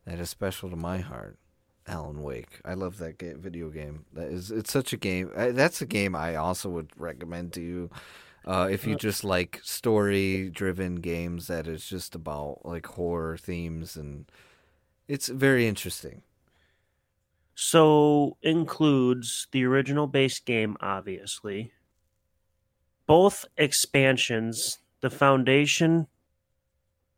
that 0.05 0.19
is 0.19 0.29
special 0.29 0.69
to 0.69 0.75
my 0.75 0.99
heart. 0.99 1.37
Alan 1.87 2.21
Wake. 2.21 2.59
I 2.65 2.73
love 2.73 2.97
that 2.97 3.17
ga- 3.17 3.35
video 3.35 3.69
game. 3.69 4.05
That 4.13 4.27
is, 4.27 4.51
it's 4.51 4.71
such 4.71 4.91
a 4.91 4.97
game. 4.97 5.31
I, 5.35 5.51
that's 5.51 5.81
a 5.81 5.85
game 5.85 6.15
I 6.15 6.35
also 6.35 6.69
would 6.69 6.91
recommend 6.97 7.53
to 7.53 7.61
you. 7.61 7.89
Uh, 8.47 8.69
if 8.71 8.87
you 8.87 8.95
just 8.95 9.25
like 9.25 9.59
story-driven 9.61 10.95
games 10.95 11.47
that 11.47 11.67
is 11.67 11.85
just 11.85 12.15
about 12.15 12.61
like 12.63 12.85
horror 12.85 13.35
themes 13.37 13.97
and 13.97 14.31
it's 15.09 15.27
very 15.27 15.67
interesting. 15.67 16.23
So 17.55 18.37
includes 18.41 19.47
the 19.51 19.65
original 19.65 20.07
base 20.07 20.39
game, 20.39 20.77
obviously. 20.79 21.73
Both 23.05 23.45
expansions, 23.57 24.79
the 25.01 25.09
Foundation 25.09 26.07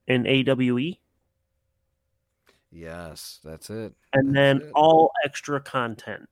and 0.07 0.25
AWE, 0.25 0.97
Yes, 2.71 3.39
that's 3.43 3.69
it. 3.69 3.93
and 4.13 4.29
That's 4.29 4.33
then 4.33 4.61
it. 4.61 4.71
all 4.75 5.11
extra 5.25 5.59
content 5.59 6.29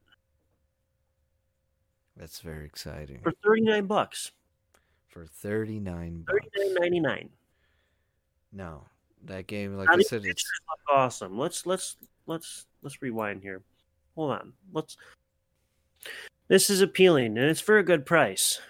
That's 2.15 2.39
very 2.41 2.65
exciting. 2.65 3.19
for 3.21 3.31
thirty 3.43 3.61
nine 3.61 3.85
bucks. 3.87 4.31
For 5.18 5.26
39 5.26 6.26
bucks. 6.27 6.38
Thirty 6.38 6.49
nine 6.64 6.73
ninety 6.76 6.99
nine. 6.99 7.30
No. 8.53 8.84
That 9.26 9.48
game 9.48 9.76
like 9.76 9.88
Now, 9.89 9.95
I 9.95 10.02
said 10.03 10.23
it's 10.26 10.48
awesome. 10.88 11.39
Let's 11.39 11.65
let's 11.65 11.98
let's 12.27 12.68
let's 12.84 13.02
rewind 13.02 13.41
here. 13.41 13.64
Hold 14.14 14.34
on. 14.34 14.53
Let's. 14.73 14.95
This 16.49 16.69
is 16.69 16.81
appealing, 16.81 17.35
and 17.35 17.49
it's 17.49 17.60
for 17.60 17.80
a 17.80 17.84
good 17.84 18.06
price. 18.06 18.61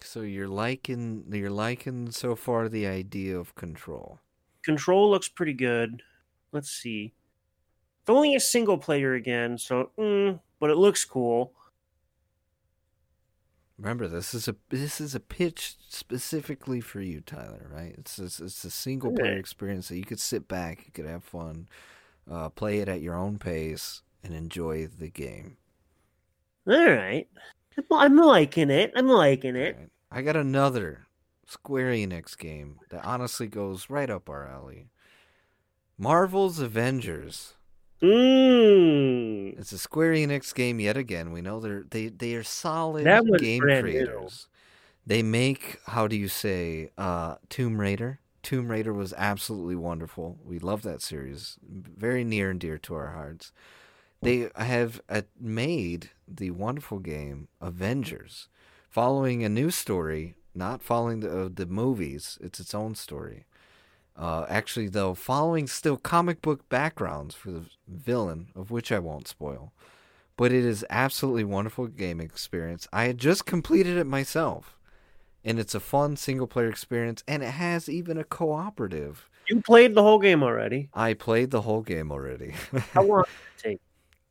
So 0.00 0.22
you're 0.22 0.48
liking 0.48 1.24
you're 1.30 1.50
liking 1.50 2.10
so 2.10 2.34
far 2.34 2.70
the 2.70 2.86
idea 2.86 3.38
of 3.38 3.54
control. 3.54 4.20
Control 4.64 5.10
looks 5.10 5.28
pretty 5.28 5.52
good. 5.52 6.02
Let's 6.52 6.70
see. 6.70 7.12
It's 8.00 8.08
only 8.08 8.36
a 8.36 8.40
single 8.40 8.78
player 8.78 9.12
again, 9.16 9.58
so 9.58 9.90
mm, 9.98 10.40
but 10.60 10.70
it 10.70 10.76
looks 10.76 11.04
cool. 11.04 11.52
Remember, 13.82 14.06
this 14.06 14.32
is 14.32 14.46
a 14.46 14.54
this 14.68 15.00
is 15.00 15.16
a 15.16 15.20
pitch 15.20 15.74
specifically 15.88 16.80
for 16.80 17.00
you, 17.00 17.20
Tyler. 17.20 17.68
Right? 17.68 17.94
It's 17.98 18.16
it's, 18.20 18.38
it's 18.38 18.64
a 18.64 18.70
single 18.70 19.10
player 19.12 19.32
experience 19.36 19.88
that 19.88 19.96
you 19.98 20.04
could 20.04 20.20
sit 20.20 20.46
back, 20.46 20.84
you 20.86 20.92
could 20.92 21.04
have 21.06 21.24
fun, 21.24 21.66
uh, 22.30 22.48
play 22.50 22.78
it 22.78 22.88
at 22.88 23.00
your 23.00 23.16
own 23.16 23.38
pace, 23.40 24.02
and 24.22 24.32
enjoy 24.34 24.86
the 24.86 25.08
game. 25.08 25.56
All 26.68 26.74
right, 26.90 27.26
I'm- 27.76 27.86
I'm 27.90 28.16
liking 28.16 28.70
it. 28.70 28.92
I'm 28.94 29.08
liking 29.08 29.56
it. 29.56 29.76
Right? 29.76 29.88
I 30.12 30.22
got 30.22 30.36
another 30.36 31.06
Square 31.48 31.90
Enix 31.90 32.38
game 32.38 32.78
that 32.90 33.04
honestly 33.04 33.48
goes 33.48 33.90
right 33.90 34.08
up 34.08 34.30
our 34.30 34.46
alley. 34.46 34.90
Marvel's 35.98 36.60
Avengers. 36.60 37.54
Mm. 38.02 39.58
It's 39.58 39.72
a 39.72 39.78
Square 39.78 40.14
Enix 40.14 40.52
game 40.54 40.80
yet 40.80 40.96
again. 40.96 41.30
We 41.32 41.40
know 41.40 41.60
they're 41.60 41.84
they 41.88 42.08
they 42.08 42.34
are 42.34 42.42
solid 42.42 43.04
game 43.38 43.60
brand 43.60 43.86
new. 43.86 43.92
creators. 43.92 44.48
They 45.06 45.22
make 45.22 45.78
how 45.86 46.08
do 46.08 46.16
you 46.16 46.28
say 46.28 46.90
uh 46.98 47.36
Tomb 47.48 47.80
Raider? 47.80 48.18
Tomb 48.42 48.68
Raider 48.68 48.92
was 48.92 49.14
absolutely 49.16 49.76
wonderful. 49.76 50.36
We 50.44 50.58
love 50.58 50.82
that 50.82 51.00
series. 51.00 51.58
Very 51.64 52.24
near 52.24 52.50
and 52.50 52.58
dear 52.58 52.76
to 52.78 52.94
our 52.94 53.12
hearts. 53.12 53.52
They 54.20 54.48
have 54.56 55.00
uh, 55.08 55.22
made 55.40 56.10
the 56.28 56.50
wonderful 56.52 56.98
game 57.00 57.48
Avengers, 57.60 58.48
following 58.88 59.44
a 59.44 59.48
new 59.48 59.70
story, 59.70 60.34
not 60.54 60.82
following 60.82 61.20
the 61.20 61.44
uh, 61.44 61.48
the 61.52 61.66
movies. 61.66 62.38
It's 62.40 62.60
its 62.60 62.74
own 62.74 62.94
story. 62.94 63.46
Uh, 64.16 64.44
actually, 64.48 64.88
though, 64.88 65.14
following 65.14 65.66
still 65.66 65.96
comic 65.96 66.42
book 66.42 66.68
backgrounds 66.68 67.34
for 67.34 67.50
the 67.50 67.64
villain, 67.88 68.48
of 68.54 68.70
which 68.70 68.92
I 68.92 68.98
won't 68.98 69.28
spoil. 69.28 69.72
But 70.36 70.52
it 70.52 70.64
is 70.64 70.84
absolutely 70.90 71.44
wonderful 71.44 71.86
game 71.86 72.20
experience. 72.20 72.88
I 72.92 73.04
had 73.04 73.18
just 73.18 73.46
completed 73.46 73.96
it 73.96 74.06
myself, 74.06 74.76
and 75.44 75.58
it's 75.58 75.74
a 75.74 75.80
fun 75.80 76.16
single 76.16 76.46
player 76.46 76.68
experience, 76.68 77.22
and 77.26 77.42
it 77.42 77.50
has 77.52 77.88
even 77.88 78.18
a 78.18 78.24
cooperative. 78.24 79.28
You 79.48 79.60
played 79.60 79.94
the 79.94 80.02
whole 80.02 80.18
game 80.18 80.42
already. 80.42 80.88
I 80.94 81.14
played 81.14 81.50
the 81.50 81.62
whole 81.62 81.82
game 81.82 82.12
already. 82.12 82.54
How 82.92 83.02
long 83.02 83.24
did 83.24 83.68
it 83.68 83.70
take? 83.70 83.80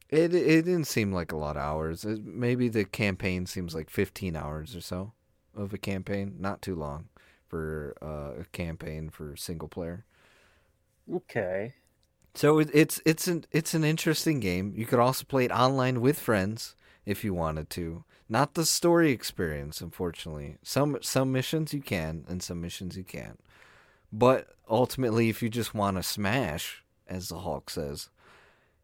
it 0.10 0.34
it 0.36 0.66
didn't 0.66 0.88
seem 0.88 1.12
like 1.12 1.32
a 1.32 1.38
lot 1.38 1.58
of 1.58 1.64
hours. 1.64 2.06
It, 2.06 2.24
maybe 2.24 2.70
the 2.70 2.86
campaign 2.86 3.46
seems 3.46 3.74
like 3.74 3.90
15 3.90 4.36
hours 4.36 4.76
or 4.76 4.82
so 4.82 5.14
of 5.56 5.74
a 5.74 5.78
campaign. 5.78 6.36
Not 6.40 6.62
too 6.62 6.76
long 6.76 7.10
for 7.52 7.94
uh, 8.02 8.42
a 8.42 8.46
campaign 8.54 9.10
for 9.10 9.36
single 9.36 9.68
player. 9.68 10.06
Okay. 11.14 11.74
So 12.34 12.60
it, 12.60 12.70
it's 12.74 13.02
it's 13.06 13.28
an 13.28 13.44
it's 13.52 13.74
an 13.74 13.84
interesting 13.84 14.40
game. 14.40 14.74
You 14.74 14.86
could 14.86 15.00
also 15.00 15.26
play 15.26 15.44
it 15.44 15.52
online 15.52 16.00
with 16.00 16.18
friends 16.18 16.76
if 17.06 17.26
you 17.26 17.34
wanted 17.34 17.70
to. 17.72 18.06
Not 18.30 18.54
the 18.54 18.66
story 18.66 19.12
experience, 19.12 19.82
unfortunately. 19.82 20.60
Some 20.64 20.98
some 21.02 21.34
missions 21.34 21.74
you 21.74 21.82
can, 21.82 22.24
and 22.30 22.42
some 22.42 22.62
missions 22.62 22.96
you 22.96 23.04
can't. 23.04 23.42
But 24.14 24.56
ultimately, 24.70 25.28
if 25.28 25.44
you 25.44 25.50
just 25.50 25.74
want 25.74 25.98
to 25.98 26.04
smash, 26.04 26.86
as 27.06 27.28
the 27.28 27.40
Hulk 27.40 27.70
says, 27.70 28.10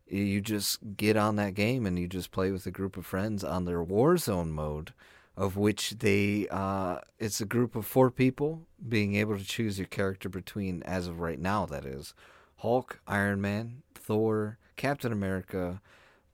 you 0.05 0.41
just 0.41 0.97
get 0.97 1.15
on 1.15 1.37
that 1.37 1.53
game 1.53 1.85
and 1.85 1.97
you 1.97 2.09
just 2.09 2.31
play 2.31 2.51
with 2.51 2.65
a 2.65 2.71
group 2.71 2.97
of 2.97 3.05
friends 3.05 3.45
on 3.45 3.63
their 3.63 3.83
Warzone 3.83 4.49
mode, 4.49 4.91
of 5.37 5.55
which 5.55 5.91
they 5.99 6.47
uh, 6.49 6.97
it's 7.19 7.39
a 7.39 7.45
group 7.45 7.75
of 7.75 7.85
four 7.85 8.09
people 8.11 8.67
being 8.89 9.15
able 9.15 9.37
to 9.37 9.45
choose 9.45 9.77
your 9.77 9.87
character 9.87 10.27
between, 10.29 10.81
as 10.83 11.07
of 11.07 11.19
right 11.21 11.39
now, 11.39 11.65
that 11.67 11.85
is. 11.85 12.13
Hulk, 12.57 12.99
Iron 13.07 13.39
Man, 13.39 13.83
Thor, 13.93 14.57
Captain 14.75 15.11
America, 15.11 15.79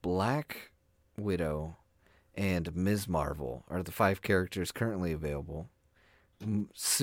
Black 0.00 0.70
Widow, 1.18 1.76
and 2.34 2.74
Ms. 2.74 3.06
Marvel 3.06 3.64
are 3.68 3.82
the 3.82 3.92
five 3.92 4.22
characters 4.22 4.72
currently 4.72 5.12
available. 5.12 5.68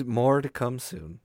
More 0.04 0.42
to 0.42 0.48
come 0.48 0.78
soon. 0.80 1.20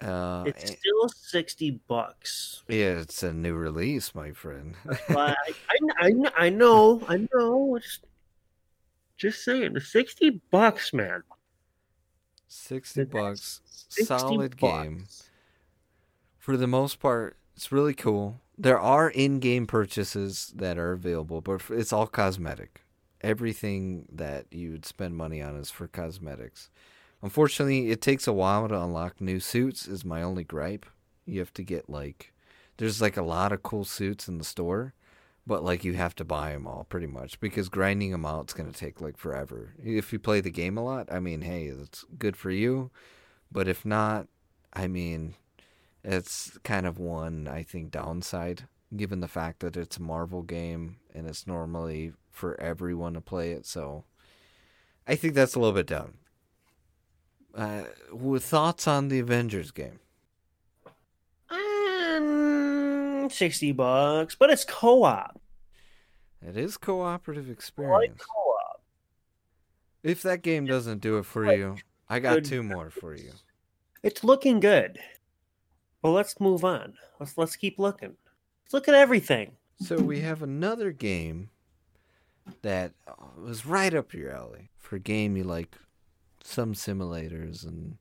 Uh, 0.00 0.42
It's 0.46 0.72
still 0.72 1.08
sixty 1.08 1.70
bucks. 1.86 2.64
yeah, 2.66 2.98
it's 2.98 3.22
a 3.22 3.32
new 3.32 3.54
release, 3.54 4.12
my 4.14 4.32
friend. 4.32 4.74
I, 5.08 5.36
I, 5.46 5.78
I, 6.00 6.12
I 6.36 6.48
know, 6.50 7.00
I 7.06 7.28
know. 7.32 7.78
Just 9.22 9.44
saying, 9.44 9.72
the 9.72 9.80
sixty 9.80 10.42
bucks, 10.50 10.92
man. 10.92 11.22
60 12.48 13.04
That's 13.04 13.12
bucks, 13.12 13.60
60 13.88 14.04
solid 14.04 14.56
bucks. 14.58 14.84
game. 14.84 15.06
For 16.38 16.58
the 16.58 16.66
most 16.66 17.00
part, 17.00 17.38
it's 17.56 17.72
really 17.72 17.94
cool. 17.94 18.40
There 18.58 18.78
are 18.78 19.08
in-game 19.08 19.66
purchases 19.66 20.52
that 20.56 20.76
are 20.76 20.92
available, 20.92 21.40
but 21.40 21.62
it's 21.70 21.92
all 21.92 22.06
cosmetic. 22.06 22.82
Everything 23.22 24.06
that 24.12 24.46
you 24.50 24.72
would 24.72 24.84
spend 24.84 25.16
money 25.16 25.40
on 25.40 25.56
is 25.56 25.70
for 25.70 25.88
cosmetics. 25.88 26.68
Unfortunately, 27.22 27.90
it 27.90 28.02
takes 28.02 28.26
a 28.26 28.32
while 28.32 28.68
to 28.68 28.78
unlock 28.82 29.20
new 29.20 29.40
suits. 29.40 29.86
Is 29.86 30.04
my 30.04 30.22
only 30.22 30.44
gripe. 30.44 30.84
You 31.24 31.38
have 31.38 31.54
to 31.54 31.62
get 31.62 31.88
like, 31.88 32.34
there's 32.76 33.00
like 33.00 33.16
a 33.16 33.22
lot 33.22 33.52
of 33.52 33.62
cool 33.62 33.84
suits 33.84 34.28
in 34.28 34.38
the 34.38 34.44
store, 34.44 34.92
but 35.46 35.64
like 35.64 35.84
you 35.84 35.94
have 35.94 36.14
to 36.16 36.24
buy 36.24 36.52
them 36.52 36.66
all 36.66 36.86
pretty 36.88 37.06
much 37.06 37.40
because 37.40 37.68
grinding 37.68 38.10
them 38.12 38.24
out 38.24 38.48
is 38.48 38.54
gonna 38.54 38.72
take 38.72 39.00
like 39.00 39.16
forever. 39.16 39.74
If 39.82 40.12
you 40.12 40.18
play 40.18 40.40
the 40.40 40.50
game 40.50 40.76
a 40.76 40.84
lot, 40.84 41.08
I 41.12 41.20
mean, 41.20 41.42
hey, 41.42 41.70
that's 41.70 42.04
good 42.18 42.36
for 42.36 42.50
you, 42.50 42.90
but 43.50 43.68
if 43.68 43.84
not, 43.84 44.28
I 44.72 44.88
mean, 44.88 45.34
it's 46.04 46.58
kind 46.64 46.86
of 46.86 46.98
one 46.98 47.48
I 47.48 47.62
think 47.62 47.90
downside 47.90 48.66
given 48.96 49.20
the 49.20 49.28
fact 49.28 49.60
that 49.60 49.76
it's 49.76 49.96
a 49.96 50.02
Marvel 50.02 50.42
game 50.42 50.96
and 51.14 51.26
it's 51.26 51.46
normally 51.46 52.12
for 52.30 52.60
everyone 52.60 53.14
to 53.14 53.20
play 53.20 53.52
it. 53.52 53.66
So 53.66 54.04
I 55.06 55.14
think 55.14 55.34
that's 55.34 55.54
a 55.54 55.58
little 55.58 55.74
bit 55.74 55.86
down. 55.86 56.14
Uh, 57.54 57.84
with 58.10 58.44
thoughts 58.44 58.86
on 58.88 59.08
the 59.08 59.18
Avengers 59.18 59.70
game? 59.70 60.00
Um, 63.32 63.36
sixty 63.36 63.72
bucks, 63.72 64.34
but 64.34 64.50
it's 64.50 64.64
co-op. 64.64 65.40
It 66.46 66.56
is 66.56 66.76
cooperative 66.76 67.44
I 67.44 67.48
like 67.48 67.56
experience. 67.56 68.22
co-op. 68.22 68.82
If 70.02 70.22
that 70.22 70.42
game 70.42 70.66
doesn't 70.66 71.00
do 71.00 71.18
it 71.18 71.26
for 71.26 71.52
you, 71.52 71.76
I 72.08 72.18
got 72.18 72.44
two 72.44 72.62
more 72.62 72.90
for 72.90 73.14
you. 73.14 73.32
It's 74.02 74.24
looking 74.24 74.58
good. 74.60 74.98
Well, 76.02 76.12
let's 76.12 76.40
move 76.40 76.64
on. 76.64 76.94
Let's 77.20 77.38
let's 77.38 77.54
keep 77.56 77.78
looking. 77.78 78.16
Let's 78.64 78.74
look 78.74 78.88
at 78.88 78.94
everything. 78.94 79.52
So 79.80 79.96
we 79.96 80.20
have 80.20 80.42
another 80.42 80.92
game 80.92 81.50
that 82.62 82.92
was 83.36 83.64
right 83.64 83.94
up 83.94 84.12
your 84.12 84.30
alley 84.30 84.70
for 84.78 84.96
a 84.96 85.00
game 85.00 85.36
you 85.36 85.44
like 85.44 85.76
some 86.42 86.74
simulators 86.74 87.64
and 87.64 87.98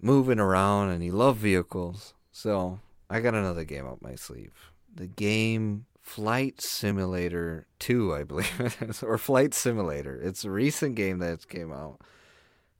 moving 0.00 0.38
around 0.38 0.90
and 0.90 1.02
you 1.02 1.12
love 1.12 1.38
vehicles. 1.38 2.14
So 2.30 2.80
I 3.12 3.20
got 3.20 3.34
another 3.34 3.64
game 3.64 3.86
up 3.86 4.00
my 4.00 4.14
sleeve. 4.14 4.72
The 4.94 5.06
game 5.06 5.84
Flight 6.00 6.62
Simulator 6.62 7.66
2, 7.78 8.14
I 8.14 8.24
believe 8.24 8.58
it 8.58 8.80
is, 8.80 9.02
or 9.02 9.18
Flight 9.18 9.52
Simulator. 9.52 10.18
It's 10.20 10.44
a 10.44 10.50
recent 10.50 10.94
game 10.94 11.18
that 11.18 11.46
came 11.46 11.72
out. 11.72 12.00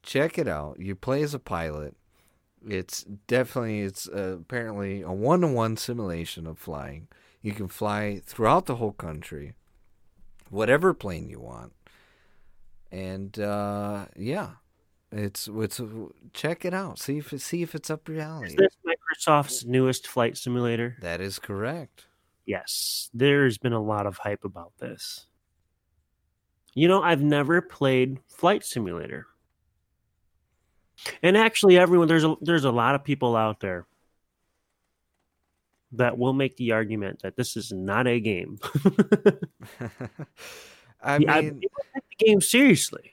Check 0.03 0.39
it 0.39 0.49
out. 0.49 0.81
You 0.81 0.97
play 0.97 1.23
as 1.23 1.35
a 1.35 1.39
pilot. 1.39 1.97
It's 2.67 3.05
definitely 3.27 3.81
it's 3.81 4.09
uh, 4.09 4.39
apparently 4.41 5.03
a 5.03 5.13
one-to-one 5.13 5.77
simulation 5.77 6.47
of 6.47 6.59
flying. 6.59 7.09
You 7.43 7.53
can 7.53 7.69
fly 7.69 8.23
throughout 8.25 8.65
the 8.67 8.77
whole 8.77 8.93
country, 8.93 9.53
whatever 10.49 10.95
plane 10.95 11.29
you 11.29 11.41
want, 11.41 11.73
and 12.91 13.37
uh, 13.39 14.07
yeah, 14.17 14.51
it's 15.11 15.49
it's 15.53 15.81
check 16.33 16.65
it 16.65 16.73
out. 16.73 17.01
See 17.01 17.19
if 17.19 17.35
see 17.43 17.63
if 17.63 17.75
it's 17.75 17.91
up 17.91 18.09
your 18.09 18.21
alley. 18.21 18.57
Microsoft's 19.17 19.65
newest 19.65 20.07
flight 20.07 20.37
simulator? 20.37 20.97
That 21.01 21.21
is 21.21 21.39
correct. 21.39 22.07
Yes, 22.47 23.11
there's 23.15 23.59
been 23.59 23.73
a 23.73 23.83
lot 23.83 24.07
of 24.07 24.19
hype 24.19 24.45
about 24.45 24.73
this. 24.79 25.27
You 26.75 26.89
know, 26.89 27.03
I've 27.03 27.23
never 27.23 27.61
played 27.61 28.19
Flight 28.29 28.65
Simulator. 28.65 29.27
And 31.23 31.37
actually 31.37 31.79
everyone 31.79 32.09
there's 32.09 32.25
a 32.25 32.35
there's 32.41 32.65
a 32.65 32.71
lot 32.71 32.95
of 32.95 33.05
people 33.05 33.37
out 33.37 33.61
there 33.61 33.87
that 35.93 36.17
will 36.17 36.33
make 36.33 36.57
the 36.57 36.73
argument 36.73 37.21
that 37.23 37.37
this 37.37 37.57
is 37.57 37.73
not 37.73 38.07
a 38.07 38.21
game. 38.21 38.59
I 41.03 41.17
I- 41.17 41.19
mean, 41.19 41.61
take 41.61 41.71
the 42.19 42.25
game 42.25 42.41
seriously. 42.41 43.13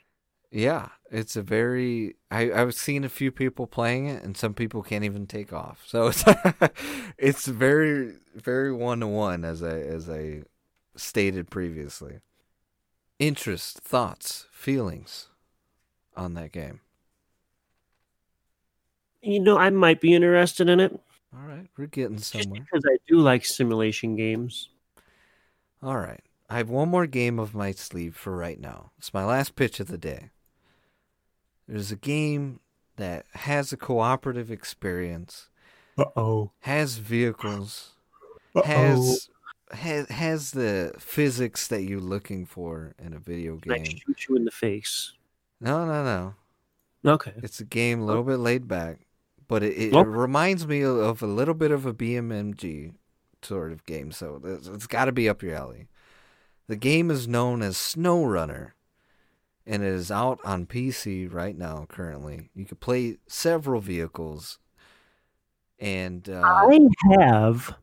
yeah, 0.52 0.90
it's 1.12 1.36
a 1.36 1.42
very. 1.42 2.16
I 2.32 2.52
I've 2.52 2.74
seen 2.76 3.04
a 3.04 3.10
few 3.10 3.32
people 3.32 3.68
playing 3.68 4.08
it, 4.08 4.24
and 4.24 4.36
some 4.38 4.54
people 4.54 4.84
can't 4.84 5.04
even 5.04 5.28
take 5.28 5.52
off. 5.54 5.84
So 5.88 6.08
it's 6.08 6.24
it's 7.18 7.48
very 7.48 8.16
very 8.36 8.74
one 8.74 9.00
to 9.02 9.08
one, 9.08 9.44
as 9.46 9.64
I 9.64 9.80
as 9.80 10.10
I 10.10 10.44
stated 10.96 11.50
previously. 11.50 12.20
Interest, 13.20 13.80
thoughts, 13.80 14.48
feelings 14.52 15.30
on 16.16 16.34
that 16.36 16.52
game. 16.52 16.82
You 19.22 19.40
know, 19.40 19.58
I 19.58 19.70
might 19.70 20.02
be 20.02 20.14
interested 20.14 20.68
in 20.70 20.80
it 20.82 21.00
All 21.34 21.42
right, 21.42 21.68
we're 21.78 21.88
getting 21.88 22.22
just 22.32 22.50
somewhere. 22.50 22.68
because 22.72 22.84
I 22.88 22.98
do 23.08 23.18
like 23.20 23.46
simulation 23.46 24.16
games. 24.16 24.70
All 25.84 25.98
right. 25.98 26.24
I 26.50 26.58
have 26.58 26.70
one 26.70 26.88
more 26.90 27.06
game 27.06 27.38
of 27.38 27.54
my 27.54 27.72
sleeve 27.74 28.16
for 28.16 28.36
right 28.36 28.60
now. 28.60 28.92
It's 28.98 29.14
my 29.14 29.26
last 29.26 29.56
pitch 29.56 29.80
of 29.82 29.88
the 29.88 29.98
day. 29.98 30.32
There's 31.70 31.92
a 31.92 31.96
game 31.96 32.60
that 32.96 33.26
has 33.34 33.72
a 33.72 33.78
cooperative 33.78 34.50
experience, 34.52 35.50
Uh-oh. 35.98 36.52
has 36.62 36.98
vehicles, 36.98 37.92
has 38.66 39.30
has 39.72 40.10
has 40.10 40.52
the 40.52 40.94
physics 40.98 41.68
that 41.68 41.84
you're 41.84 42.00
looking 42.00 42.46
for 42.48 42.96
in 42.98 43.14
a 43.14 43.20
video 43.20 43.56
game. 43.58 43.74
I 43.74 43.78
game. 43.78 44.00
shoot 44.08 44.28
you 44.28 44.36
in 44.36 44.46
the 44.46 44.52
face? 44.52 45.14
No, 45.62 45.86
no, 45.86 46.04
no. 47.04 47.12
Okay. 47.14 47.34
It's 47.38 47.60
a 47.60 47.66
game 47.66 48.02
a 48.02 48.06
little 48.06 48.24
bit 48.24 48.38
laid 48.38 48.68
back, 48.68 49.02
but 49.48 49.62
it, 49.62 49.78
it 49.78 49.94
Oh. 49.94 50.02
reminds 50.04 50.66
me 50.66 50.84
of 50.84 51.22
a 51.22 51.28
little 51.28 51.54
bit 51.54 51.70
of 51.72 51.86
a 51.86 51.94
BMMG 51.94 52.94
sort 53.44 53.72
of 53.72 53.86
game, 53.86 54.12
so 54.12 54.42
it's, 54.44 54.68
it's 54.68 54.88
got 54.88 55.06
to 55.06 55.12
be 55.12 55.30
up 55.30 55.44
your 55.44 55.56
alley. 55.56 55.88
The 56.68 56.76
game 56.76 57.12
is 57.12 57.28
known 57.28 57.62
as 57.62 57.76
SnowRunner, 57.78 58.72
and 59.66 59.84
it 59.84 59.94
is 59.94 60.12
out 60.12 60.40
on 60.44 60.66
PC 60.66 61.32
right 61.32 61.58
now. 61.58 61.86
Currently, 61.90 62.50
you 62.56 62.66
can 62.66 62.78
play 62.78 63.18
several 63.28 63.82
vehicles, 63.82 64.60
and 65.80 66.28
uh, 66.30 66.42
I 66.42 66.80
have 67.12 67.76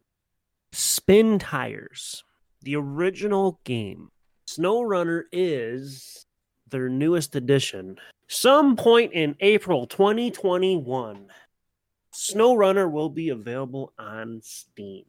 Spintires, 0.73 2.23
the 2.63 2.77
original 2.77 3.61
game. 3.65 4.11
SnowRunner 4.49 5.25
is 5.33 6.27
their 6.69 6.89
newest 6.89 7.35
edition. 7.37 7.97
Some 8.29 8.77
point 8.77 9.13
in 9.13 9.37
April 9.41 9.87
2021, 9.87 11.29
SnowRunner 12.13 12.91
will 12.91 13.09
be 13.09 13.29
available 13.29 13.93
on 13.99 14.41
Steam. 14.43 15.05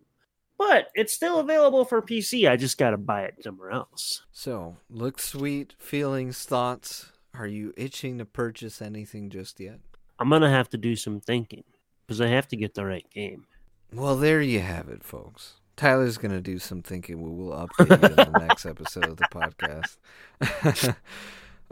But 0.58 0.88
it's 0.96 1.14
still 1.14 1.40
available 1.40 1.86
for 1.86 2.02
PC. 2.02 2.50
I 2.50 2.56
just 2.58 2.78
got 2.78 2.92
to 2.92 2.98
buy 2.98 3.24
it 3.24 3.44
somewhere 3.44 3.72
else. 3.72 4.24
so 4.32 4.78
look 4.90 5.20
sweet. 5.20 5.74
Feelings, 5.78 6.44
thoughts. 6.44 7.12
Are 7.34 7.48
you 7.48 7.74
itching 7.78 8.18
to 8.18 8.26
purchase 8.26 8.82
anything 8.82 9.30
just 9.30 9.60
yet? 9.60 9.80
I'm 10.18 10.30
going 10.30 10.42
to 10.42 10.50
have 10.50 10.70
to 10.70 10.78
do 10.78 10.96
some 10.96 11.20
thinking 11.20 11.64
because 12.08 12.22
I 12.22 12.28
have 12.28 12.48
to 12.48 12.56
get 12.56 12.74
the 12.74 12.86
right 12.86 13.06
game. 13.12 13.46
Well, 13.94 14.16
there 14.16 14.42
you 14.42 14.60
have 14.62 14.90
it, 14.90 15.04
folks. 15.04 15.54
Tyler's 15.76 16.18
gonna 16.18 16.42
do 16.42 16.58
some 16.58 16.82
thinking. 16.82 17.22
We 17.22 17.30
will 17.30 17.52
update 17.52 18.02
you 18.02 18.08
in 18.08 18.16
the 18.16 18.40
next 18.48 18.66
episode 18.66 19.06
of 19.06 19.18
the 19.18 19.28
podcast. 20.42 20.96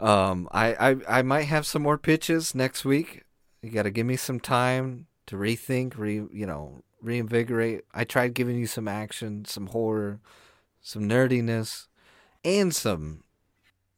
um, 0.00 0.48
I, 0.52 0.92
I 0.92 1.18
I 1.18 1.22
might 1.22 1.42
have 1.42 1.66
some 1.66 1.82
more 1.82 1.98
pitches 1.98 2.54
next 2.54 2.84
week. 2.84 3.24
You 3.62 3.70
got 3.70 3.82
to 3.82 3.90
give 3.90 4.06
me 4.06 4.16
some 4.16 4.38
time 4.38 5.08
to 5.26 5.36
rethink, 5.36 5.98
re 5.98 6.22
you 6.32 6.46
know, 6.46 6.82
reinvigorate. 7.02 7.82
I 7.94 8.04
tried 8.04 8.34
giving 8.34 8.56
you 8.56 8.66
some 8.66 8.88
action, 8.88 9.44
some 9.44 9.68
horror, 9.68 10.20
some 10.80 11.02
nerdiness, 11.02 11.86
and 12.44 12.74
some 12.74 13.22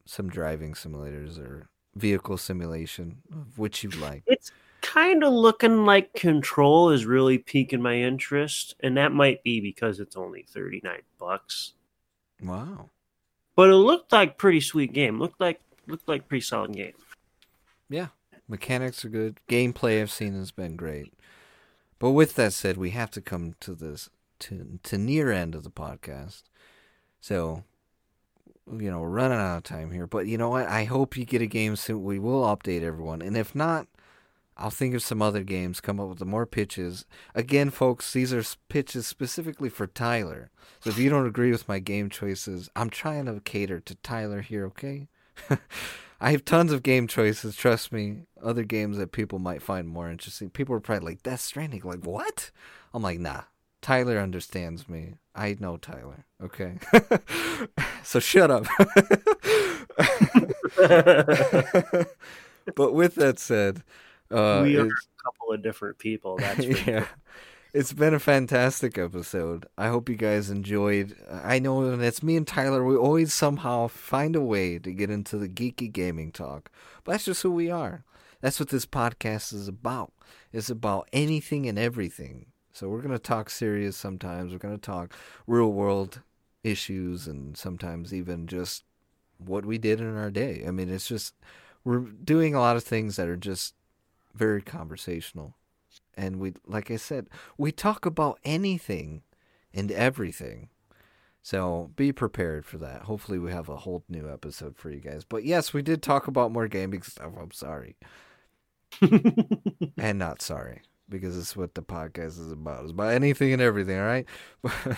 some 0.05 0.29
driving 0.29 0.73
simulators 0.73 1.37
or 1.37 1.69
vehicle 1.95 2.37
simulation 2.37 3.21
of 3.31 3.59
which 3.59 3.83
you 3.83 3.89
like. 3.91 4.23
It's 4.25 4.51
kind 4.81 5.23
of 5.23 5.31
looking 5.31 5.85
like 5.85 6.13
Control 6.13 6.89
is 6.89 7.05
really 7.05 7.37
piquing 7.37 7.81
my 7.81 7.95
interest, 7.95 8.75
and 8.79 8.97
that 8.97 9.11
might 9.11 9.43
be 9.43 9.61
because 9.61 9.99
it's 9.99 10.15
only 10.15 10.45
39 10.49 11.01
bucks. 11.19 11.73
Wow. 12.41 12.89
But 13.55 13.69
it 13.69 13.75
looked 13.75 14.11
like 14.11 14.37
pretty 14.37 14.61
sweet 14.61 14.93
game. 14.93 15.19
Looked 15.19 15.39
like 15.39 15.61
looked 15.87 16.07
like 16.07 16.27
pretty 16.27 16.41
solid 16.41 16.73
game. 16.73 16.93
Yeah, 17.89 18.07
mechanics 18.47 19.03
are 19.03 19.09
good. 19.09 19.39
Gameplay 19.47 20.01
I've 20.01 20.11
seen 20.11 20.33
has 20.33 20.51
been 20.51 20.75
great. 20.75 21.13
But 21.99 22.11
with 22.11 22.35
that 22.35 22.53
said, 22.53 22.77
we 22.77 22.91
have 22.91 23.11
to 23.11 23.21
come 23.21 23.55
to 23.59 23.75
this 23.75 24.09
to 24.39 24.79
to 24.83 24.97
near 24.97 25.31
end 25.31 25.53
of 25.53 25.63
the 25.63 25.69
podcast. 25.69 26.43
So, 27.19 27.65
you 28.71 28.89
know, 28.89 28.99
we're 28.99 29.09
running 29.09 29.37
out 29.37 29.57
of 29.57 29.63
time 29.63 29.91
here. 29.91 30.07
But 30.07 30.25
you 30.27 30.37
know 30.37 30.49
what? 30.49 30.67
I 30.67 30.85
hope 30.85 31.17
you 31.17 31.25
get 31.25 31.41
a 31.41 31.47
game 31.47 31.75
soon. 31.75 32.03
We 32.03 32.19
will 32.19 32.43
update 32.43 32.81
everyone, 32.81 33.21
and 33.21 33.35
if 33.35 33.53
not, 33.53 33.87
I'll 34.55 34.69
think 34.69 34.93
of 34.93 35.01
some 35.01 35.21
other 35.21 35.43
games. 35.43 35.79
Come 35.79 35.99
up 35.99 36.09
with 36.09 36.25
more 36.25 36.45
pitches. 36.45 37.05
Again, 37.33 37.69
folks, 37.69 38.11
these 38.11 38.33
are 38.33 38.43
pitches 38.67 39.07
specifically 39.07 39.69
for 39.69 39.87
Tyler. 39.87 40.51
So 40.81 40.89
if 40.89 40.97
you 40.97 41.09
don't 41.09 41.27
agree 41.27 41.51
with 41.51 41.67
my 41.67 41.79
game 41.79 42.09
choices, 42.09 42.69
I'm 42.75 42.89
trying 42.89 43.25
to 43.25 43.39
cater 43.39 43.79
to 43.79 43.95
Tyler 43.95 44.41
here. 44.41 44.65
Okay. 44.67 45.07
I 46.21 46.31
have 46.31 46.43
tons 46.43 46.73
of 46.73 46.83
game 46.83 47.07
choices. 47.07 47.55
Trust 47.55 47.93
me, 47.93 48.23
other 48.43 48.63
games 48.63 48.97
that 48.97 49.11
people 49.11 49.39
might 49.39 49.61
find 49.61 49.87
more 49.87 50.09
interesting. 50.09 50.49
People 50.49 50.75
are 50.75 50.79
probably 50.79 51.11
like 51.11 51.23
Death 51.23 51.41
Stranding. 51.41 51.81
Like 51.83 52.05
what? 52.05 52.51
I'm 52.93 53.03
like, 53.03 53.19
nah. 53.19 53.43
Tyler 53.81 54.19
understands 54.19 54.89
me. 54.89 55.15
I 55.33 55.55
know 55.59 55.77
Tyler. 55.77 56.25
Okay. 56.43 56.77
so 58.03 58.19
shut 58.19 58.51
up. 58.51 58.65
but 62.75 62.93
with 62.93 63.15
that 63.15 63.39
said, 63.39 63.83
uh, 64.31 64.61
we 64.63 64.77
are 64.77 64.85
a 64.85 65.23
couple 65.23 65.53
of 65.53 65.63
different 65.63 65.97
people. 65.97 66.37
That's 66.39 66.65
yeah. 66.65 67.05
It's 67.71 67.93
been 67.93 68.15
a 68.15 68.19
fantastic 68.19 68.97
episode. 68.97 69.67
I 69.77 69.89
hope 69.89 70.09
you 70.09 70.15
guys 70.15 70.49
enjoyed. 70.49 71.15
I 71.31 71.59
know 71.59 71.75
when 71.81 72.01
it's 72.01 72.23
me 72.23 72.35
and 72.35 72.47
Tyler, 72.47 72.83
we 72.83 72.95
always 72.95 73.31
somehow 73.31 73.87
find 73.87 74.35
a 74.35 74.41
way 74.41 74.79
to 74.79 74.91
get 74.91 75.11
into 75.11 75.37
the 75.37 75.47
geeky 75.47 75.91
gaming 75.91 76.31
talk. 76.31 76.71
But 77.03 77.13
that's 77.13 77.25
just 77.25 77.43
who 77.43 77.51
we 77.51 77.69
are. 77.69 78.03
That's 78.41 78.59
what 78.59 78.69
this 78.69 78.85
podcast 78.85 79.53
is 79.53 79.67
about. 79.67 80.13
It's 80.53 80.69
about 80.69 81.09
anything 81.11 81.67
and 81.67 81.77
everything. 81.77 82.47
So 82.71 82.87
we're 82.87 83.01
going 83.01 83.11
to 83.11 83.19
talk 83.19 83.49
serious 83.49 83.97
sometimes. 83.97 84.51
We're 84.51 84.59
going 84.59 84.77
to 84.77 84.81
talk 84.81 85.13
real 85.47 85.71
world 85.71 86.21
issues 86.63 87.27
and 87.27 87.57
sometimes 87.57 88.13
even 88.13 88.47
just 88.47 88.83
what 89.37 89.65
we 89.65 89.77
did 89.77 89.99
in 89.99 90.17
our 90.17 90.31
day. 90.31 90.63
I 90.67 90.71
mean, 90.71 90.89
it's 90.89 91.07
just, 91.07 91.33
we're 91.83 91.99
doing 91.99 92.55
a 92.55 92.59
lot 92.59 92.75
of 92.75 92.83
things 92.83 93.15
that 93.15 93.27
are 93.27 93.37
just 93.37 93.73
very 94.33 94.61
conversational 94.61 95.55
and 96.15 96.39
we 96.39 96.53
like 96.65 96.91
i 96.91 96.95
said 96.95 97.27
we 97.57 97.71
talk 97.71 98.05
about 98.05 98.39
anything 98.43 99.21
and 99.73 99.91
everything 99.91 100.69
so 101.41 101.91
be 101.95 102.11
prepared 102.11 102.65
for 102.65 102.77
that 102.77 103.03
hopefully 103.03 103.39
we 103.39 103.51
have 103.51 103.69
a 103.69 103.77
whole 103.77 104.03
new 104.09 104.29
episode 104.31 104.77
for 104.77 104.89
you 104.89 104.99
guys 104.99 105.23
but 105.23 105.43
yes 105.43 105.73
we 105.73 105.81
did 105.81 106.03
talk 106.03 106.27
about 106.27 106.51
more 106.51 106.67
gaming 106.67 107.01
stuff 107.01 107.31
i'm 107.39 107.51
sorry 107.51 107.95
and 109.97 110.19
not 110.19 110.41
sorry 110.41 110.81
because 111.09 111.37
it's 111.37 111.55
what 111.55 111.73
the 111.73 111.81
podcast 111.81 112.39
is 112.39 112.51
about. 112.51 112.83
It's 112.83 112.91
about 112.91 113.13
anything 113.13 113.51
and 113.51 113.61
everything 113.61 113.99
all 113.99 114.05
right? 114.05 114.25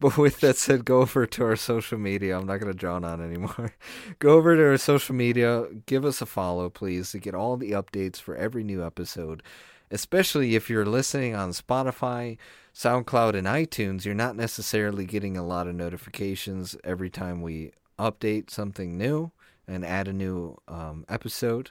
But 0.00 0.16
with 0.16 0.40
that 0.40 0.56
said 0.56 0.84
go 0.84 1.00
over 1.00 1.26
to 1.26 1.44
our 1.44 1.56
social 1.56 1.98
media. 1.98 2.38
I'm 2.38 2.46
not 2.46 2.58
going 2.58 2.72
to 2.72 2.78
drown 2.78 3.04
on 3.04 3.20
anymore. 3.20 3.74
Go 4.20 4.36
over 4.36 4.56
to 4.56 4.62
our 4.68 4.76
social 4.76 5.14
media. 5.14 5.66
Give 5.86 6.04
us 6.04 6.22
a 6.22 6.26
follow 6.26 6.70
please 6.70 7.10
to 7.12 7.18
get 7.18 7.34
all 7.34 7.56
the 7.56 7.72
updates 7.72 8.20
for 8.20 8.36
every 8.36 8.62
new 8.62 8.84
episode. 8.84 9.42
Especially 9.90 10.54
if 10.54 10.68
you're 10.68 10.86
listening 10.86 11.34
on 11.34 11.50
Spotify, 11.50 12.36
SoundCloud, 12.74 13.34
and 13.34 13.46
iTunes, 13.46 14.04
you're 14.04 14.14
not 14.14 14.36
necessarily 14.36 15.06
getting 15.06 15.36
a 15.36 15.46
lot 15.46 15.66
of 15.66 15.74
notifications 15.74 16.76
every 16.84 17.08
time 17.10 17.40
we 17.40 17.72
update 17.98 18.50
something 18.50 18.96
new 18.96 19.32
and 19.66 19.84
add 19.84 20.06
a 20.06 20.12
new 20.12 20.56
um, 20.68 21.04
episode 21.08 21.70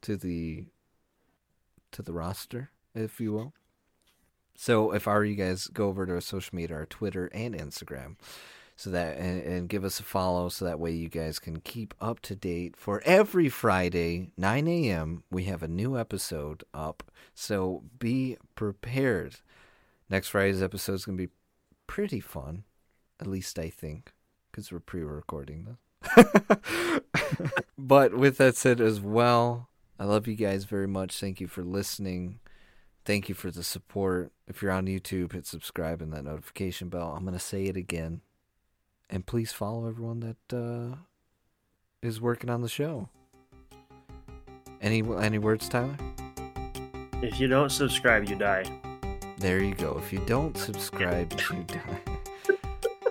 to 0.00 0.16
the 0.16 0.64
to 1.92 2.02
the 2.02 2.12
roster, 2.12 2.70
if 2.94 3.20
you 3.20 3.32
will. 3.32 3.52
So 4.54 4.92
if 4.92 5.06
I 5.06 5.14
were 5.14 5.24
you 5.24 5.36
guys, 5.36 5.68
go 5.68 5.88
over 5.88 6.04
to 6.04 6.14
our 6.14 6.20
social 6.20 6.56
media, 6.56 6.76
our 6.76 6.86
Twitter 6.86 7.26
and 7.32 7.54
Instagram, 7.54 8.16
so 8.74 8.90
that 8.90 9.16
and, 9.16 9.42
and 9.42 9.68
give 9.68 9.84
us 9.84 10.00
a 10.00 10.02
follow, 10.02 10.48
so 10.48 10.64
that 10.64 10.80
way 10.80 10.90
you 10.90 11.08
guys 11.08 11.38
can 11.38 11.60
keep 11.60 11.94
up 12.00 12.18
to 12.20 12.34
date. 12.34 12.76
For 12.76 13.00
every 13.04 13.48
Friday, 13.48 14.30
9 14.36 14.66
a.m., 14.66 15.22
we 15.30 15.44
have 15.44 15.62
a 15.62 15.68
new 15.68 15.96
episode 15.96 16.64
up. 16.74 17.04
So 17.34 17.84
be 18.00 18.36
prepared. 18.56 19.36
Next 20.10 20.28
Friday's 20.28 20.62
episode 20.62 20.94
is 20.94 21.04
gonna 21.04 21.18
be 21.18 21.30
pretty 21.86 22.20
fun, 22.20 22.64
at 23.20 23.28
least 23.28 23.60
I 23.60 23.70
think, 23.70 24.12
because 24.50 24.72
we're 24.72 24.80
pre-recording 24.80 25.66
this. 25.66 27.00
but 27.78 28.14
with 28.14 28.38
that 28.38 28.56
said, 28.56 28.80
as 28.80 29.00
well, 29.00 29.67
I 29.98 30.04
love 30.04 30.28
you 30.28 30.34
guys 30.34 30.64
very 30.64 30.86
much. 30.86 31.18
Thank 31.18 31.40
you 31.40 31.48
for 31.48 31.64
listening. 31.64 32.38
Thank 33.04 33.28
you 33.28 33.34
for 33.34 33.50
the 33.50 33.64
support. 33.64 34.32
If 34.46 34.62
you're 34.62 34.70
on 34.70 34.86
YouTube, 34.86 35.32
hit 35.32 35.46
subscribe 35.46 36.00
and 36.00 36.12
that 36.12 36.24
notification 36.24 36.88
bell. 36.88 37.14
I'm 37.16 37.24
gonna 37.24 37.38
say 37.38 37.64
it 37.64 37.76
again, 37.76 38.20
and 39.10 39.26
please 39.26 39.50
follow 39.50 39.88
everyone 39.88 40.20
that 40.20 40.56
uh, 40.56 40.96
is 42.02 42.20
working 42.20 42.50
on 42.50 42.62
the 42.62 42.68
show. 42.68 43.08
Any 44.80 45.02
any 45.20 45.38
words, 45.38 45.68
Tyler? 45.68 45.96
If 47.20 47.40
you 47.40 47.48
don't 47.48 47.70
subscribe, 47.70 48.28
you 48.28 48.36
die. 48.36 48.64
There 49.38 49.62
you 49.62 49.74
go. 49.74 49.98
If 49.98 50.12
you 50.12 50.20
don't 50.26 50.56
subscribe, 50.56 51.32
you 51.50 51.64
die. 51.64 52.00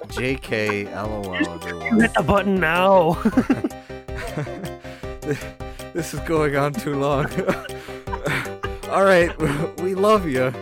JK, 0.07 0.93
LOL, 0.95 1.35
everyone. 1.35 1.99
Hit 1.99 2.13
the 2.13 2.23
button 2.23 2.55
now. 2.55 3.21
this 5.97 6.13
is 6.13 6.19
going 6.21 6.55
on 6.55 6.71
too 6.73 6.93
long. 6.93 7.25
All 8.91 9.03
right, 9.03 9.35
we 9.81 9.95
love 9.95 10.27
you. 10.27 10.53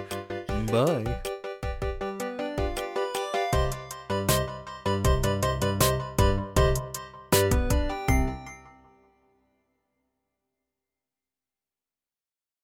Bye. 0.72 1.35